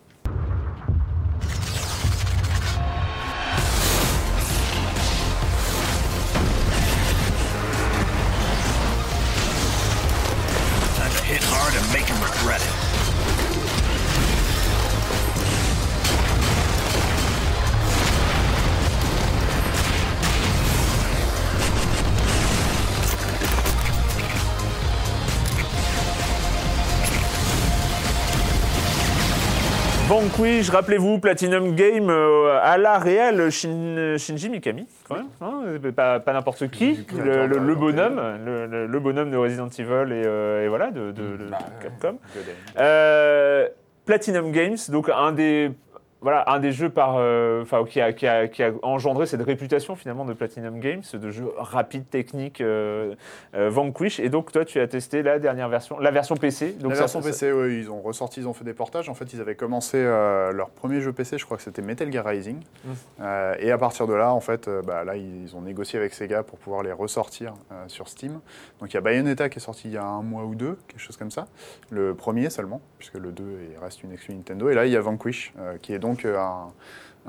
Vanquish, 30.41 30.69
rappelez-vous, 30.71 31.19
Platinum 31.19 31.75
Game 31.75 32.09
euh, 32.09 32.57
à 32.63 32.77
la 32.79 32.97
réelle 32.97 33.49
Shin- 33.51 34.17
Shinji 34.17 34.49
Mikami, 34.49 34.87
quand 35.07 35.15
même, 35.15 35.27
hein, 35.39 35.61
pas, 35.95 36.19
pas 36.19 36.33
n'importe 36.33 36.67
qui, 36.71 37.05
le, 37.15 37.75
bonhomme, 37.75 38.19
le, 38.43 38.99
bonhomme 38.99 39.29
de 39.29 39.37
Resident 39.37 39.67
Evil 39.67 40.11
et, 40.11 40.23
euh, 40.25 40.65
et 40.65 40.67
voilà, 40.67 40.89
de, 40.89 41.11
de- 41.11 41.37
de- 41.37 41.49
Bah, 41.51 41.59
de 41.79 41.83
Capcom. 41.83 42.17
Euh, 42.79 43.67
Platinum 44.05 44.51
Games, 44.51 44.77
donc 44.89 45.09
un 45.15 45.31
des, 45.31 45.71
voilà, 46.21 46.43
un 46.51 46.59
des 46.59 46.71
jeux 46.71 46.89
par, 46.89 47.15
euh, 47.17 47.65
qui, 47.89 47.99
a, 47.99 48.13
qui, 48.13 48.27
a, 48.27 48.47
qui 48.47 48.61
a 48.61 48.71
engendré 48.83 49.25
cette 49.25 49.41
réputation 49.41 49.95
finalement 49.95 50.23
de 50.23 50.33
Platinum 50.33 50.79
Games, 50.79 51.01
de 51.13 51.31
jeu 51.31 51.45
rapide, 51.57 52.07
technique, 52.09 52.61
euh, 52.61 53.15
euh, 53.55 53.69
Vanquish. 53.71 54.19
Et 54.19 54.29
donc 54.29 54.51
toi, 54.51 54.63
tu 54.63 54.79
as 54.79 54.87
testé 54.87 55.23
la 55.23 55.39
dernière 55.39 55.67
version, 55.67 55.97
la 55.99 56.11
version 56.11 56.35
PC. 56.35 56.73
Donc 56.73 56.91
la 56.91 56.95
ça- 56.95 57.01
version 57.03 57.21
ça- 57.21 57.29
PC, 57.29 57.51
oui, 57.51 57.79
ils 57.79 57.89
ont 57.89 58.01
ressorti, 58.01 58.39
ils 58.41 58.47
ont 58.47 58.53
fait 58.53 58.63
des 58.63 58.73
portages. 58.75 59.09
En 59.09 59.15
fait, 59.15 59.33
ils 59.33 59.41
avaient 59.41 59.55
commencé 59.55 60.01
leur 60.03 60.69
premier 60.69 61.01
jeu 61.01 61.11
PC, 61.11 61.37
je 61.39 61.45
crois 61.45 61.57
que 61.57 61.63
c'était 61.63 61.81
Metal 61.81 62.11
Gear 62.11 62.23
Rising. 62.25 62.57
Mmh. 62.57 62.89
Euh, 63.21 63.55
et 63.59 63.71
à 63.71 63.77
partir 63.79 64.05
de 64.05 64.13
là, 64.13 64.31
en 64.31 64.41
fait, 64.41 64.69
bah, 64.85 65.03
là, 65.03 65.15
ils 65.15 65.55
ont 65.55 65.61
négocié 65.61 65.97
avec 65.97 66.13
Sega 66.13 66.43
pour 66.43 66.59
pouvoir 66.59 66.83
les 66.83 66.91
ressortir 66.91 67.53
sur 67.87 68.07
Steam. 68.07 68.39
Donc 68.79 68.91
il 68.91 68.93
y 68.93 68.97
a 68.97 69.01
Bayonetta 69.01 69.49
qui 69.49 69.57
est 69.57 69.61
sorti 69.61 69.87
il 69.87 69.93
y 69.93 69.97
a 69.97 70.03
un 70.05 70.21
mois 70.21 70.43
ou 70.43 70.53
deux, 70.53 70.77
quelque 70.87 71.01
chose 71.01 71.17
comme 71.17 71.31
ça. 71.31 71.47
Le 71.89 72.13
premier 72.13 72.49
seulement, 72.51 72.79
puisque 72.99 73.15
le 73.15 73.31
2 73.31 73.43
est- 73.73 73.83
reste 73.83 74.03
une 74.03 74.11
exclu 74.11 74.35
Nintendo. 74.35 74.69
Et 74.69 74.75
là, 74.75 74.85
il 74.85 74.91
y 74.91 74.95
a 74.97 75.01
Vanquish, 75.01 75.53
qui 75.81 75.93
est 75.93 75.99
donc 75.99 76.10
euh, 76.25 76.37
un, 76.39 76.67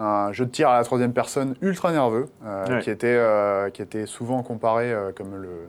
un 0.02 0.32
jeu 0.32 0.46
de 0.46 0.50
tir 0.50 0.68
à 0.68 0.76
la 0.78 0.84
troisième 0.84 1.12
personne 1.12 1.54
ultra 1.60 1.92
nerveux, 1.92 2.26
euh, 2.44 2.66
Ouais. 2.76 2.80
qui, 2.80 2.90
était, 2.90 3.06
euh, 3.08 3.70
qui 3.70 3.82
était 3.82 4.06
souvent 4.06 4.42
comparé 4.42 4.94
comme 5.16 5.36
le, 5.36 5.68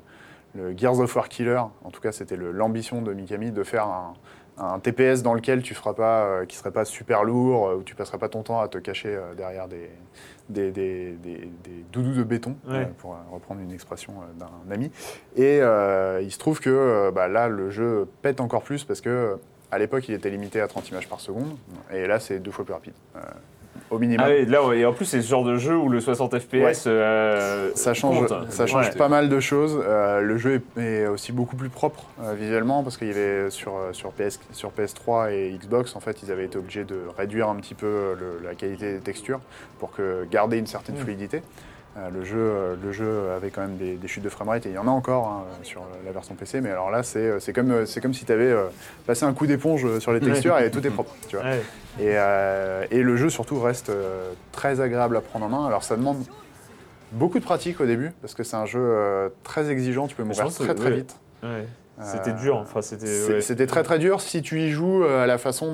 le 0.56 0.78
Gears 0.78 1.00
of 1.00 1.16
War 1.16 1.28
Killer. 1.30 1.62
En 1.84 1.90
tout 1.92 2.00
cas, 2.02 2.12
c'était 2.12 2.38
l'ambition 2.38 3.02
de 3.02 3.14
Mikami 3.14 3.52
de 3.52 3.64
faire 3.64 3.86
un, 3.88 4.14
un 4.58 4.80
TPS 4.80 5.24
dans 5.24 5.34
lequel 5.34 5.62
tu 5.64 5.74
feras 5.74 5.94
pas, 5.94 6.24
euh, 6.26 6.46
qui 6.46 6.56
serait 6.56 6.72
pas 6.72 6.86
super 6.86 7.24
lourd, 7.24 7.68
euh, 7.70 7.76
où 7.78 7.84
tu 7.84 7.96
passerais 7.96 8.20
pas 8.20 8.30
ton 8.30 8.44
temps 8.44 8.62
à 8.62 8.68
te 8.68 8.78
cacher 8.78 9.10
euh, 9.16 9.34
derrière 9.34 9.68
des, 9.68 9.90
des, 10.50 10.72
des- 10.72 11.14
des- 11.14 11.50
des 11.64 11.86
doudous 11.92 12.14
de 12.14 12.24
béton, 12.24 12.56
Ouais. 12.70 12.88
pour 13.00 13.18
reprendre 13.32 13.62
une 13.62 13.72
expression 13.72 14.14
d'un 14.38 14.72
ami. 14.74 14.92
Et 15.36 15.58
il 15.58 16.32
se 16.32 16.38
trouve 16.38 16.60
que 16.60 17.10
bah, 17.12 17.28
là, 17.28 17.48
le 17.50 17.72
jeu 17.72 18.08
pète 18.22 18.40
encore 18.42 18.62
plus 18.64 18.84
parce 18.84 19.02
que 19.02 19.38
à 19.74 19.78
l'époque, 19.80 20.08
il 20.08 20.16
était 20.16 20.30
limité 20.30 20.62
à 20.62 20.68
30 20.68 20.90
images 20.90 21.08
par 21.10 21.20
seconde, 21.20 21.56
et 21.94 22.08
là, 22.08 22.20
c'est 22.20 22.40
deux 22.40 22.52
fois 22.52 22.64
plus 22.66 22.74
rapide, 22.74 22.94
euh, 23.16 23.20
au 23.90 24.00
minimum. 24.00 24.26
Ah 24.28 24.32
oui, 24.32 24.46
là, 24.46 24.74
et 24.74 24.86
en 24.86 24.94
plus, 24.94 25.06
c'est 25.06 25.22
ce 25.22 25.28
genre 25.28 25.44
de 25.44 25.58
jeu 25.58 25.76
où 25.76 25.90
le 25.90 26.00
60 26.00 26.38
FPS. 26.40 26.86
euh, 26.88 27.72
Ça 27.76 27.94
change, 27.94 28.28
compte. 28.28 28.52
ça 28.52 28.66
change 28.68 28.88
Ouais. 28.90 28.96
pas 28.96 29.10
mal 29.10 29.30
de 29.30 29.40
choses. 29.40 29.80
Euh, 29.86 30.22
le 30.22 30.38
jeu 30.38 30.62
est, 30.78 30.82
est 30.82 31.08
aussi 31.08 31.32
beaucoup 31.32 31.56
plus 31.56 31.70
propre 31.70 32.06
euh, 32.24 32.34
visuellement 32.34 32.84
parce 32.84 32.98
qu'il 32.98 33.08
y 33.08 33.12
avait 33.12 33.50
sur, 33.50 33.74
sur, 33.92 34.12
PS, 34.12 34.40
sur 34.52 34.72
PS3 34.72 35.32
et 35.32 35.52
Xbox, 35.60 35.96
en 35.96 36.00
fait, 36.00 36.22
ils 36.24 36.32
avaient 36.32 36.46
été 36.46 36.58
obligés 36.58 36.86
de 36.86 37.00
réduire 37.18 37.50
un 37.50 37.56
petit 37.56 37.74
peu 37.76 38.16
le- 38.20 38.40
la 38.48 38.56
qualité 38.56 38.94
des 38.94 39.00
textures 39.00 39.40
pour 39.80 39.92
que, 39.92 40.26
garder 40.32 40.58
une 40.58 40.68
certaine 40.68 40.96
Mm. 40.96 41.00
fluidité. 41.00 41.42
Euh, 41.96 42.10
le, 42.10 42.24
jeu, 42.24 42.38
euh, 42.40 42.76
le 42.82 42.92
jeu 42.92 43.30
avait 43.36 43.52
quand 43.52 43.62
même 43.62 43.78
des, 43.78 43.96
des 43.96 44.08
chutes 44.08 44.24
de 44.24 44.30
framerate 44.30 44.66
et 44.66 44.70
il 44.70 44.76
y 44.76 44.80
en 44.80 44.88
a 44.88 44.92
encore 44.92 45.28
hein, 45.28 45.44
sur 45.62 45.84
la 46.04 46.12
version 46.12 46.34
PC, 46.34 46.60
mais 46.60 46.72
alors 46.72 46.90
là, 46.90 47.04
c'est 47.04 47.20
euh, 47.20 47.40
comme, 47.54 48.14
si 48.14 48.26
tu 48.26 48.32
avais 48.32 48.52
passé 49.06 49.26
un 49.26 49.34
coup 49.34 49.46
d'éponge 49.46 50.00
sur 50.00 50.12
les 50.12 50.20
textures 50.20 50.58
et 50.58 50.72
tout 50.72 50.86
est 50.86 50.90
propre. 50.90 51.14
Tu 51.28 51.36
vois. 51.36 51.46
Ouais. 51.46 51.62
Et, 52.00 52.18
euh, 52.18 52.86
et 52.90 53.04
le 53.04 53.16
jeu 53.16 53.30
surtout 53.30 53.60
reste 53.62 53.92
très 54.52 54.82
agréable 54.82 55.18
à 55.18 55.22
prendre 55.22 55.46
en 55.46 55.50
main. 55.50 55.68
Alors 55.68 55.84
ça 55.84 55.96
demande 55.96 56.24
beaucoup 57.12 57.38
de 57.38 57.44
pratique 57.44 57.80
au 57.80 57.86
début 57.86 58.12
parce 58.22 58.34
que 58.34 58.44
c'est 58.44 58.56
un 58.56 58.66
jeu 58.66 59.32
très 59.44 59.70
exigeant. 59.70 60.08
Tu 60.08 60.16
peux 60.16 60.24
mourir 60.24 60.48
très 60.48 60.74
très 60.74 60.90
ouais. 60.90 60.96
vite. 60.96 61.16
C'était 62.02 62.32
Euh, 62.32 62.42
dur. 62.42 62.58
Enfin, 62.58 62.82
c'était. 62.82 63.34
Ouais. 63.34 63.42
C'était 63.42 63.68
très 63.68 63.84
très 63.84 64.00
dur 64.00 64.20
si 64.20 64.42
tu 64.42 64.60
y 64.62 64.72
joues 64.72 65.04
euh, 65.04 65.24
à 65.24 65.28
la 65.28 65.38
façon 65.38 65.72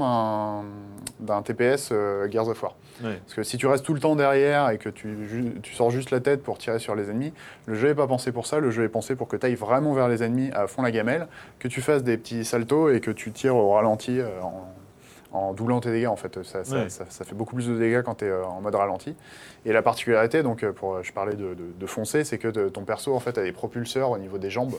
d'un 1.19 1.41
TPS 1.41 1.89
euh, 1.91 2.29
Gears 2.29 2.47
of 2.49 2.61
War. 2.61 2.75
Ouais. 3.03 3.19
Parce 3.25 3.35
que 3.35 3.43
si 3.43 3.57
tu 3.57 3.67
restes 3.67 3.85
tout 3.85 3.93
le 3.93 4.01
temps 4.01 4.15
derrière 4.17 4.69
et 4.69 4.77
que 4.77 4.89
tu, 4.89 5.15
tu 5.63 5.73
sors 5.73 5.89
juste 5.91 6.11
la 6.11 6.19
tête 6.19 6.43
pour 6.43 6.57
tirer 6.57 6.79
sur 6.79 6.95
les 6.95 7.09
ennemis, 7.09 7.33
le 7.65 7.75
jeu 7.75 7.87
n'est 7.87 7.95
pas 7.95 8.07
pensé 8.07 8.31
pour 8.33 8.45
ça. 8.45 8.59
Le 8.59 8.71
jeu 8.71 8.83
est 8.83 8.89
pensé 8.89 9.15
pour 9.15 9.27
que 9.29 9.37
tu 9.37 9.45
ailles 9.45 9.55
vraiment 9.55 9.93
vers 9.93 10.09
les 10.09 10.21
ennemis 10.23 10.51
à 10.53 10.67
fond 10.67 10.81
la 10.81 10.91
gamelle, 10.91 11.27
que 11.59 11.69
tu 11.69 11.81
fasses 11.81 12.03
des 12.03 12.17
petits 12.17 12.43
saltos 12.43 12.89
et 12.91 12.99
que 12.99 13.11
tu 13.11 13.31
tires 13.31 13.55
au 13.55 13.71
ralenti 13.71 14.19
euh, 14.19 14.27
en, 14.41 14.67
en 15.31 15.53
doublant 15.53 15.79
tes 15.79 15.91
dégâts. 15.91 16.07
En 16.07 16.15
fait, 16.15 16.43
ça, 16.43 16.63
ça- 16.63 16.75
Ouais. 16.75 16.89
ça- 16.89 17.05
ça 17.09 17.23
fait 17.25 17.35
beaucoup 17.35 17.55
plus 17.55 17.67
de 17.67 17.77
dégâts 17.77 18.01
quand 18.03 18.15
tu 18.15 18.25
es 18.25 18.31
en 18.31 18.61
mode 18.61 18.75
ralenti. 18.75 19.15
Et 19.65 19.73
la 19.73 19.81
particularité, 19.81 20.41
donc, 20.41 20.63
euh, 20.63 20.71
pour, 20.71 21.03
je 21.03 21.11
parlais 21.13 21.35
de, 21.35 21.53
de- 21.53 21.71
de 21.79 21.85
foncer, 21.85 22.23
c'est 22.23 22.37
que 22.37 22.47
de- 22.47 22.69
ton 22.69 22.83
perso 22.83 23.13
en 23.15 23.19
fait, 23.19 23.37
a 23.37 23.43
des 23.43 23.51
propulseurs 23.51 24.09
au 24.11 24.17
niveau 24.17 24.37
des 24.37 24.49
jambes 24.49 24.75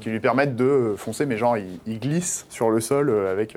qui 0.00 0.10
lui 0.10 0.20
permettent 0.20 0.56
de 0.56 0.64
euh, 0.64 0.96
foncer, 0.96 1.26
mais 1.26 1.36
genre 1.36 1.56
il, 1.58 1.78
il 1.86 2.00
glisse 2.00 2.46
sur 2.48 2.70
le 2.70 2.80
sol 2.80 3.10
euh, 3.10 3.30
avec. 3.30 3.56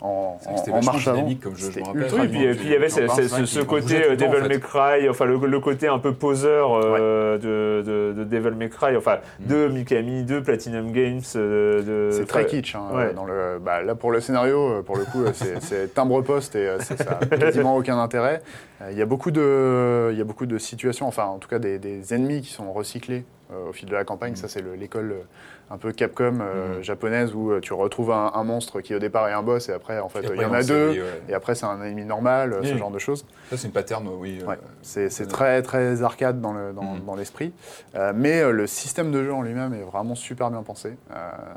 En, 0.00 0.38
en- 0.46 0.70
en 0.72 0.82
marche 0.82 1.08
avant. 1.08 1.28
comme 1.42 1.56
jeu, 1.56 1.70
je 1.72 1.80
me 1.80 1.84
rappelle. 1.84 2.08
Oui, 2.20 2.28
puis, 2.28 2.44
et 2.44 2.50
puis 2.54 2.64
il 2.66 2.70
y 2.70 2.74
avait 2.76 2.88
ce, 2.88 3.60
côté 3.62 4.04
euh, 4.04 4.16
Devil 4.16 4.42
en 4.44 4.48
May. 4.48 4.60
Cry, 4.60 5.08
enfin 5.08 5.24
le, 5.24 5.36
le 5.38 5.60
côté 5.60 5.88
un 5.88 5.98
peu 5.98 6.12
poseur 6.12 6.74
euh, 6.74 7.38
de, 7.38 7.82
de, 7.82 8.12
de 8.12 8.24
Devil 8.24 8.50
May 8.56 8.68
Cry, 8.68 8.96
enfin 8.96 9.18
de 9.40 9.68
Mikami, 9.68 10.24
de 10.24 10.40
Platinum 10.40 10.92
Games. 10.92 11.20
euh, 11.36 11.82
de, 12.10 12.10
C'est 12.12 12.26
très 12.26 12.46
kitsch. 12.46 12.74
hein, 12.74 12.82
ouais. 12.94 13.14
dans 13.14 13.24
le, 13.24 13.58
bah, 13.60 13.82
là, 13.82 13.94
pour 13.94 14.10
le 14.12 14.20
scénario, 14.20 14.82
pour 14.84 14.96
le 14.96 15.04
coup, 15.04 15.24
c'est- 15.32 15.94
timbre-poste 15.94 16.54
et 16.56 16.68
euh, 16.68 16.78
c'est- 16.80 16.96
ça 17.02 17.18
n'a 17.30 17.36
quasiment 17.38 17.76
aucun 17.76 17.98
intérêt. 17.98 18.42
Euh, 18.82 18.88
Il 18.92 18.98
y, 18.98 19.02
a 19.02 19.06
beaucoup 19.06 19.30
de- 19.30 20.10
il 20.12 20.18
y 20.18 20.20
a 20.20 20.24
beaucoup 20.24 20.46
de 20.46 20.58
situations, 20.58 21.06
enfin, 21.06 21.24
en 21.24 21.38
tout 21.38 21.48
cas, 21.48 21.58
des, 21.58 21.78
des 21.78 22.12
ennemis 22.14 22.42
qui 22.42 22.52
sont 22.52 22.72
recyclés 22.72 23.24
euh, 23.52 23.70
au 23.70 23.72
fil 23.72 23.88
de 23.88 23.94
la 23.94 24.04
campagne. 24.04 24.34
Ça, 24.36 24.48
c'est 24.48 24.60
le- 24.60 24.74
l'école 24.74 25.12
euh, 25.12 25.22
un 25.68 25.78
peu 25.78 25.90
Capcom 25.90 26.38
euh, 26.40 26.80
japonaise 26.82 27.34
où 27.34 27.50
euh, 27.50 27.60
tu 27.60 27.72
retrouves 27.72 28.12
un, 28.12 28.30
un 28.34 28.44
monstre 28.44 28.80
qui, 28.80 28.94
au 28.94 29.00
départ, 29.00 29.28
est 29.28 29.32
un 29.32 29.42
boss 29.42 29.68
et 29.68 29.72
après, 29.72 29.98
en 29.98 30.08
fait, 30.08 30.20
il 30.32 30.40
y 30.40 30.44
en 30.44 30.52
a 30.52 30.62
deux. 30.62 30.92
série, 30.92 31.00
ouais. 31.02 31.22
Et 31.28 31.34
après, 31.34 31.56
c'est 31.56 31.66
un 31.66 31.82
ennemi 31.82 32.04
normal, 32.04 32.52
euh, 32.52 32.62
ce 32.62 32.76
genre 32.76 32.90
de 32.92 32.98
choses. 33.00 33.26
Ça, 33.50 33.56
c'est 33.56 33.66
une 33.66 33.72
pattern, 33.72 34.06
oui. 34.18 34.38
Ouais. 34.46 34.58
C'est 34.82 35.10
c'est 35.10 35.26
très, 35.26 35.62
très 35.62 36.02
arcade 36.02 36.40
dans 36.40 36.52
le- 36.52 36.72
dans, 36.72 36.82
Mhm. 36.94 37.00
dans 37.04 37.16
l'esprit. 37.16 37.52
Euh, 37.96 38.12
mais 38.14 38.48
le 38.52 38.66
système 38.68 39.10
de 39.10 39.24
jeu 39.24 39.32
en 39.34 39.42
lui-même 39.42 39.74
est 39.74 39.82
vraiment 39.82 40.14
super 40.14 40.50
bien 40.50 40.62
pensé. 40.62 40.96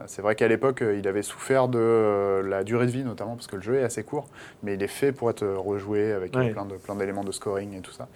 C'est 0.08 0.22
vrai 0.24 0.34
qu'à 0.36 0.48
l'époque, 0.48 0.84
il 0.98 1.08
avait 1.08 1.22
souffert 1.22 1.68
de 1.68 2.42
la 2.48 2.64
durée 2.64 2.88
de 2.88 2.92
vie, 2.92 3.04
notamment 3.04 3.36
parce 3.36 3.48
que 3.48 3.58
le 3.58 3.62
jeu 3.62 3.76
est 3.76 3.84
assez 3.84 4.04
court, 4.04 4.28
mais 4.64 4.74
il 4.74 4.82
est 4.82 4.88
fait 4.88 5.12
pour 5.12 5.30
être 5.30 5.46
rejoué 5.46 6.14
avec 6.14 6.36
Ouais. 6.36 6.50
plein 6.50 6.66
de- 6.66 6.76
plein 6.78 6.96
d'éléments 6.96 7.24
de 7.24 7.32
scoring 7.32 7.78
et 7.78 7.82
tout 7.82 7.92
ça. 7.92 8.08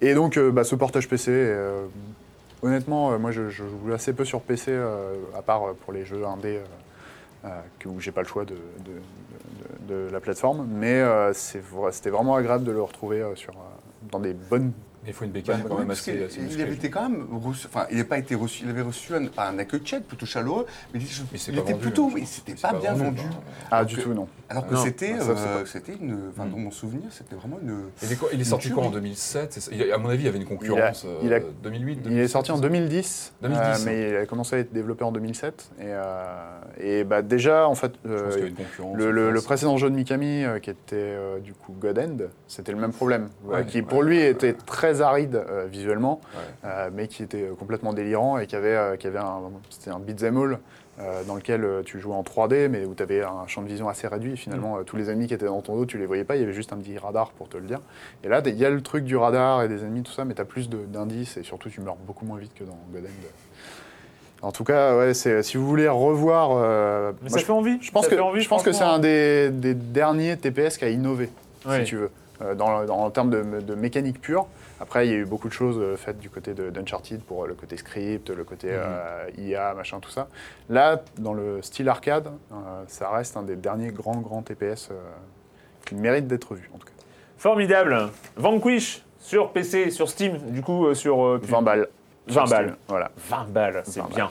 Et 0.00 0.14
donc, 0.14 0.38
bah, 0.38 0.64
ce 0.64 0.74
portage 0.74 1.08
PC, 1.08 1.30
honnêtement, 2.66 3.12
euh, 3.12 3.18
moi, 3.18 3.30
je, 3.30 3.48
joue 3.48 3.92
assez 3.92 4.12
peu 4.12 4.24
sur 4.24 4.40
PC, 4.40 4.70
euh, 4.70 5.14
à 5.36 5.42
part 5.42 5.62
euh, 5.62 5.72
pour 5.72 5.92
les 5.92 6.04
jeux 6.04 6.24
indés. 6.26 6.60
où 7.84 8.00
j'ai 8.00 8.12
pas 8.12 8.22
le 8.22 8.28
choix 8.28 8.44
de, 8.44 10.10
la 10.10 10.20
plateforme, 10.20 10.66
mais 10.68 11.04
c'était 11.32 12.10
vraiment 12.10 12.34
agréable 12.34 12.64
de 12.64 12.72
le 12.72 12.82
retrouver 12.82 13.24
dans 14.10 14.18
des 14.18 14.32
bonnes 14.32 14.72
il 15.06 15.12
faut 15.12 15.24
une 15.24 15.30
bécane 15.30 15.62
quand 15.66 15.74
Oui, 15.74 15.80
même 15.80 15.90
assez, 15.90 16.24
assez 16.24 16.40
il 16.50 16.60
avait 16.60 16.74
été 16.74 16.90
quand 16.90 17.08
même 17.08 17.26
reçu, 17.44 17.66
enfin, 17.66 17.86
il 17.90 17.98
n'a 17.98 18.04
pas 18.04 18.18
été 18.18 18.34
reçu, 18.34 18.64
il 18.64 18.70
avait 18.70 18.82
reçu 18.82 19.14
un, 19.14 19.26
pas 19.26 19.48
un 19.48 19.58
accueil 19.58 19.80
tchèque 19.80 20.06
plutôt 20.06 20.26
chaleureux, 20.26 20.66
mais 20.92 21.00
il, 21.00 21.06
Mais 21.32 21.38
il 21.38 21.54
pas 21.54 21.60
était 21.60 21.72
vendu, 21.72 21.82
plutôt, 21.82 22.10
hein, 22.16 22.20
c'était 22.24 22.52
pense. 22.52 22.60
pas, 22.62 22.70
C'est 22.72 22.80
bien 22.80 22.94
vendu. 22.94 23.22
bah. 23.22 23.36
Ah, 23.70 23.74
Alors 23.76 23.86
du 23.86 23.96
que- 23.96 24.00
tout, 24.02 24.14
non. 24.14 24.28
Alors 24.48 24.66
que 24.68 24.76
c'était, 24.76 25.16
c'est 25.18 25.28
euh, 25.30 25.34
pas- 25.62 25.66
c'était 25.66 25.94
une, 26.00 26.28
enfin, 26.30 26.44
Mm. 26.46 26.50
dans 26.50 26.56
mon 26.58 26.70
souvenir, 26.70 27.08
c'était 27.10 27.34
vraiment 27.34 27.58
une. 27.60 27.86
Il 28.02 28.12
est, 28.12 28.16
quoi- 28.16 28.28
il 28.32 28.40
est 28.40 28.44
sorti 28.44 28.70
quoi 28.70 28.84
en 28.84 28.86
tuerie. 28.90 29.00
2007 29.02 29.52
c'est 29.52 29.60
ça 29.60 29.70
Il 29.74 29.90
a- 29.90 29.94
À 29.94 29.98
mon 29.98 30.08
avis, 30.08 30.22
il 30.22 30.26
y 30.26 30.28
avait 30.28 30.38
une 30.38 30.44
concurrence. 30.44 31.04
il 31.22 31.32
a- 31.32 31.36
euh, 31.36 31.40
2008 31.62 32.00
Il 32.06 32.18
est 32.18 32.28
sorti 32.28 32.52
en 32.52 32.58
2010. 32.58 32.86
2010, 32.86 33.32
2010, 33.42 33.80
euh, 33.82 33.84
mais 33.86 34.10
il 34.10 34.16
a 34.16 34.26
commencé 34.26 34.56
à 34.56 34.58
être 34.60 34.72
développé 34.72 35.04
en 35.04 35.10
2007. 35.12 35.70
Et, 35.80 35.84
euh, 35.86 36.60
et 36.78 37.04
bah, 37.04 37.22
déjà, 37.22 37.66
en 37.68 37.74
fait, 37.74 37.92
euh, 38.06 38.50
le, 38.94 39.40
précédent 39.40 39.76
jeu 39.76 39.90
de 39.90 39.94
Mikami, 39.96 40.44
euh, 40.44 40.58
qui 40.58 40.70
était 40.70 40.94
euh, 40.96 41.38
du 41.40 41.52
coup 41.52 41.74
God 41.78 41.98
End, 41.98 42.16
c'était 42.46 42.72
le 42.72 42.78
même 42.78 42.92
problème. 42.92 43.28
Ouais, 43.44 43.64
qui 43.66 43.78
ouais, 43.78 43.82
pour 43.82 44.02
lui 44.02 44.20
était 44.20 44.52
très 44.52 44.95
aride 45.02 45.36
euh, 45.36 45.66
visuellement, 45.70 46.20
Ouais. 46.34 46.40
euh, 46.70 46.90
mais 46.92 47.08
qui 47.08 47.22
était 47.22 47.48
complètement 47.58 47.92
délirant 47.92 48.38
et 48.38 48.46
qui 48.46 48.56
avait, 48.56 48.74
euh, 48.76 48.96
qui 48.96 49.06
avait 49.06 49.18
un, 49.18 49.40
c'était 49.70 49.90
un 49.90 49.98
beat'em 49.98 50.36
all. 50.36 50.58
dans 51.26 51.34
lequel 51.34 51.82
tu 51.84 52.00
jouais 52.00 52.14
en 52.14 52.22
3D, 52.22 52.68
mais 52.70 52.86
où 52.86 52.94
tu 52.94 53.02
avais 53.02 53.22
un 53.22 53.46
champ 53.46 53.60
de 53.60 53.68
vision 53.68 53.86
assez 53.86 54.06
réduit. 54.08 54.32
Mm. 54.32 54.36
Finalement, 54.36 54.78
euh, 54.78 54.82
tous 54.82 54.96
les 54.96 55.10
ennemis 55.10 55.26
qui 55.26 55.34
étaient 55.34 55.44
dans 55.44 55.60
ton 55.60 55.76
dos, 55.76 55.84
tu 55.84 55.98
les 55.98 56.06
voyais 56.06 56.24
pas. 56.24 56.36
Il 56.36 56.40
y 56.40 56.42
avait 56.42 56.54
juste 56.54 56.72
un 56.72 56.78
petit 56.78 56.96
radar 56.96 57.32
pour 57.32 57.50
te 57.50 57.58
le 57.58 57.64
dire. 57.64 57.80
Et 58.24 58.28
là, 58.28 58.40
il 58.46 58.54
y 58.56 58.64
a 58.64 58.70
le 58.70 58.80
truc 58.80 59.04
du 59.04 59.14
radar 59.14 59.62
et 59.62 59.68
des 59.68 59.82
ennemis, 59.82 60.02
tout 60.04 60.12
ça, 60.12 60.24
mais 60.24 60.32
tu 60.32 60.40
as 60.40 60.46
plus 60.46 60.70
d'indices 60.70 61.36
et 61.36 61.42
surtout, 61.42 61.68
tu 61.68 61.82
meurs 61.82 61.96
beaucoup 61.96 62.24
moins 62.24 62.38
vite 62.38 62.52
que 62.54 62.64
dans 62.64 62.78
God 62.94 63.04
End. 63.04 63.26
En 64.42 64.52
tout 64.52 64.64
cas, 64.64 64.96
ouais, 64.96 65.12
si 65.14 65.56
vous 65.58 65.66
voulez 65.66 65.86
revoir. 65.88 66.50
euh, 66.52 67.12
Mais 67.22 67.28
moi, 67.28 67.30
ça 67.30 67.38
je- 67.40 67.44
fait 67.44 67.52
envie. 67.52 67.78
je 67.82 67.90
pense 67.90 68.04
ça 68.04 68.10
que, 68.10 68.16
fait 68.16 68.22
envie, 68.22 68.40
je 68.40 68.48
pense 68.48 68.62
que 68.62 68.72
c'est 68.72 68.84
un 68.84 68.98
des, 68.98 69.50
des 69.50 69.74
derniers 69.74 70.36
TPS 70.38 70.78
qui 70.78 70.84
a 70.84 70.88
innové, 70.88 71.28
si 71.68 71.84
tu 71.84 71.96
veux, 71.96 72.10
euh, 72.42 72.54
dans, 72.54 72.84
dans- 72.84 72.98
en 73.00 73.10
termes 73.10 73.30
de, 73.30 73.42
de 73.60 73.74
mécanique 73.74 74.20
pure. 74.20 74.46
Après, 74.80 75.06
il 75.06 75.10
y 75.10 75.14
a 75.14 75.18
eu 75.18 75.24
beaucoup 75.24 75.48
de 75.48 75.52
choses 75.54 75.78
euh, 75.78 75.96
faites 75.96 76.18
du 76.18 76.28
côté 76.28 76.52
de- 76.54 76.70
d'Uncharted 76.70 77.22
pour 77.22 77.44
euh, 77.44 77.46
le 77.48 77.54
côté 77.54 77.76
script, 77.76 78.28
le 78.30 78.44
côté 78.44 78.68
euh, 78.70 79.24
IA, 79.38 79.72
machin, 79.74 80.00
tout 80.00 80.10
ça. 80.10 80.28
Là, 80.68 81.02
dans 81.18 81.32
le 81.32 81.62
style 81.62 81.88
arcade, 81.88 82.28
ça 82.86 83.10
reste 83.10 83.36
un 83.36 83.42
des 83.42 83.56
derniers 83.56 83.90
grands, 83.90 84.20
grands 84.20 84.42
TPS 84.42 84.90
qui 85.86 85.94
mérite 85.94 86.26
d'être 86.26 86.54
vu, 86.54 86.68
en 86.74 86.78
tout 86.78 86.86
cas. 86.86 86.92
Formidable. 87.38 88.08
Vanquish 88.36 89.02
sur 89.18 89.50
PC, 89.52 89.90
sur 89.90 90.08
Steam, 90.08 90.36
du 90.50 90.62
coup, 90.62 90.92
sur. 90.94 91.24
euh, 91.24 91.40
20 91.42 91.62
balles. 91.62 91.88
20 92.28 92.32
sur 92.32 92.46
Steam, 92.46 92.58
balles. 92.66 92.76
Voilà. 92.88 93.10
20 93.16 93.48
balles, 93.50 93.82
c'est 93.86 94.00
20 94.00 94.08
bien. 94.14 94.30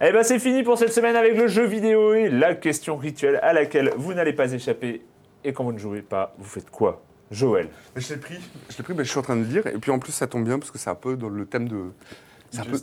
Eh 0.00 0.12
ben 0.12 0.22
c'est 0.22 0.38
fini 0.38 0.62
pour 0.62 0.78
cette 0.78 0.92
semaine 0.92 1.16
avec 1.16 1.36
le 1.36 1.48
jeu 1.48 1.64
vidéo 1.64 2.14
et 2.14 2.28
la 2.30 2.54
question 2.54 2.96
rituelle 2.96 3.40
à 3.42 3.52
laquelle 3.52 3.92
vous 3.96 4.14
n'allez 4.14 4.32
pas 4.32 4.52
échapper. 4.52 5.02
Et 5.42 5.52
quand 5.52 5.64
vous 5.64 5.72
ne 5.72 5.78
jouez 5.78 6.02
pas, 6.02 6.32
vous 6.38 6.44
faites 6.44 6.70
quoi? 6.70 7.02
Joël. 7.30 7.68
Je 7.96 8.14
l'ai 8.14 8.20
pris, 8.20 8.38
je 8.70 8.76
l'ai 8.78 8.82
pris, 8.84 8.94
mais 8.94 9.04
je 9.04 9.10
suis 9.10 9.18
en 9.18 9.22
train 9.22 9.36
de 9.36 9.44
lire, 9.44 9.66
et 9.66 9.78
puis 9.78 9.90
en 9.90 9.98
plus 9.98 10.12
ça 10.12 10.26
tombe 10.26 10.44
bien 10.44 10.58
parce 10.58 10.70
que 10.70 10.78
c'est 10.78 10.90
un 10.90 10.94
peu 10.94 11.16
dans 11.16 11.28
le 11.28 11.44
thème 11.46 11.68
de. 11.68 11.92
C'est 12.50 12.60
un 12.60 12.64
peu, 12.64 12.78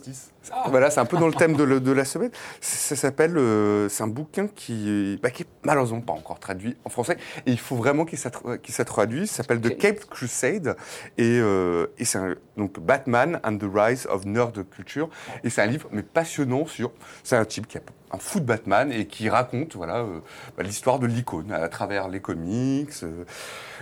Voilà, 0.70 0.90
c'est 0.90 1.00
un 1.00 1.04
peu 1.06 1.16
dans 1.16 1.26
le 1.26 1.32
thème 1.34 1.56
de, 1.56 1.64
le- 1.64 1.80
de 1.80 1.90
la 1.90 2.04
semaine. 2.04 2.30
Ça, 2.60 2.76
ça 2.76 2.94
s'appelle, 2.94 3.36
euh, 3.36 3.88
c'est 3.88 4.04
un 4.04 4.06
bouquin 4.06 4.46
qui, 4.46 5.18
bah, 5.20 5.30
qui 5.30 5.42
est 5.42 5.46
malheureusement 5.64 6.00
pas 6.00 6.12
encore 6.12 6.38
traduit 6.38 6.76
en 6.84 6.88
français. 6.88 7.16
Et 7.46 7.50
il 7.50 7.58
faut 7.58 7.74
vraiment 7.74 8.04
qu'il 8.04 8.16
soit, 8.16 8.84
traduit. 8.84 9.26
Ça 9.26 9.38
s'appelle 9.38 9.60
The 9.60 9.76
Cape 9.76 10.04
Crusade. 10.08 10.76
Et, 11.18 11.40
euh, 11.40 11.88
et 11.98 12.04
c'est 12.04 12.18
un- 12.18 12.36
donc 12.56 12.78
Batman 12.78 13.40
and 13.42 13.58
the 13.58 13.64
Rise 13.74 14.06
of 14.08 14.24
Nerd 14.24 14.64
Culture. 14.70 15.08
Et 15.42 15.50
c'est 15.50 15.62
un 15.62 15.66
livre 15.66 15.88
mais 15.90 16.04
passionnant 16.04 16.64
sur. 16.66 16.92
C'est 17.24 17.34
un 17.36 17.44
type 17.44 17.66
qui 17.66 17.78
a 17.78 17.80
un 18.12 18.18
fou 18.18 18.40
de 18.40 18.44
Batman 18.44 18.92
et 18.92 19.06
qui 19.06 19.28
raconte 19.28 19.74
voilà 19.76 19.96
euh, 19.98 20.20
bah, 20.56 20.62
l'histoire 20.62 20.98
de 20.98 21.06
l'icône 21.06 21.50
à 21.52 21.68
travers 21.68 22.08
les 22.08 22.20
comics, 22.20 22.90
euh, 23.02 23.24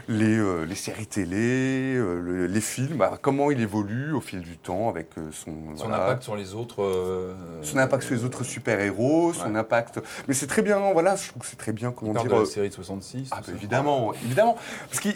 les, 0.09 0.37
euh, 0.39 0.65
les 0.65 0.75
séries 0.75 1.07
télé, 1.07 1.95
euh, 1.97 2.21
le- 2.21 2.47
les 2.47 2.61
films, 2.61 2.97
bah, 2.99 3.19
comment 3.21 3.51
il 3.51 3.61
évolue 3.61 4.13
au 4.13 4.21
fil 4.21 4.41
du 4.41 4.57
temps 4.59 4.89
avec 4.89 5.09
euh, 5.19 5.29
son, 5.33 5.53
Son 5.77 5.89
voilà, 5.89 6.05
impact 6.05 6.23
sur 6.25 6.37
les 6.37 6.55
autres. 6.55 6.83
euh, 6.83 7.33
son 7.63 7.79
impact 7.79 8.03
sur 8.03 8.15
les 8.15 8.25
autres 8.25 8.45
super-héros, 8.45 9.33
son 9.33 9.55
impact. 9.55 10.01
Mais 10.29 10.35
c'est 10.35 10.47
très 10.47 10.63
bien, 10.63 10.79
voilà, 10.93 11.17
je 11.17 11.29
trouve 11.29 11.43
que 11.43 11.49
c'est 11.49 11.57
très 11.57 11.73
bien, 11.73 11.91
comment 11.93 12.11
on 12.11 12.15
parle 12.15 12.29
dire. 12.29 12.37
de 12.37 12.43
la 12.43 12.47
série 12.47 12.69
de 12.69 12.75
66. 12.75 13.29
Ah, 13.31 13.41
bah, 13.47 13.53
évidemment, 13.55 14.13
évidemment. 14.25 14.57
Parce 14.91 15.01
que 15.01 15.09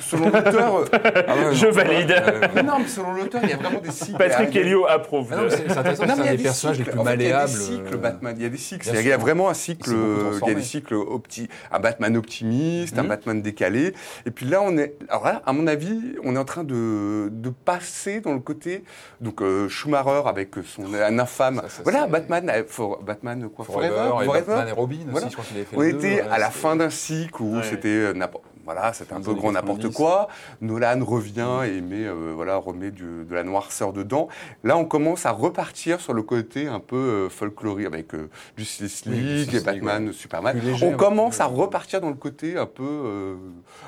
selon 0.00 0.26
l'auteur. 0.30 0.84
Ah 1.28 1.36
ouais, 1.36 1.54
Je 1.54 1.66
non, 1.66 1.72
valide. 1.72 2.10
euh, 2.10 2.48
mais 2.54 2.62
non, 2.62 2.78
mais 2.78 2.86
selon 2.88 3.12
l'auteur, 3.12 3.40
il 3.44 3.50
y 3.50 3.52
a 3.52 3.56
vraiment 3.56 3.80
des 3.80 3.90
cycles. 3.90 4.18
Patrick 4.18 4.50
Il 4.54 4.58
Helio 4.60 4.86
approuve. 4.86 5.28
Ah 5.32 5.36
non, 5.36 5.42
mais 5.44 5.50
c'est 5.50 5.68
c'est 5.68 5.76
intéressant, 5.78 6.06
Non, 6.06 6.14
c'est 6.16 6.22
il 6.22 6.28
un 6.28 6.32
a 6.32 6.36
des 6.36 6.42
personnages 6.42 6.78
les 6.78 6.84
plus 6.84 6.98
En 6.98 7.04
fait, 7.04 7.10
malléables. 7.10 7.50
Il 7.52 7.58
y 7.60 7.64
a 7.64 7.68
des 7.68 7.84
cycles, 7.84 7.96
Batman. 7.98 8.36
Il 8.38 8.42
y 8.44 8.46
a 8.46 8.48
des 8.48 8.56
cycles. 8.56 8.88
Il 8.94 9.06
y 9.06 9.12
a 9.12 9.16
vraiment 9.16 9.48
un 9.48 9.52
Il 9.52 9.56
cycle. 9.56 9.90
beaucoup 9.90 10.00
euh, 10.00 10.38
Il 10.42 10.48
y 10.48 10.50
a 10.52 10.54
des 10.54 10.62
cycles 10.62 10.94
opti, 10.94 11.48
un 11.72 11.80
Batman 11.80 12.16
optimiste, 12.16 12.96
un 12.98 13.02
Mhm. 13.02 13.08
Batman 13.08 13.42
décalé. 13.42 13.94
Et 14.26 14.30
puis 14.30 14.46
là, 14.46 14.62
on 14.62 14.76
est. 14.78 14.94
Alors 15.08 15.24
là, 15.24 15.42
à 15.44 15.52
mon 15.52 15.66
avis, 15.66 16.00
on 16.22 16.36
est 16.36 16.38
en 16.38 16.44
train 16.44 16.62
de, 16.64 17.28
de 17.32 17.50
passer 17.50 18.20
dans 18.20 18.32
le 18.32 18.40
côté. 18.40 18.84
Donc 19.20 19.42
euh, 19.42 19.68
Schumacher 19.68 20.22
avec 20.26 20.54
son 20.64 20.84
un 20.94 21.18
infâme. 21.18 21.56
Ça, 21.64 21.68
ça, 21.68 21.82
voilà, 21.82 22.06
Batman, 22.06 22.48
euh, 22.48 22.62
for- 22.66 23.02
Batman 23.02 23.48
quoi, 23.48 23.64
Forever, 23.64 23.88
et 24.22 24.24
Forever. 24.24 24.32
Batman 24.46 24.68
et 24.68 24.72
Robin 24.72 24.96
Voilà. 25.08 25.26
aussi, 25.26 25.32
je 25.32 25.36
crois 25.36 25.44
qu'il 25.46 25.56
avait 25.56 25.66
fait 25.66 25.76
On 25.76 25.80
deux, 25.80 25.88
était 25.88 26.22
ouais, 26.22 26.28
à 26.30 26.38
la 26.38 26.50
fin 26.50 26.76
d'un 26.76 26.90
cycle 26.90 27.42
où 27.42 27.56
Ouais. 27.56 27.62
c'était 27.68 28.14
n'importe- 28.14 28.44
voilà, 28.68 28.92
c'était 28.92 29.14
un 29.14 29.20
peu 29.22 29.32
grand 29.32 29.52
n'importe 29.52 29.78
90. 29.80 29.96
quoi. 29.96 30.28
Nolan 30.60 31.02
revient 31.02 31.60
et 31.66 31.80
met 31.80 32.04
euh, 32.06 32.32
voilà 32.36 32.56
remet 32.56 32.90
du- 32.90 33.24
de 33.24 33.34
la 33.34 33.42
noirceur 33.42 33.94
dedans. 33.94 34.28
Là, 34.62 34.76
on 34.76 34.84
commence 34.84 35.24
à 35.24 35.30
repartir 35.30 36.00
sur 36.02 36.12
le 36.12 36.22
côté 36.22 36.66
un 36.68 36.78
peu 36.80 36.96
euh, 36.96 37.28
folklorique 37.30 37.86
avec 37.86 38.14
euh, 38.14 38.28
Justice 38.58 39.04
Oui, 39.06 39.12
League 39.16 39.26
Justice 39.26 39.48
et 39.54 39.56
League, 39.56 39.64
Batman, 39.84 40.12
Superman. 40.12 40.60
Léger, 40.62 40.86
on 40.86 40.96
commence 40.98 41.40
à 41.40 41.46
repartir 41.46 42.02
dans 42.02 42.10
le 42.10 42.14
côté 42.16 42.58
un 42.58 42.66
peu 42.66 42.82
euh, 42.84 43.34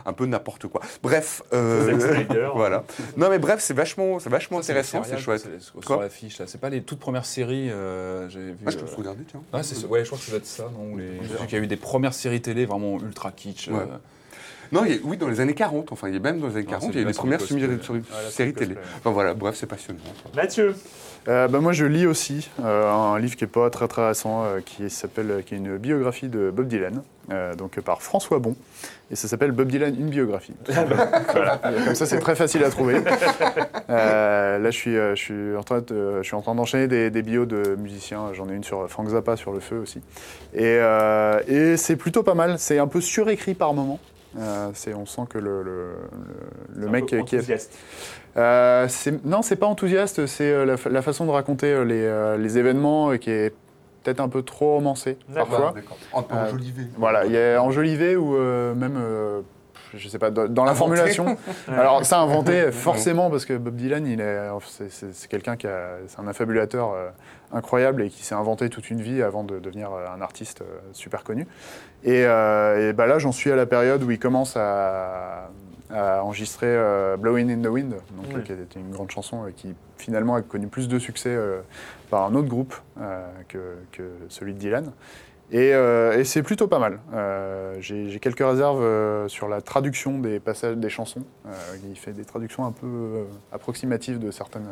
un 0.06 0.12
peu 0.14 0.24
n'importe 0.24 0.66
quoi. 0.68 0.80
Bref, 1.02 1.42
euh, 1.52 2.50
voilà. 2.54 2.84
Non 3.18 3.28
mais 3.28 3.38
bref, 3.38 3.60
c'est 3.60 3.74
vachement 3.74 4.18
c'est 4.18 4.30
vachement 4.30 4.62
Ça, 4.62 4.68
c'est 4.68 4.72
intéressant, 4.72 5.02
c'est 5.04 5.18
chouette. 5.18 5.42
c'est 5.46 5.82
Sur 5.84 6.00
l'affiche, 6.00 6.38
là. 6.38 6.46
C'est 6.48 6.60
pas 6.60 6.70
les 6.70 6.82
toutes 6.82 7.00
premières 7.00 7.26
séries, 7.26 7.70
euh, 7.70 8.28
j'ai 8.30 8.40
vu. 8.40 8.56
Ah, 8.66 8.70
je 8.70 8.78
peux 8.78 8.86
euh, 8.86 8.94
regarder, 8.96 9.24
tiens. 9.24 9.42
C'est, 9.62 9.84
ouais, 9.84 10.00
je 10.04 10.06
crois 10.06 10.18
que 10.18 10.24
ça 10.24 10.30
doit 10.30 10.38
être 10.38 10.46
ça, 10.46 10.64
non 10.72 10.94
ou 10.94 10.96
les... 10.96 11.18
Je 11.22 11.36
sais 11.36 11.46
qu'il 11.46 11.58
y 11.58 11.60
a 11.60 11.64
eu 11.64 11.66
des 11.66 11.76
premières 11.76 12.14
séries 12.14 12.40
télé 12.40 12.64
vraiment 12.64 12.98
ultra 12.98 13.30
kitsch. 13.32 13.68
euh, 13.68 13.72
Ouais. 13.72 13.86
Non, 14.72 14.84
il 14.84 14.92
y 14.92 14.94
a- 14.96 15.00
oui, 15.04 15.16
dans 15.16 15.28
les 15.28 15.40
années 15.40 15.54
40, 15.54 15.90
enfin, 15.92 16.08
il 16.08 16.14
y 16.14 16.16
a 16.16 16.20
même 16.20 16.38
dans 16.40 16.46
les 16.48 16.56
années 16.56 16.64
Ah, 16.68 16.70
40, 16.72 16.82
c'est 16.82 16.88
il 16.90 16.94
y 16.94 16.98
a 16.98 17.02
eu 17.02 17.04
le 17.06 17.10
des 17.12 17.16
premières 17.18 17.40
séries 18.30 18.50
le 18.52 18.52
télé. 18.54 18.74
Enfin 18.98 19.10
voilà, 19.10 19.34
bref, 19.34 19.56
c'est 19.56 19.66
passionnant. 19.66 20.00
Mathieu. 20.34 20.74
Euh, 21.28 21.48
bah, 21.48 21.60
moi, 21.60 21.72
je 21.72 21.84
lis 21.84 22.06
aussi 22.06 22.48
euh, 22.64 22.90
un 22.90 23.18
livre 23.18 23.36
qui 23.36 23.44
est 23.44 23.46
pas 23.46 23.68
très 23.68 23.88
très 23.88 24.06
récent, 24.08 24.42
euh, 24.44 24.60
qui 24.64 24.88
s'appelle, 24.88 25.42
qui 25.44 25.54
est 25.54 25.58
une 25.58 25.76
biographie 25.76 26.28
de 26.28 26.50
Bob 26.50 26.66
Dylan, 26.66 27.02
euh, 27.30 27.54
donc 27.54 27.78
par 27.80 28.00
François 28.00 28.38
Bon, 28.38 28.56
et 29.10 29.16
ça 29.16 29.28
s'appelle 29.28 29.52
Bob 29.52 29.68
Dylan 29.68 29.94
une 30.00 30.08
biographie. 30.08 30.54
voilà. 30.66 31.60
Et 31.78 31.84
Comme 31.84 31.94
ça, 31.94 32.06
c'est 32.06 32.20
très 32.20 32.34
facile 32.36 32.64
à 32.64 32.70
trouver. 32.70 33.02
Euh, 33.90 34.58
là, 34.58 34.70
je 34.70 34.76
suis, 34.78 34.94
je 34.94 35.14
suis 35.14 35.56
en 35.56 35.62
train, 35.62 35.80
de- 35.80 36.18
je 36.22 36.26
suis 36.26 36.36
en 36.36 36.40
train 36.42 36.54
d'enchaîner 36.54 36.86
des, 36.88 37.10
des 37.10 37.22
bios 37.22 37.44
de 37.44 37.76
musiciens. 37.78 38.32
J'en 38.32 38.48
ai 38.48 38.54
une 38.54 38.64
sur 38.64 38.88
Frank 38.88 39.08
Zappa 39.08 39.36
sur 39.36 39.52
le 39.52 39.60
feu 39.60 39.76
aussi, 39.78 39.98
et, 40.54 40.62
euh, 40.80 41.40
et 41.48 41.76
c'est 41.76 41.96
plutôt 41.96 42.22
pas 42.22 42.34
mal. 42.34 42.58
C'est 42.58 42.78
un 42.78 42.86
peu 42.86 43.00
surécrit 43.02 43.54
par 43.54 43.74
moment. 43.74 43.98
Euh, 44.38 44.70
c'est, 44.74 44.94
on 44.94 45.06
sent 45.06 45.22
que 45.28 45.38
le, 45.38 45.62
le, 45.62 46.88
mec 46.88 47.06
qui 47.06 47.16
est 47.16 47.20
Enthousiaste. 47.20 47.76
euh, 48.36 48.86
c'est- 48.88 49.24
non, 49.24 49.42
c'est 49.42 49.56
pas 49.56 49.66
enthousiaste, 49.66 50.26
c'est 50.26 50.50
euh, 50.52 50.64
la, 50.64 50.76
la 50.90 51.02
façon 51.02 51.26
de 51.26 51.30
raconter 51.30 51.66
euh, 51.72 51.84
les, 51.84 52.04
euh, 52.04 52.36
les 52.36 52.56
événements 52.58 53.16
qui 53.18 53.30
est 53.30 53.52
peut-être 54.04 54.20
un 54.20 54.28
peu 54.28 54.42
trop 54.42 54.74
romancé 54.74 55.18
parfois. 55.34 55.74
En, 56.12 56.20
Euh, 56.30 56.46
enjolivé. 56.46 56.82
Voilà, 56.96 57.26
il 57.26 57.32
y 57.32 57.38
a 57.38 57.60
enjolivé 57.62 58.16
ou 58.16 58.36
euh, 58.36 58.72
même, 58.74 58.96
euh, 58.96 59.40
je 59.94 60.08
sais 60.08 60.18
pas, 60.18 60.30
dans, 60.30 60.64
la 60.64 60.74
formulation. 60.74 61.36
Alors, 61.68 62.04
ça 62.04 62.20
inventé 62.20 62.70
forcément 62.72 63.30
parce 63.30 63.44
que 63.44 63.56
Bob 63.56 63.76
Dylan, 63.76 64.06
il 64.06 64.20
est, 64.20 64.48
c'est, 64.88 65.28
quelqu'un 65.28 65.56
qui 65.56 65.66
a, 65.66 65.98
c'est 66.06 66.20
un 66.20 66.28
affabulateur 66.28 66.92
euh, 66.92 67.10
incroyable 67.52 68.02
et 68.02 68.10
qui 68.10 68.24
s'est 68.24 68.34
inventé 68.34 68.68
toute 68.68 68.90
une 68.90 69.00
vie 69.00 69.22
avant 69.22 69.44
de 69.44 69.58
devenir 69.58 69.92
euh, 69.92 70.06
un 70.14 70.20
artiste 70.20 70.62
euh, 70.62 70.78
super 70.92 71.24
connu. 71.24 71.46
Et, 72.04 72.24
euh, 72.24 72.90
et 72.90 72.92
bah 72.92 73.06
là, 73.06 73.18
j'en 73.18 73.32
suis 73.32 73.50
à 73.50 73.56
la 73.56 73.66
période 73.66 74.02
où 74.02 74.10
il 74.10 74.18
commence 74.18 74.56
à, 74.56 75.50
à 75.90 76.22
enregistrer 76.22 76.78
Blowing 77.18 77.50
in 77.50 77.62
the 77.62 77.70
Wind, 77.70 77.94
donc, 78.12 78.44
qui 78.44 78.52
était 78.52 78.78
une 78.78 78.90
grande 78.90 79.10
chanson 79.10 79.46
et 79.46 79.52
qui 79.52 79.74
finalement 79.98 80.36
a 80.36 80.42
connu 80.42 80.68
plus 80.68 80.88
de 80.88 80.98
succès 80.98 81.36
par 82.08 82.24
un 82.24 82.34
autre 82.34 82.48
groupe 82.48 82.74
que, 83.48 83.58
que 83.92 84.02
celui 84.28 84.54
de 84.54 84.58
Dylan. 84.58 84.92
Et, 85.52 85.74
euh, 85.74 86.16
et 86.18 86.24
c'est 86.24 86.42
plutôt 86.42 86.68
pas 86.68 86.78
mal. 86.78 87.00
Euh, 87.12 87.74
J'ai 87.80 88.20
quelques 88.20 88.38
réserves 88.38 88.82
euh, 88.82 89.26
sur 89.26 89.48
la 89.48 89.60
traduction 89.60 90.18
des 90.18 90.38
passages 90.38 90.76
des 90.76 90.90
chansons. 90.90 91.24
Il 91.88 91.96
fait 91.96 92.12
des 92.12 92.24
traductions 92.24 92.64
un 92.66 92.72
peu 92.72 93.24
approximatives 93.52 94.18
de 94.18 94.30
certaines, 94.30 94.68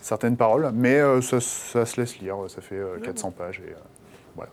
certaines 0.00 0.36
paroles, 0.36 0.70
mais 0.74 1.00
ça, 1.22 1.40
ça 1.40 1.86
se 1.86 2.00
laisse 2.00 2.18
lire. 2.18 2.36
Ça 2.48 2.60
fait 2.60 2.78
euh, 2.78 2.98
400 3.02 3.32
pages. 3.32 3.60
Et, 3.66 3.70
euh, 3.70 4.44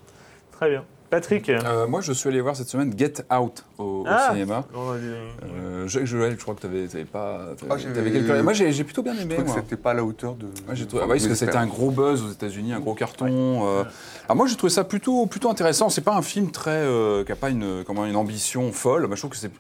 Très 0.52 0.70
bien. 0.70 0.84
Patrick. 1.10 1.50
Euh, 1.50 1.88
moi, 1.88 2.02
je 2.02 2.12
suis 2.14 2.30
allé 2.30 2.40
voir 2.42 2.56
cette 2.56 2.70
semaine 2.70 2.94
Get 2.98 3.14
Out 3.34 3.64
au, 3.78 3.84
au 3.84 4.06
Ah. 4.08 4.30
cinéma. 4.32 4.66
Euh, 4.76 5.88
je, 5.88 6.06
je- 6.06 6.32
je 6.32 6.36
crois 6.36 6.54
que 6.56 6.62
tu 6.62 6.68
avais, 6.68 6.88
pas. 7.06 7.40
Ah, 7.70 7.76
quelques- 7.78 8.44
Moi, 8.44 8.54
j'ai 8.54 8.84
plutôt 8.84 9.02
bien 9.02 9.14
Je 9.16 9.22
aimé. 9.22 9.36
trouvais 9.36 9.48
que 9.50 9.54
moi. 9.54 9.62
c'était 9.64 9.82
pas 9.82 9.92
à 9.92 9.94
la 9.96 10.04
hauteur 10.04 10.36
de. 10.36 10.46
Ouais, 10.46 10.52
j'ai 10.76 10.86
trouvé, 10.86 11.04
enfin, 11.04 11.12
ah 11.12 11.14
ouais, 11.14 11.18
parce 11.20 11.28
que 11.28 11.36
c'était 11.36 11.56
un 11.58 11.68
gros 11.68 11.90
buzz 11.92 12.24
aux 12.24 12.32
États-Unis, 12.32 12.74
un 12.74 12.80
gros 12.80 12.94
carton. 12.94 13.68
euh. 13.68 13.84
Alors 14.26 14.36
moi, 14.38 14.48
j'ai 14.48 14.56
trouvé 14.56 14.72
ça 14.72 14.84
plutôt, 14.84 15.26
plutôt 15.26 15.50
intéressant. 15.50 15.90
C'est 15.90 16.02
pas 16.02 16.16
un 16.16 16.22
film 16.22 16.52
très, 16.52 16.72
euh, 16.72 17.24
qui 17.24 17.32
a 17.32 17.36
pas 17.36 17.50
une, 17.50 17.84
comment, 17.86 18.06
une 18.06 18.16
ambition 18.16 18.72
folle. 18.72 19.08
Moi, 19.08 19.16
je 19.16 19.22
trouve 19.22 19.32
que 19.32 19.38
c'est, 19.38 19.52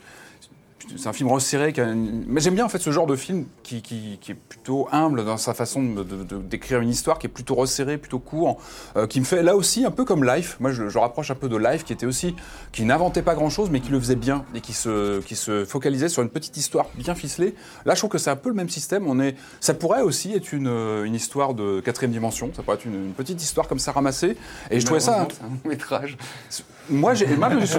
c'est 0.98 1.08
un 1.08 1.14
film 1.14 1.30
resserré. 1.32 1.74
qui 1.74 1.82
a 1.82 1.86
une- 1.92 2.24
Mais 2.28 2.42
j'aime 2.42 2.56
bien 2.56 2.66
en 2.66 2.70
fait 2.70 2.80
ce 2.80 2.90
genre 2.92 3.06
de 3.08 3.16
film 3.16 3.46
qui, 3.64 3.82
qui, 3.82 4.18
qui 4.22 4.32
est 4.32 4.36
plutôt 4.36 4.88
humble 4.92 5.24
dans 5.26 5.38
sa 5.38 5.54
façon 5.54 5.84
de, 5.84 6.04
de- 6.04 6.24
de- 6.24 6.38
d'écrire 6.38 6.80
une 6.82 6.90
histoire, 6.90 7.20
qui 7.20 7.28
est 7.28 7.30
plutôt 7.30 7.56
resserré, 7.56 7.98
plutôt 7.98 8.20
court, 8.20 8.60
euh, 8.98 9.08
qui 9.08 9.20
me 9.20 9.26
fait 9.26 9.44
là 9.44 9.56
aussi 9.56 9.86
un 9.86 9.92
peu 9.92 10.06
comme 10.06 10.24
Life. 10.24 10.58
Moi, 10.60 10.72
je, 10.72 10.90
je 10.90 10.98
rapproche 10.98 11.32
un 11.32 11.36
peu 11.36 11.50
de 11.50 11.58
Life, 11.58 11.84
qui 11.84 11.94
était 11.94 12.06
aussi, 12.06 12.36
qui 12.72 12.84
n'inventait 12.86 13.22
pas 13.22 13.36
grand-chose, 13.36 13.70
mais 13.70 13.80
qui 13.82 13.92
le 13.92 14.00
faisait 14.00 14.16
bien 14.16 14.46
et 14.56 14.62
qui 14.62 14.74
se, 14.74 15.20
qui 15.22 15.36
se 15.36 15.66
focalisait 15.66 16.10
sur 16.10 16.22
une 16.24 16.30
petite 16.30 16.58
histoire 16.58 16.88
bien 16.96 17.16
ficelée. 17.16 17.56
Là, 17.86 17.94
je 17.96 18.00
trouve 18.00 18.10
que 18.12 18.18
c'est 18.18 18.30
un 18.32 18.36
peu 18.36 18.50
le 18.50 18.56
même 18.56 18.70
système. 18.70 19.08
On 19.08 19.20
est, 19.20 19.36
ça 19.60 19.74
pourrait 19.74 20.02
aussi 20.02 20.34
être 20.34 20.54
une, 20.54 20.68
une 21.06 21.16
histoire 21.16 21.54
de 21.54 21.80
quatrième 21.82 22.12
dimension. 22.12 22.50
Ça 22.56 22.64
pourrait 22.64 22.78
être 22.78 22.86
une, 22.86 22.96
une 23.06 23.14
petite 23.14 23.42
histoire 23.42 23.68
comme 23.68 23.80
ça 23.80 23.92
ramassée. 23.92 24.38
Et 24.72 24.80
je 24.80 24.86
trouvais 24.86 25.00
ça. 25.02 25.22
Un 25.22 25.24
long 25.24 25.60
métrage. 25.66 26.18
Moi, 26.90 27.14
j'ai, 27.14 27.28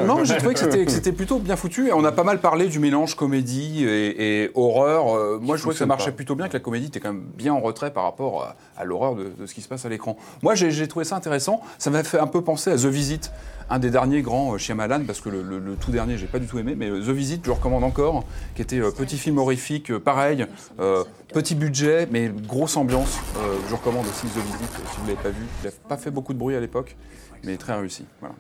non, 0.07 0.23
trouvé 0.23 0.55
que 0.55 0.91
c'était 0.91 1.11
plutôt 1.13 1.39
bien 1.41 1.57
foutu. 1.57 1.89
Et 1.89 1.93
on 1.93 2.05
a 2.05 2.13
pas 2.13 2.23
mal 2.23 2.41
parlé 2.41 2.69
du 2.69 2.79
mélange 2.79 3.00
comédie 3.07 3.85
et, 3.85 4.43
et 4.45 4.51
horreur. 4.55 5.15
Euh, 5.17 5.39
moi, 5.41 5.57
je 5.57 5.63
trouvais 5.63 5.75
que 5.75 5.79
ça 5.79 5.87
marchait 5.87 6.11
pas. 6.11 6.17
plutôt 6.17 6.35
bien, 6.35 6.49
que 6.49 6.53
la 6.55 6.61
comédie 6.61 6.87
était 6.87 7.01
quand 7.01 7.13
même 7.13 7.25
bien 7.37 7.53
en 7.55 7.61
retrait 7.61 7.93
par 7.93 8.05
rapport 8.05 8.43
à, 8.43 8.57
à 8.77 8.85
l'horreur 8.85 9.15
de, 9.17 9.33
de 9.39 9.47
ce 9.47 9.55
qui 9.55 9.61
se 9.63 9.69
passe 9.69 9.85
à 9.85 9.89
l'écran. 9.89 10.17
Moi, 10.43 10.55
j'ai, 10.55 10.87
trouvé 10.89 11.05
ça 11.05 11.17
intéressant. 11.17 11.61
Ça 11.79 11.91
m'a 11.91 12.03
fait 12.05 12.19
un 12.19 12.27
peu 12.27 12.43
penser 12.43 12.71
à 12.71 12.77
The 12.77 12.87
Visit, 12.87 13.33
un 13.69 13.79
des 13.79 13.91
derniers 13.91 14.23
grands 14.23 14.55
euh, 14.55 14.59
Shyamalan, 14.59 15.05
parce 15.07 15.21
que 15.21 15.29
le, 15.29 15.43
le- 15.43 15.59
le 15.59 15.75
tout 15.77 15.91
dernier, 15.91 16.19
j'ai 16.19 16.27
pas 16.27 16.39
du 16.39 16.47
tout 16.47 16.59
aimé, 16.59 16.75
mais 16.77 16.91
euh, 16.91 17.01
The 17.01 17.11
Visit, 17.11 17.41
je 17.45 17.49
le 17.51 17.55
recommande 17.55 17.85
encore, 17.85 18.25
qui 18.55 18.63
était 18.63 18.81
petit 18.93 19.17
film 19.19 19.39
horrifique, 19.39 19.97
pareil, 19.99 20.47
euh, 20.81 21.05
petit 21.33 21.55
budget, 21.55 22.09
mais 22.11 22.29
grosse 22.29 22.77
ambiance. 22.77 23.19
Euh, 23.39 23.57
je 23.69 23.75
recommande 23.75 24.07
aussi 24.07 24.27
The 24.27 24.37
Visit, 24.45 24.71
si 24.93 25.01
vous 25.01 25.07
l'avez 25.07 25.21
pas 25.23 25.31
vu. 25.31 25.45
Il 25.63 25.69
a 25.69 25.71
pas 25.89 25.97
fait 25.97 26.11
beaucoup 26.11 26.33
de 26.33 26.39
bruit 26.39 26.57
à 26.57 26.61
l'époque, 26.61 26.97
mais 27.45 27.57
très 27.57 27.75
réussi. 27.75 28.05
Voilà. 28.21 28.35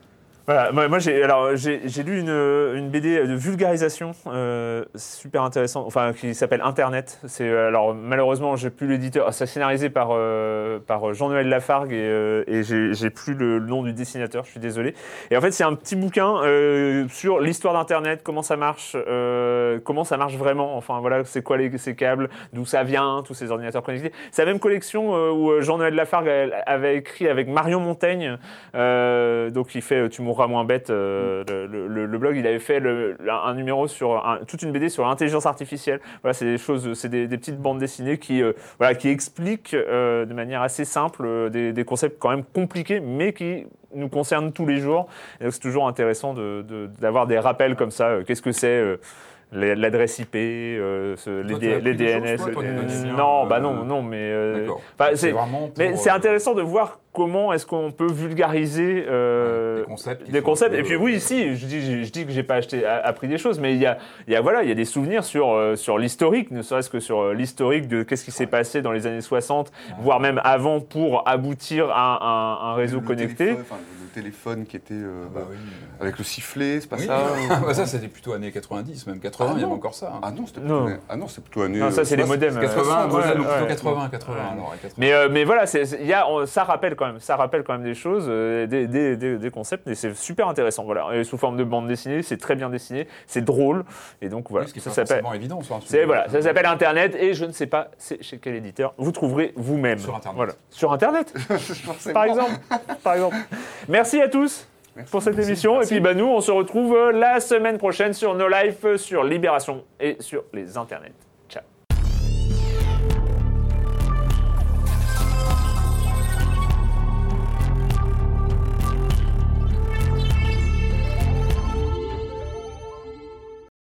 Voilà, 0.52 0.72
moi, 0.72 0.98
j'ai 0.98 1.22
alors 1.22 1.54
j'ai 1.54 2.02
lu 2.02 2.18
une, 2.18 2.28
une 2.28 2.88
BD 2.90 3.24
de 3.24 3.34
vulgarisation 3.34 4.10
euh, 4.26 4.84
super 4.96 5.44
intéressante, 5.44 5.86
enfin 5.86 6.12
qui 6.12 6.34
s'appelle 6.34 6.60
Internet. 6.60 7.20
C'est 7.28 7.48
euh, 7.48 7.68
alors 7.68 7.94
malheureusement 7.94 8.56
j'ai 8.56 8.70
plus 8.70 8.88
l'éditeur, 8.88 9.32
c'est 9.32 9.46
scénarisé 9.46 9.90
par 9.90 10.08
euh, 10.10 10.80
par 10.84 11.14
Jean-Noël 11.14 11.48
Lafargue 11.48 11.92
et, 11.92 12.02
euh, 12.02 12.42
et 12.48 12.64
j'ai 12.64 13.10
plus 13.10 13.34
le, 13.34 13.60
nom 13.60 13.84
du 13.84 13.92
dessinateur, 13.92 14.44
je 14.44 14.50
suis 14.50 14.58
désolé. 14.58 14.96
Et 15.30 15.36
en 15.36 15.40
fait 15.40 15.52
c'est 15.52 15.62
un 15.62 15.74
petit 15.74 15.94
bouquin 15.94 16.42
euh, 16.42 17.06
sur 17.10 17.38
l'histoire 17.38 17.74
d'Internet, 17.74 18.22
comment 18.24 18.42
ça 18.42 18.56
marche, 18.56 18.96
euh, 18.96 19.78
comment 19.84 20.02
ça 20.02 20.16
marche 20.16 20.34
vraiment. 20.34 20.76
Enfin 20.76 20.98
voilà, 20.98 21.24
c'est 21.26 21.42
quoi 21.44 21.58
les, 21.58 21.78
ces 21.78 21.94
câbles, 21.94 22.28
d'où 22.52 22.64
ça 22.64 22.82
vient, 22.82 23.22
tous 23.24 23.34
ces 23.34 23.52
ordinateurs 23.52 23.84
connectés. 23.84 24.10
C'est 24.32 24.44
la 24.44 24.50
même 24.50 24.58
collection 24.58 25.14
euh, 25.14 25.30
où 25.30 25.60
Jean-Noël 25.60 25.94
Lafargue 25.94 26.50
avait 26.66 26.96
écrit 26.96 27.28
avec 27.28 27.46
Marion 27.46 27.78
Montaigne, 27.78 28.36
euh, 28.74 29.50
donc 29.50 29.76
il 29.76 29.82
fait 29.82 30.08
Tu 30.08 30.22
mourras 30.22 30.39
moins 30.46 30.64
bête, 30.64 30.90
euh, 30.90 31.44
le, 31.48 31.86
le- 32.06 32.18
blog, 32.18 32.36
il 32.36 32.46
avait 32.46 32.58
fait 32.58 32.80
le- 32.80 33.16
un 33.28 33.54
numéro 33.54 33.88
sur 33.88 34.26
un- 34.26 34.38
toute 34.46 34.62
une 34.62 34.72
BD 34.72 34.88
sur 34.88 35.06
l'intelligence 35.06 35.46
artificielle. 35.46 36.00
Voilà, 36.22 36.34
c'est 36.34 36.44
des 36.44 36.58
choses, 36.58 36.92
c'est 36.94 37.08
des, 37.08 37.26
des 37.26 37.38
petites 37.38 37.58
bandes 37.58 37.78
dessinées 37.78 38.18
qui, 38.18 38.42
euh, 38.42 38.52
voilà, 38.78 38.94
qui 38.94 39.08
expliquent 39.08 39.74
euh, 39.74 40.24
de 40.26 40.34
manière 40.34 40.62
assez 40.62 40.84
simple 40.84 41.24
euh, 41.24 41.48
des, 41.48 41.72
des 41.72 41.84
concepts 41.84 42.18
quand 42.18 42.30
même 42.30 42.44
compliqués, 42.44 43.00
mais 43.00 43.32
qui 43.32 43.66
nous 43.94 44.08
concernent 44.08 44.52
tous 44.52 44.66
les 44.66 44.78
jours. 44.78 45.08
Et 45.40 45.44
donc 45.44 45.52
c'est 45.52 45.60
toujours 45.60 45.88
intéressant 45.88 46.34
de- 46.34 46.62
de- 46.68 46.88
d'avoir 47.00 47.26
des 47.26 47.38
rappels 47.38 47.74
comme 47.76 47.90
ça. 47.90 48.18
Qu'est-ce 48.26 48.42
que 48.42 48.52
c'est 48.52 48.98
L'adresse 49.52 50.18
IP, 50.20 50.36
euh, 50.36 51.16
ce- 51.16 51.42
les, 51.42 51.54
D- 51.56 51.72
choses, 51.72 51.82
DNS. 51.96 52.36
euh, 52.56 53.04
non, 53.16 53.44
euh, 53.44 53.48
bah 53.48 53.58
non, 53.58 53.84
non, 53.84 54.00
mais 54.02 54.16
euh, 54.18 54.54
C'est 55.16 55.32
pour, 55.32 56.12
intéressant 56.12 56.54
de 56.54 56.62
voir 56.62 57.00
comment 57.12 57.52
est-ce 57.52 57.66
qu'on 57.66 57.90
peut 57.90 58.06
vulgariser 58.10 59.04
euh, 59.08 59.80
Des 60.30 60.40
concepts 60.40 60.72
des 60.72 60.78
Et 60.78 60.82
puis 60.84 60.94
oui, 60.94 61.18
si, 61.18 61.56
je 61.56 61.66
dis, 61.66 61.80
je, 61.80 62.04
je 62.04 62.12
dis 62.12 62.24
que 62.26 62.30
j'ai 62.30 62.44
pas 62.44 62.54
acheté, 62.56 62.86
appris 62.86 63.26
des 63.26 63.38
choses, 63.38 63.58
mais 63.58 63.74
il 63.74 63.80
y 63.80 63.86
a, 63.86 63.98
il 64.28 64.32
y 64.32 64.36
a 64.36 64.40
voilà, 64.40 64.62
il 64.62 64.68
y 64.68 64.72
a 64.72 64.76
des 64.76 64.84
souvenirs 64.84 65.24
sur 65.24 65.56
sur 65.76 65.98
l'historique, 65.98 66.52
ne 66.52 66.62
serait-ce 66.62 66.88
que 66.90 67.00
sur 67.00 67.32
l'historique 67.32 67.88
de 67.88 68.04
qu'est-ce 68.04 68.24
qui 68.24 68.30
s'est 68.30 68.46
passé 68.46 68.82
dans 68.82 68.92
les 68.92 69.08
années 69.08 69.20
60, 69.20 69.72
voire 70.00 70.20
même 70.20 70.40
avant, 70.44 70.80
pour 70.80 71.28
aboutir 71.28 71.88
à 71.90 72.24
un, 72.24 72.70
un 72.70 72.74
réseau 72.74 73.00
Le 73.00 73.06
connecté. 73.06 73.34
téléphone, 73.46 73.64
enfin, 73.68 73.76
le 74.02 74.08
téléphone 74.22 74.64
qui 74.66 74.76
était 74.76 74.94
euh, 74.94 75.24
Bah 75.34 75.40
oui. 75.50 75.56
avec 76.00 76.18
le 76.18 76.24
sifflet, 76.24 76.80
c'est 76.80 76.88
pas 76.88 76.96
Oui. 76.96 77.06
ça 77.06 77.32
Bah, 77.66 77.74
ça, 77.74 77.86
c'était 77.86 78.08
plutôt 78.08 78.32
années 78.32 78.52
90, 78.52 79.06
même 79.08 79.18
80, 79.20 79.39
Ah 79.40 79.52
il 79.54 79.60
y 79.60 79.62
avait 79.62 79.66
non. 79.70 79.72
encore 79.76 79.94
ça. 79.94 80.12
hein. 80.14 80.20
Ah 80.22 80.30
non, 80.30 80.46
c'était 80.46 80.60
Non. 80.60 80.84
plutôt, 80.86 81.00
ah 81.08 81.16
non, 81.16 81.28
c'est 81.28 81.40
plutôt 81.42 81.62
année. 81.62 81.78
Non, 81.78 81.90
ça 81.90 82.00
euh, 82.00 82.04
c'est 82.04 82.16
les 82.16 82.24
60. 82.26 82.40
modems. 82.40 82.56
euh, 82.58 82.60
80, 82.60 83.06
ouais, 83.08 83.12
ouais, 83.14 83.18
ouais, 83.20 83.34
plutôt 83.34 83.48
ouais. 83.62 83.66
80, 83.68 84.08
80. 84.10 84.34
alors, 84.52 84.70
ouais, 84.70 84.76
80. 84.82 84.94
Mais, 84.98 85.12
euh, 85.12 85.28
mais 85.30 85.44
voilà, 85.44 85.64
y 86.02 86.12
a, 86.12 86.28
on- 86.28 86.46
ça 86.46 86.64
rappelle 86.64 86.96
quand 86.96 87.06
même, 87.06 87.20
ça 87.20 87.36
rappelle 87.36 87.64
quand 87.64 87.72
même 87.74 87.82
des 87.82 87.94
choses, 87.94 88.26
euh, 88.28 88.66
des, 88.66 88.86
des- 88.86 89.16
des- 89.16 89.38
des 89.38 89.50
concepts, 89.50 89.86
et 89.88 89.94
c'est 89.94 90.14
super 90.14 90.48
intéressant. 90.48 90.84
Voilà, 90.84 91.08
et 91.14 91.24
sous 91.24 91.38
forme 91.38 91.56
de 91.56 91.64
bande 91.64 91.86
dessinée, 91.88 92.22
c'est 92.22 92.36
très 92.38 92.54
bien 92.56 92.70
dessiné, 92.70 93.06
c'est 93.26 93.44
drôle, 93.44 93.84
et 94.22 94.28
donc 94.28 94.50
voilà, 94.50 94.66
Oui, 94.66 94.72
ce 94.74 94.74
ça 94.80 94.90
s'appelle. 95.06 95.24
évident 95.34 95.60
sur 95.62 95.76
un 95.76 95.80
voilà, 96.04 96.28
ça 96.28 96.42
s'appelle 96.42 96.66
Internet 96.66 97.14
et 97.18 97.34
je 97.34 97.44
ne 97.44 97.52
sais 97.52 97.66
pas 97.66 97.88
c'est 97.98 98.22
chez 98.22 98.38
quel 98.38 98.54
éditeur. 98.54 98.94
Vous 98.98 99.12
trouverez 99.12 99.52
vous-même. 99.56 99.98
Sur 99.98 100.14
Internet. 100.14 100.36
Voilà, 100.36 100.52
sur 100.70 100.92
Internet, 100.92 101.32
par 102.12 102.24
exemple, 102.24 102.52
par 103.02 103.14
exemple. 103.14 103.36
Merci 103.88 104.20
à 104.20 104.28
tous. 104.28 104.66
Pour 105.10 105.22
cette 105.22 105.38
émission. 105.38 105.80
Et 105.80 105.86
puis 105.86 106.00
bah 106.00 106.14
nous 106.14 106.26
on 106.26 106.40
se 106.40 106.50
retrouve 106.50 106.94
euh, 106.94 107.12
la 107.12 107.40
semaine 107.40 107.78
prochaine 107.78 108.12
sur 108.12 108.34
No 108.34 108.48
Life, 108.48 108.84
euh, 108.84 108.96
sur 108.96 109.24
Libération 109.24 109.84
et 109.98 110.16
sur 110.20 110.44
les 110.52 110.76
internets. 110.76 111.29